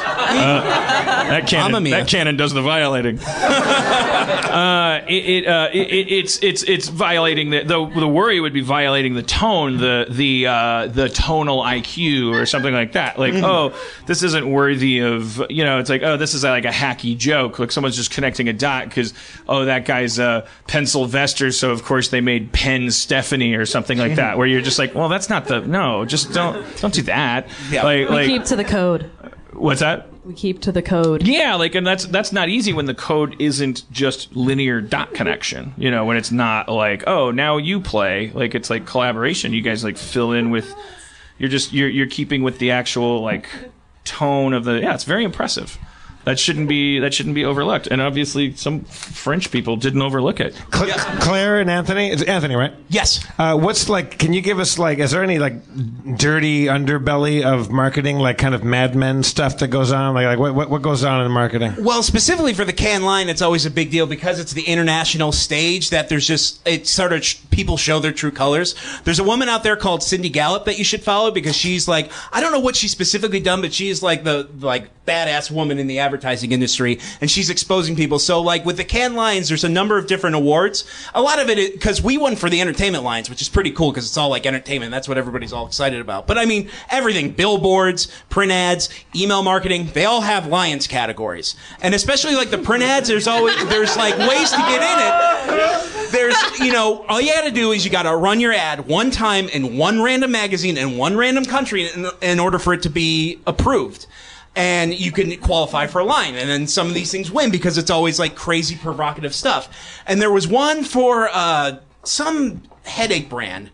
Uh, 0.32 0.90
that 1.31 1.47
cannon, 1.48 1.82
mia. 1.82 1.97
that 1.97 2.09
cannon 2.09 2.36
does 2.36 2.52
the 2.52 2.62
violating. 2.62 3.19
uh, 4.01 5.05
it, 5.09 5.12
it, 5.44 5.47
uh, 5.47 5.69
it, 5.73 5.78
it- 5.90 6.11
it's 6.11 6.39
it's 6.43 6.62
it's 6.65 6.89
violating 6.89 7.51
the, 7.51 7.62
the 7.62 7.86
the 8.01 8.09
worry 8.09 8.40
would 8.40 8.52
be 8.52 8.61
violating 8.61 9.15
the 9.15 9.23
tone, 9.23 9.78
the 9.78 10.07
the 10.11 10.47
uh, 10.47 10.86
the 10.89 11.09
tonal 11.09 11.62
IQ 11.62 12.32
or 12.35 12.47
something 12.47 12.74
like 12.74 12.93
that. 12.93 13.19
Like, 13.19 13.31
Mm-hmm. 13.31 13.44
oh, 13.44 13.73
this 14.07 14.23
isn't 14.24 14.51
worthy 14.51 14.98
of 15.01 15.40
you 15.51 15.65
know. 15.65 15.78
It's 15.78 15.89
like, 15.89 16.02
oh, 16.02 16.16
this 16.16 16.35
is 16.35 16.43
like 16.43 16.65
a 16.65 16.69
hacky 16.69 17.16
joke. 17.16 17.59
Like 17.59 17.70
someone's 17.70 17.97
just 17.97 18.11
connecting 18.11 18.48
a 18.48 18.52
dot 18.52 18.86
because 18.89 19.15
oh, 19.48 19.65
that 19.66 19.85
guy's 19.85 20.19
a 20.19 20.47
Pencilvester, 20.66 21.52
so 21.55 21.70
of 21.70 21.85
course 21.85 22.09
they 22.09 22.20
made 22.20 22.52
Penn 22.52 22.90
Stephanie 22.90 23.55
or 23.55 23.66
something 23.66 23.98
like 23.98 24.16
that. 24.16 24.36
Where 24.36 24.47
you're 24.48 24.61
just 24.62 24.78
like, 24.78 24.94
well, 24.94 25.09
that's 25.09 25.28
not 25.31 25.47
the 25.47 25.61
no. 25.61 26.05
Just 26.05 26.32
don't 26.32 26.65
don't 26.81 26.93
do 26.93 27.02
that. 27.02 27.48
Yeah. 27.70 27.85
Like 27.85 28.09
We 28.09 28.15
like 28.15 28.27
keep 28.27 28.44
to 28.47 28.57
the 28.57 28.65
code. 28.65 29.11
what's 29.52 29.81
that? 29.81 30.09
We 30.31 30.36
keep 30.36 30.61
to 30.61 30.70
the 30.70 30.81
code. 30.81 31.27
Yeah, 31.27 31.57
like, 31.57 31.74
and 31.74 31.85
that's 31.85 32.07
that's 32.07 32.31
not 32.31 32.48
easy 32.48 32.73
when 32.73 32.86
the 32.86 32.94
code 32.94 33.35
isn't 33.40 33.90
just 33.90 34.36
linear 34.36 34.81
dot 34.81 35.12
connection. 35.12 35.74
You 35.77 35.90
know, 35.90 36.05
when 36.05 36.16
it's 36.16 36.31
not 36.31 36.69
like, 36.69 37.02
oh, 37.09 37.32
now 37.32 37.57
you 37.57 37.81
play. 37.81 38.31
Like, 38.32 38.55
it's 38.55 38.70
like 38.70 38.86
collaboration. 38.86 39.52
You 39.52 39.61
guys 39.61 39.82
like 39.82 39.98
fill 39.98 40.31
in 40.31 40.51
with. 40.51 40.73
You're 41.39 41.48
just 41.48 41.73
you're 41.73 41.89
you're 41.89 42.07
keeping 42.07 42.44
with 42.44 42.61
the 42.61 42.70
actual 42.70 43.23
like 43.23 43.48
tone 44.05 44.52
of 44.52 44.62
the. 44.62 44.81
Yeah, 44.81 44.94
it's 44.94 45.02
very 45.02 45.24
impressive. 45.24 45.77
That 46.31 46.39
shouldn't 46.39 46.69
be 46.69 47.01
that 47.01 47.12
shouldn't 47.12 47.35
be 47.35 47.44
overlooked. 47.44 47.89
And 47.89 48.01
obviously, 48.01 48.55
some 48.55 48.85
French 48.85 49.51
people 49.51 49.74
didn't 49.74 50.01
overlook 50.01 50.39
it. 50.39 50.55
Cl- 50.73 50.97
Claire 51.19 51.59
and 51.59 51.69
Anthony. 51.69 52.09
It's 52.09 52.23
Anthony, 52.23 52.55
right? 52.55 52.73
Yes. 52.89 53.27
Uh, 53.36 53.59
what's 53.59 53.89
like? 53.89 54.16
Can 54.16 54.32
you 54.32 54.40
give 54.40 54.61
us 54.61 54.78
like? 54.78 55.01
Is 55.01 55.11
there 55.11 55.24
any 55.24 55.40
like 55.40 55.55
dirty 56.16 56.66
underbelly 56.66 57.43
of 57.43 57.73
marketing, 57.73 58.19
like 58.19 58.39
kind 58.39 58.55
of 58.55 58.62
Mad 58.62 58.94
Men 58.94 59.24
stuff 59.24 59.59
that 59.59 59.69
goes 59.69 59.90
on? 59.90 60.15
Like, 60.15 60.27
like 60.27 60.39
what 60.39 60.55
what, 60.55 60.70
what 60.70 60.82
goes 60.82 61.02
on 61.02 61.27
in 61.27 61.32
marketing? 61.32 61.74
Well, 61.81 62.05
specifically 62.05 62.55
for 62.55 62.65
the 62.65 62.73
Cannes 62.73 63.02
Lion, 63.02 63.28
it's 63.28 63.43
always 63.43 63.66
a 63.66 63.70
big 63.73 63.90
deal 63.90 64.07
because 64.07 64.39
it's 64.39 64.52
the 64.52 64.62
international 64.62 65.32
stage 65.32 65.90
that 65.90 66.09
there's 66.09 66.28
just 66.28 66.65
it 66.65 66.86
sort 66.86 67.12
of 67.12 67.24
sh- 67.24 67.39
people 67.51 67.77
show 67.77 67.98
their 67.98 68.12
true 68.12 68.31
colors. 68.31 68.77
There's 69.02 69.19
a 69.19 69.24
woman 69.24 69.48
out 69.48 69.65
there 69.65 69.74
called 69.74 70.05
Cindy 70.05 70.31
Gallop 70.31 70.65
that 70.66 70.78
you 70.78 70.85
should 70.85 71.02
follow 71.02 71.32
because 71.32 71.57
she's 71.57 71.89
like 71.89 72.12
I 72.32 72.40
don't 72.40 72.52
know 72.52 72.61
what 72.61 72.77
she's 72.77 72.93
specifically 72.93 73.40
done, 73.40 73.62
but 73.62 73.74
she's 73.74 74.01
like 74.01 74.23
the 74.23 74.48
like 74.61 74.90
badass 75.07 75.51
woman 75.51 75.81
in 75.81 75.89
the 75.89 75.98
advertising 75.98 76.20
industry, 76.25 76.99
and 77.21 77.31
she's 77.31 77.51
exposing 77.51 77.97
people. 77.97 78.19
So 78.19 78.41
like 78.41 78.65
with 78.65 78.77
the 78.77 78.85
Cannes 78.85 79.15
Lions, 79.15 79.49
there's 79.49 79.65
a 79.65 79.69
number 79.69 79.99
of 79.99 80.07
different 80.07 80.37
awards. 80.37 80.85
A 81.15 81.23
lot 81.23 81.39
of 81.39 81.49
it 81.51 81.73
because 81.73 82.03
we 82.03 82.19
won 82.19 82.37
for 82.37 82.51
the 82.51 82.61
entertainment 82.61 83.05
Lions, 83.05 83.31
which 83.31 83.43
is 83.43 83.49
pretty 83.49 83.71
cool 83.71 83.91
because 83.91 84.07
it's 84.07 84.17
all 84.17 84.29
like 84.29 84.47
entertainment. 84.47 84.91
That's 84.91 85.09
what 85.09 85.19
everybody's 85.19 85.53
all 85.53 85.67
excited 85.67 86.01
about. 86.01 86.27
But 86.27 86.39
I 86.39 86.45
mean 86.45 86.71
everything: 86.91 87.31
billboards, 87.31 88.09
print 88.29 88.53
ads, 88.53 88.89
email 89.15 89.43
marketing. 89.43 89.91
They 89.93 90.05
all 90.05 90.21
have 90.21 90.47
lions 90.47 90.87
categories, 90.87 91.57
and 91.83 91.95
especially 91.95 92.35
like 92.35 92.51
the 92.51 92.59
print 92.59 92.83
ads. 92.83 93.09
There's 93.09 93.27
always 93.27 93.57
there's 93.69 93.97
like 93.97 94.17
ways 94.19 94.51
to 94.51 94.59
get 94.59 94.83
in 94.83 94.99
it. 94.99 96.11
There's 96.11 96.61
you 96.61 96.73
know 96.73 97.05
all 97.09 97.21
you 97.21 97.33
got 97.33 97.45
to 97.45 97.51
do 97.51 97.73
is 97.73 97.85
you 97.85 97.91
got 97.91 98.03
to 98.03 98.17
run 98.17 98.41
your 98.41 98.53
ad 98.53 98.87
one 98.87 99.11
time 99.11 99.49
in 99.49 99.77
one 99.77 100.03
random 100.03 100.31
magazine 100.31 100.77
in 100.77 100.97
one 100.97 101.17
random 101.17 101.45
country 101.45 101.89
in, 101.89 102.07
in 102.21 102.41
order 102.41 102.59
for 102.59 102.75
it 102.75 102.83
to 102.83 102.91
be 102.91 103.41
approved 103.47 104.07
and 104.56 104.93
you 104.93 105.12
can 105.12 105.36
qualify 105.39 105.86
for 105.86 106.01
a 106.01 106.05
Lion. 106.05 106.35
And 106.36 106.48
then 106.51 106.66
some 106.66 106.89
of 106.89 106.94
these 106.94 107.10
things 107.10 107.31
win 107.31 107.51
because 107.51 107.78
it's 107.78 107.90
always 107.90 108.18
like 108.18 108.35
crazy 108.35 108.77
provocative 108.77 109.35
stuff. 109.35 109.68
And 110.06 110.20
there 110.20 110.32
was 110.32 110.48
one 110.48 110.82
for 110.85 111.28
uh, 111.32 111.78
some 112.02 112.62
headache 112.85 113.28
brand. 113.28 113.70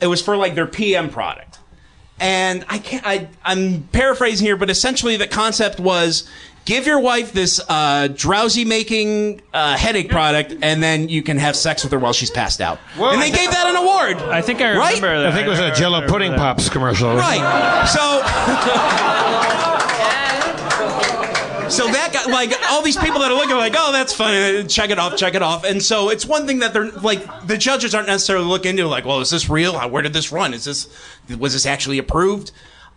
It 0.00 0.06
was 0.08 0.20
for 0.22 0.36
like 0.36 0.54
their 0.54 0.66
PM 0.66 1.10
product. 1.10 1.58
And 2.18 2.64
I 2.68 2.78
can't. 2.78 3.06
I, 3.06 3.28
I'm 3.44 3.82
paraphrasing 3.92 4.46
here, 4.46 4.56
but 4.56 4.68
essentially 4.70 5.16
the 5.16 5.28
concept 5.28 5.80
was. 5.80 6.28
Give 6.66 6.86
your 6.86 7.00
wife 7.00 7.32
this 7.32 7.58
uh, 7.70 8.08
drowsy 8.08 8.66
making 8.66 9.40
uh, 9.54 9.78
headache 9.78 10.10
product, 10.10 10.54
and 10.60 10.82
then 10.82 11.08
you 11.08 11.22
can 11.22 11.38
have 11.38 11.56
sex 11.56 11.82
with 11.82 11.90
her 11.92 11.98
while 11.98 12.12
she's 12.12 12.30
passed 12.30 12.60
out. 12.60 12.78
and 12.98 13.20
they 13.20 13.30
gave 13.30 13.50
that 13.50 13.66
an 13.66 13.76
award. 13.76 14.18
I 14.30 14.42
think 14.42 14.60
I 14.60 14.76
Right? 14.76 14.94
remember 14.94 15.22
that. 15.22 15.32
I 15.32 15.34
think 15.34 15.46
it 15.46 15.50
was 15.50 15.58
a 15.58 15.72
Jello 15.74 16.06
pudding 16.06 16.34
pops 16.34 16.68
commercial. 16.68 17.16
Right. 17.16 17.88
So. 17.88 19.76
So 21.70 21.86
that 21.86 22.12
guy, 22.12 22.24
like 22.32 22.52
all 22.70 22.82
these 22.82 22.96
people 22.96 23.20
that 23.20 23.30
are 23.30 23.34
looking 23.34 23.56
like, 23.56 23.74
oh, 23.76 23.92
that's 23.92 24.12
funny. 24.12 24.64
Check 24.66 24.90
it 24.90 24.98
off, 24.98 25.16
check 25.16 25.34
it 25.34 25.42
off. 25.42 25.64
And 25.64 25.80
so 25.80 26.10
it's 26.10 26.26
one 26.26 26.44
thing 26.44 26.58
that 26.58 26.72
they're 26.72 26.90
like 26.90 27.46
the 27.46 27.56
judges 27.56 27.94
aren't 27.94 28.08
necessarily 28.08 28.46
looking 28.46 28.70
into 28.70 28.88
like, 28.88 29.04
well, 29.04 29.20
is 29.20 29.30
this 29.30 29.48
real? 29.48 29.78
Where 29.88 30.02
did 30.02 30.12
this 30.12 30.32
run? 30.32 30.52
Is 30.52 30.64
this 30.64 30.88
was 31.38 31.52
this 31.52 31.66
actually 31.66 31.98
approved? 31.98 32.50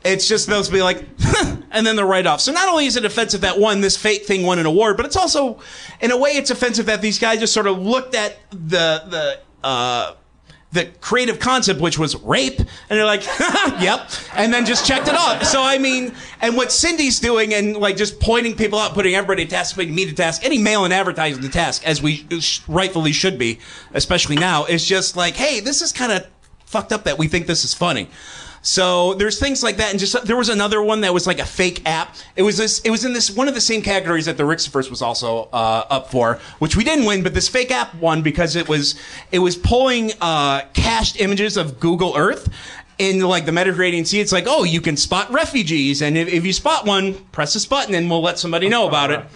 It's 0.04 0.28
just 0.28 0.48
those 0.48 0.70
be 0.70 0.82
like, 0.82 0.98
and 1.72 1.86
then 1.86 1.96
they're 1.96 2.06
right 2.06 2.26
off. 2.26 2.42
So 2.42 2.52
not 2.52 2.68
only 2.68 2.88
is 2.88 2.96
it 2.96 3.06
offensive 3.06 3.42
that 3.42 3.60
one, 3.60 3.80
this 3.80 3.96
fake 3.96 4.26
thing 4.26 4.44
won 4.44 4.58
an 4.60 4.66
award, 4.66 4.98
but 4.98 5.06
it's 5.06 5.16
also, 5.16 5.60
in 6.02 6.12
a 6.12 6.18
way, 6.18 6.32
it's 6.32 6.50
offensive 6.50 6.88
that 6.88 7.02
these 7.02 7.20
guys 7.20 7.40
just 7.40 7.54
sort 7.54 7.68
of 7.68 7.80
looked 7.80 8.16
at 8.16 8.38
the 8.50 9.04
the 9.08 9.40
uh, 9.64 10.16
the 10.74 10.86
creative 11.02 11.40
concept, 11.40 11.80
which 11.80 12.00
was 12.00 12.16
rape, 12.18 12.60
and 12.60 12.68
they're 12.90 13.06
like, 13.06 13.24
yep, 13.80 14.10
and 14.36 14.52
then 14.52 14.66
just 14.66 14.86
checked 14.86 15.08
it 15.08 15.16
off. 15.16 15.44
So 15.44 15.62
I 15.62 15.78
mean, 15.78 16.14
and 16.42 16.58
what 16.58 16.72
Cindy's 16.72 17.20
doing, 17.20 17.54
and 17.54 17.78
like 17.78 17.96
just 17.96 18.20
pointing 18.20 18.56
people 18.56 18.80
out, 18.80 18.94
putting 18.94 19.14
everybody 19.14 19.46
to 19.46 19.52
task, 19.52 19.76
putting 19.76 19.94
me 19.94 20.06
to 20.06 20.14
task, 20.14 20.44
any 20.44 20.58
male 20.58 20.84
in 20.84 20.92
advertising 20.92 21.44
to 21.44 21.50
task, 21.50 21.88
as 21.88 22.02
we 22.02 22.28
rightfully 22.68 23.14
should 23.14 23.38
be, 23.38 23.60
especially 23.94 24.36
now, 24.36 24.66
is 24.66 24.86
just 24.86 25.16
like, 25.16 25.36
hey, 25.36 25.60
this 25.60 25.82
is 25.82 25.92
kind 25.92 26.12
of 26.12 26.28
fucked 26.66 26.92
up 26.92 27.04
that 27.04 27.20
we 27.20 27.28
think 27.28 27.46
this 27.46 27.64
is 27.64 27.74
funny. 27.74 28.10
So 28.64 29.14
there's 29.16 29.40
things 29.40 29.62
like 29.62 29.76
that, 29.78 29.92
and 29.92 30.00
just 30.00 30.26
there 30.26 30.38
was 30.38 30.48
another 30.48 30.82
one 30.82 31.02
that 31.02 31.14
was 31.14 31.28
like 31.28 31.40
a 31.40 31.46
fake 31.46 31.82
app. 31.86 32.16
It 32.38 32.44
was 32.44 32.58
this. 32.58 32.80
It 32.80 32.92
was 32.92 33.04
in 33.04 33.12
this 33.12 33.30
one 33.30 33.50
of 33.50 33.54
the 33.54 33.62
same 33.62 33.82
categories 33.82 34.26
that 34.26 34.38
the 34.38 34.44
Rickstaverse 34.44 34.90
was 34.90 35.02
also 35.02 35.50
uh, 35.52 35.86
up 35.90 36.10
for, 36.10 36.40
which 36.60 36.78
we 36.78 36.86
didn't 36.86 37.04
win, 37.06 37.24
but 37.24 37.34
this 37.34 37.50
fake 37.50 37.72
app 37.72 37.94
won 37.96 38.22
because 38.22 38.56
it 38.56 38.70
was 38.70 38.96
it 39.34 39.40
was 39.40 39.58
pulling 39.58 40.14
uh, 40.22 40.62
cached 40.74 41.20
images 41.20 41.58
of 41.58 41.80
Google 41.80 42.16
Earth. 42.16 42.50
In 43.00 43.22
like 43.22 43.46
the 43.46 43.52
Mediterranean 43.52 44.06
Sea, 44.06 44.22
it's 44.22 44.32
like, 44.32 44.46
oh, 44.48 44.64
you 44.64 44.80
can 44.80 44.96
spot 44.96 45.30
refugees, 45.34 46.04
and 46.04 46.16
if, 46.16 46.28
if 46.28 46.46
you 46.46 46.54
spot 46.54 46.86
one, 46.86 47.16
press 47.32 47.54
this 47.54 47.66
button, 47.66 47.96
and 47.96 48.08
we'll 48.08 48.22
let 48.22 48.38
somebody 48.38 48.70
know 48.70 48.88
about 48.88 49.12
it. 49.12 49.26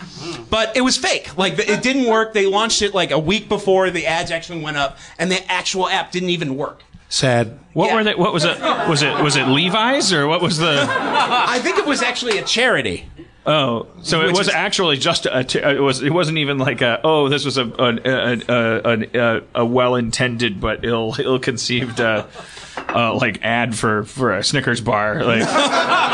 But 0.49 0.77
it 0.77 0.81
was 0.81 0.95
fake. 0.95 1.35
Like 1.37 1.59
it 1.59 1.83
didn't 1.83 2.05
work. 2.05 2.33
They 2.33 2.45
launched 2.45 2.81
it 2.81 2.93
like 2.93 3.11
a 3.11 3.19
week 3.19 3.49
before 3.49 3.89
the 3.89 4.05
ads 4.07 4.31
actually 4.31 4.61
went 4.61 4.77
up, 4.77 4.97
and 5.19 5.29
the 5.29 5.51
actual 5.51 5.89
app 5.89 6.11
didn't 6.11 6.29
even 6.29 6.55
work. 6.55 6.83
Sad. 7.09 7.59
What 7.73 7.93
were 7.93 8.03
they? 8.03 8.15
What 8.15 8.33
was 8.33 8.43
it? 8.43 8.59
Was 8.59 9.01
it 9.01 9.23
was 9.23 9.35
it 9.35 9.47
Levi's 9.47 10.11
or 10.11 10.27
what 10.27 10.41
was 10.41 10.57
the? 10.57 10.85
I 10.89 11.59
think 11.59 11.77
it 11.77 11.85
was 11.85 12.01
actually 12.01 12.37
a 12.37 12.43
charity. 12.43 13.05
Oh, 13.45 13.87
so 14.01 14.23
it 14.23 14.31
was 14.31 14.49
is- 14.49 14.53
actually 14.53 14.97
just 14.97 15.25
a. 15.25 15.39
it 15.39 15.79
was. 15.79 16.01
It 16.01 16.11
wasn't 16.11 16.39
even 16.39 16.57
like 16.57 16.81
a. 16.81 16.99
Oh, 17.03 17.29
this 17.29 17.45
was 17.45 17.57
a 17.57 17.63
a 17.65 17.97
a, 18.03 18.41
a, 18.49 19.07
a, 19.37 19.41
a 19.55 19.65
well 19.65 19.95
intended 19.95 20.59
but 20.59 20.83
ill 20.83 21.15
ill 21.17 21.39
conceived. 21.39 22.01
Uh, 22.01 22.25
uh, 22.89 23.15
like 23.15 23.43
ad 23.43 23.75
for 23.75 24.03
for 24.03 24.33
a 24.33 24.43
Snickers 24.43 24.81
bar, 24.81 25.23
like 25.23 25.43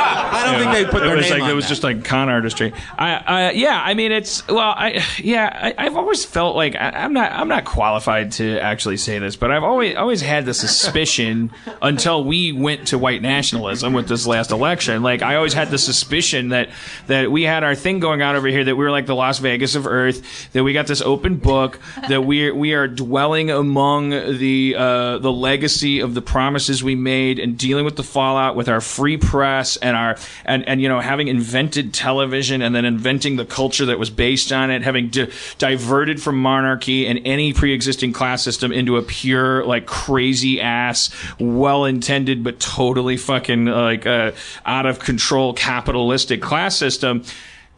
I 0.44 0.52
don't 0.52 0.60
think 0.60 0.72
they 0.74 0.92
put 0.92 1.04
their 1.04 1.14
it 1.14 1.18
was 1.18 1.30
name 1.30 1.40
like 1.40 1.44
on 1.44 1.50
it 1.52 1.54
was 1.54 1.66
that. 1.66 1.70
just 1.70 1.84
like 1.84 2.04
con 2.04 2.30
artistry. 2.30 2.74
I, 2.98 3.16
I 3.16 3.52
yeah, 3.52 3.82
I 3.84 3.94
mean 3.94 4.12
it's 4.12 4.46
well, 4.48 4.74
I 4.76 5.04
yeah, 5.18 5.74
I, 5.78 5.86
I've 5.86 5.96
always 5.96 6.26
felt 6.26 6.56
like 6.56 6.76
I, 6.76 6.90
I'm 6.90 7.14
not 7.14 7.32
I'm 7.32 7.48
not 7.48 7.66
qualified 7.66 8.32
to 8.34 8.60
actually 8.60 8.98
say 8.98 9.20
this, 9.20 9.36
but 9.36 9.52
I've 9.52 9.64
always 9.64 9.96
always 9.96 10.22
had 10.22 10.46
the 10.46 10.54
suspicion 10.54 11.52
until 11.82 12.24
we 12.24 12.52
went 12.52 12.88
to 12.88 12.98
white 12.98 13.22
nationalism 13.22 13.94
with 13.94 14.08
this 14.08 14.26
last 14.28 14.52
election. 14.52 15.04
Like 15.04 15.22
I 15.22 15.36
always 15.36 15.54
had 15.54 15.70
the 15.70 15.78
suspicion 15.78 16.50
that 16.50 16.70
that 17.08 17.32
we 17.32 17.44
had 17.44 17.64
our 17.64 17.76
thing 17.76 18.00
going 18.00 18.22
on 18.22 18.36
over 18.36 18.48
here 18.48 18.64
that 18.64 18.76
we 18.76 18.84
were 18.84 18.92
like 18.92 19.06
the 19.06 19.16
Las 19.16 19.40
Vegas 19.40 19.76
of 19.76 19.88
Earth, 19.88 20.52
that 20.54 20.64
we 20.64 20.74
got 20.74 20.88
this 20.88 21.02
open 21.02 21.38
book, 21.38 21.80
that 22.10 22.24
we 22.26 22.52
we 22.52 22.74
are 22.74 22.88
dwelling 22.88 23.50
among 23.52 24.10
the 24.10 24.76
uh, 24.78 25.18
the 25.20 25.32
legacy 25.32 26.00
of 26.00 26.14
the 26.14 26.22
promises 26.54 26.84
we 26.84 26.94
made 26.94 27.40
and 27.40 27.58
dealing 27.58 27.84
with 27.84 27.96
the 27.96 28.04
fallout 28.04 28.56
with 28.56 28.70
our 28.70 28.80
free 28.80 29.18
press 29.18 29.76
and 29.78 29.98
our 29.98 30.16
and 30.46 30.64
and 30.68 30.80
you 30.80 30.88
know 30.88 31.00
having 31.00 31.28
invented 31.28 31.92
television 31.96 32.62
and 32.62 32.76
then 32.76 32.86
inventing 32.86 33.38
the 33.38 33.46
culture 33.46 33.88
that 33.88 33.98
was 33.98 34.12
based 34.12 34.52
on 34.52 34.70
it, 34.70 34.84
having 34.84 35.10
di- 35.10 35.32
diverted 35.58 36.22
from 36.22 36.40
monarchy 36.40 37.08
and 37.08 37.20
any 37.26 37.54
pre-existing 37.54 38.14
class 38.14 38.44
system 38.44 38.72
into 38.72 38.98
a 38.98 39.02
pure 39.02 39.66
like 39.66 39.88
crazy 39.88 40.62
ass, 40.62 41.10
well 41.40 41.86
intended 41.86 42.44
but 42.44 42.60
totally 42.60 43.18
fucking 43.18 43.66
like 43.66 44.06
uh, 44.06 44.32
out 44.64 44.86
of 44.86 45.00
control 45.00 45.54
capitalistic 45.54 46.40
class 46.40 46.78
system 46.78 47.24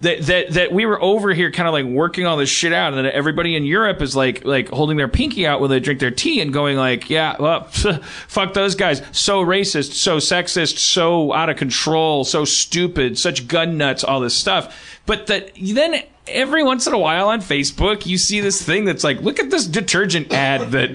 that 0.02 0.22
that 0.24 0.52
that 0.52 0.72
we 0.74 0.86
were 0.86 1.02
over 1.02 1.34
here 1.34 1.52
kind 1.52 1.68
of 1.68 1.74
like 1.74 1.86
working 1.86 2.26
all 2.26 2.38
this 2.38 2.50
shit 2.50 2.74
out 2.74 2.94
and 2.94 2.98
then 2.98 3.12
everybody 3.14 3.56
in 3.56 3.64
Europe 3.64 4.02
is 4.02 4.16
like 4.16 4.44
like 4.44 4.68
holding 4.70 4.98
their 4.98 5.08
pinky 5.08 5.48
out 5.48 5.62
when 5.62 5.70
they 5.70 5.80
drink 5.80 6.00
their 6.00 6.12
tea 6.12 6.42
and 6.42 6.52
going 6.52 6.78
like 6.78 7.10
yeah 7.10 7.36
well 7.40 7.64
fuck 8.28 8.54
those 8.54 8.76
guys. 8.76 9.02
So 9.12 9.44
racist 9.44 9.94
so 9.94 10.18
sexist 10.18 10.78
so 10.78 11.34
out 11.34 11.50
of 11.50 11.58
control 11.58 12.26
so 12.26 12.44
stupid 12.46 13.18
such 13.18 13.48
gun 13.48 13.78
nuts 13.78 14.04
all 14.04 14.20
this 14.20 14.36
stuff 14.36 14.95
but 15.06 15.28
that 15.28 15.52
then 15.60 16.02
every 16.28 16.64
once 16.64 16.88
in 16.88 16.94
a 16.94 16.98
while 16.98 17.28
on 17.30 17.40
Facebook 17.40 18.06
you 18.08 18.18
see 18.18 18.40
this 18.42 18.62
thing 18.62 18.86
that's 18.86 19.04
like 19.04 19.22
look 19.22 19.40
at 19.40 19.52
this 19.52 19.68
detergent 19.68 20.34
ad 20.34 20.72
that 20.72 20.90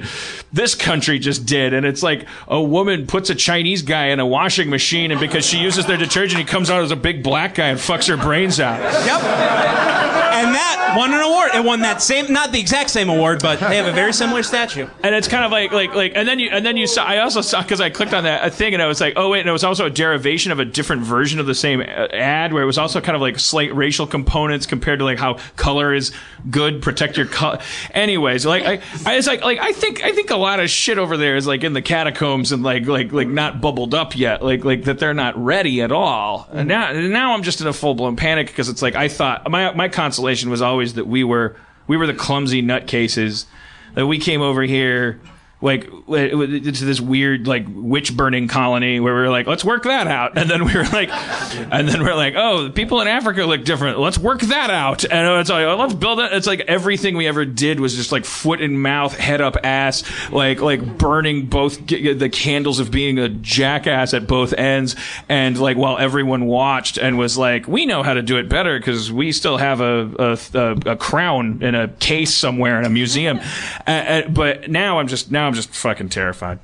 this 0.52 0.74
country 0.74 1.20
just 1.20 1.46
did 1.46 1.72
and 1.72 1.86
it's 1.86 2.02
like 2.02 2.26
a 2.48 2.60
woman 2.60 3.06
puts 3.06 3.30
a 3.30 3.34
Chinese 3.34 3.82
guy 3.82 4.06
in 4.06 4.18
a 4.18 4.26
washing 4.26 4.68
machine 4.68 5.12
and 5.12 5.20
because 5.20 5.46
she 5.46 5.58
uses 5.58 5.86
their 5.86 5.96
detergent 5.96 6.38
he 6.40 6.44
comes 6.44 6.68
out 6.68 6.82
as 6.82 6.90
a 6.90 6.96
big 6.96 7.22
black 7.22 7.54
guy 7.54 7.68
and 7.68 7.78
fucks 7.78 8.08
her 8.08 8.16
brains 8.16 8.58
out 8.58 8.80
Yep. 9.06 10.29
And 10.44 10.54
that 10.54 10.94
won 10.96 11.12
an 11.12 11.20
award. 11.20 11.50
It 11.54 11.64
won 11.64 11.80
that 11.80 12.02
same, 12.02 12.32
not 12.32 12.52
the 12.52 12.60
exact 12.60 12.90
same 12.90 13.08
award, 13.08 13.40
but 13.42 13.60
they 13.60 13.76
have 13.76 13.86
a 13.86 13.92
very 13.92 14.12
similar 14.12 14.42
statue. 14.42 14.86
and 15.02 15.14
it's 15.14 15.28
kind 15.28 15.44
of 15.44 15.50
like 15.52 15.72
like 15.72 15.94
like 15.94 16.12
and 16.14 16.26
then 16.26 16.38
you 16.38 16.50
and 16.50 16.64
then 16.64 16.76
you 16.76 16.86
saw 16.86 17.04
I 17.04 17.18
also 17.18 17.40
saw 17.40 17.62
because 17.62 17.80
I 17.80 17.90
clicked 17.90 18.14
on 18.14 18.24
that 18.24 18.46
a 18.46 18.50
thing 18.50 18.72
and 18.74 18.82
I 18.82 18.86
was 18.86 19.00
like 19.00 19.14
oh 19.16 19.30
wait 19.30 19.40
and 19.40 19.48
it 19.48 19.52
was 19.52 19.64
also 19.64 19.86
a 19.86 19.90
derivation 19.90 20.52
of 20.52 20.58
a 20.60 20.64
different 20.64 21.02
version 21.02 21.38
of 21.40 21.46
the 21.46 21.54
same 21.54 21.80
uh, 21.80 21.84
ad 21.84 22.52
where 22.52 22.62
it 22.62 22.66
was 22.66 22.78
also 22.78 23.00
kind 23.00 23.16
of 23.16 23.22
like 23.22 23.38
slight 23.38 23.74
racial 23.74 24.06
components 24.06 24.66
compared 24.66 24.98
to 25.00 25.04
like 25.04 25.18
how 25.18 25.34
color 25.56 25.92
is 25.94 26.12
good 26.50 26.80
protect 26.82 27.16
your 27.16 27.26
color 27.26 27.58
anyways 27.92 28.46
like 28.46 28.64
I 28.64 28.80
I 29.10 29.16
was 29.16 29.26
like 29.26 29.42
like 29.42 29.58
I 29.58 29.72
think 29.72 30.02
I 30.02 30.12
think 30.12 30.30
a 30.30 30.36
lot 30.36 30.60
of 30.60 30.70
shit 30.70 30.98
over 30.98 31.16
there 31.16 31.36
is 31.36 31.46
like 31.46 31.64
in 31.64 31.72
the 31.72 31.82
catacombs 31.82 32.52
and 32.52 32.62
like 32.62 32.86
like 32.86 33.12
like 33.12 33.28
not 33.28 33.60
bubbled 33.60 33.94
up 33.94 34.16
yet 34.16 34.42
like 34.42 34.64
like 34.64 34.84
that 34.84 34.98
they're 34.98 35.14
not 35.14 35.36
ready 35.42 35.82
at 35.82 35.92
all 35.92 36.48
and 36.52 36.68
now 36.68 36.92
now 36.92 37.32
I'm 37.34 37.42
just 37.42 37.60
in 37.60 37.66
a 37.66 37.72
full 37.72 37.94
blown 37.94 38.16
panic 38.16 38.46
because 38.46 38.68
it's 38.68 38.82
like 38.82 38.94
I 38.94 39.08
thought 39.08 39.50
my 39.50 39.72
my 39.74 39.88
consolation 39.88 40.29
was 40.50 40.62
always 40.62 40.94
that 40.94 41.06
we 41.06 41.24
were 41.24 41.56
we 41.86 41.96
were 41.96 42.06
the 42.06 42.14
clumsy 42.14 42.62
nutcases 42.62 43.46
that 43.94 44.06
we 44.06 44.18
came 44.18 44.40
over 44.40 44.62
here 44.62 45.20
like 45.62 45.84
to 45.84 46.84
this 46.84 47.00
weird 47.00 47.46
like 47.46 47.66
witch 47.68 48.16
burning 48.16 48.48
colony 48.48 48.98
where 48.98 49.14
we 49.14 49.20
were 49.20 49.28
like 49.28 49.46
let's 49.46 49.64
work 49.64 49.82
that 49.82 50.06
out. 50.06 50.36
And 50.38 50.48
then 50.48 50.64
we 50.64 50.74
were 50.74 50.84
like 50.84 51.10
and 51.10 51.88
then 51.88 52.02
we're 52.02 52.14
like 52.14 52.34
oh 52.36 52.64
the 52.64 52.70
people 52.70 53.00
in 53.00 53.08
africa 53.08 53.44
look 53.44 53.64
different. 53.64 53.98
Let's 53.98 54.18
work 54.18 54.40
that 54.40 54.70
out. 54.70 55.04
And 55.04 55.40
it's 55.40 55.50
like 55.50 55.66
oh, 55.66 55.76
let's 55.76 55.94
build 55.94 56.20
it 56.20 56.32
it's 56.32 56.46
like 56.46 56.60
everything 56.60 57.16
we 57.16 57.26
ever 57.26 57.44
did 57.44 57.78
was 57.78 57.94
just 57.94 58.10
like 58.10 58.24
foot 58.24 58.60
in 58.60 58.80
mouth 58.80 59.16
head 59.16 59.40
up 59.40 59.56
ass 59.62 60.02
like 60.30 60.60
like 60.60 60.98
burning 60.98 61.46
both 61.46 61.86
the 61.86 62.30
candles 62.32 62.80
of 62.80 62.90
being 62.90 63.18
a 63.18 63.28
jackass 63.28 64.14
at 64.14 64.26
both 64.26 64.54
ends. 64.54 64.96
And 65.28 65.58
like 65.58 65.76
while 65.76 65.98
everyone 65.98 66.46
watched 66.46 66.96
and 66.96 67.18
was 67.18 67.36
like 67.36 67.68
we 67.68 67.84
know 67.84 68.02
how 68.02 68.14
to 68.14 68.22
do 68.22 68.38
it 68.38 68.48
better 68.48 68.78
because 68.78 69.12
we 69.12 69.30
still 69.32 69.58
have 69.58 69.82
a, 69.82 70.38
a, 70.54 70.58
a, 70.58 70.92
a 70.92 70.96
crown 70.96 71.62
in 71.62 71.74
a 71.74 71.88
case 71.88 72.34
somewhere 72.34 72.78
in 72.78 72.86
a 72.86 72.90
museum. 72.90 73.40
Uh, 73.86 73.90
uh, 73.90 74.28
but 74.28 74.70
now 74.70 74.98
i'm 74.98 75.08
just 75.08 75.30
now 75.30 75.49
i'm 75.50 75.54
just 75.56 75.70
fucking 75.70 76.08
terrified 76.08 76.58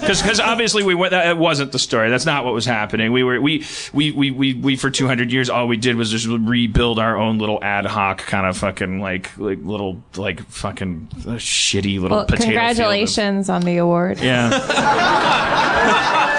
because 0.00 0.40
obviously 0.40 0.82
we 0.82 0.94
went 0.94 1.10
that 1.10 1.26
it 1.26 1.36
wasn't 1.36 1.70
the 1.70 1.78
story 1.78 2.08
that's 2.08 2.24
not 2.24 2.46
what 2.46 2.54
was 2.54 2.64
happening 2.64 3.12
we 3.12 3.22
were 3.22 3.38
we 3.38 3.62
we 3.92 4.10
we 4.10 4.30
we, 4.30 4.54
we 4.54 4.74
for 4.74 4.88
200 4.88 5.30
years 5.30 5.50
all 5.50 5.68
we 5.68 5.76
did 5.76 5.96
was 5.96 6.10
just 6.10 6.26
rebuild 6.26 6.98
our 6.98 7.14
own 7.18 7.36
little 7.36 7.62
ad 7.62 7.84
hoc 7.84 8.18
kind 8.20 8.46
of 8.46 8.56
fucking 8.56 9.00
like 9.00 9.36
like 9.36 9.58
little 9.62 10.02
like 10.16 10.40
fucking 10.48 11.06
uh, 11.26 11.32
shitty 11.32 12.00
little 12.00 12.16
Well, 12.16 12.24
potato 12.24 12.44
field 12.44 12.56
of- 12.56 12.64
congratulations 12.64 13.50
on 13.50 13.60
the 13.62 13.76
award. 13.76 14.18
yeah 14.20 14.48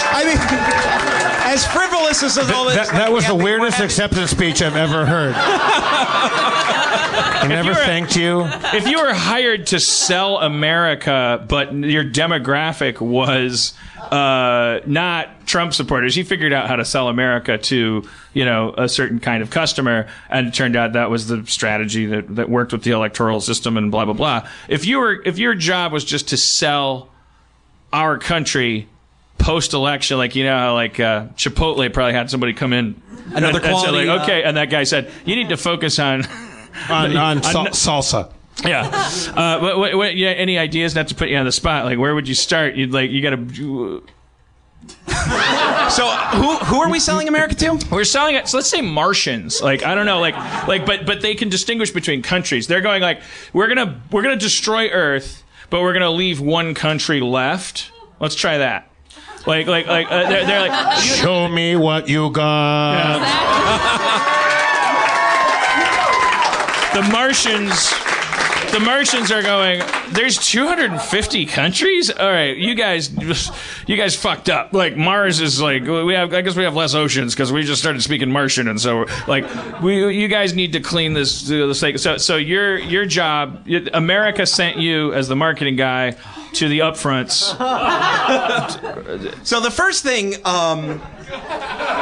I 0.10 0.24
mean, 0.24 0.38
as 1.54 1.68
frivolous 1.68 2.24
as 2.24 2.38
all 2.50 2.66
this. 2.66 2.76
That, 2.76 2.90
that 2.94 3.12
was 3.12 3.28
the 3.28 3.36
weirdest 3.36 3.80
acceptance 3.80 4.32
speech 4.32 4.64
I've 4.64 4.76
ever 4.76 5.06
heard. 5.06 5.36
I 6.90 7.48
never 7.48 7.70
you 7.70 7.76
were- 7.76 7.86
thanked 7.86 8.16
you. 8.16 8.42
if 8.74 8.88
you 8.88 9.00
were 9.00 9.14
hired 9.14 9.68
to 9.68 9.80
sell 9.80 10.38
America, 10.38 11.44
but 11.48 11.74
your 11.74 12.04
demographic 12.04 13.00
was 13.00 13.74
uh, 14.12 14.80
not 14.86 15.46
Trump 15.46 15.74
supporters, 15.74 16.16
he 16.16 16.24
figured 16.24 16.54
out 16.54 16.68
how 16.68 16.76
to 16.76 16.86
sell 16.86 17.08
America 17.10 17.58
to 17.58 18.04
you 18.34 18.46
know 18.46 18.74
a 18.78 18.88
certain 18.90 19.20
kind 19.20 19.42
of 19.44 19.50
customer, 19.50 20.08
and 20.30 20.48
it 20.48 20.54
turned 20.54 20.76
out 20.76 20.94
that 20.94 21.10
was 21.10 21.28
the 21.28 21.46
strategy 21.46 22.06
that, 22.08 22.36
that 22.36 22.50
worked 22.50 22.72
with 22.72 22.84
the 22.84 22.92
electoral 22.92 23.42
system 23.42 23.78
and 23.78 23.92
blah 23.92 24.06
blah 24.06 24.14
blah. 24.14 24.48
If 24.68 24.86
you 24.86 25.00
were 25.00 25.22
if 25.26 25.38
your 25.38 25.56
job 25.56 25.92
was 25.92 26.04
just 26.04 26.30
to 26.30 26.38
sell 26.38 27.10
our 27.94 28.18
country 28.18 28.88
post 29.38 29.74
election, 29.74 30.18
like 30.18 30.36
you 30.36 30.44
know 30.44 30.58
how 30.58 30.74
like 30.74 31.00
uh, 31.00 31.28
Chipotle 31.36 31.92
probably 31.94 32.14
had 32.14 32.30
somebody 32.30 32.54
come 32.54 32.74
in 32.74 33.02
Another 33.34 33.46
and, 33.48 33.56
and 33.56 33.56
say, 33.56 33.70
quality, 33.72 34.06
like, 34.08 34.20
uh, 34.20 34.24
okay, 34.24 34.44
and 34.44 34.58
that 34.58 34.70
guy 34.70 34.84
said 34.84 35.12
you 35.26 35.36
need 35.36 35.50
to 35.50 35.58
focus 35.58 36.00
on 36.00 36.24
On, 36.90 37.16
on 37.18 37.44
sal- 37.44 37.68
salsa. 37.68 38.32
yeah. 38.66 38.88
Uh, 39.36 39.60
what, 39.60 39.78
what, 39.78 39.96
what, 39.96 40.16
yeah. 40.16 40.30
Any 40.30 40.58
ideas? 40.58 40.96
Not 40.96 41.08
to 41.10 41.16
put 41.16 41.30
you 41.30 41.38
on 41.38 41.46
the 41.46 41.52
spot. 41.52 41.86
Like, 41.86 42.00
where 42.00 42.16
would 42.16 42.28
you 42.28 42.36
start? 42.36 42.76
You'd 42.76 42.92
like, 42.92 43.12
you 43.12 43.22
got 43.22 43.32
to. 43.32 44.04
So 45.90 46.06
who 46.06 46.58
who 46.58 46.82
are 46.82 46.90
we 46.90 47.00
selling 47.00 47.30
America 47.30 47.56
to? 47.56 47.80
We're 47.90 48.04
selling 48.04 48.36
it. 48.36 48.50
So 48.50 48.58
let's 48.58 48.70
say 48.70 48.82
Martians. 48.82 49.62
Like, 49.62 49.84
I 49.84 49.96
don't 49.96 50.06
know. 50.06 50.20
Like, 50.20 50.36
like, 50.68 50.86
but 50.86 51.06
but 51.06 51.22
they 51.22 51.34
can 51.34 51.48
distinguish 51.48 51.92
between 51.92 52.22
countries. 52.22 52.68
They're 52.68 52.82
going 52.82 53.02
like, 53.02 53.22
we're 53.54 53.70
gonna 53.70 54.02
we're 54.12 54.22
gonna 54.22 54.36
destroy 54.36 54.90
Earth, 54.90 55.44
but 55.70 55.82
we're 55.82 55.94
gonna 55.94 56.12
leave 56.12 56.42
one 56.42 56.74
country 56.74 57.22
left. 57.22 57.92
Let's 58.20 58.36
try 58.36 58.58
that. 58.58 58.92
Like, 59.46 59.68
like, 59.68 59.88
like, 59.88 60.08
uh, 60.12 60.30
they're, 60.30 60.46
they're 60.46 60.68
like, 60.68 61.00
Show 61.00 61.48
me 61.48 61.78
what 61.78 62.10
you 62.10 62.30
got. 62.32 64.34
The 66.98 67.04
Martians. 67.12 67.94
The 68.72 68.80
Martians 68.80 69.32
are 69.32 69.44
going. 69.44 69.84
There's 70.10 70.40
250 70.40 71.46
countries. 71.46 72.10
All 72.10 72.28
right, 72.28 72.58
you 72.58 72.74
guys, 72.74 73.12
you 73.86 73.96
guys 73.96 74.16
fucked 74.16 74.50
up. 74.50 74.74
Like 74.74 74.98
Mars 74.98 75.40
is 75.40 75.62
like 75.62 75.84
we 75.84 76.16
have. 76.16 76.34
I 76.34 76.42
guess 76.42 76.56
we 76.56 76.64
have 76.64 76.74
less 76.74 76.96
oceans 76.96 77.36
because 77.36 77.52
we 77.52 77.62
just 77.64 77.80
started 77.80 78.02
speaking 78.02 78.32
Martian, 78.32 78.68
and 78.68 78.82
so 78.82 79.06
like 79.28 79.46
we, 79.82 80.12
you 80.16 80.28
guys 80.28 80.56
need 80.56 80.74
to 80.74 80.80
clean 80.80 81.14
this. 81.14 81.48
this 81.48 81.80
thing. 81.80 82.00
So, 82.00 82.18
so 82.18 82.36
your 82.36 82.80
your 82.80 83.06
job. 83.06 83.68
America 83.94 84.48
sent 84.48 84.78
you 84.78 85.14
as 85.14 85.28
the 85.28 85.36
marketing 85.36 85.76
guy 85.76 86.16
to 86.58 86.68
the 86.68 86.80
upfronts. 86.80 87.56
So 89.46 89.60
the 89.60 89.72
first 89.72 90.04
thing, 90.04 90.36
um, 90.46 91.02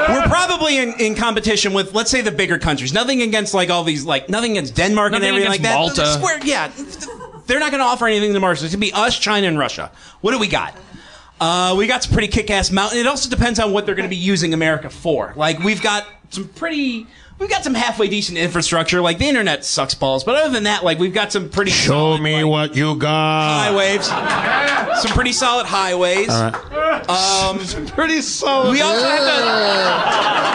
we're 0.09 0.27
probably 0.27 0.77
in, 0.77 0.93
in 0.99 1.15
competition 1.15 1.73
with, 1.73 1.93
let's 1.93 2.11
say, 2.11 2.21
the 2.21 2.31
bigger 2.31 2.57
countries. 2.57 2.93
Nothing 2.93 3.21
against 3.21 3.53
like 3.53 3.69
all 3.69 3.83
these, 3.83 4.05
like 4.05 4.29
nothing 4.29 4.51
against 4.51 4.75
Denmark 4.75 5.11
Nothing 5.11 5.27
and 5.27 5.35
everything 5.35 5.51
like 5.51 5.61
that. 5.61 5.75
Malta. 5.75 6.05
Square, 6.05 6.45
yeah, 6.45 6.71
they're 7.47 7.59
not 7.59 7.71
going 7.71 7.81
to 7.81 7.85
offer 7.85 8.07
anything 8.07 8.33
to 8.33 8.39
Mars. 8.39 8.63
It's 8.63 8.73
going 8.73 8.81
to 8.81 8.87
be 8.87 8.93
us, 8.93 9.17
China, 9.17 9.47
and 9.47 9.57
Russia. 9.59 9.91
What 10.21 10.31
do 10.31 10.39
we 10.39 10.47
got? 10.47 10.75
Uh, 11.39 11.75
we 11.77 11.85
got 11.85 12.03
some 12.03 12.13
pretty 12.13 12.29
kick-ass 12.29 12.71
mountain. 12.71 12.97
It 12.99 13.07
also 13.07 13.29
depends 13.29 13.59
on 13.59 13.73
what 13.73 13.85
they're 13.85 13.95
going 13.95 14.09
to 14.09 14.15
be 14.15 14.15
using 14.15 14.53
America 14.53 14.89
for. 14.89 15.33
Like 15.35 15.59
we've 15.59 15.81
got 15.81 16.07
some 16.29 16.47
pretty 16.47 17.07
we've 17.39 17.49
got 17.49 17.63
some 17.63 17.73
halfway 17.73 18.07
decent 18.07 18.37
infrastructure. 18.37 19.01
Like 19.01 19.17
the 19.17 19.27
internet 19.27 19.65
sucks 19.65 19.93
balls, 19.95 20.23
but 20.23 20.35
other 20.35 20.51
than 20.53 20.63
that, 20.63 20.83
like 20.83 20.99
we've 20.99 21.13
got 21.13 21.31
some 21.31 21.49
pretty 21.49 21.71
Show 21.71 22.17
me 22.17 22.43
what 22.43 22.75
you 22.75 22.95
got. 22.95 23.65
highways, 23.65 24.05
some 25.01 25.11
pretty 25.11 25.33
solid 25.33 25.65
highways. 25.65 26.29
All 26.29 26.51
right. 26.51 27.09
Um, 27.09 27.59
pretty 27.87 28.21
solid. 28.21 28.71
We 28.71 28.81
also 28.81 29.05
have 29.05 29.19
to. 29.19 30.45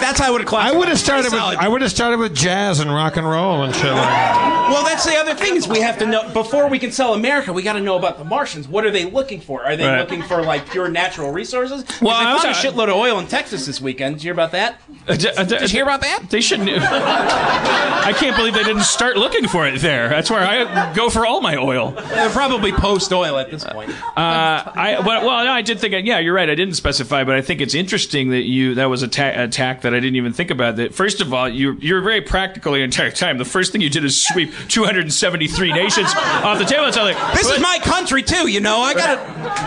That's 0.00 0.18
how 0.18 0.28
I 0.28 0.30
would 0.30 0.40
have 0.42 0.52
I 0.54 0.72
would 0.72 0.88
have 0.88 0.98
started 0.98 1.30
with 1.32 1.40
I 1.40 1.68
would 1.68 1.82
have 1.82 1.90
started 1.90 2.18
with 2.18 2.34
jazz 2.34 2.80
and 2.80 2.90
rock 2.92 3.16
and 3.16 3.28
roll 3.28 3.62
and 3.62 3.74
shit 3.74 3.84
like 3.84 3.94
that. 3.96 4.68
Well, 4.70 4.84
that's 4.84 5.04
the 5.04 5.16
other 5.16 5.34
thing 5.34 5.56
is 5.56 5.66
we 5.68 5.80
have 5.80 5.98
to 5.98 6.06
know 6.06 6.28
before 6.32 6.68
we 6.68 6.78
can 6.78 6.92
sell 6.92 7.14
America. 7.14 7.52
We 7.52 7.62
got 7.62 7.72
to 7.74 7.80
know 7.80 7.96
about 7.96 8.18
the 8.18 8.24
Martians. 8.24 8.68
What 8.68 8.84
are 8.84 8.90
they 8.90 9.04
looking 9.04 9.40
for? 9.40 9.64
Are 9.64 9.76
they 9.76 9.86
Right. 9.86 9.98
looking 10.00 10.22
for 10.22 10.42
like 10.42 10.68
pure 10.70 10.88
natural 10.88 11.32
resources? 11.32 11.84
Well, 12.00 12.14
I 12.14 12.32
was- 12.34 12.42
found 12.42 12.54
a 12.54 12.58
shitload 12.58 12.88
of 12.88 12.94
oil 12.96 13.18
in 13.18 13.26
Texas 13.26 13.66
this 13.66 13.80
weekend. 13.80 14.16
Did 14.16 14.22
you 14.24 14.28
hear 14.28 14.32
about 14.34 14.52
that? 14.52 14.80
Did 15.06 15.69
you 15.70 15.76
hear 15.78 15.84
about 15.84 16.00
that? 16.02 16.24
They 16.30 16.40
shouldn't. 16.40 16.70
I 16.82 18.12
can't 18.16 18.36
believe 18.36 18.54
they 18.54 18.64
didn't 18.64 18.82
start 18.84 19.16
looking 19.16 19.46
for 19.48 19.66
it 19.66 19.80
there. 19.80 20.08
That's 20.08 20.30
where 20.30 20.40
I 20.40 20.92
go 20.94 21.10
for 21.10 21.26
all 21.26 21.40
my 21.40 21.56
oil. 21.56 21.90
They're 21.92 22.30
probably 22.30 22.72
post 22.72 23.12
oil 23.12 23.38
at 23.38 23.50
this 23.50 23.64
point. 23.64 23.90
Uh, 23.90 23.92
I 24.16 24.96
but, 25.04 25.22
well, 25.24 25.44
no, 25.44 25.52
I 25.52 25.62
did 25.62 25.78
think. 25.80 26.06
Yeah, 26.06 26.18
you're 26.18 26.34
right. 26.34 26.48
I 26.48 26.54
didn't 26.54 26.74
specify, 26.74 27.24
but 27.24 27.34
I 27.34 27.42
think 27.42 27.60
it's 27.60 27.74
interesting 27.74 28.30
that 28.30 28.42
you 28.44 28.74
that 28.76 28.86
was 28.86 29.02
a 29.02 29.08
ta- 29.08 29.32
attack 29.34 29.82
that 29.82 29.94
I 29.94 30.00
didn't 30.00 30.16
even 30.16 30.32
think 30.32 30.50
about. 30.50 30.76
That 30.76 30.94
first 30.94 31.20
of 31.20 31.32
all, 31.34 31.48
you 31.48 31.72
you're 31.80 32.00
very 32.02 32.20
practical 32.20 32.72
the 32.72 32.80
entire 32.82 33.10
time. 33.10 33.38
The 33.38 33.44
first 33.44 33.72
thing 33.72 33.80
you 33.80 33.90
did 33.90 34.04
is 34.04 34.20
sweep 34.26 34.52
273 34.68 35.72
nations 35.72 36.12
off 36.14 36.58
the 36.58 36.64
table. 36.64 36.86
It's 36.86 36.96
like 36.96 37.16
This 37.34 37.48
is 37.50 37.60
my 37.60 37.78
country 37.82 38.22
too, 38.22 38.48
you 38.48 38.60
know. 38.60 38.78
I 38.80 38.94
got 38.94 39.18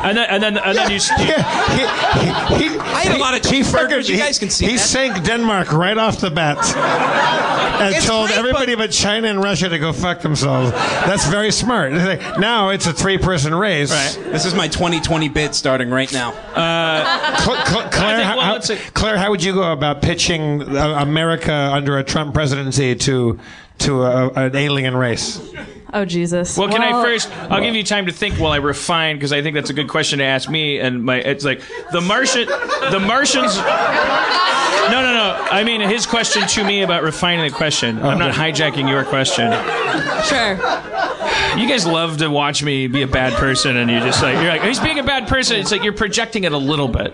And 0.05 0.17
then 0.17 0.27
and 0.29 0.43
then 0.43 0.57
and 0.57 0.77
then 0.77 0.91
you. 0.91 0.99
I 1.17 3.01
had 3.05 3.15
a 3.15 3.19
lot 3.19 3.33
of 3.35 3.41
cheeseburgers. 3.41 4.09
You 4.09 4.17
guys 4.17 4.39
can 4.39 4.49
see 4.49 4.65
He 4.65 4.73
that. 4.73 4.79
sank 4.79 5.23
Denmark 5.25 5.71
right 5.73 5.92
off 5.99 6.19
the 6.19 6.29
bat 6.31 6.57
and 7.81 7.95
It's 7.95 8.05
told 8.05 8.27
great, 8.27 8.37
everybody 8.39 8.75
but 8.75 8.91
China 8.91 9.27
and 9.27 9.41
Russia 9.41 9.67
to 9.69 9.79
go 9.79 9.91
fuck 9.91 10.21
themselves. 10.21 10.71
That's 10.71 11.25
very 11.27 11.51
smart. 11.51 11.91
Now 12.39 12.69
it's 12.69 12.85
a 12.87 12.93
three-person 12.93 13.53
race. 13.53 13.89
This 14.15 14.45
is 14.45 14.53
my 14.53 14.67
2020 14.67 15.29
bid 15.29 15.55
starting 15.55 15.89
right 15.89 16.11
now. 16.13 16.31
Uh, 16.55 17.37
Cl- 17.37 17.65
Cl- 17.65 17.89
Claire, 17.89 18.23
how, 18.23 18.39
how- 18.39 18.59
Claire, 18.93 19.17
how 19.17 19.31
would 19.31 19.43
you 19.43 19.53
go 19.53 19.71
about 19.71 20.01
pitching 20.01 20.61
uh, 20.77 20.99
America 21.01 21.51
under 21.53 21.97
a 21.97 22.03
Trump 22.03 22.33
presidency 22.33 22.95
to 22.95 23.39
to 23.79 24.03
a, 24.03 24.29
an 24.33 24.55
alien 24.55 24.95
race? 24.95 25.41
Oh 25.93 26.05
Jesus. 26.05 26.57
Well, 26.57 26.69
can 26.69 26.81
I 26.81 27.03
first? 27.03 27.31
I'll 27.51 27.61
give 27.61 27.75
you 27.75 27.83
time 27.83 28.07
to 28.07 28.11
think 28.11 28.35
while 28.35 28.51
I 28.51 28.57
refine 28.57 29.15
because 29.15 29.31
I 29.31 29.41
think 29.43 29.53
that's 29.53 29.69
a 29.69 29.73
good 29.73 29.87
question 29.87 30.19
to 30.19 30.25
ask 30.25 30.49
me. 30.49 30.79
And 30.79 31.03
my, 31.03 31.17
it's 31.17 31.45
like 31.45 31.61
the 31.91 32.01
Martian, 32.01 32.47
the 32.47 32.99
Martians. 32.99 33.55
No, 33.57 35.01
no, 35.01 35.13
no. 35.13 35.47
I 35.51 35.63
mean 35.63 35.81
his 35.81 36.05
question 36.05 36.47
to 36.47 36.63
me 36.63 36.81
about 36.81 37.03
refining 37.03 37.49
the 37.49 37.55
question. 37.55 38.01
I'm 38.01 38.17
not 38.17 38.33
hijacking 38.33 38.89
your 38.89 39.05
question. 39.05 39.51
Sure. 40.23 40.53
You 41.57 41.69
guys 41.69 41.85
love 41.85 42.17
to 42.17 42.27
watch 42.29 42.63
me 42.63 42.87
be 42.87 43.03
a 43.03 43.07
bad 43.07 43.33
person, 43.33 43.77
and 43.77 43.89
you 43.89 43.99
just 43.99 44.23
like 44.23 44.35
you're 44.35 44.47
like 44.47 44.63
he's 44.63 44.79
being 44.79 44.99
a 44.99 45.03
bad 45.03 45.27
person. 45.27 45.57
It's 45.57 45.71
like 45.71 45.83
you're 45.83 45.93
projecting 45.93 46.43
it 46.43 46.51
a 46.51 46.57
little 46.57 46.87
bit. 46.87 47.13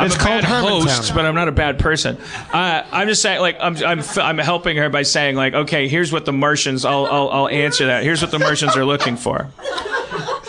I'm 0.00 0.06
It's 0.06 0.16
a 0.16 0.18
called 0.18 0.42
bad 0.42 0.64
host, 0.64 1.14
but 1.14 1.26
I'm 1.26 1.34
not 1.34 1.48
a 1.48 1.52
bad 1.52 1.78
person. 1.78 2.16
Uh, 2.52 2.82
I'm 2.90 3.06
just 3.06 3.20
saying, 3.20 3.40
like, 3.40 3.58
I'm, 3.60 3.76
I'm, 3.84 4.02
I'm 4.16 4.38
helping 4.38 4.78
her 4.78 4.88
by 4.88 5.02
saying, 5.02 5.36
like, 5.36 5.52
okay, 5.52 5.88
here's 5.88 6.10
what 6.10 6.24
the 6.24 6.32
Martians. 6.32 6.86
I'll, 6.86 7.04
I'll, 7.04 7.28
I'll 7.28 7.48
answer 7.48 7.86
that. 7.86 8.02
Here's 8.02 8.22
what 8.22 8.30
the 8.30 8.38
Martians 8.38 8.76
are 8.76 8.84
looking 8.84 9.16
for. 9.16 9.48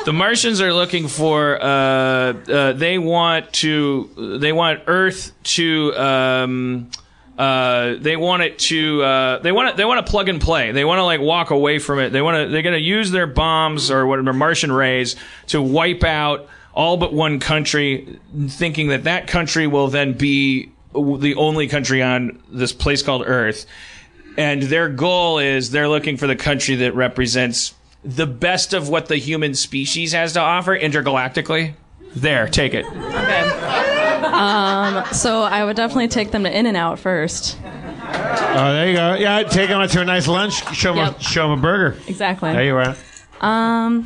The 0.05 0.13
Martians 0.13 0.61
are 0.61 0.73
looking 0.73 1.07
for. 1.07 1.61
Uh, 1.61 1.65
uh, 1.67 2.73
they 2.73 2.97
want 2.97 3.51
to. 3.53 4.37
They 4.39 4.53
want 4.53 4.83
Earth 4.87 5.33
to. 5.43 5.95
Um, 5.95 6.89
uh, 7.37 7.95
they 7.99 8.15
want 8.15 8.43
it 8.43 8.57
to. 8.59 9.03
Uh, 9.03 9.39
they 9.39 9.51
want 9.51 9.69
it. 9.69 9.75
They 9.77 9.85
want 9.85 10.05
to 10.05 10.09
plug 10.09 10.29
and 10.29 10.39
play. 10.39 10.71
They 10.71 10.85
want 10.85 10.99
to 10.99 11.03
like 11.03 11.19
walk 11.19 11.51
away 11.51 11.77
from 11.77 11.99
it. 11.99 12.11
They 12.11 12.21
want 12.21 12.37
to. 12.37 12.51
They're 12.51 12.61
going 12.61 12.73
to 12.73 12.79
use 12.79 13.11
their 13.11 13.27
bombs 13.27 13.91
or 13.91 14.07
whatever 14.07 14.33
Martian 14.33 14.71
rays 14.71 15.17
to 15.47 15.61
wipe 15.61 16.03
out 16.03 16.47
all 16.73 16.97
but 16.97 17.13
one 17.13 17.39
country, 17.39 18.19
thinking 18.47 18.89
that 18.89 19.03
that 19.05 19.27
country 19.27 19.67
will 19.67 19.87
then 19.87 20.13
be 20.13 20.71
the 20.93 21.35
only 21.35 21.67
country 21.67 22.01
on 22.01 22.41
this 22.49 22.73
place 22.73 23.01
called 23.01 23.23
Earth. 23.25 23.65
And 24.37 24.63
their 24.63 24.89
goal 24.89 25.39
is 25.39 25.71
they're 25.71 25.89
looking 25.89 26.17
for 26.17 26.27
the 26.27 26.35
country 26.35 26.75
that 26.75 26.95
represents 26.95 27.73
the 28.03 28.25
best 28.25 28.73
of 28.73 28.89
what 28.89 29.07
the 29.07 29.17
human 29.17 29.53
species 29.53 30.13
has 30.13 30.33
to 30.33 30.39
offer 30.39 30.77
intergalactically. 30.77 31.73
There, 32.15 32.47
take 32.47 32.73
it. 32.73 32.85
Um, 34.23 35.03
so 35.13 35.43
I 35.43 35.63
would 35.63 35.75
definitely 35.75 36.07
take 36.07 36.31
them 36.31 36.43
to 36.43 36.57
In-N-Out 36.57 36.99
first. 36.99 37.57
Oh, 37.63 38.73
there 38.73 38.89
you 38.89 38.95
go. 38.95 39.13
Yeah, 39.15 39.43
take 39.43 39.69
them 39.69 39.79
out 39.79 39.89
to 39.91 40.01
a 40.01 40.05
nice 40.05 40.27
lunch. 40.27 40.75
Show 40.75 40.93
them, 40.95 41.15
a, 41.15 41.23
show 41.23 41.45
'em 41.51 41.59
a 41.59 41.61
burger. 41.61 41.97
Exactly. 42.07 42.51
There 42.51 42.63
you 42.63 42.75
are. 42.75 42.95
Um, 43.39 44.05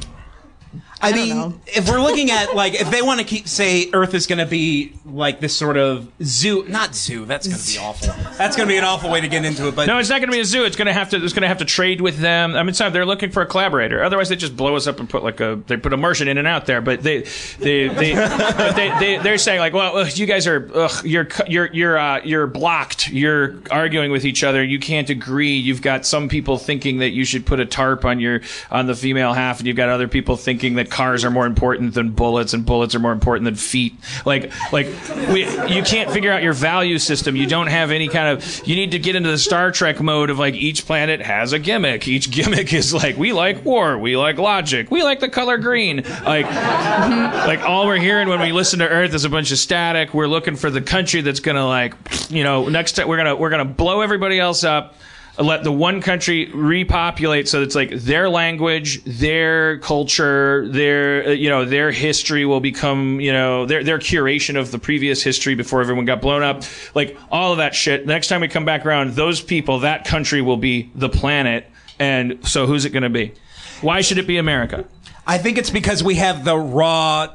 I, 1.09 1.13
mean, 1.13 1.61
if 1.67 1.89
we're 1.89 2.01
looking 2.01 2.31
at 2.31 2.55
like 2.55 2.73
if 2.73 2.91
they 2.91 3.01
want 3.01 3.19
to 3.19 3.25
keep 3.25 3.47
say 3.47 3.89
Earth 3.93 4.13
is 4.13 4.27
going 4.27 4.39
to 4.39 4.45
be 4.45 4.93
like 5.05 5.39
this 5.39 5.55
sort 5.55 5.77
of 5.77 6.11
zoo, 6.21 6.65
not 6.67 6.95
zoo. 6.95 7.25
That's 7.25 7.47
going 7.47 7.59
to 7.59 7.71
be 7.71 7.77
awful. 7.77 8.07
That's 8.37 8.55
going 8.55 8.67
to 8.67 8.73
be 8.73 8.77
an 8.77 8.83
awful 8.83 9.09
way 9.09 9.21
to 9.21 9.27
get 9.27 9.45
into 9.45 9.67
it. 9.67 9.75
But 9.75 9.87
No, 9.87 9.97
it's 9.97 10.09
not 10.09 10.19
going 10.19 10.29
to 10.29 10.35
be 10.35 10.41
a 10.41 10.45
zoo. 10.45 10.63
It's 10.65 10.75
going 10.75 10.87
to 10.87 10.93
have 10.93 11.09
to. 11.11 11.23
It's 11.23 11.33
going 11.33 11.43
to 11.43 11.47
have 11.47 11.59
to 11.59 11.65
trade 11.65 12.01
with 12.01 12.17
them. 12.17 12.55
I 12.55 12.63
mean, 12.63 12.73
so 12.73 12.89
they're 12.89 13.05
looking 13.05 13.31
for 13.31 13.41
a 13.41 13.45
collaborator. 13.45 14.03
Otherwise, 14.03 14.29
they 14.29 14.35
just 14.35 14.55
blow 14.55 14.75
us 14.75 14.87
up 14.87 14.99
and 14.99 15.09
put 15.09 15.23
like 15.23 15.39
a. 15.39 15.61
They 15.67 15.77
put 15.77 15.93
a 15.93 15.97
Martian 15.97 16.27
in 16.27 16.37
and 16.37 16.47
out 16.47 16.65
there. 16.65 16.81
But 16.81 17.03
they, 17.03 17.21
they, 17.59 17.87
they, 17.87 18.15
but 18.15 18.75
they, 18.75 18.89
they 18.99 19.17
they're 19.17 19.37
saying 19.37 19.59
like, 19.59 19.73
well, 19.73 19.97
ugh, 19.97 20.17
you 20.17 20.25
guys 20.25 20.47
are, 20.47 20.69
ugh, 20.73 21.05
you're, 21.05 21.27
you're, 21.47 21.69
you're, 21.73 21.97
uh, 21.97 22.21
you're 22.23 22.47
blocked. 22.47 23.09
You're 23.09 23.55
arguing 23.71 24.11
with 24.11 24.25
each 24.25 24.43
other. 24.43 24.63
You 24.63 24.79
can't 24.79 25.09
agree. 25.09 25.55
You've 25.55 25.81
got 25.81 26.05
some 26.05 26.29
people 26.29 26.57
thinking 26.57 26.99
that 26.99 27.11
you 27.11 27.25
should 27.25 27.45
put 27.45 27.59
a 27.59 27.65
tarp 27.65 28.05
on 28.05 28.19
your 28.19 28.41
on 28.71 28.87
the 28.87 28.95
female 28.95 29.33
half, 29.33 29.59
and 29.59 29.67
you've 29.67 29.77
got 29.77 29.89
other 29.89 30.07
people 30.07 30.37
thinking 30.37 30.75
that 30.75 30.89
cars 30.95 31.25
are 31.25 31.29
more 31.29 31.45
important 31.45 31.93
than 31.93 32.11
bullets, 32.11 32.53
and 32.53 32.65
bullets 32.65 32.95
are 32.95 32.99
more 32.99 33.11
important 33.11 33.43
than 33.43 33.55
feet. 33.55 33.93
Like, 34.25 34.51
like 34.71 34.87
we, 35.29 35.43
you 35.67 35.83
can't 35.83 36.09
figure 36.09 36.31
out 36.31 36.41
your 36.41 36.53
value 36.53 36.97
system. 36.99 37.35
You 37.35 37.45
don't 37.45 37.67
have 37.67 37.91
any 37.91 38.07
kind 38.07 38.29
of. 38.29 38.65
You 38.65 38.77
need 38.77 38.91
to 38.91 38.99
get 38.99 39.17
into 39.17 39.29
the 39.29 39.37
Star 39.37 39.71
Trek 39.71 39.99
mode 39.99 40.29
of 40.29 40.39
like 40.39 40.53
each 40.53 40.85
planet 40.85 41.21
has 41.21 41.51
a 41.51 41.59
gimmick. 41.59 42.07
Each 42.07 42.31
gimmick 42.31 42.71
is 42.71 42.93
like 42.93 43.17
we 43.17 43.33
like 43.33 43.65
war, 43.65 43.97
we 43.97 44.15
like 44.15 44.37
logic, 44.37 44.89
we 44.89 45.03
like 45.03 45.19
the 45.19 45.27
color 45.27 45.57
green. 45.57 45.97
Like, 46.23 46.45
like 46.45 47.59
all 47.59 47.87
we're 47.87 47.97
hearing 47.97 48.29
when 48.29 48.39
we 48.39 48.53
listen 48.53 48.79
to 48.79 48.87
Earth 48.87 49.13
is 49.13 49.25
a 49.25 49.29
bunch 49.29 49.51
of 49.51 49.57
static. 49.57 50.13
We're 50.13 50.27
looking 50.27 50.55
for 50.55 50.69
the 50.69 50.81
country 50.81 51.19
that's 51.19 51.41
gonna 51.41 51.67
like, 51.67 51.93
you 52.29 52.45
know, 52.45 52.69
next 52.69 52.93
time 52.93 53.09
we're 53.09 53.17
gonna 53.17 53.35
we're 53.35 53.49
gonna 53.49 53.65
blow 53.65 53.99
everybody 53.99 54.39
else 54.39 54.63
up. 54.63 54.95
Let 55.37 55.63
the 55.63 55.71
one 55.71 56.01
country 56.01 56.49
repopulate 56.53 57.47
so 57.47 57.61
it's 57.61 57.75
like 57.75 57.89
their 57.91 58.29
language, 58.29 59.03
their 59.03 59.79
culture, 59.79 60.67
their 60.69 61.27
uh, 61.27 61.31
you 61.31 61.49
know 61.49 61.65
their 61.65 61.91
history 61.91 62.45
will 62.45 62.61
become 62.61 63.19
you 63.19 63.33
know 63.33 63.65
their 63.65 63.83
their 63.83 63.99
curation 63.99 64.57
of 64.57 64.71
the 64.71 64.79
previous 64.79 65.21
history 65.21 65.55
before 65.55 65.81
everyone 65.81 66.05
got 66.05 66.21
blown 66.21 66.41
up, 66.41 66.63
like 66.93 67.17
all 67.31 67.51
of 67.51 67.57
that 67.57 67.75
shit. 67.75 68.05
The 68.05 68.13
Next 68.13 68.29
time 68.29 68.41
we 68.41 68.47
come 68.47 68.65
back 68.65 68.85
around, 68.85 69.11
those 69.11 69.41
people, 69.41 69.79
that 69.79 70.05
country 70.05 70.41
will 70.41 70.57
be 70.57 70.89
the 70.95 71.09
planet, 71.09 71.69
and 71.99 72.39
so 72.47 72.65
who's 72.65 72.85
it 72.85 72.91
going 72.91 73.03
to 73.03 73.09
be? 73.09 73.33
Why 73.81 74.01
should 74.01 74.17
it 74.17 74.27
be 74.27 74.37
America? 74.37 74.85
I 75.27 75.37
think 75.37 75.57
it's 75.57 75.69
because 75.69 76.01
we 76.01 76.15
have 76.15 76.45
the 76.45 76.57
raw 76.57 77.29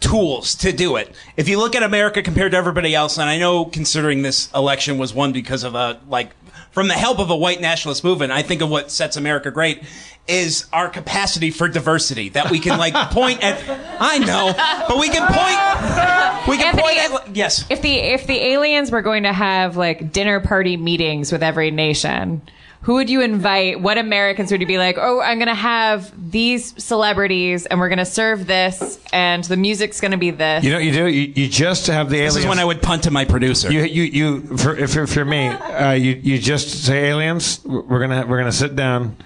tools 0.00 0.54
to 0.56 0.72
do 0.72 0.96
it. 0.96 1.14
If 1.36 1.48
you 1.48 1.58
look 1.58 1.74
at 1.74 1.82
America 1.82 2.22
compared 2.22 2.52
to 2.52 2.58
everybody 2.58 2.94
else, 2.94 3.16
and 3.16 3.30
I 3.30 3.38
know 3.38 3.64
considering 3.64 4.22
this 4.22 4.52
election 4.52 4.98
was 4.98 5.14
won 5.14 5.32
because 5.32 5.64
of 5.64 5.74
a 5.74 6.00
like 6.08 6.30
from 6.74 6.88
the 6.88 6.94
help 6.94 7.20
of 7.20 7.30
a 7.30 7.36
white 7.36 7.60
nationalist 7.60 8.02
movement, 8.02 8.32
I 8.32 8.42
think 8.42 8.60
of 8.60 8.68
what 8.68 8.90
sets 8.90 9.16
America 9.16 9.52
great 9.52 9.84
is 10.26 10.66
our 10.72 10.88
capacity 10.88 11.50
for 11.50 11.68
diversity 11.68 12.30
that 12.30 12.50
we 12.50 12.58
can 12.58 12.78
like 12.78 12.94
point 13.12 13.42
at 13.44 13.62
I 14.00 14.18
know, 14.18 14.52
but 14.88 14.98
we 14.98 15.08
can 15.08 15.22
point 15.22 16.48
we 16.48 16.56
can 16.56 16.74
Anthony, 16.74 16.82
point 16.82 17.28
at 17.28 17.36
yes. 17.36 17.64
If 17.70 17.80
the 17.80 17.94
if 17.94 18.26
the 18.26 18.38
aliens 18.38 18.90
were 18.90 19.02
going 19.02 19.22
to 19.22 19.32
have 19.32 19.76
like 19.76 20.12
dinner 20.12 20.40
party 20.40 20.76
meetings 20.76 21.30
with 21.30 21.44
every 21.44 21.70
nation, 21.70 22.42
who 22.84 22.94
would 22.94 23.08
you 23.08 23.22
invite? 23.22 23.80
What 23.80 23.96
Americans 23.96 24.52
would 24.52 24.60
you 24.60 24.66
be 24.66 24.76
like? 24.76 24.98
Oh, 24.98 25.18
I'm 25.18 25.38
going 25.38 25.48
to 25.48 25.54
have 25.54 26.12
these 26.30 26.74
celebrities, 26.82 27.64
and 27.64 27.80
we're 27.80 27.88
going 27.88 27.98
to 27.98 28.04
serve 28.04 28.46
this, 28.46 29.00
and 29.10 29.42
the 29.44 29.56
music's 29.56 30.02
going 30.02 30.10
to 30.10 30.18
be 30.18 30.30
this. 30.30 30.62
You 30.62 30.70
know 30.70 30.76
what 30.76 30.84
you 30.84 30.92
do? 30.92 31.06
You, 31.06 31.32
you 31.34 31.48
just 31.48 31.86
have 31.86 32.10
the 32.10 32.16
aliens. 32.16 32.34
This 32.34 32.44
is 32.44 32.48
when 32.48 32.58
I 32.58 32.64
would 32.66 32.82
punt 32.82 33.04
to 33.04 33.10
my 33.10 33.24
producer. 33.24 33.72
You, 33.72 33.84
you, 33.84 34.02
you 34.02 34.56
for, 34.58 34.76
if, 34.76 34.92
for, 34.92 35.06
for 35.06 35.24
me, 35.24 35.46
uh, 35.46 35.92
you, 35.92 36.20
you 36.22 36.38
just 36.38 36.84
say 36.84 37.06
aliens. 37.06 37.64
We're 37.64 38.00
gonna, 38.00 38.26
we're 38.26 38.36
gonna 38.36 38.52
sit 38.52 38.76
down. 38.76 39.16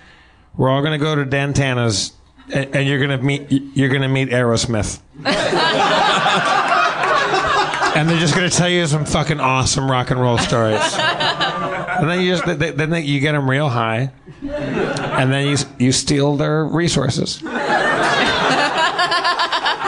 We're 0.56 0.68
all 0.68 0.82
gonna 0.82 0.96
go 0.96 1.16
to 1.16 1.24
Dan 1.24 1.52
Tana's, 1.52 2.12
and, 2.54 2.76
and 2.76 2.88
you're 2.88 3.00
gonna 3.00 3.20
meet, 3.20 3.50
you're 3.50 3.88
gonna 3.88 4.08
meet 4.08 4.28
Aerosmith. 4.28 5.00
and 7.96 8.08
they're 8.08 8.20
just 8.20 8.36
gonna 8.36 8.50
tell 8.50 8.68
you 8.68 8.86
some 8.86 9.04
fucking 9.04 9.40
awesome 9.40 9.90
rock 9.90 10.12
and 10.12 10.20
roll 10.20 10.38
stories. 10.38 10.78
And 11.98 12.08
then 12.08 12.20
you 12.20 12.36
just, 12.36 12.46
then 12.46 12.76
then 12.76 12.90
they, 12.90 13.00
you 13.00 13.20
get 13.20 13.32
them 13.32 13.48
real 13.48 13.68
high, 13.68 14.12
and 14.42 15.32
then 15.32 15.48
you, 15.48 15.56
you 15.78 15.92
steal 15.92 16.36
their 16.36 16.64
resources. 16.64 17.42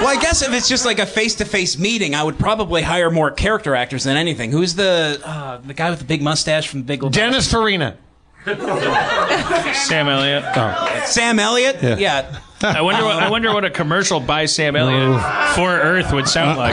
Well, 0.00 0.08
I 0.08 0.18
guess 0.18 0.40
if 0.40 0.54
it's 0.54 0.66
just 0.66 0.86
like 0.86 0.98
a 0.98 1.04
face-to-face 1.04 1.78
meeting, 1.78 2.14
I 2.14 2.22
would 2.22 2.38
probably 2.38 2.80
hire 2.80 3.10
more 3.10 3.30
character 3.30 3.74
actors 3.74 4.04
than 4.04 4.16
anything. 4.16 4.50
Who's 4.50 4.74
the 4.74 5.20
uh, 5.22 5.58
the 5.58 5.74
guy 5.74 5.90
with 5.90 5.98
the 5.98 6.06
big 6.06 6.22
mustache 6.22 6.68
from 6.68 6.84
Big 6.84 7.00
Lebowski? 7.00 7.12
Dennis 7.12 7.50
Farina. 7.50 7.98
Sam 8.46 10.08
Elliott. 10.08 11.06
Sam 11.06 11.38
Elliott. 11.38 11.82
Yeah. 11.82 11.96
Yeah. 11.98 12.40
I 12.62 12.80
wonder. 12.80 13.04
What, 13.04 13.22
I 13.22 13.28
wonder 13.28 13.52
what 13.52 13.66
a 13.66 13.70
commercial 13.70 14.20
by 14.20 14.46
Sam 14.46 14.74
Elliott 14.74 15.20
for 15.54 15.68
Earth 15.68 16.12
would 16.14 16.26
sound 16.26 16.58
like. 16.58 16.72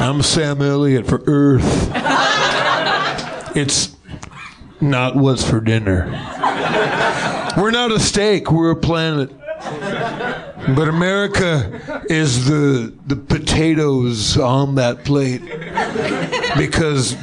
I'm 0.00 0.22
Sam 0.22 0.62
Elliott 0.62 1.06
for 1.06 1.22
Earth. 1.26 1.90
It's 3.54 3.96
not 4.80 5.16
what's 5.16 5.48
for 5.48 5.60
dinner. 5.60 6.06
We're 7.56 7.70
not 7.70 7.90
a 7.90 7.98
steak, 7.98 8.50
we're 8.50 8.70
a 8.70 8.76
planet. 8.76 9.30
But 10.74 10.88
America 10.88 12.02
is 12.08 12.46
the 12.46 12.94
the 13.06 13.16
potatoes 13.16 14.36
on 14.38 14.76
that 14.76 15.04
plate. 15.04 15.42
Because 16.56 17.16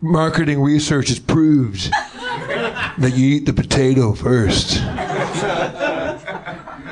marketing 0.00 0.60
research 0.60 1.08
has 1.08 1.18
proved 1.18 1.90
that 2.98 3.12
you 3.14 3.36
eat 3.36 3.46
the 3.46 3.52
potato 3.52 4.14
first. 4.14 4.78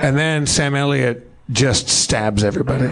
And 0.02 0.16
then 0.16 0.46
Sam 0.46 0.74
Elliott 0.74 1.30
just 1.50 1.88
stabs 1.88 2.44
everybody. 2.44 2.86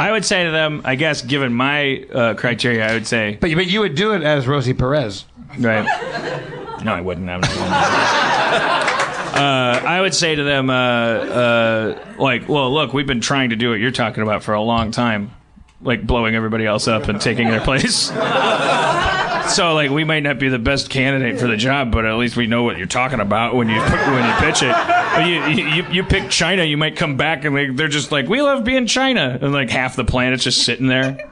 I 0.00 0.10
would 0.12 0.24
say 0.24 0.44
to 0.44 0.50
them, 0.50 0.80
I 0.84 0.94
guess, 0.94 1.20
given 1.22 1.52
my 1.52 2.04
uh, 2.12 2.34
criteria, 2.34 2.88
I 2.88 2.94
would 2.94 3.06
say, 3.06 3.36
But, 3.40 3.54
but 3.54 3.66
you 3.66 3.80
would 3.80 3.94
do 3.94 4.14
it 4.14 4.22
as 4.22 4.48
Rosie 4.48 4.72
Perez. 4.74 5.26
right? 5.58 5.84
No, 6.82 6.94
I 6.94 7.00
wouldn't. 7.02 7.28
I'm 7.28 7.40
not. 7.42 7.50
Uh, 9.30 9.80
I 9.86 10.00
would 10.00 10.14
say 10.14 10.34
to 10.34 10.42
them, 10.42 10.70
uh, 10.70 10.74
uh, 10.74 11.98
like, 12.18 12.48
well, 12.48 12.72
look, 12.72 12.92
we've 12.92 13.06
been 13.06 13.20
trying 13.20 13.50
to 13.50 13.56
do 13.56 13.70
what 13.70 13.78
you're 13.78 13.90
talking 13.90 14.22
about 14.22 14.42
for 14.42 14.54
a 14.54 14.62
long 14.62 14.90
time, 14.90 15.30
like 15.82 16.06
blowing 16.06 16.34
everybody 16.34 16.66
else 16.66 16.88
up 16.88 17.08
and 17.08 17.20
taking 17.20 17.48
their 17.48 17.60
place. 17.60 18.10
So, 19.50 19.74
like, 19.74 19.90
we 19.90 20.04
might 20.04 20.22
not 20.22 20.38
be 20.38 20.48
the 20.48 20.58
best 20.58 20.90
candidate 20.90 21.40
for 21.40 21.46
the 21.48 21.56
job, 21.56 21.90
but 21.90 22.04
at 22.04 22.14
least 22.16 22.36
we 22.36 22.46
know 22.46 22.62
what 22.62 22.78
you're 22.78 22.86
talking 22.86 23.20
about 23.20 23.54
when 23.54 23.68
you 23.68 23.80
when 23.80 24.24
you 24.24 24.34
pitch 24.38 24.62
it. 24.62 24.72
But 24.72 25.26
you 25.26 25.64
you, 25.64 25.86
you 25.90 26.04
pick 26.04 26.30
China, 26.30 26.64
you 26.64 26.76
might 26.76 26.96
come 26.96 27.16
back 27.16 27.44
and 27.44 27.54
like, 27.54 27.76
they're 27.76 27.88
just 27.88 28.12
like, 28.12 28.28
we 28.28 28.40
love 28.42 28.64
being 28.64 28.86
China, 28.86 29.38
and 29.40 29.52
like 29.52 29.70
half 29.70 29.96
the 29.96 30.04
planet's 30.04 30.44
just 30.44 30.64
sitting 30.64 30.86
there. 30.86 31.30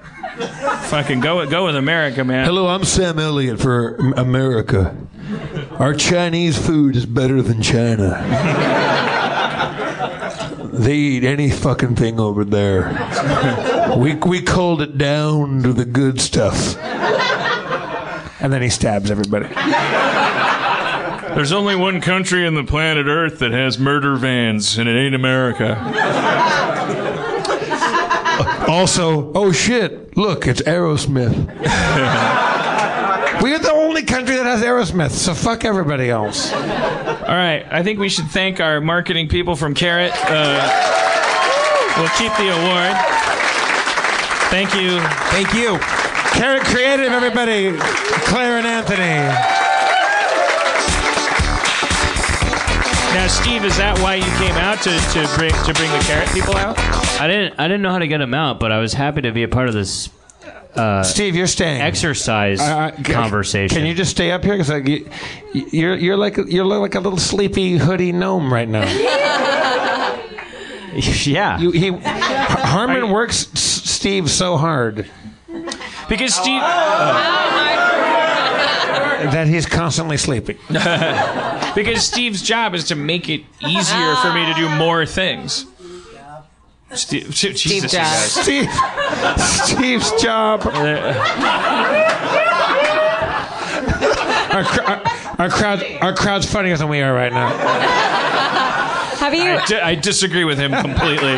Fucking 0.84 1.20
go 1.20 1.46
go 1.48 1.66
with 1.66 1.76
America, 1.76 2.24
man. 2.24 2.44
Hello, 2.44 2.66
I'm 2.66 2.84
Sam 2.84 3.18
Elliott 3.18 3.60
for 3.60 3.94
America. 4.16 4.96
Our 5.78 5.94
Chinese 5.94 6.58
food 6.58 6.96
is 6.96 7.06
better 7.06 7.40
than 7.42 7.62
China. 7.62 8.94
They 10.78 10.94
eat 10.94 11.24
any 11.24 11.50
fucking 11.50 11.96
thing 11.96 12.20
over 12.20 12.44
there. 12.44 12.94
We, 13.98 14.14
we 14.14 14.42
culled 14.42 14.82
it 14.82 14.98
down 14.98 15.62
to 15.62 15.72
the 15.72 15.86
good 15.86 16.20
stuff. 16.20 16.76
And 18.40 18.52
then 18.52 18.62
he 18.62 18.68
stabs 18.68 19.10
everybody. 19.10 19.48
There's 21.34 21.52
only 21.52 21.76
one 21.76 22.00
country 22.00 22.46
in 22.46 22.54
the 22.54 22.64
planet 22.64 23.06
Earth 23.06 23.38
that 23.40 23.52
has 23.52 23.78
murder 23.78 24.16
vans, 24.16 24.78
and 24.78 24.88
it 24.88 24.98
ain't 24.98 25.14
America. 25.14 25.76
Also, 28.68 29.32
oh 29.32 29.50
shit, 29.50 30.14
look, 30.14 30.46
it's 30.46 30.60
Aerosmith. 30.60 31.34
We're 33.42 33.58
the 33.58 33.72
only 33.72 34.02
country 34.02 34.36
that 34.36 34.44
has 34.44 34.62
Aerosmith, 34.62 35.12
so 35.12 35.32
fuck 35.32 35.64
everybody 35.64 36.10
else. 36.10 36.52
All 36.52 36.60
right, 37.34 37.66
I 37.70 37.82
think 37.82 37.98
we 37.98 38.10
should 38.10 38.26
thank 38.26 38.60
our 38.60 38.82
marketing 38.82 39.28
people 39.28 39.56
from 39.56 39.72
Carrot. 39.72 40.12
Uh, 40.14 40.60
we'll 41.96 42.10
keep 42.10 42.30
the 42.36 42.50
award. 42.52 42.94
Thank 44.50 44.74
you. 44.74 45.00
Thank 45.30 45.54
you. 45.54 45.78
Carrot 46.32 46.62
Creative, 46.64 47.12
everybody. 47.12 47.72
Claire 48.26 48.58
and 48.58 48.66
Anthony. 48.66 49.28
Now, 53.14 53.26
Steve, 53.26 53.64
is 53.64 53.76
that 53.78 53.98
why 54.00 54.16
you 54.16 54.24
came 54.36 54.54
out 54.56 54.80
to, 54.82 54.90
to 54.90 55.36
bring 55.36 55.50
to 55.50 55.72
bring 55.74 55.90
the 55.90 56.04
Carrot 56.06 56.28
people 56.28 56.54
out? 56.56 56.78
I 57.20 57.26
didn't. 57.26 57.58
I 57.58 57.66
didn't 57.66 57.82
know 57.82 57.90
how 57.90 57.98
to 57.98 58.06
get 58.06 58.18
them 58.18 58.34
out, 58.34 58.60
but 58.60 58.70
I 58.70 58.78
was 58.78 58.92
happy 58.92 59.22
to 59.22 59.32
be 59.32 59.42
a 59.42 59.48
part 59.48 59.68
of 59.68 59.74
this. 59.74 60.10
Uh, 60.74 61.02
Steve, 61.02 61.34
you're 61.34 61.46
staying. 61.48 61.80
Exercise 61.80 62.60
Uh, 62.60 62.94
c- 62.96 63.02
conversation. 63.04 63.78
Can 63.78 63.86
you 63.86 63.94
just 63.94 64.10
stay 64.12 64.30
up 64.30 64.44
here? 64.44 64.54
Because 64.54 64.68
like, 64.68 64.86
you, 64.86 65.08
you're 65.52 65.96
you're 65.96 66.16
like 66.16 66.36
you're 66.46 66.66
like 66.66 66.94
a 66.94 67.00
little 67.00 67.18
sleepy 67.18 67.78
hoodie 67.78 68.12
gnome 68.12 68.52
right 68.52 68.68
now. 68.68 68.84
yeah. 71.24 71.58
You, 71.58 71.70
he 71.72 71.90
Harmon 71.90 73.10
works 73.10 73.48
Steve 73.54 74.30
so 74.30 74.56
hard 74.56 75.10
Because 76.08 76.36
oh, 76.38 76.42
Steve. 76.42 76.62
Oh, 76.62 77.38
that 79.30 79.46
he's 79.48 79.66
constantly 79.66 80.16
sleeping. 80.16 80.56
because 81.74 82.04
Steve's 82.04 82.40
job 82.42 82.74
is 82.74 82.84
to 82.84 82.94
make 82.94 83.28
it 83.28 83.42
easier 83.60 84.14
for 84.16 84.32
me 84.32 84.46
to 84.46 84.54
do 84.54 84.68
more 84.76 85.04
things. 85.04 85.66
Steve, 86.94 87.30
Jesus, 87.30 87.66
you 87.66 87.82
job. 87.82 87.90
guys. 87.90 88.32
Steve, 88.32 88.70
Steve's 89.38 90.22
job. 90.22 90.62
Our, 94.48 94.64
our, 94.64 95.02
our 95.38 95.50
crowd, 95.50 95.84
our 96.00 96.14
crowd's 96.14 96.50
funnier 96.50 96.76
than 96.76 96.88
we 96.88 97.00
are 97.02 97.12
right 97.12 97.32
now. 97.32 98.27
Have 99.30 99.34
you? 99.34 99.42
I, 99.58 99.66
di- 99.66 99.80
I 99.80 99.94
disagree 99.94 100.44
with 100.44 100.58
him 100.58 100.72
completely. 100.72 101.34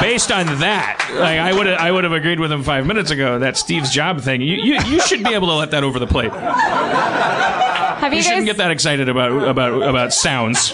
Based 0.00 0.30
on 0.32 0.46
that, 0.60 0.98
like 1.14 1.38
I 1.38 1.52
would 1.52 1.66
I 1.66 1.90
would 1.90 2.04
have 2.04 2.12
agreed 2.12 2.40
with 2.40 2.50
him 2.52 2.62
five 2.62 2.86
minutes 2.86 3.10
ago. 3.10 3.38
That 3.38 3.56
Steve's 3.56 3.90
job 3.90 4.20
thing, 4.20 4.40
you, 4.40 4.56
you 4.56 4.78
you 4.86 5.00
should 5.00 5.22
be 5.24 5.34
able 5.34 5.48
to 5.48 5.54
let 5.54 5.70
that 5.72 5.84
over 5.84 5.98
the 5.98 6.06
plate. 6.06 6.32
have 6.32 8.12
You 8.12 8.16
you 8.18 8.22
shouldn't 8.22 8.46
get 8.46 8.56
that 8.58 8.70
excited 8.70 9.08
about 9.08 9.30
about 9.48 9.82
about 9.82 10.12
sounds. 10.12 10.70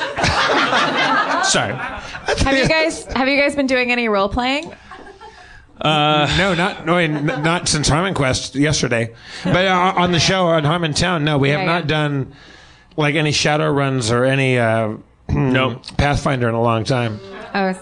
Sorry. 1.50 1.74
Have 1.74 2.56
you 2.56 2.68
guys? 2.68 3.04
Have 3.14 3.28
you 3.28 3.38
guys 3.40 3.54
been 3.56 3.66
doing 3.66 3.90
any 3.92 4.08
role 4.08 4.28
playing? 4.28 4.72
no, 5.84 6.54
not 6.54 6.84
no, 6.86 7.06
not 7.06 7.68
since 7.68 7.88
HarmonQuest 7.88 8.54
yesterday, 8.58 9.14
but 9.44 9.66
uh, 9.66 9.94
on 9.96 10.12
the 10.12 10.18
show 10.20 10.46
on 10.48 10.62
Harmontown, 10.64 11.22
no, 11.22 11.38
we 11.38 11.50
have 11.50 11.60
Yeah, 11.60 11.66
not 11.66 11.82
yeah. 11.84 11.88
done 11.88 12.34
like 12.96 13.14
any 13.14 13.30
shadow 13.32 13.70
runs 13.70 14.10
or 14.10 14.24
any 14.24 14.58
uh, 14.58 14.94
No. 15.28 15.80
Pathfinder 15.96 16.48
in 16.48 16.54
a 16.54 16.62
long 16.62 16.84
time. 16.84 17.20
Oh, 17.54 17.74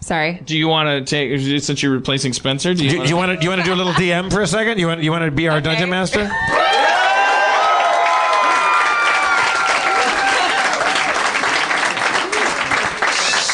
sorry. 0.00 0.40
Do 0.44 0.56
you 0.56 0.68
want 0.68 0.88
to 0.88 1.04
take 1.04 1.62
since 1.62 1.82
you're 1.82 1.92
replacing 1.92 2.32
Spencer? 2.32 2.74
Do 2.74 2.84
you, 2.84 2.90
Do, 2.90 3.02
do 3.04 3.08
you 3.08 3.16
want 3.16 3.30
to 3.32 3.36
do 3.36 3.44
you 3.44 3.50
want 3.50 3.60
to 3.60 3.66
do 3.66 3.74
a 3.74 3.76
little 3.76 3.92
DM 3.92 4.32
for 4.32 4.40
a 4.40 4.46
second? 4.46 4.78
You 4.78 4.86
want 4.86 5.02
you 5.02 5.10
want 5.10 5.24
to 5.24 5.30
be 5.30 5.48
our 5.48 5.60
dungeon 5.60 5.90
master? 5.90 6.30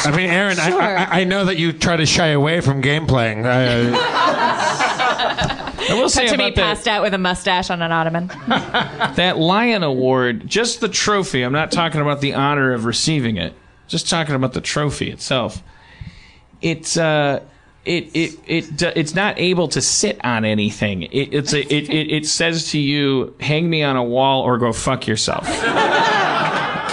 I 0.05 0.11
mean, 0.17 0.31
Erin, 0.31 0.59
I, 0.59 0.71
I, 0.73 1.21
I 1.21 1.25
know 1.25 1.45
that 1.45 1.59
you 1.59 1.73
try 1.73 1.97
to 1.97 2.05
shy 2.05 2.29
away 2.29 2.61
from 2.61 2.81
game 2.81 3.07
playing. 3.07 3.47
Uh, 3.47 3.93
I 5.93 6.01
will 6.01 6.09
say 6.09 6.29
to 6.29 6.37
be 6.37 6.45
about 6.45 6.57
that, 6.57 6.63
passed 6.77 6.89
out 6.89 7.03
with 7.03 7.15
a 7.15 7.19
mustache 7.19 7.71
on 7.71 7.83
an 7.83 7.93
ottoman. 7.93 8.27
that 8.47 9.39
Lion 9.39 9.83
Award, 9.83 10.47
just 10.47 10.81
the 10.81 10.89
trophy. 10.89 11.43
I'm 11.43 11.53
not 11.53 11.71
talking 11.73 12.01
about 12.01 12.21
the 12.21 12.35
honor 12.35 12.73
of 12.73 12.85
receiving 12.85 13.37
it. 13.37 13.55
Just 13.89 14.09
talking 14.09 14.35
about 14.35 14.53
the 14.55 14.61
trophy 14.61 15.11
itself. 15.11 15.63
It's 16.61 16.97
uh, 16.97 17.43
it 17.85 18.15
it 18.15 18.39
it 18.47 18.77
d- 18.77 18.93
it's 18.95 19.15
not 19.15 19.39
able 19.39 19.69
to 19.69 19.81
sit 19.81 20.25
on 20.25 20.45
anything. 20.45 21.03
It, 21.03 21.35
it's 21.35 21.53
a, 21.53 21.61
it, 21.61 21.91
it 21.91 22.11
it 22.11 22.27
says 22.27 22.71
to 22.71 22.79
you, 22.79 23.35
"Hang 23.41 23.69
me 23.69 23.83
on 23.83 23.97
a 23.97 24.05
wall 24.05 24.43
or 24.43 24.57
go 24.59 24.73
fuck 24.73 25.07
yourself." 25.07 25.45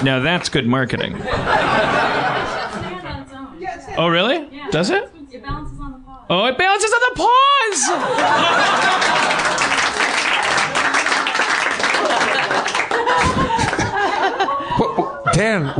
now 0.04 0.20
that's 0.20 0.50
good 0.50 0.66
marketing. 0.68 1.16
Oh 3.98 4.08
really? 4.08 4.50
Does 4.72 4.90
it? 4.90 5.12
It 5.32 5.44
balances 5.44 5.80
on 5.80 5.92
the 5.92 6.00
pause. 6.00 6.10
Oh, 6.31 6.45
it 6.45 6.60
balances 6.60 6.93
on 6.93 6.99
the 7.10 7.15
pause. 7.15 7.89
Dan, 15.34 15.73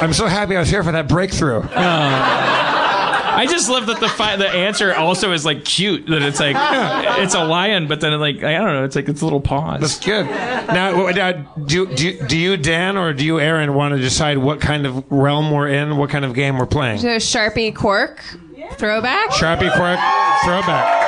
I'm 0.00 0.12
so 0.12 0.26
happy 0.26 0.56
I 0.56 0.60
was 0.60 0.68
here 0.68 0.82
for 0.82 0.90
that 0.90 1.06
breakthrough. 1.06 1.62
Oh. 1.62 2.52
I 3.34 3.46
just 3.46 3.68
love 3.70 3.86
that 3.86 3.98
the 4.00 4.08
fi- 4.08 4.36
the 4.36 4.48
answer 4.48 4.94
also 4.94 5.32
is 5.32 5.44
like 5.44 5.64
cute. 5.64 6.06
That 6.06 6.22
it's 6.22 6.40
like 6.40 6.56
it's 7.20 7.34
a 7.34 7.44
lion, 7.44 7.86
but 7.86 8.00
then 8.00 8.18
like 8.20 8.42
I 8.42 8.58
don't 8.58 8.74
know. 8.74 8.84
It's 8.84 8.96
like 8.96 9.08
it's 9.08 9.20
a 9.20 9.24
little 9.24 9.40
pause. 9.40 9.80
That's 9.80 9.98
good. 10.00 10.26
Now, 10.26 11.08
now 11.10 11.32
do, 11.64 11.86
do, 11.86 12.26
do 12.26 12.36
you, 12.36 12.56
Dan, 12.56 12.96
or 12.96 13.12
do 13.12 13.24
you, 13.24 13.40
Erin, 13.40 13.74
want 13.74 13.94
to 13.94 14.00
decide 14.00 14.38
what 14.38 14.60
kind 14.60 14.86
of 14.86 15.04
realm 15.10 15.50
we're 15.50 15.68
in, 15.68 15.96
what 15.96 16.10
kind 16.10 16.24
of 16.24 16.34
game 16.34 16.58
we're 16.58 16.66
playing? 16.66 16.98
So 16.98 17.16
Sharpie 17.16 17.74
Quark 17.74 18.22
throwback. 18.72 19.30
Sharpie 19.30 19.72
Quark, 19.74 19.98
throwback. 20.44 21.00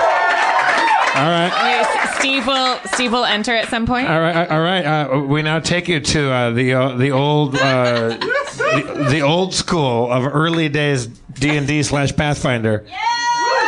All 1.17 1.23
right. 1.31 1.53
Wait, 1.63 2.11
Steve 2.19 2.47
will 2.47 2.77
Steve 2.93 3.13
will 3.13 3.25
enter 3.25 3.55
at 3.55 3.69
some 3.69 3.87
point. 3.87 4.09
All 4.09 4.21
right, 4.21 4.51
all 4.51 4.61
right. 4.61 4.85
Uh, 4.85 5.21
we 5.21 5.43
now 5.43 5.61
take 5.61 5.87
you 5.89 6.01
to 6.01 6.31
uh, 6.33 6.51
the 6.51 6.75
uh, 6.75 6.97
the 6.97 7.13
old 7.13 7.55
uh, 7.55 8.09
the, 8.09 9.07
the 9.11 9.21
old 9.21 9.55
school 9.55 10.11
of 10.11 10.27
early 10.27 10.69
days 10.69 11.07
D 11.07 11.57
and 11.57 11.67
D 11.69 11.83
slash 11.85 12.15
Pathfinder. 12.17 12.85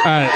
Uh, 0.04 0.28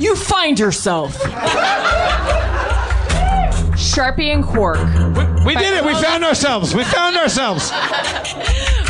You 0.00 0.14
find 0.14 0.58
yourself. 0.58 1.20
Sharpie 3.98 4.32
and 4.32 4.44
Quark. 4.44 4.78
we 5.44 5.56
did 5.56 5.74
it. 5.74 5.84
We 5.84 5.92
found 5.94 6.24
ourselves. 6.24 6.72
We 6.72 6.84
found 6.84 7.16
ourselves. 7.16 7.72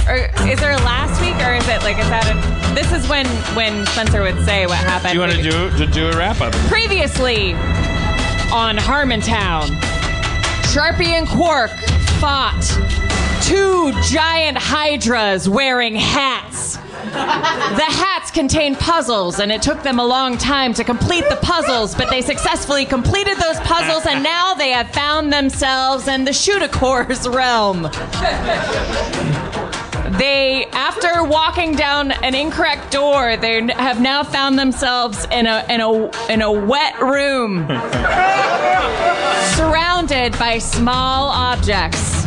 Or 0.08 0.14
is 0.48 0.58
there 0.58 0.72
a 0.72 0.78
last 0.78 1.20
week, 1.20 1.36
or 1.46 1.52
is 1.52 1.68
it 1.68 1.82
like 1.82 1.98
is 1.98 2.08
that? 2.08 2.24
A, 2.24 2.74
this 2.74 2.90
is 2.92 3.06
when 3.10 3.26
when 3.54 3.84
Spencer 3.88 4.22
would 4.22 4.42
say 4.42 4.64
what 4.64 4.78
happened. 4.78 5.12
Do 5.12 5.14
you 5.14 5.20
want 5.20 5.32
to 5.32 5.42
do 5.42 5.76
to 5.76 5.86
do 5.86 6.08
a 6.08 6.16
wrap 6.16 6.40
up? 6.40 6.54
Previously 6.70 7.52
on 8.50 8.78
Harmontown, 8.78 9.68
Sharpie 10.72 11.08
and 11.08 11.28
Quark 11.28 11.72
fought 12.22 12.58
two 13.42 13.92
giant 14.08 14.56
hydras 14.56 15.46
wearing 15.46 15.94
hats. 15.94 16.78
The 17.04 17.84
hats 17.84 18.30
contained 18.30 18.78
puzzles, 18.78 19.38
and 19.38 19.52
it 19.52 19.62
took 19.62 19.82
them 19.82 19.98
a 19.98 20.04
long 20.04 20.36
time 20.36 20.74
to 20.74 20.84
complete 20.84 21.28
the 21.28 21.36
puzzles, 21.36 21.94
but 21.94 22.10
they 22.10 22.22
successfully 22.22 22.84
completed 22.84 23.36
those 23.38 23.58
puzzles, 23.60 24.06
and 24.06 24.22
now 24.22 24.54
they 24.54 24.70
have 24.70 24.90
found 24.90 25.32
themselves 25.32 26.08
in 26.08 26.24
the 26.24 26.32
Shootacor's 26.32 27.28
realm. 27.28 27.82
They, 30.18 30.66
after 30.72 31.22
walking 31.22 31.76
down 31.76 32.10
an 32.10 32.34
incorrect 32.34 32.90
door, 32.90 33.36
they 33.36 33.60
have 33.72 34.00
now 34.00 34.24
found 34.24 34.58
themselves 34.58 35.26
in 35.30 35.46
a 35.46 35.64
in 35.68 35.80
a 35.80 36.10
in 36.32 36.42
a 36.42 36.50
wet 36.50 36.98
room, 37.00 37.66
surrounded 39.54 40.36
by 40.38 40.58
small 40.58 41.28
objects. 41.28 42.24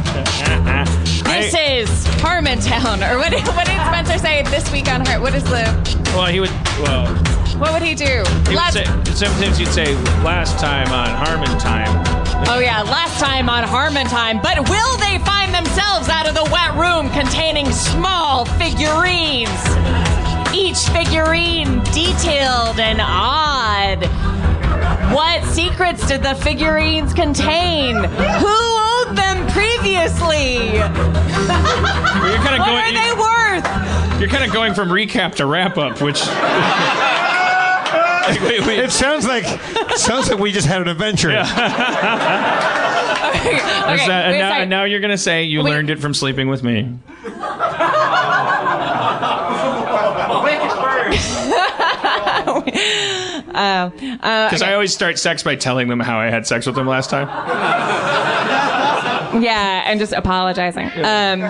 This 1.32 1.54
is 1.56 1.90
Harmontown, 2.22 3.00
or 3.10 3.18
what 3.18 3.32
did, 3.32 3.46
what 3.48 3.66
did 3.66 3.80
Spencer 3.88 4.18
say 4.18 4.44
this 4.44 4.70
week 4.72 4.92
on 4.92 5.06
Heart? 5.06 5.22
What 5.22 5.34
is 5.34 5.44
the 5.44 5.64
Well, 6.16 6.26
he 6.28 6.40
would. 6.40 6.50
Well, 6.82 7.08
what 7.60 7.72
would 7.74 7.82
he 7.82 7.96
do? 7.96 8.06
he 8.06 8.50
would 8.50 8.56
Last- 8.56 8.74
say. 8.74 8.86
Sometimes 9.14 9.60
you'd 9.60 9.70
say 9.70 9.96
last 10.24 10.60
time 10.60 10.88
on 10.92 11.10
Harmon 11.10 11.58
time. 11.60 11.90
Oh 12.48 12.60
yeah, 12.60 12.82
last 12.82 13.20
time 13.20 13.50
on 13.50 13.64
Harmontown. 13.64 14.42
But 14.42 14.68
will 14.70 14.98
they 14.98 15.20
find 15.20 15.54
themselves 15.54 16.10
out 16.10 16.28
of 16.28 16.34
the 16.36 16.44
wet 16.52 16.74
room 16.76 17.10
containing 17.12 17.72
small 17.72 18.46
figurines? 18.60 19.50
Each 20.54 20.80
figurine 20.90 21.82
detailed 21.94 22.80
and 22.80 23.00
odd. 23.02 24.06
What 25.14 25.44
secrets 25.46 26.08
did 26.08 26.24
the 26.24 26.36
figurines 26.36 27.14
contain? 27.14 27.96
Who 27.96 28.48
owned 28.48 29.18
them 29.18 29.46
previously? 29.82 30.78
You're 30.78 30.88
kind 32.38 32.54
of 32.56 32.60
what 32.60 32.68
going. 32.68 32.86
are 32.86 32.94
they 32.94 33.14
worth? 33.18 33.66
You're 34.20 34.30
kind 34.30 34.44
of 34.46 34.52
going 34.54 34.74
from 34.76 34.90
recap 34.90 35.36
to 35.36 35.46
wrap 35.46 35.78
up, 35.78 36.02
which. 36.02 36.22
It 38.34 38.92
sounds 38.92 39.26
like 39.26 39.44
sounds 39.98 40.30
like 40.30 40.40
we 40.40 40.52
just 40.52 40.68
had 40.68 40.80
an 40.82 40.88
adventure. 40.88 41.32
Is 41.32 41.36
that- 41.56 42.78
and, 43.88 44.38
now, 44.38 44.54
and 44.54 44.70
now 44.70 44.84
you're 44.84 45.00
going 45.00 45.10
to 45.12 45.18
say 45.18 45.44
you 45.44 45.64
learned 45.64 45.90
it 45.90 46.00
from 46.00 46.14
sleeping 46.14 46.48
with 46.48 46.62
me. 46.64 46.98
Uh, 53.54 53.90
uh, 54.22 54.48
Because 54.50 54.62
I 54.62 54.74
always 54.74 54.94
start 54.94 55.20
sex 55.20 55.44
by 55.44 55.56
telling 55.56 55.88
them 55.90 56.00
how 56.00 56.20
I 56.20 56.30
had 56.30 56.48
sex 56.48 56.66
with 56.66 56.76
them 56.76 56.88
last 56.88 57.10
time. 57.10 57.28
yeah, 59.42 59.84
and 59.86 60.00
just 60.00 60.14
apologizing. 60.14 60.88
Um, 61.04 61.42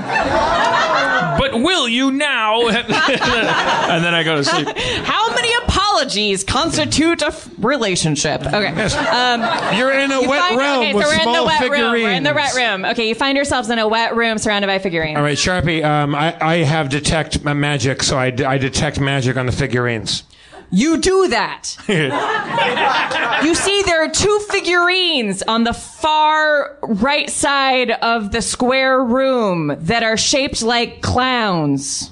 But 1.40 1.54
will 1.62 1.88
you 1.88 2.12
now? 2.12 2.68
and 2.68 4.04
then 4.04 4.14
I 4.14 4.22
go 4.24 4.36
to 4.36 4.44
sleep. 4.44 4.68
How 5.04 5.34
many 5.34 5.50
apologies 5.66 6.44
constitute 6.44 7.22
a 7.22 7.28
f- 7.28 7.50
relationship? 7.58 8.42
Okay. 8.46 8.68
Um, 8.68 9.76
You're 9.78 9.92
in 9.92 10.12
a 10.12 10.22
you 10.22 10.30
wet 10.30 10.40
find- 10.42 10.58
realm 10.58 10.80
okay, 10.80 10.94
with 10.94 11.06
so 11.06 11.10
we're 11.10 11.14
in 11.14 11.18
the 11.20 11.24
small 11.34 11.46
wet 11.46 11.62
room. 11.72 11.92
We're 11.94 12.12
in 12.12 12.24
the 12.24 12.34
wet 12.34 12.54
room. 12.56 12.86
Okay, 12.86 13.08
you 13.08 13.16
find 13.16 13.36
yourselves 13.36 13.70
in 13.70 13.80
a 13.80 13.88
wet 13.88 14.16
room 14.16 14.38
surrounded 14.38 14.68
by 14.68 14.78
figurines. 14.80 15.18
All 15.18 15.24
right, 15.24 15.38
Sharpie. 15.38 15.84
Um, 15.84 16.14
I, 16.14 16.36
I 16.40 16.56
have 16.58 16.90
detect 16.90 17.44
ma- 17.44 17.54
magic, 17.54 18.04
so 18.04 18.18
I, 18.18 18.30
d- 18.30 18.44
I 18.46 18.58
detect 18.58 19.00
magic 19.00 19.38
on 19.38 19.46
the 19.48 19.52
figurines. 19.52 20.24
You 20.72 20.98
do 20.98 21.28
that. 21.30 21.78
You 23.44 23.56
see, 23.56 23.82
there 23.88 24.06
are 24.06 24.10
two 24.10 24.40
figurines 24.52 25.42
on 25.42 25.64
the 25.64 25.74
far 25.74 26.78
right 26.84 27.28
side 27.28 27.90
of 27.90 28.32
the 28.32 28.44
square 28.44 29.04
room 29.04 29.76
that 29.80 30.04
are 30.04 30.16
shaped 30.16 30.62
like 30.62 31.02
clowns. 31.02 32.12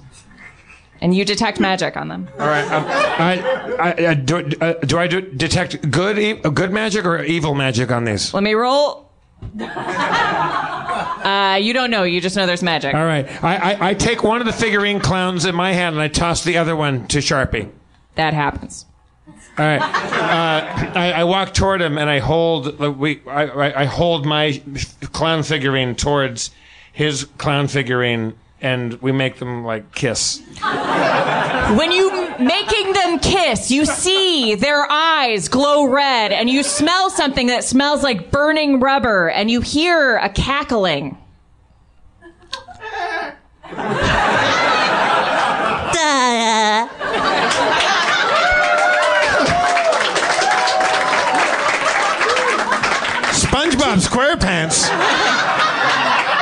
And 1.01 1.15
you 1.15 1.25
detect 1.25 1.59
magic 1.59 1.95
on 1.95 2.07
them. 2.07 2.27
All 2.39 2.47
right. 2.47 2.63
Um, 2.71 2.83
I, 2.87 3.75
I, 3.79 4.07
I, 4.09 4.13
do, 4.15 4.49
uh, 4.59 4.73
do 4.73 4.97
I 4.97 5.05
do, 5.05 5.21
detect 5.21 5.91
good 5.91 6.17
e- 6.17 6.33
good 6.33 6.71
magic 6.71 7.05
or 7.05 7.23
evil 7.23 7.53
magic 7.53 7.91
on 7.91 8.05
these? 8.05 8.33
Let 8.33 8.41
me 8.41 8.55
roll. 8.55 9.11
Uh, 9.59 11.59
you 11.61 11.73
don't 11.73 11.91
know. 11.91 12.03
You 12.03 12.21
just 12.21 12.35
know 12.35 12.47
there's 12.47 12.63
magic. 12.63 12.95
All 12.95 13.05
right. 13.05 13.27
I, 13.43 13.73
I, 13.73 13.89
I 13.89 13.93
take 13.93 14.23
one 14.23 14.41
of 14.41 14.47
the 14.47 14.53
figurine 14.53 14.99
clowns 14.99 15.45
in 15.45 15.53
my 15.53 15.73
hand 15.73 15.93
and 15.95 16.01
I 16.01 16.07
toss 16.07 16.43
the 16.43 16.57
other 16.57 16.75
one 16.75 17.07
to 17.09 17.19
Sharpie. 17.19 17.69
That 18.19 18.33
happens. 18.33 18.85
All 19.57 19.63
right. 19.63 19.79
Uh, 19.81 20.91
I, 20.93 21.13
I 21.19 21.23
walk 21.23 21.53
toward 21.53 21.81
him 21.81 21.97
and 21.97 22.09
I 22.09 22.19
hold 22.19 22.81
uh, 22.81 22.91
we 22.91 23.21
I, 23.25 23.43
I 23.45 23.81
I 23.81 23.85
hold 23.85 24.25
my 24.25 24.61
clown 25.13 25.41
figurine 25.41 25.95
towards 25.95 26.51
his 26.91 27.23
clown 27.37 27.69
figurine 27.69 28.33
and 28.59 29.01
we 29.01 29.13
make 29.13 29.37
them 29.37 29.63
like 29.63 29.95
kiss. 29.95 30.41
When 31.77 31.93
you 31.93 32.35
making 32.39 32.91
them 32.91 33.19
kiss, 33.19 33.71
you 33.71 33.85
see 33.85 34.55
their 34.55 34.85
eyes 34.91 35.47
glow 35.47 35.85
red, 35.85 36.33
and 36.33 36.49
you 36.49 36.61
smell 36.61 37.09
something 37.09 37.47
that 37.47 37.63
smells 37.63 38.03
like 38.03 38.31
burning 38.31 38.81
rubber, 38.81 39.29
and 39.29 39.49
you 39.49 39.61
hear 39.61 40.17
a 40.17 40.27
cackling. 40.27 41.17
SpongeBob 53.49 53.88
SquarePants. 53.99 54.87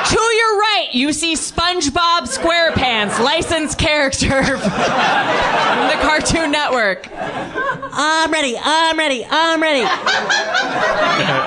To 0.07 0.15
your 0.21 0.57
right, 0.57 0.87
you 0.93 1.11
see 1.11 1.33
SpongeBob 1.33 2.21
SquarePants, 2.33 3.19
licensed 3.19 3.77
character 3.77 4.41
from 4.43 4.59
the 4.61 5.97
Cartoon 6.01 6.51
Network. 6.51 7.09
I'm 7.13 8.31
ready. 8.31 8.55
I'm 8.61 8.97
ready. 8.97 9.25
I'm 9.29 9.61
ready. 9.61 9.81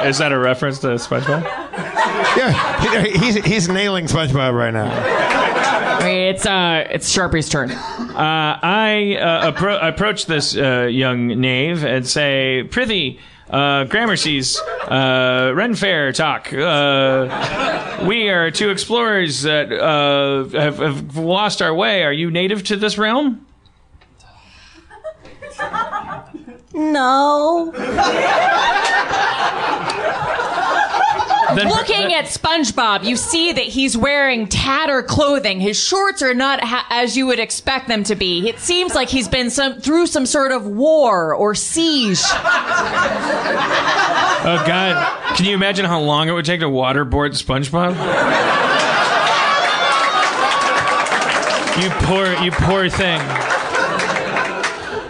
Is 0.09 0.19
that 0.19 0.31
a 0.33 0.39
reference 0.39 0.79
to 0.81 0.89
SpongeBob? 0.89 1.43
Yeah, 2.37 3.03
he- 3.03 3.19
he's 3.19 3.35
he's 3.45 3.69
nailing 3.69 4.07
SpongeBob 4.07 4.53
right 4.55 4.73
now. 4.75 4.91
It's 6.07 6.45
uh, 6.45 6.87
it's 6.91 7.09
Sharpie's 7.09 7.49
turn. 7.49 7.71
Uh, 7.71 8.59
I 8.63 9.17
uh, 9.21 9.53
appro- 9.53 9.83
approach 9.87 10.27
this 10.27 10.57
uh, 10.57 10.83
young 10.91 11.29
knave 11.29 11.85
and 11.85 12.07
say, 12.07 12.65
"Prithee, 12.71 13.19
uh, 13.51 13.85
Gramercy's 13.85 14.59
uh, 14.59 15.53
Ren 15.55 15.75
Fair 15.75 16.13
talk. 16.13 16.53
Uh, 16.53 18.05
we 18.07 18.29
are 18.29 18.51
two 18.51 18.71
explorers 18.71 19.43
that 19.43 19.73
uh, 19.73 20.45
have, 20.59 20.79
have 20.79 21.17
lost 21.17 21.61
our 21.61 21.75
way. 21.75 22.03
Are 22.05 22.13
you 22.13 22.31
native 22.31 22.65
to 22.65 22.77
this 22.77 22.97
realm?" 22.99 23.47
No. 26.73 27.73
Then- 31.69 31.69
Looking 31.77 32.15
at 32.15 32.25
SpongeBob, 32.27 33.05
you 33.05 33.17
see 33.17 33.53
that 33.53 33.65
he's 33.65 33.97
wearing 33.97 34.47
tattered 34.49 35.07
clothing. 35.07 35.61
His 35.61 35.79
shorts 35.79 36.23
are 36.23 36.35
not 36.35 36.63
ha- 36.65 36.87
as 36.91 37.17
you 37.17 37.27
would 37.27 37.39
expect 37.39 37.89
them 37.89 38.03
to 38.05 38.15
be. 38.15 38.49
It 38.49 38.59
seems 38.59 38.95
like 38.95 39.09
he's 39.09 39.29
been 39.29 39.51
some 39.51 39.81
through 39.81 40.07
some 40.07 40.25
sort 40.27 40.53
of 40.53 40.67
war 40.67 41.35
or 41.35 41.55
siege. 41.55 42.21
Oh 44.43 44.65
God! 44.67 45.37
Can 45.37 45.45
you 45.47 45.55
imagine 45.55 45.85
how 45.85 46.01
long 46.01 46.29
it 46.29 46.33
would 46.33 46.45
take 46.47 46.61
to 46.61 46.67
waterboard 46.67 47.33
SpongeBob? 47.33 47.91
You 51.83 51.89
poor, 52.07 52.27
you 52.43 52.51
poor 52.51 52.89
thing. 52.91 53.21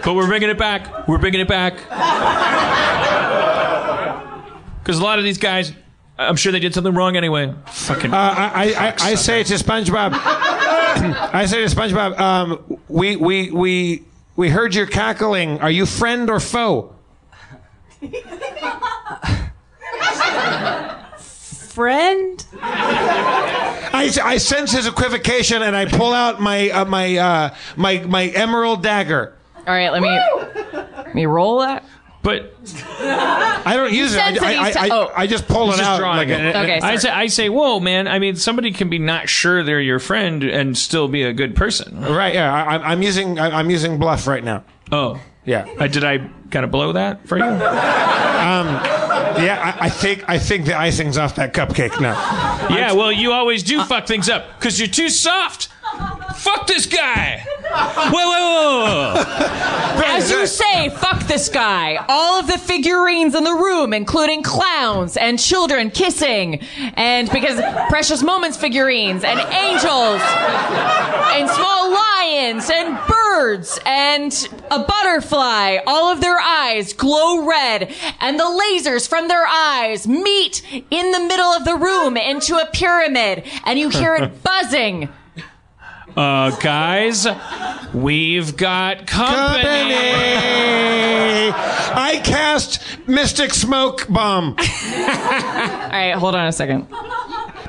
But 0.03 0.13
we're 0.15 0.27
bringing 0.27 0.49
it 0.49 0.57
back. 0.57 1.07
We're 1.07 1.17
bringing 1.17 1.41
it 1.41 1.47
back. 1.47 1.73
Because 4.79 4.97
a 4.99 5.03
lot 5.03 5.17
of 5.19 5.23
these 5.25 5.37
guys, 5.37 5.73
I'm 6.27 6.35
sure 6.35 6.51
they 6.51 6.59
did 6.59 6.73
something 6.73 6.93
wrong 6.93 7.15
anyway. 7.15 7.53
Fucking. 7.67 8.13
Uh, 8.13 8.17
I, 8.17 8.51
I, 8.53 8.87
I, 8.87 8.95
I 9.11 9.15
say 9.15 9.43
to 9.43 9.53
SpongeBob, 9.55 10.11
I 10.13 11.45
say 11.45 11.65
to 11.67 11.75
SpongeBob, 11.75 12.19
um, 12.19 12.79
we, 12.87 13.15
we, 13.15 13.51
we, 13.51 14.03
we 14.35 14.49
heard 14.49 14.75
your 14.75 14.87
cackling. 14.87 15.59
Are 15.59 15.71
you 15.71 15.85
friend 15.85 16.29
or 16.29 16.39
foe? 16.39 16.95
friend? 21.71 22.45
I, 22.61 24.11
I 24.23 24.37
sense 24.37 24.71
his 24.71 24.87
equivocation, 24.87 25.61
and 25.61 25.75
I 25.75 25.85
pull 25.85 26.13
out 26.13 26.41
my 26.41 26.69
uh, 26.69 26.85
my 26.85 27.17
uh, 27.17 27.55
my 27.75 27.99
my 27.99 28.25
emerald 28.27 28.83
dagger. 28.83 29.35
All 29.55 29.73
right, 29.73 29.91
let 29.91 30.01
me 30.01 30.19
let 30.73 31.15
me 31.15 31.25
roll 31.25 31.59
that. 31.59 31.85
But 32.23 32.53
I 32.99 33.73
don't 33.75 33.91
use 33.93 34.13
it. 34.13 34.19
I, 34.21 34.25
sense 34.33 34.39
that 34.39 34.43
I, 34.59 34.67
he's 34.67 34.75
I, 34.77 34.83
t- 34.85 34.91
oh. 34.93 35.11
I 35.15 35.25
just 35.27 35.47
pull 35.47 35.65
He's 35.67 35.75
it 35.75 35.77
just 35.79 35.89
out. 35.89 35.97
drawing 35.97 36.17
like 36.17 36.27
it. 36.29 36.55
Okay, 36.55 36.75
I 36.75 36.79
sorry. 36.79 36.97
say, 36.99 37.09
I 37.09 37.27
say, 37.27 37.49
whoa, 37.49 37.79
man. 37.79 38.07
I 38.07 38.19
mean, 38.19 38.35
somebody 38.35 38.71
can 38.71 38.89
be 38.89 38.99
not 38.99 39.27
sure 39.27 39.63
they're 39.63 39.81
your 39.81 39.97
friend 39.99 40.43
and 40.43 40.77
still 40.77 41.07
be 41.07 41.23
a 41.23 41.33
good 41.33 41.55
person. 41.55 41.99
Right. 42.01 42.35
Yeah. 42.35 42.53
I, 42.53 42.73
I'm- 42.73 42.81
I'm 42.83 43.01
using 43.01 43.39
I, 43.39 43.57
I'm 43.59 43.69
using 43.71 43.97
bluff 43.97 44.27
right 44.27 44.43
now. 44.43 44.63
Oh, 44.91 45.19
Yeah. 45.45 45.67
uh, 45.79 45.87
did 45.87 46.03
I 46.03 46.19
kind 46.51 46.63
of 46.63 46.69
blow 46.69 46.93
that 46.93 47.27
for 47.27 47.37
you? 47.39 47.43
Um. 47.43 48.67
Yeah. 49.41 49.75
I, 49.79 49.85
I 49.85 49.89
think 49.89 50.23
I 50.29 50.37
think 50.37 50.65
the 50.65 50.77
icing's 50.77 51.17
off 51.17 51.35
that 51.35 51.53
cupcake 51.53 51.99
now. 51.99 52.13
yeah. 52.69 52.91
Well, 52.93 53.11
you 53.11 53.31
always 53.31 53.63
do 53.63 53.83
fuck 53.83 54.05
things 54.05 54.29
up 54.29 54.59
because 54.59 54.77
you're 54.79 54.87
too 54.89 55.09
soft. 55.09 55.69
Fuck 56.35 56.67
this 56.67 56.85
guy. 56.85 57.45
Whoa, 57.71 58.11
whoa, 58.11 58.83
whoa, 58.83 59.23
whoa. 59.23 60.03
As 60.05 60.29
you 60.29 60.45
say, 60.45 60.89
fuck 60.89 61.23
this 61.27 61.47
guy. 61.49 62.03
All 62.09 62.39
of 62.39 62.47
the 62.47 62.57
figurines 62.57 63.35
in 63.35 63.43
the 63.43 63.53
room, 63.53 63.93
including 63.93 64.43
clowns 64.43 65.15
and 65.17 65.39
children 65.39 65.89
kissing, 65.89 66.61
and 66.95 67.29
because 67.31 67.61
precious 67.89 68.21
moments 68.23 68.57
figurines 68.57 69.23
and 69.23 69.39
angels 69.39 70.21
and 71.33 71.49
small 71.49 71.93
lions 71.93 72.69
and 72.69 72.97
birds 73.07 73.79
and 73.85 74.49
a 74.69 74.79
butterfly, 74.83 75.77
all 75.87 76.11
of 76.11 76.19
their 76.21 76.39
eyes 76.39 76.93
glow 76.93 77.45
red, 77.47 77.93
and 78.19 78.39
the 78.39 78.43
lasers 78.43 79.07
from 79.07 79.27
their 79.27 79.45
eyes 79.47 80.07
meet 80.07 80.63
in 80.91 81.11
the 81.11 81.19
middle 81.19 81.51
of 81.51 81.63
the 81.65 81.75
room 81.75 82.17
into 82.17 82.57
a 82.57 82.65
pyramid, 82.73 83.43
and 83.65 83.79
you 83.79 83.89
hear 83.89 84.15
it 84.15 84.43
buzzing. 84.43 85.09
Uh, 86.15 86.51
guys, 86.57 87.25
we've 87.93 88.55
got 88.57 89.07
company. 89.07 89.63
Company. 89.63 89.91
I 91.93 92.21
cast 92.23 92.81
Mystic 93.07 93.53
Smoke 93.53 94.07
Bomb. 94.09 94.55
All 94.57 94.65
right, 94.65 96.13
hold 96.15 96.35
on 96.35 96.47
a 96.47 96.51
second. 96.51 96.87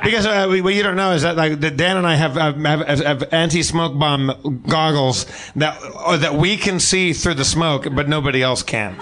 Because 0.03 0.27
uh, 0.27 0.49
we, 0.51 0.61
what 0.61 0.75
you 0.75 0.83
don't 0.83 0.97
know 0.97 1.13
is 1.13 1.23
that 1.23 1.37
like 1.37 1.61
that 1.61 1.77
Dan 1.77 1.97
and 1.97 2.05
I 2.07 2.17
have 2.17 2.35
have, 2.35 2.57
have, 2.57 2.99
have 3.01 3.33
anti-smoke 3.33 3.97
bomb 3.97 4.63
goggles 4.67 5.27
that 5.55 5.79
uh, 5.81 6.17
that 6.17 6.35
we 6.35 6.57
can 6.57 6.81
see 6.81 7.13
through 7.13 7.35
the 7.35 7.45
smoke, 7.45 7.87
but 7.95 8.09
nobody 8.09 8.43
else 8.43 8.65
can, 8.65 8.97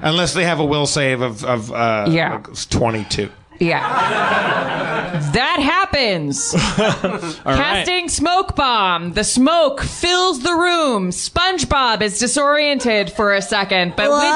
unless 0.00 0.32
they 0.32 0.44
have 0.44 0.58
a 0.58 0.64
will 0.64 0.86
save 0.86 1.20
of 1.20 1.44
of 1.44 1.70
uh, 1.70 2.06
Yeah. 2.08 2.36
like, 2.36 2.68
twenty-two. 2.70 3.28
Yeah. 3.58 5.20
That 5.32 5.60
happens. 5.60 6.52
Casting 7.44 8.08
smoke 8.08 8.56
bomb. 8.56 9.12
The 9.12 9.24
smoke 9.24 9.80
fills 9.82 10.42
the 10.42 10.52
room. 10.54 11.10
SpongeBob 11.10 12.02
is 12.02 12.18
disoriented 12.18 13.12
for 13.12 13.34
a 13.34 13.42
second, 13.42 13.94
but 13.96 14.10
with 14.10 14.22
your 14.22 14.32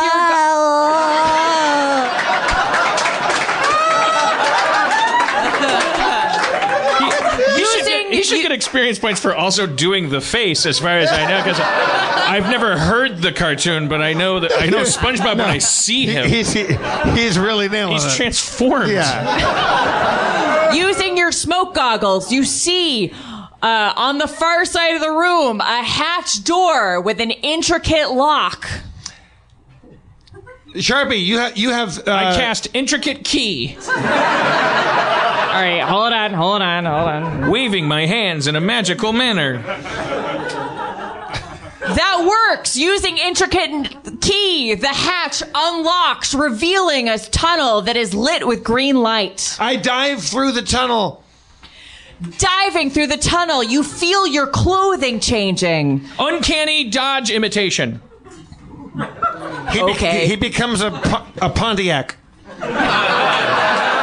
He 3.10 3.15
should, 8.26 8.34
get, 8.34 8.38
he 8.38 8.42
should 8.42 8.48
get 8.50 8.52
experience 8.52 8.98
points 8.98 9.20
for 9.20 9.34
also 9.34 9.66
doing 9.66 10.08
the 10.10 10.20
face, 10.20 10.66
as 10.66 10.78
far 10.78 10.98
as 10.98 11.10
I 11.10 11.28
know, 11.28 11.38
because 11.42 11.58
I've 11.60 12.50
never 12.50 12.76
heard 12.78 13.22
the 13.22 13.32
cartoon, 13.32 13.88
but 13.88 14.02
I 14.02 14.12
know 14.12 14.40
that 14.40 14.52
I 14.52 14.66
know 14.66 14.82
SpongeBob 14.82 15.38
when 15.38 15.40
I 15.48 15.58
see 15.58 16.06
him. 16.06 16.28
He's 16.28 16.52
he, 16.52 16.66
he's 17.14 17.38
really 17.38 17.68
nailing 17.68 17.94
He's 17.94 18.04
it. 18.04 18.16
transformed. 18.16 18.90
Yeah. 18.90 20.74
using 20.74 21.16
your 21.16 21.32
smoke 21.32 21.74
goggles, 21.74 22.30
you 22.32 22.44
see 22.44 23.12
uh, 23.62 23.92
on 23.96 24.18
the 24.18 24.28
far 24.28 24.64
side 24.64 24.94
of 24.96 25.00
the 25.00 25.10
room 25.10 25.60
a 25.60 25.82
hatch 25.82 26.42
door 26.44 27.00
with 27.00 27.20
an 27.20 27.30
intricate 27.30 28.10
lock. 28.10 28.68
Sharpie, 30.74 31.24
you 31.24 31.38
have 31.38 31.56
you 31.56 31.70
have. 31.70 32.06
Uh, 32.06 32.12
I 32.12 32.36
cast 32.36 32.68
intricate 32.74 33.24
key, 33.24 33.76
All 33.88 33.94
right, 35.62 35.82
hold 35.82 36.12
on, 36.12 36.32
hold 36.34 36.62
on, 36.62 36.84
hold 36.84 37.08
on. 37.08 37.50
waving 37.50 37.86
my 37.86 38.06
hands 38.06 38.46
in 38.46 38.56
a 38.56 38.60
magical 38.60 39.12
manner. 39.12 39.58
That 41.88 42.26
works! 42.50 42.76
Using 42.76 43.16
intricate 43.16 44.20
key, 44.20 44.74
the 44.74 44.88
hatch 44.88 45.42
unlocks, 45.54 46.34
revealing 46.34 47.08
a 47.08 47.16
tunnel 47.18 47.82
that 47.82 47.96
is 47.96 48.12
lit 48.12 48.46
with 48.46 48.64
green 48.64 48.96
light. 49.02 49.56
I 49.60 49.76
dive 49.76 50.22
through 50.22 50.52
the 50.52 50.62
tunnel. 50.62 51.22
Diving 52.38 52.90
through 52.90 53.06
the 53.08 53.18
tunnel, 53.18 53.62
you 53.62 53.82
feel 53.84 54.26
your 54.26 54.46
clothing 54.48 55.20
changing. 55.20 56.04
Uncanny 56.18 56.88
dodge 56.90 57.30
imitation. 57.30 58.00
He, 59.70 59.78
be- 59.78 59.82
Okay. 59.92 60.22
he, 60.22 60.28
he 60.30 60.36
becomes 60.36 60.80
a 60.80 60.90
Po- 60.90 61.26
a 61.40 61.50
Pontiac. 61.50 62.16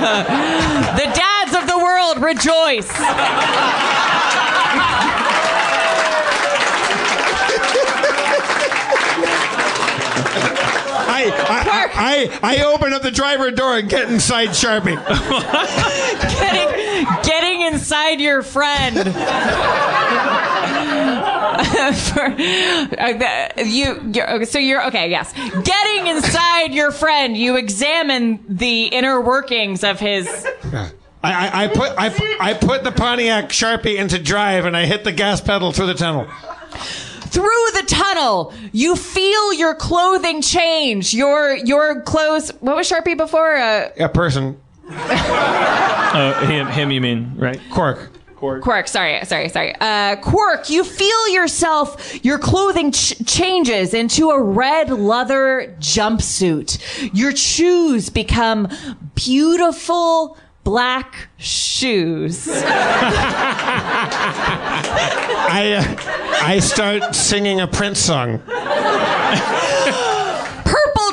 The 0.00 1.12
dads 1.14 1.54
of 1.54 1.66
the 1.66 1.76
world 1.76 2.22
rejoice. 2.22 2.88
I 11.12 11.30
I, 11.48 12.30
I 12.42 12.54
I 12.54 12.64
open 12.64 12.94
up 12.94 13.02
the 13.02 13.10
driver 13.10 13.50
door 13.50 13.76
and 13.76 13.90
get 13.90 14.10
inside 14.10 14.50
Sharpie. 14.50 14.96
getting, 16.40 17.06
getting 17.22 17.60
inside 17.62 18.20
your 18.20 18.42
friend. 18.42 18.96
For, 21.94 22.22
uh, 22.24 22.32
the- 23.56 23.64
you, 23.66 24.10
you're, 24.14 24.30
okay, 24.34 24.44
so 24.44 24.58
you're 24.58 24.86
okay. 24.88 25.10
Yes, 25.10 25.32
getting 25.32 26.06
inside 26.06 26.72
your 26.72 26.90
friend, 26.90 27.36
you 27.36 27.56
examine 27.56 28.44
the 28.48 28.86
inner 28.86 29.20
workings 29.20 29.84
of 29.84 29.98
his. 30.00 30.26
I, 30.72 30.90
I, 31.22 31.64
I 31.64 31.68
put 31.68 31.92
I, 31.98 32.36
I 32.40 32.54
put 32.54 32.82
the 32.84 32.92
Pontiac 32.92 33.50
Sharpie 33.50 33.96
into 33.98 34.18
drive 34.18 34.64
and 34.64 34.76
I 34.76 34.86
hit 34.86 35.04
the 35.04 35.12
gas 35.12 35.40
pedal 35.40 35.72
through 35.72 35.88
the 35.88 35.94
tunnel. 35.94 36.26
Through 36.72 37.66
the 37.74 37.84
tunnel, 37.86 38.52
you 38.72 38.96
feel 38.96 39.52
your 39.52 39.74
clothing 39.74 40.40
change. 40.42 41.12
Your 41.14 41.54
your 41.54 42.00
clothes. 42.02 42.50
What 42.60 42.74
was 42.76 42.90
Sharpie 42.90 43.16
before? 43.16 43.56
Uh, 43.56 43.90
A 43.98 44.08
person. 44.08 44.58
Uh, 44.88 46.46
him, 46.46 46.66
him, 46.68 46.90
you 46.90 47.00
mean, 47.00 47.32
right? 47.36 47.60
Cork. 47.70 48.10
Quirk, 48.40 48.88
sorry, 48.88 49.22
sorry, 49.26 49.50
sorry. 49.50 49.74
Uh, 49.80 50.16
Quirk, 50.16 50.70
you 50.70 50.82
feel 50.82 51.28
yourself, 51.28 52.24
your 52.24 52.38
clothing 52.38 52.90
ch- 52.90 53.14
changes 53.26 53.92
into 53.92 54.30
a 54.30 54.40
red 54.42 54.88
leather 54.90 55.76
jumpsuit. 55.78 56.78
Your 57.12 57.36
shoes 57.36 58.08
become 58.08 58.68
beautiful 59.14 60.38
black 60.64 61.28
shoes. 61.36 62.48
I 65.52 65.74
uh, 65.78 66.42
I 66.42 66.60
start 66.60 67.14
singing 67.14 67.60
a 67.60 67.66
Prince 67.66 67.98
song. 67.98 68.40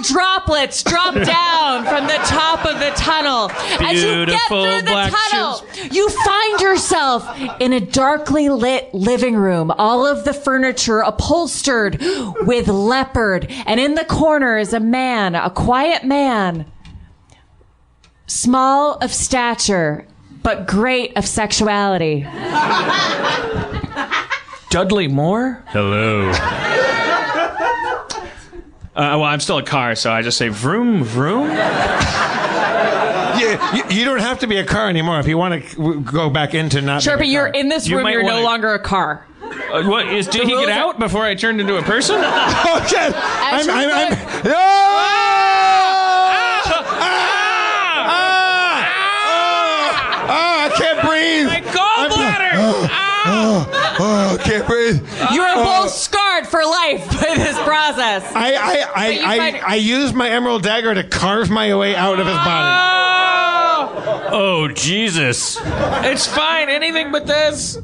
Purple 0.07 0.37
droplets 0.47 0.83
drop 0.83 1.13
down 1.25 1.85
from 1.85 2.07
the 2.07 2.19
top 2.25 2.65
of 2.65 2.79
the 2.79 2.91
tunnel. 2.95 3.49
As 3.85 4.01
you 4.01 4.25
get 4.25 4.27
Beautiful 4.27 4.63
through 4.63 4.81
the 4.81 4.91
black 4.91 5.13
tunnel, 5.31 5.63
you 5.91 6.09
find 6.09 6.61
yourself 6.61 7.27
in 7.59 7.73
a 7.73 7.79
darkly 7.79 8.49
lit 8.49 8.93
living 8.93 9.35
room. 9.35 9.71
All 9.71 10.05
of 10.05 10.25
the 10.25 10.33
furniture 10.33 10.99
upholstered 10.99 12.01
with 12.45 12.67
leopard. 12.67 13.47
And 13.65 13.79
in 13.79 13.95
the 13.95 14.05
corner 14.05 14.57
is 14.57 14.73
a 14.73 14.79
man, 14.79 15.35
a 15.35 15.49
quiet 15.49 16.03
man, 16.03 16.65
small 18.27 18.95
of 18.95 19.13
stature, 19.13 20.07
but 20.43 20.67
great 20.67 21.15
of 21.17 21.25
sexuality. 21.25 22.25
Dudley 24.69 25.07
Moore? 25.07 25.63
Hello. 25.67 26.31
Uh, 28.97 29.13
well, 29.19 29.23
I'm 29.25 29.39
still 29.39 29.59
a 29.59 29.63
car, 29.63 29.93
so 29.95 30.11
I 30.11 30.23
just 30.23 30.37
say 30.39 30.47
vroom, 30.49 31.03
vroom. 31.03 31.51
Yeah, 33.37 33.75
you, 33.75 33.83
you 33.99 34.03
don't 34.03 34.17
have 34.19 34.39
to 34.39 34.47
be 34.47 34.57
a 34.57 34.65
car 34.65 34.89
anymore 34.89 35.19
if 35.19 35.27
you 35.27 35.37
want 35.37 35.63
to 35.63 36.01
go 36.01 36.27
back 36.27 36.55
into 36.55 36.81
not. 36.81 37.03
being 37.05 37.15
a 37.15 37.19
Sharpie, 37.19 37.31
you're 37.31 37.51
car. 37.51 37.61
in 37.61 37.69
this 37.69 37.87
You 37.87 37.97
room, 37.97 38.03
might 38.05 38.13
you're 38.13 38.23
no 38.23 38.29
wanna- 38.33 38.43
longer 38.43 38.73
a 38.73 38.79
car. 38.79 39.27
Uh, 39.71 39.83
what 39.83 40.07
is? 40.11 40.25
Did 40.27 40.47
he 40.47 40.55
get 40.57 40.69
out 40.69 40.97
before 40.97 41.23
I 41.23 41.35
turned 41.35 41.61
into 41.61 41.77
a 41.77 41.83
person? 41.83 42.15
Shit! 42.15 43.13
I'm, 43.15 43.69
I'm, 43.69 43.91
I'm, 43.91 44.13
Ah! 44.47 44.53
Ah! 48.09 48.95
Oh, 50.29 50.65
I 50.65 50.67
can't 50.75 50.99
breathe. 51.05 51.45
My 51.45 51.61
gallbladder! 51.61 52.55
Oh, 53.29 53.69
oh, 53.99 54.37
I 54.39 54.43
can't 54.43 54.67
breathe. 54.67 55.01
You 55.31 55.41
are 55.41 55.53
Oh. 55.57 55.63
both 55.83 55.91
scarred 55.91 56.17
scarred 56.27 56.47
for 56.47 56.59
life 56.63 57.07
by 57.21 57.35
this 57.35 57.57
process. 57.63 58.23
I 58.35 58.53
I 58.53 58.85
I, 58.95 59.07
I, 59.33 59.37
find- 59.37 59.57
I 59.65 59.75
used 59.75 60.13
my 60.15 60.29
emerald 60.29 60.63
dagger 60.63 60.93
to 60.93 61.03
carve 61.03 61.49
my 61.49 61.73
way 61.75 61.95
out 61.95 62.19
of 62.19 62.27
his 62.27 62.35
body. 62.35 62.83
Oh 63.59 64.29
oh 64.31 64.67
Jesus! 64.69 65.57
It's 65.63 66.27
fine. 66.27 66.69
Anything 66.69 67.11
but 67.11 67.25
this. 67.27 67.77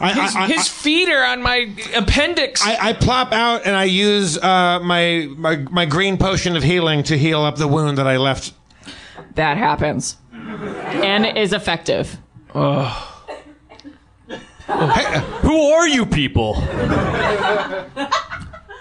I, 0.00 0.12
His, 0.12 0.34
I- 0.36 0.40
I- 0.42 0.46
his 0.48 0.66
feet 0.68 1.08
are 1.08 1.24
on 1.24 1.42
my 1.42 1.72
appendix. 1.94 2.60
I, 2.64 2.88
I 2.90 2.92
plop 2.94 3.32
out 3.32 3.64
and 3.66 3.76
I 3.76 3.84
use 3.84 4.36
uh, 4.38 4.80
my, 4.82 5.28
my 5.36 5.56
my 5.70 5.84
green 5.86 6.16
potion 6.18 6.56
of 6.56 6.62
healing 6.62 7.02
to 7.04 7.16
heal 7.18 7.42
up 7.42 7.56
the 7.56 7.68
wound 7.68 7.98
that 7.98 8.06
I 8.06 8.16
left. 8.16 8.52
That 9.36 9.56
happens. 9.56 10.16
And 10.32 11.26
is 11.38 11.52
effective. 11.52 12.18
Who 14.66 15.72
are 15.72 15.86
you 15.86 16.06
people? 16.06 16.54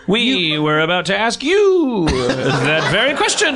we 0.07 0.57
were 0.57 0.79
about 0.79 1.05
to 1.07 1.17
ask 1.17 1.43
you 1.43 2.07
that 2.07 2.89
very 2.91 3.15
question. 3.15 3.55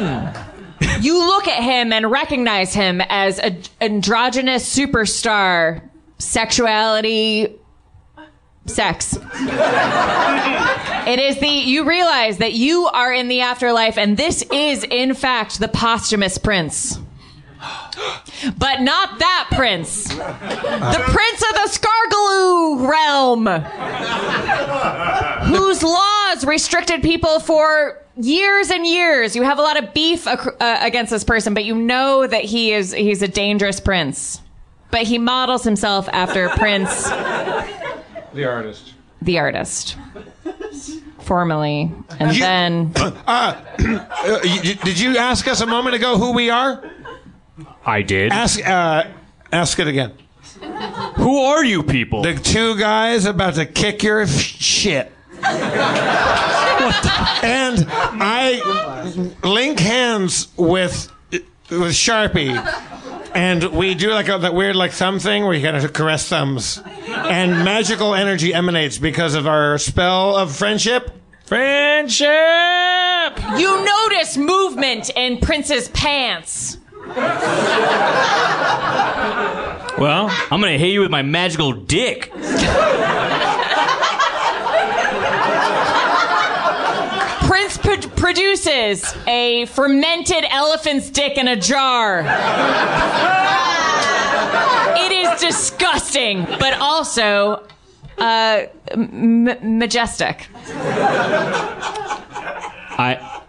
You 1.02 1.26
look 1.26 1.48
at 1.48 1.64
him 1.64 1.94
and 1.94 2.12
recognize 2.12 2.74
him 2.74 3.02
as 3.10 3.40
an 3.40 3.62
androgynous 3.82 4.76
superstar, 4.76 5.82
sexuality, 6.20 7.56
sex. 8.66 9.18
it 11.08 11.20
is 11.20 11.40
the, 11.40 11.48
you 11.48 11.88
realize 11.88 12.38
that 12.38 12.54
you 12.54 12.88
are 12.88 13.14
in 13.14 13.28
the 13.28 13.42
afterlife, 13.42 13.98
and 13.98 14.18
this 14.18 14.44
is, 14.52 14.84
in 14.84 15.14
fact, 15.14 15.60
the 15.60 15.68
posthumous 15.68 16.38
prince. 16.38 17.00
But 18.58 18.82
not 18.82 19.18
that 19.20 19.48
prince. 19.54 20.04
The 20.10 21.04
prince 21.08 21.42
of 21.42 21.54
the 21.56 21.68
Scargaloo 21.72 22.88
realm, 22.88 23.48
whose 25.54 25.82
laws 25.84 26.46
restricted 26.46 27.02
people 27.02 27.40
for 27.40 28.02
years 28.16 28.70
and 28.70 28.86
years. 28.86 29.36
You 29.36 29.42
have 29.44 29.58
a 29.60 29.62
lot 29.62 29.82
of 29.84 29.94
beef 29.94 30.28
ac- 30.28 30.50
uh, 30.60 30.78
against 30.82 31.10
this 31.12 31.24
person, 31.24 31.54
but 31.56 31.66
you 31.66 31.74
know 31.76 32.28
that 32.28 32.44
he 32.44 32.74
is 32.74 32.92
he's 32.94 33.22
a 33.24 33.28
dangerous 33.28 33.80
prince. 33.80 34.42
But 34.92 35.02
he 35.04 35.18
models 35.18 35.64
himself 35.64 36.08
after 36.14 36.48
Prince, 36.50 37.10
The 37.10 38.46
artist. 38.46 38.94
the 39.22 39.40
artist, 39.40 39.98
formally, 41.20 41.92
and 42.20 42.32
then 42.40 42.94
Uh, 43.28 44.40
you- 44.44 44.76
did 44.76 45.00
you 45.00 45.18
ask 45.18 45.48
us 45.48 45.62
a 45.62 45.66
moment 45.66 45.96
ago 45.96 46.18
who 46.18 46.32
we 46.34 46.50
are? 46.50 46.84
I 47.88 48.02
did. 48.02 48.34
Ask 48.34 48.68
uh, 48.68 49.06
ask 49.52 49.80
it 49.80 49.88
again. 49.88 50.12
Who 51.16 51.40
are 51.40 51.64
you 51.64 51.84
people? 51.84 52.22
The 52.22 52.36
two 52.36 52.78
guys 52.78 53.26
about 53.26 53.56
to 53.56 53.66
kick 53.66 54.04
your 54.04 54.22
f- 54.22 54.30
shit. 54.30 55.12
and 55.42 55.46
I 57.90 59.32
link 59.44 59.80
hands 59.80 60.50
with 60.58 61.10
with 61.32 61.94
Sharpie, 61.94 62.56
and 63.34 63.64
we 63.74 63.96
do 63.96 64.12
like 64.12 64.28
a, 64.28 64.38
that 64.38 64.54
weird 64.54 64.76
like 64.76 64.92
thumb 64.92 65.20
thing 65.20 65.46
where 65.46 65.54
you 65.54 65.62
gotta 65.62 65.88
caress 65.88 66.28
thumbs, 66.28 66.82
and 67.08 67.64
magical 67.64 68.14
energy 68.14 68.54
emanates 68.54 68.98
because 68.98 69.34
of 69.34 69.48
our 69.48 69.78
spell 69.78 70.36
of 70.36 70.54
friendship. 70.54 71.12
Friendship. 71.46 72.28
you 73.58 73.86
notice 73.86 74.36
movement 74.36 75.10
in 75.16 75.38
Prince's 75.38 75.88
pants. 75.90 76.80
Well, 80.00 80.28
I'm 80.52 80.62
gonna 80.62 80.78
hit 80.78 80.90
you 80.92 81.02
with 81.02 81.10
my 81.10 81.24
magical 81.24 81.74
dick. 81.74 82.32
Prince 87.48 87.78
pro- 87.78 87.98
produces 88.16 89.16
a 89.26 89.66
fermented 89.68 90.44
elephant's 90.50 91.10
dick 91.10 91.38
in 91.38 91.48
a 91.48 91.56
jar. 91.56 92.20
it 94.98 95.12
is 95.12 95.40
disgusting, 95.40 96.44
but 96.60 96.74
also 96.80 97.66
uh, 98.18 98.64
m- 98.92 99.78
majestic. 99.80 100.48
I, 103.00 103.42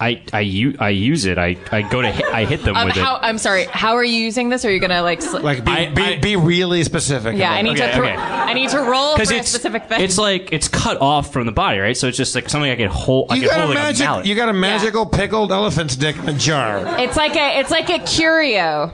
I, 0.00 0.22
I, 0.32 0.40
u- 0.40 0.76
I 0.80 0.88
use 0.90 1.26
it. 1.26 1.36
I, 1.38 1.56
I 1.70 1.82
go 1.82 2.00
to 2.00 2.10
I 2.34 2.44
hit 2.44 2.62
them 2.62 2.76
Um, 2.76 2.86
with 2.88 2.96
how, 2.96 3.16
it. 3.16 3.20
I'm 3.22 3.38
sorry. 3.38 3.64
How 3.64 3.94
are 3.96 4.04
you 4.04 4.16
using 4.18 4.48
this? 4.48 4.64
Are 4.64 4.70
you 4.72 4.80
gonna 4.80 5.02
like? 5.02 5.22
Sl- 5.22 5.38
Like 5.40 5.64
be, 5.64 5.86
be, 5.88 6.16
be 6.18 6.36
really 6.36 6.82
specific. 6.84 7.36
yeah, 7.36 7.52
I 7.52 7.62
need 7.62 7.78
it. 7.78 7.86
to. 7.90 7.96
Thro- 7.96 8.06
I 8.08 8.52
need 8.54 8.70
to 8.70 8.78
roll 8.80 9.16
for 9.16 9.22
a 9.22 9.36
it's 9.36 9.48
specific 9.48 9.88
thing. 9.88 10.00
it's 10.02 10.18
like 10.18 10.52
it's 10.52 10.68
cut 10.68 11.00
off 11.00 11.32
from 11.32 11.46
the 11.46 11.52
body, 11.52 11.78
right? 11.78 11.96
So 11.96 12.08
it's 12.08 12.16
just 12.18 12.34
like 12.34 12.48
something 12.50 12.70
I 12.70 12.76
can 12.76 12.90
hold. 12.90 13.30
I 13.32 13.36
You 13.36 13.42
can 13.42 13.50
got, 13.50 13.58
a 13.58 13.62
hold 13.62 13.74
like 13.74 13.84
magic, 13.98 14.24
a 14.24 14.28
you 14.28 14.34
got 14.34 14.48
a 14.48 14.52
magical 14.52 15.06
pickled 15.06 15.52
elephant's 15.52 15.96
dick 15.96 16.16
in 16.18 16.28
a 16.28 16.32
jar. 16.34 16.98
It's 17.00 17.16
like 17.16 17.36
a. 17.36 17.60
It's 17.60 17.70
like 17.70 17.88
a 17.90 17.98
curio. 18.00 18.92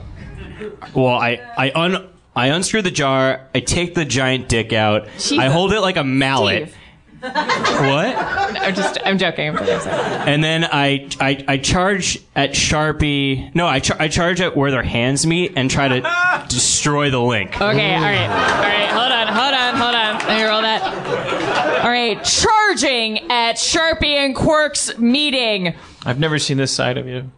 Well, 0.93 1.07
I 1.15 1.39
I 1.57 1.71
un 1.73 2.07
I 2.35 2.47
unscrew 2.47 2.81
the 2.81 2.91
jar. 2.91 3.47
I 3.55 3.59
take 3.59 3.95
the 3.95 4.05
giant 4.05 4.47
dick 4.49 4.71
out. 4.73 5.07
I 5.37 5.49
hold 5.49 5.73
it 5.73 5.81
like 5.81 5.97
a 5.97 6.03
mallet. 6.03 6.69
Steve. 6.69 6.77
What? 7.21 8.15
I'm 8.17 8.73
just. 8.75 8.97
I'm 9.05 9.17
joking. 9.17 9.49
I'm 9.49 9.57
joking. 9.65 9.89
And 9.91 10.43
then 10.43 10.63
I, 10.65 11.07
I 11.19 11.43
I 11.47 11.57
charge 11.57 12.19
at 12.35 12.51
Sharpie. 12.51 13.53
No, 13.53 13.67
I 13.67 13.79
char- 13.79 13.97
I 13.99 14.07
charge 14.07 14.41
at 14.41 14.57
where 14.57 14.71
their 14.71 14.81
hands 14.83 15.25
meet 15.27 15.53
and 15.55 15.69
try 15.69 15.87
to 15.87 16.45
destroy 16.49 17.11
the 17.11 17.19
link. 17.21 17.55
Okay, 17.61 17.95
all 17.95 18.01
right, 18.01 18.27
all 18.27 18.61
right. 18.63 18.89
Hold 18.89 19.11
on, 19.11 19.27
hold 19.27 19.53
on, 19.53 19.75
hold 19.75 19.95
on. 19.95 20.27
Let 20.27 20.37
me 20.37 20.43
roll 20.43 20.61
that. 20.63 21.83
All 21.83 21.89
right, 21.91 22.23
charging 22.23 23.29
at 23.31 23.55
Sharpie 23.55 24.15
and 24.15 24.35
Quirk's 24.35 24.97
meeting. 24.97 25.75
I've 26.05 26.19
never 26.19 26.39
seen 26.39 26.57
this 26.57 26.71
side 26.73 26.97
of 26.97 27.07
you. 27.07 27.29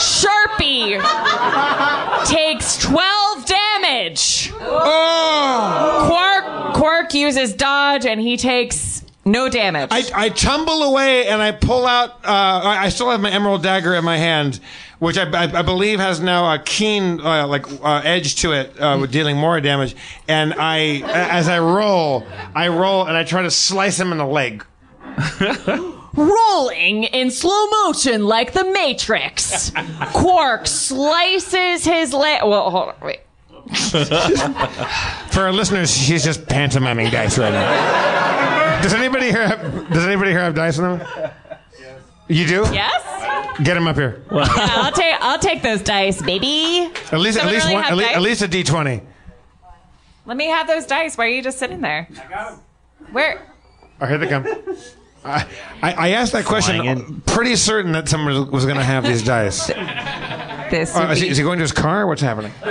Sharpie 0.00 1.00
takes 2.26 2.78
12 2.78 3.44
damage. 3.46 4.52
Oh! 4.60 5.99
Uses 7.30 7.54
dodge 7.54 8.06
and 8.06 8.20
he 8.20 8.36
takes 8.36 9.04
no 9.24 9.48
damage. 9.48 9.90
I, 9.92 10.02
I 10.12 10.28
tumble 10.30 10.82
away 10.82 11.28
and 11.28 11.40
I 11.40 11.52
pull 11.52 11.86
out. 11.86 12.10
Uh, 12.24 12.60
I 12.64 12.86
I 12.86 12.88
still 12.88 13.08
have 13.08 13.20
my 13.20 13.30
emerald 13.30 13.62
dagger 13.62 13.94
in 13.94 14.04
my 14.04 14.16
hand, 14.16 14.58
which 14.98 15.16
I, 15.16 15.30
I, 15.30 15.60
I 15.60 15.62
believe 15.62 16.00
has 16.00 16.18
now 16.18 16.52
a 16.52 16.58
keen 16.58 17.20
uh, 17.20 17.46
like 17.46 17.70
uh, 17.84 18.00
edge 18.02 18.34
to 18.42 18.50
it, 18.50 18.76
uh, 18.80 18.98
with 19.00 19.12
dealing 19.12 19.36
more 19.36 19.60
damage. 19.60 19.94
And 20.26 20.54
I, 20.54 21.02
as 21.06 21.46
I 21.48 21.60
roll, 21.60 22.26
I 22.52 22.66
roll 22.66 23.06
and 23.06 23.16
I 23.16 23.22
try 23.22 23.42
to 23.42 23.50
slice 23.52 24.00
him 24.00 24.10
in 24.10 24.18
the 24.18 24.26
leg. 24.26 24.64
Rolling 26.16 27.04
in 27.04 27.30
slow 27.30 27.68
motion 27.84 28.26
like 28.26 28.54
the 28.54 28.64
Matrix. 28.64 29.70
Quark 30.12 30.66
slices 30.66 31.84
his 31.84 32.12
leg. 32.12 32.40
Well, 32.42 32.70
hold 32.70 32.88
on, 32.88 32.94
wait. 33.02 33.20
For 35.30 35.40
our 35.42 35.52
listeners, 35.52 35.94
she's 35.96 36.24
just 36.24 36.46
pantomiming 36.46 37.10
dice 37.10 37.38
right 37.38 37.52
now. 37.52 38.80
Does 38.82 38.92
anybody 38.94 39.26
here 39.30 39.46
have, 39.46 39.90
Does 39.90 40.06
anybody 40.06 40.30
here 40.30 40.40
have 40.40 40.54
dice 40.54 40.78
in 40.78 40.84
them? 40.84 40.98
Yes. 41.78 42.02
You 42.28 42.46
do? 42.46 42.62
Yes. 42.72 43.58
Get 43.62 43.74
them 43.74 43.86
up 43.86 43.96
here. 43.96 44.22
Yeah, 44.32 44.44
I'll 44.46 44.92
take 44.92 45.14
I'll 45.20 45.38
take 45.38 45.62
those 45.62 45.82
dice, 45.82 46.22
baby. 46.22 46.90
At 47.12 47.20
least, 47.20 47.38
at 47.38 47.46
least 47.46 47.66
really 47.66 47.74
one, 47.74 47.84
at, 47.84 47.96
le- 47.96 48.04
at 48.04 48.22
least 48.22 48.42
a 48.42 48.48
D 48.48 48.62
twenty. 48.62 49.02
Let 50.24 50.36
me 50.36 50.46
have 50.46 50.66
those 50.66 50.86
dice. 50.86 51.18
Why 51.18 51.26
are 51.26 51.28
you 51.28 51.42
just 51.42 51.58
sitting 51.58 51.80
there? 51.80 52.08
I 52.10 52.28
got 52.30 52.50
them. 52.52 52.60
Where? 53.12 53.46
Oh, 54.00 54.06
here 54.06 54.18
they 54.18 54.28
come. 54.28 54.46
I, 55.24 55.46
I, 55.82 55.92
I 55.92 56.08
asked 56.10 56.32
that 56.32 56.44
question 56.44 57.22
pretty 57.26 57.56
certain 57.56 57.92
that 57.92 58.08
someone 58.08 58.50
was 58.50 58.64
going 58.64 58.78
to 58.78 58.84
have 58.84 59.04
these 59.04 59.22
dice. 59.22 59.70
This. 60.70 60.94
Uh, 60.94 61.00
would 61.00 61.10
is, 61.16 61.20
he, 61.20 61.28
is 61.28 61.36
he 61.36 61.42
going 61.42 61.58
to 61.58 61.62
his 61.64 61.72
car? 61.72 62.06
What's 62.06 62.22
happening? 62.22 62.52
All 62.64 62.70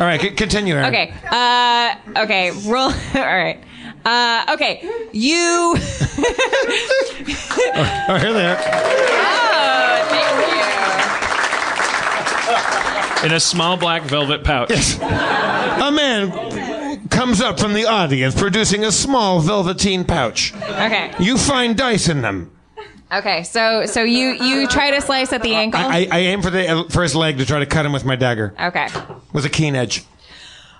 right, 0.00 0.20
c- 0.20 0.30
continue, 0.30 0.74
Erin. 0.74 0.86
Okay. 0.86 1.14
Uh, 1.30 1.94
okay. 2.24 2.50
Roll. 2.50 2.90
All 2.90 2.92
right. 3.14 3.62
Uh, 4.04 4.44
okay. 4.54 4.82
You. 5.12 5.76
Oh, 7.70 8.18
here 8.20 8.32
they 8.32 8.46
are. 8.46 8.56
Oh, 8.58 8.62
thank 10.08 10.32
you. 13.22 13.28
In 13.28 13.32
a 13.34 13.38
small 13.40 13.76
black 13.76 14.02
velvet 14.02 14.42
pouch. 14.42 14.70
A 15.00 15.90
man 15.92 16.30
comes 17.10 17.40
up 17.40 17.58
from 17.58 17.74
the 17.74 17.84
audience 17.84 18.34
producing 18.34 18.84
a 18.84 18.92
small 18.92 19.40
velveteen 19.40 20.04
pouch. 20.04 20.54
Okay. 20.54 21.12
You 21.18 21.38
find 21.38 21.76
dice 21.76 22.08
in 22.08 22.22
them. 22.22 22.50
Okay. 23.12 23.42
So 23.44 23.86
so 23.86 24.02
you 24.02 24.32
you 24.32 24.68
try 24.68 24.90
to 24.90 25.00
slice 25.00 25.32
at 25.32 25.42
the 25.42 25.54
ankle. 25.54 25.80
I, 25.80 26.06
I 26.10 26.18
aim 26.20 26.42
for 26.42 26.50
the 26.50 26.68
uh, 26.68 26.84
for 26.88 27.02
his 27.02 27.14
leg 27.14 27.38
to 27.38 27.46
try 27.46 27.58
to 27.58 27.66
cut 27.66 27.86
him 27.86 27.92
with 27.92 28.04
my 28.04 28.16
dagger 28.16 28.54
okay. 28.60 28.88
with 29.32 29.44
a 29.44 29.50
keen 29.50 29.74
edge. 29.74 30.04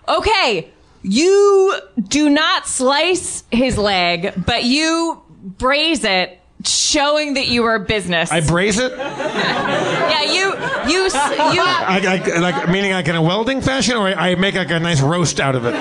Okay. 0.09 0.71
You 1.03 1.81
do 2.09 2.29
not 2.29 2.67
slice 2.67 3.45
his 3.53 3.79
leg, 3.79 4.35
but 4.45 4.65
you 4.65 5.23
braise 5.29 6.03
it, 6.03 6.38
showing 6.65 7.35
that 7.35 7.49
you 7.49 7.65
are 7.65 7.79
business. 7.79 8.31
I 8.31 8.41
braise 8.41 8.79
it. 8.79 8.93
yeah. 8.97 10.23
You 10.25 10.55
you 10.91 11.05
you. 11.05 11.63
I, 11.63 12.23
I, 12.35 12.39
like 12.39 12.69
meaning 12.69 12.93
like 12.93 13.09
in 13.09 13.17
a 13.17 13.23
welding 13.23 13.61
fashion, 13.61 13.97
or 13.97 14.09
I 14.09 14.35
make 14.35 14.55
like 14.55 14.71
a 14.71 14.81
nice 14.81 15.01
roast 15.01 15.41
out 15.41 15.55
of 15.55 15.65
it. 15.65 15.73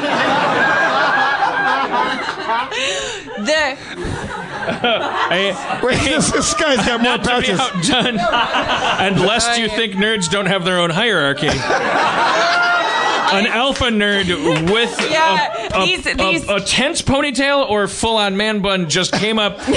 the 3.45 3.78
Wait, 5.82 5.99
this, 6.04 6.32
this 6.32 6.54
guy's 6.54 6.86
got 6.86 7.02
more 7.02 7.18
not 7.18 7.24
to 7.24 7.41
be 7.41 7.52
outdone. 7.54 8.20
and 8.20 9.20
lest 9.22 9.58
you 9.60 9.70
think 9.70 9.94
nerds 9.94 10.30
don't 10.30 10.45
have 10.45 10.66
their 10.66 10.80
own 10.80 10.90
hierarchy. 10.90 11.48
An 13.32 13.45
alpha 13.48 13.86
nerd 13.86 14.28
with 14.72 14.95
Yeah, 15.12 15.70
a, 15.74 15.82
a, 15.82 15.86
these- 15.86 16.06
a- 16.06 16.14
these- 16.16 16.49
a 16.49 16.60
tense 16.62 17.02
ponytail 17.02 17.70
or 17.70 17.88
full-on 17.88 18.38
man 18.38 18.62
bun 18.62 18.90
just 18.90 19.12
came 19.14 19.38
up 19.40 19.58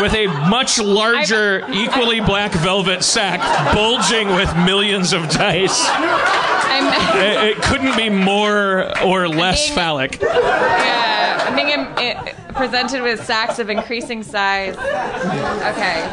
with 0.00 0.14
a 0.14 0.26
much 0.48 0.78
larger, 0.78 1.64
equally 1.72 2.20
black 2.20 2.52
velvet 2.52 3.02
sack 3.04 3.40
bulging 3.74 4.28
with 4.28 4.54
millions 4.56 5.12
of 5.12 5.28
dice. 5.30 5.84
I'm, 5.90 7.18
It, 7.20 7.56
it 7.56 7.62
couldn't 7.62 7.96
be 7.96 8.08
more 8.08 8.92
or 9.04 9.28
less 9.28 9.68
phallic. 9.70 10.20
yeah, 10.22 11.54
being 11.56 11.72
um, 11.78 11.94
eh, 11.98 12.32
presented 12.58 13.02
with 13.02 13.24
sacks 13.24 13.58
of 13.58 13.70
increasing 13.70 14.22
size. 14.22 14.76
Okay. 14.76 16.04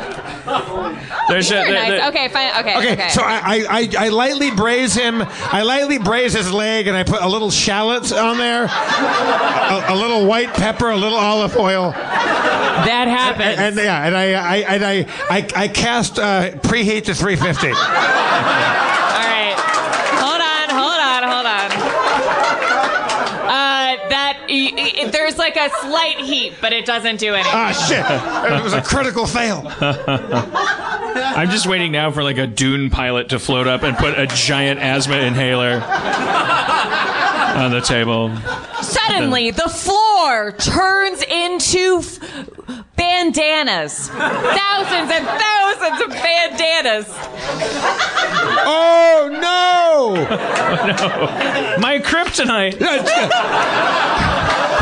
There's 1.27 1.49
These 1.49 1.57
a, 1.57 1.59
are 1.61 1.65
the- 1.67 1.73
nice. 1.73 1.89
the- 1.89 2.07
Okay, 2.09 2.27
fine. 2.29 2.49
Okay, 2.59 2.77
okay. 2.77 2.93
Okay, 2.93 3.09
so 3.09 3.21
I, 3.23 3.35
I, 3.43 3.65
I, 3.69 4.05
I 4.05 4.09
lightly 4.09 4.51
braise 4.51 4.93
him. 4.93 5.21
I 5.21 5.63
lightly 5.63 5.97
braise 5.97 6.33
his 6.33 6.51
leg, 6.53 6.87
and 6.87 6.95
I 6.95 7.03
put 7.03 7.21
a 7.21 7.27
little 7.27 7.49
shallot 7.51 8.11
on 8.13 8.37
there, 8.37 8.65
a, 8.65 9.85
a 9.89 9.95
little 9.95 10.25
white 10.25 10.53
pepper, 10.53 10.89
a 10.91 10.95
little 10.97 11.17
olive 11.17 11.57
oil. 11.57 11.91
That 11.91 13.07
happens. 13.07 13.57
And, 13.57 13.59
and, 13.59 13.75
yeah, 13.77 14.05
and 14.05 14.15
I, 14.15 14.33
I, 14.33 14.57
and 14.75 14.85
I, 14.85 15.05
I, 15.29 15.47
I 15.63 15.67
cast 15.67 16.19
uh, 16.19 16.51
preheat 16.61 17.05
to 17.05 17.15
350. 17.15 17.67
All 17.69 17.73
right. 17.73 19.55
Hold 20.21 20.41
on, 20.41 20.69
hold 20.69 20.99
on, 21.01 21.23
hold 21.23 21.45
on. 21.47 21.71
Uh, 23.45 24.09
that 24.09 24.37
y- 24.55 24.91
y- 25.03 25.09
there's 25.09 25.37
like 25.37 25.55
a 25.55 25.69
slight 25.81 26.17
heat, 26.19 26.53
but 26.61 26.73
it 26.73 26.85
doesn't 26.85 27.17
do 27.19 27.33
anything. 27.33 27.51
Ah, 27.53 27.71
shit! 27.71 28.05
It 28.59 28.63
was 28.63 28.73
a 28.73 28.81
critical 28.81 29.25
fail. 29.25 29.63
I'm 29.81 31.49
just 31.49 31.67
waiting 31.67 31.91
now 31.91 32.11
for 32.11 32.23
like 32.23 32.37
a 32.37 32.47
Dune 32.47 32.89
pilot 32.89 33.29
to 33.29 33.39
float 33.39 33.67
up 33.67 33.83
and 33.83 33.95
put 33.97 34.17
a 34.17 34.27
giant 34.27 34.79
asthma 34.79 35.17
inhaler 35.17 35.81
on 37.55 37.71
the 37.71 37.81
table. 37.81 38.35
Suddenly, 38.81 39.51
the 39.51 39.69
floor 39.69 40.51
turns 40.53 41.21
into 41.23 41.99
f- 41.99 42.19
bandanas. 42.95 44.09
Thousands 44.09 45.11
and 45.11 45.25
thousands 45.25 46.01
of 46.01 46.09
bandanas. 46.09 47.05
Oh 48.67 49.29
no! 49.31 50.15
no. 50.15 51.77
My 51.79 51.99
kryptonite. 51.99 52.79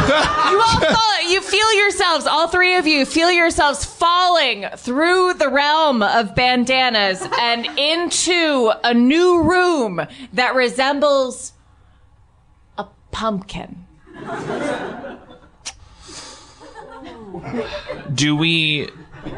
You 0.08 0.60
all 0.60 0.80
fall, 0.80 1.30
you 1.30 1.42
feel 1.42 1.74
yourselves, 1.74 2.26
all 2.26 2.48
three 2.48 2.76
of 2.76 2.86
you, 2.86 3.06
feel 3.06 3.32
yourselves 3.32 3.86
falling 3.86 4.66
through 4.78 5.36
the 5.36 5.50
realm 5.50 6.04
of 6.04 6.36
bandanas 6.36 7.26
and 7.40 7.66
into 7.78 8.72
a 8.84 8.94
new 8.94 9.42
room 9.44 10.02
that 10.34 10.56
resembles 10.56 11.54
a 12.78 12.86
pumpkin. 13.12 13.86
Do 18.14 18.36
we. 18.36 18.90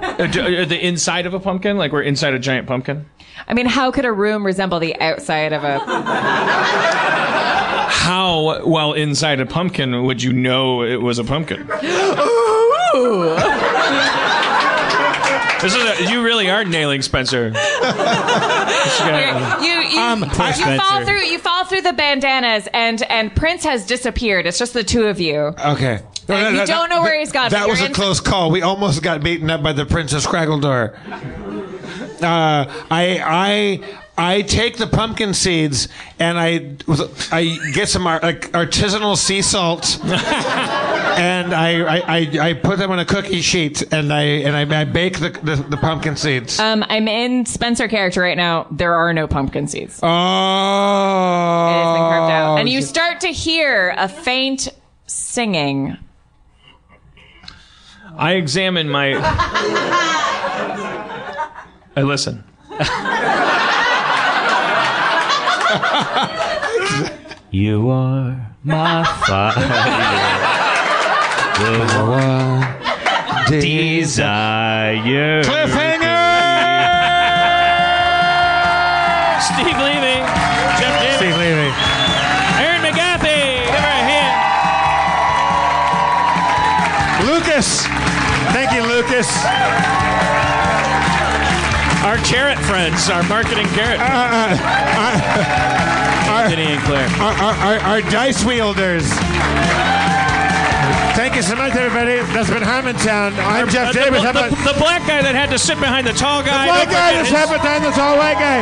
Uh, 0.01 0.27
do, 0.27 0.65
the 0.65 0.85
inside 0.85 1.25
of 1.25 1.33
a 1.33 1.39
pumpkin? 1.39 1.77
Like 1.77 1.91
we're 1.91 2.01
inside 2.01 2.33
a 2.33 2.39
giant 2.39 2.67
pumpkin? 2.67 3.05
I 3.47 3.53
mean, 3.53 3.67
how 3.67 3.91
could 3.91 4.05
a 4.05 4.11
room 4.11 4.45
resemble 4.45 4.79
the 4.79 4.99
outside 4.99 5.53
of 5.53 5.63
a. 5.63 5.79
How, 7.87 8.63
while 8.65 8.93
inside 8.93 9.39
a 9.39 9.45
pumpkin, 9.45 10.03
would 10.05 10.21
you 10.21 10.33
know 10.33 10.83
it 10.83 11.01
was 11.01 11.19
a 11.19 11.23
pumpkin? 11.23 11.67
This 15.61 15.73
is 15.73 15.83
a, 15.83 16.11
you 16.11 16.21
really 16.23 16.49
are 16.49 16.63
nailing 16.63 17.01
Spencer. 17.01 17.47
you 17.47 17.53
you, 19.65 19.99
Um, 19.99 20.19
you 20.21 20.25
poor 20.29 20.35
fall 20.35 20.53
Spencer. 20.53 21.05
through 21.05 21.21
you 21.23 21.39
fall 21.39 21.65
through 21.65 21.81
the 21.81 21.93
bandanas 21.93 22.67
and 22.73 23.01
and 23.09 23.33
Prince 23.35 23.63
has 23.63 23.85
disappeared. 23.87 24.45
It's 24.45 24.59
just 24.59 24.73
the 24.73 24.83
two 24.83 25.05
of 25.05 25.19
you. 25.19 25.53
Okay. 25.65 26.01
And 26.27 26.57
you 26.57 26.65
don't 26.65 26.89
know 26.89 27.01
where 27.01 27.17
he's 27.19 27.31
gone, 27.31 27.49
That 27.51 27.61
but 27.61 27.69
was 27.69 27.79
you're 27.79 27.87
a 27.87 27.89
in- 27.89 27.95
close 27.95 28.19
call. 28.19 28.51
We 28.51 28.61
almost 28.63 29.01
got 29.01 29.23
beaten 29.23 29.49
up 29.49 29.63
by 29.63 29.73
the 29.73 29.85
Princess 29.85 30.27
Craggledor. 30.27 30.95
Uh, 32.21 32.65
I 32.91 33.19
I 33.23 33.81
I 34.17 34.41
take 34.43 34.77
the 34.77 34.87
pumpkin 34.87 35.33
seeds 35.33 35.89
and 36.19 36.37
I 36.39 36.75
I 37.31 37.57
get 37.73 37.89
some 37.89 38.07
ar- 38.07 38.21
like 38.23 38.51
artisanal 38.53 39.17
sea 39.17 39.41
salt. 39.41 39.99
And 41.15 41.53
I, 41.53 41.79
I, 41.79 41.97
I, 42.17 42.27
I 42.49 42.53
put 42.55 42.77
them 42.77 42.91
on 42.91 42.99
a 42.99 43.05
cookie 43.05 43.39
sheet 43.39 43.81
and 43.93 44.11
I 44.11 44.21
and 44.23 44.53
I, 44.73 44.81
I 44.81 44.83
bake 44.83 45.19
the, 45.19 45.29
the, 45.29 45.55
the 45.55 45.77
pumpkin 45.77 46.17
seeds. 46.17 46.59
Um, 46.59 46.83
I'm 46.89 47.07
in 47.07 47.45
Spencer 47.45 47.87
character 47.87 48.19
right 48.19 48.35
now. 48.35 48.67
There 48.69 48.93
are 48.93 49.13
no 49.13 49.25
pumpkin 49.25 49.69
seeds. 49.69 49.97
Oh, 50.03 50.07
It 50.07 51.73
has 51.73 51.93
been 51.93 52.01
carved 52.01 52.31
out, 52.33 52.57
and 52.59 52.67
you 52.67 52.81
start 52.81 53.21
to 53.21 53.29
hear 53.29 53.93
a 53.97 54.09
faint 54.09 54.67
singing. 55.07 55.95
I 58.17 58.33
examine 58.33 58.89
my. 58.89 59.13
I 61.95 62.01
listen. 62.01 62.43
You 67.51 67.89
are 67.89 68.35
my 68.63 69.03
fire. 69.27 69.53
The 71.55 71.71
one 72.03 72.63
desire. 73.49 75.43
Steve 79.43 79.77
Levy. 79.77 80.19
Jeff 80.79 80.95
Davis. 80.99 81.17
Steve 81.17 81.37
Levy. 81.37 81.71
Erin 82.59 82.81
McGathy. 82.81 83.63
Give 83.65 83.79
her 83.79 83.95
a 83.95 84.03
hand. 84.03 84.35
Lucas. 87.27 87.87
Thank 88.51 88.71
you, 88.71 88.83
Lucas. 88.83 89.27
Our 92.05 92.17
carrot 92.17 92.59
friends, 92.59 93.09
our 93.09 93.23
marketing 93.23 93.67
carrot. 93.67 93.99
Uh, 93.99 94.03
uh, 94.03 94.57
uh, 94.97 96.04
Anthony 96.45 96.63
and 96.77 96.81
Claire. 96.83 97.07
Our, 97.19 97.33
our, 97.33 97.79
our, 97.79 98.01
dice 98.01 98.43
wielders. 98.45 99.07
Thank 101.17 101.35
you 101.35 101.41
so 101.41 101.55
much, 101.55 101.73
everybody. 101.73 102.17
That's 102.33 102.49
been 102.49 102.61
Harmontown. 102.61 103.33
I'm 103.39 103.67
Jeff 103.69 103.89
Uh, 103.89 103.93
Davis. 103.93 104.21
The, 104.21 104.25
How 104.25 104.29
about- 104.31 104.49
the, 104.51 104.73
the 104.73 104.79
black 104.79 105.01
guy 105.07 105.21
that 105.23 105.33
had 105.33 105.49
to 105.51 105.57
sit 105.57 105.79
behind 105.79 106.05
the 106.05 106.13
tall 106.13 106.43
guy. 106.43 106.67
White 106.67 106.85
Don't 106.85 106.93
guy 106.93 107.11
is 107.21 107.29
his- 107.29 107.37
Harmontown, 107.37 107.81
the 107.81 107.91
tall 107.91 108.17
white 108.17 108.37
guy. 108.37 108.61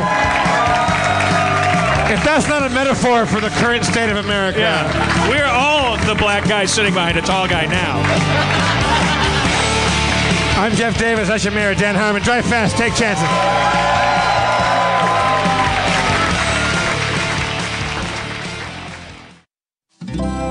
If 2.13 2.23
that's 2.23 2.47
not 2.47 2.63
a 2.63 2.69
metaphor 2.69 3.25
for 3.25 3.41
the 3.41 3.49
current 3.59 3.83
state 3.83 4.09
of 4.11 4.17
America. 4.17 4.59
Yeah. 4.59 5.29
We're 5.29 5.45
all 5.49 5.97
the 6.05 6.15
black 6.15 6.47
guy 6.47 6.65
sitting 6.65 6.93
behind 6.93 7.17
a 7.17 7.21
tall 7.21 7.47
guy 7.47 7.65
now. 7.65 7.99
I'm 10.61 10.73
Jeff 10.75 10.97
Davis. 10.99 11.27
That's 11.27 11.43
your 11.43 11.53
mayor, 11.53 11.73
Dan 11.75 11.95
Harmon. 11.95 12.21
Drive 12.21 12.45
fast. 12.45 12.77
Take 12.77 12.93
chances. 12.95 13.27
Feral 20.15 20.42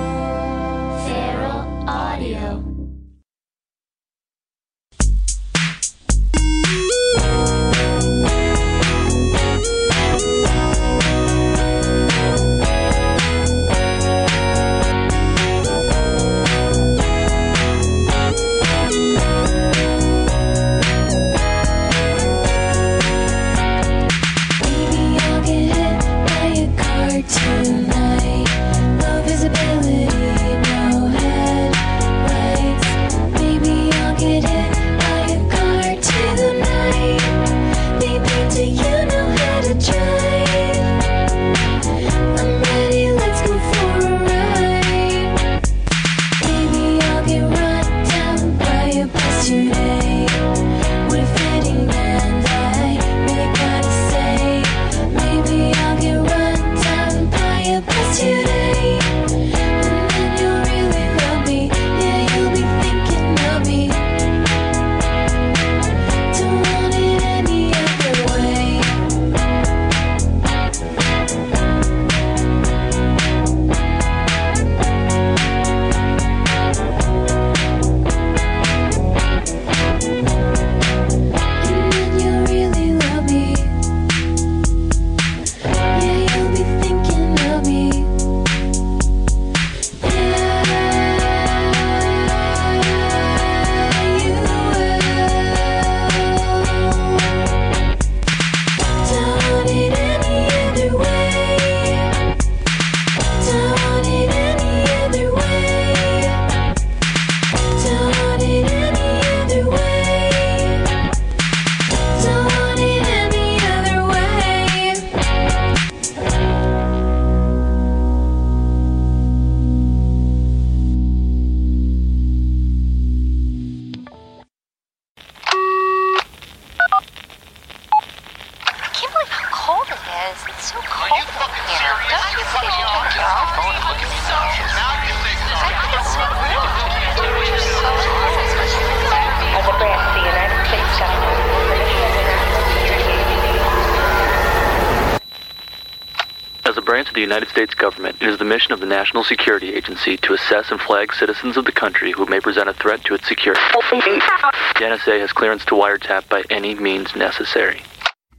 mission 148.53 148.73
of 148.73 148.81
the 148.81 148.87
National 149.01 149.25
Security 149.25 149.73
Agency 149.73 150.19
to 150.19 150.35
assess 150.35 150.71
and 150.71 150.79
flag 150.79 151.15
citizens 151.15 151.57
of 151.57 151.65
the 151.65 151.73
country 151.73 152.13
who 152.13 152.27
may 152.27 152.39
present 152.39 152.69
a 152.69 152.75
threat 152.75 153.03
to 153.05 153.15
its 153.15 153.27
security. 153.27 153.63
The 153.73 154.89
NSA 154.91 155.21
has 155.21 155.33
clearance 155.33 155.65
to 155.67 155.75
wiretap 155.75 156.29
by 156.29 156.45
any 156.51 156.75
means 156.75 157.17
necessary. 157.17 157.81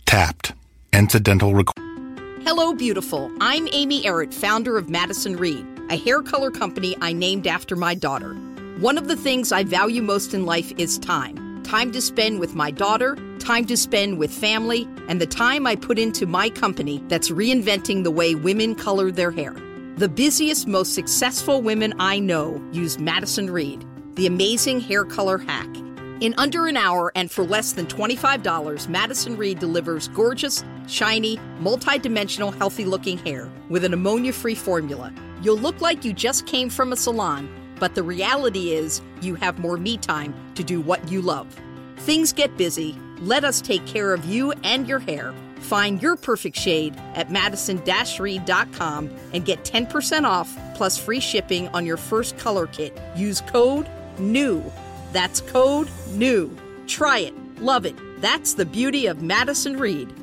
Tapped. 0.05 0.53
Incidental 0.93 1.53
requ- 1.53 2.43
Hello, 2.43 2.75
beautiful. 2.75 3.31
I'm 3.41 3.67
Amy 3.71 4.03
Errett, 4.03 4.35
founder 4.35 4.77
of 4.77 4.87
Madison 4.87 5.35
Reed, 5.35 5.65
a 5.89 5.97
hair 5.97 6.21
color 6.21 6.51
company 6.51 6.95
I 7.01 7.11
named 7.11 7.47
after 7.47 7.75
my 7.75 7.95
daughter. 7.95 8.35
One 8.77 8.99
of 8.99 9.07
the 9.07 9.15
things 9.15 9.51
I 9.51 9.63
value 9.63 10.03
most 10.03 10.35
in 10.35 10.45
life 10.45 10.71
is 10.77 10.99
time 10.99 11.39
time 11.63 11.91
to 11.93 12.01
spend 12.01 12.39
with 12.39 12.53
my 12.53 12.69
daughter, 12.69 13.17
time 13.39 13.65
to 13.65 13.75
spend 13.75 14.19
with 14.19 14.31
family, 14.31 14.87
and 15.07 15.19
the 15.19 15.25
time 15.25 15.65
I 15.65 15.75
put 15.75 15.97
into 15.97 16.27
my 16.27 16.49
company 16.49 17.01
that's 17.07 17.31
reinventing 17.31 18.03
the 18.03 18.11
way 18.11 18.35
women 18.35 18.75
color 18.75 19.09
their 19.09 19.31
hair. 19.31 19.55
The 19.95 20.09
busiest, 20.09 20.65
most 20.67 20.95
successful 20.95 21.61
women 21.61 21.93
I 21.99 22.17
know 22.17 22.59
use 22.71 22.97
Madison 22.97 23.51
Reed, 23.51 23.85
the 24.15 24.25
amazing 24.25 24.79
hair 24.79 25.05
color 25.05 25.37
hack. 25.37 25.69
In 26.19 26.33
under 26.39 26.65
an 26.65 26.77
hour 26.77 27.11
and 27.13 27.29
for 27.29 27.43
less 27.43 27.73
than 27.73 27.85
$25, 27.85 28.89
Madison 28.89 29.37
Reed 29.37 29.59
delivers 29.59 30.07
gorgeous, 30.07 30.63
shiny, 30.87 31.37
multi-dimensional, 31.59 32.49
healthy-looking 32.49 33.19
hair 33.19 33.51
with 33.69 33.83
an 33.83 33.93
ammonia-free 33.93 34.55
formula. 34.55 35.13
You'll 35.43 35.59
look 35.59 35.79
like 35.79 36.03
you 36.03 36.11
just 36.11 36.47
came 36.47 36.71
from 36.71 36.91
a 36.91 36.97
salon, 36.97 37.47
but 37.79 37.93
the 37.93 38.01
reality 38.01 38.71
is 38.71 38.99
you 39.21 39.35
have 39.35 39.59
more 39.59 39.77
me 39.77 39.97
time 39.97 40.33
to 40.55 40.63
do 40.63 40.81
what 40.81 41.07
you 41.11 41.21
love. 41.21 41.55
Things 41.97 42.33
get 42.33 42.57
busy. 42.57 42.97
Let 43.19 43.43
us 43.43 43.61
take 43.61 43.85
care 43.85 44.11
of 44.15 44.25
you 44.25 44.53
and 44.63 44.87
your 44.87 44.99
hair. 44.99 45.35
Find 45.73 45.99
your 46.03 46.15
perfect 46.17 46.55
shade 46.55 46.95
at 47.15 47.31
madison-reed.com 47.31 49.09
and 49.33 49.43
get 49.43 49.63
10% 49.63 50.23
off 50.23 50.55
plus 50.75 50.99
free 50.99 51.19
shipping 51.19 51.67
on 51.69 51.83
your 51.83 51.97
first 51.97 52.37
color 52.37 52.67
kit. 52.67 52.95
Use 53.15 53.41
code 53.41 53.89
NEW. 54.19 54.63
That's 55.13 55.41
code 55.41 55.89
NEW. 56.11 56.55
Try 56.85 57.21
it. 57.21 57.33
Love 57.59 57.87
it. 57.87 57.95
That's 58.21 58.53
the 58.53 58.67
beauty 58.67 59.07
of 59.07 59.23
Madison 59.23 59.79
Reed. 59.79 60.13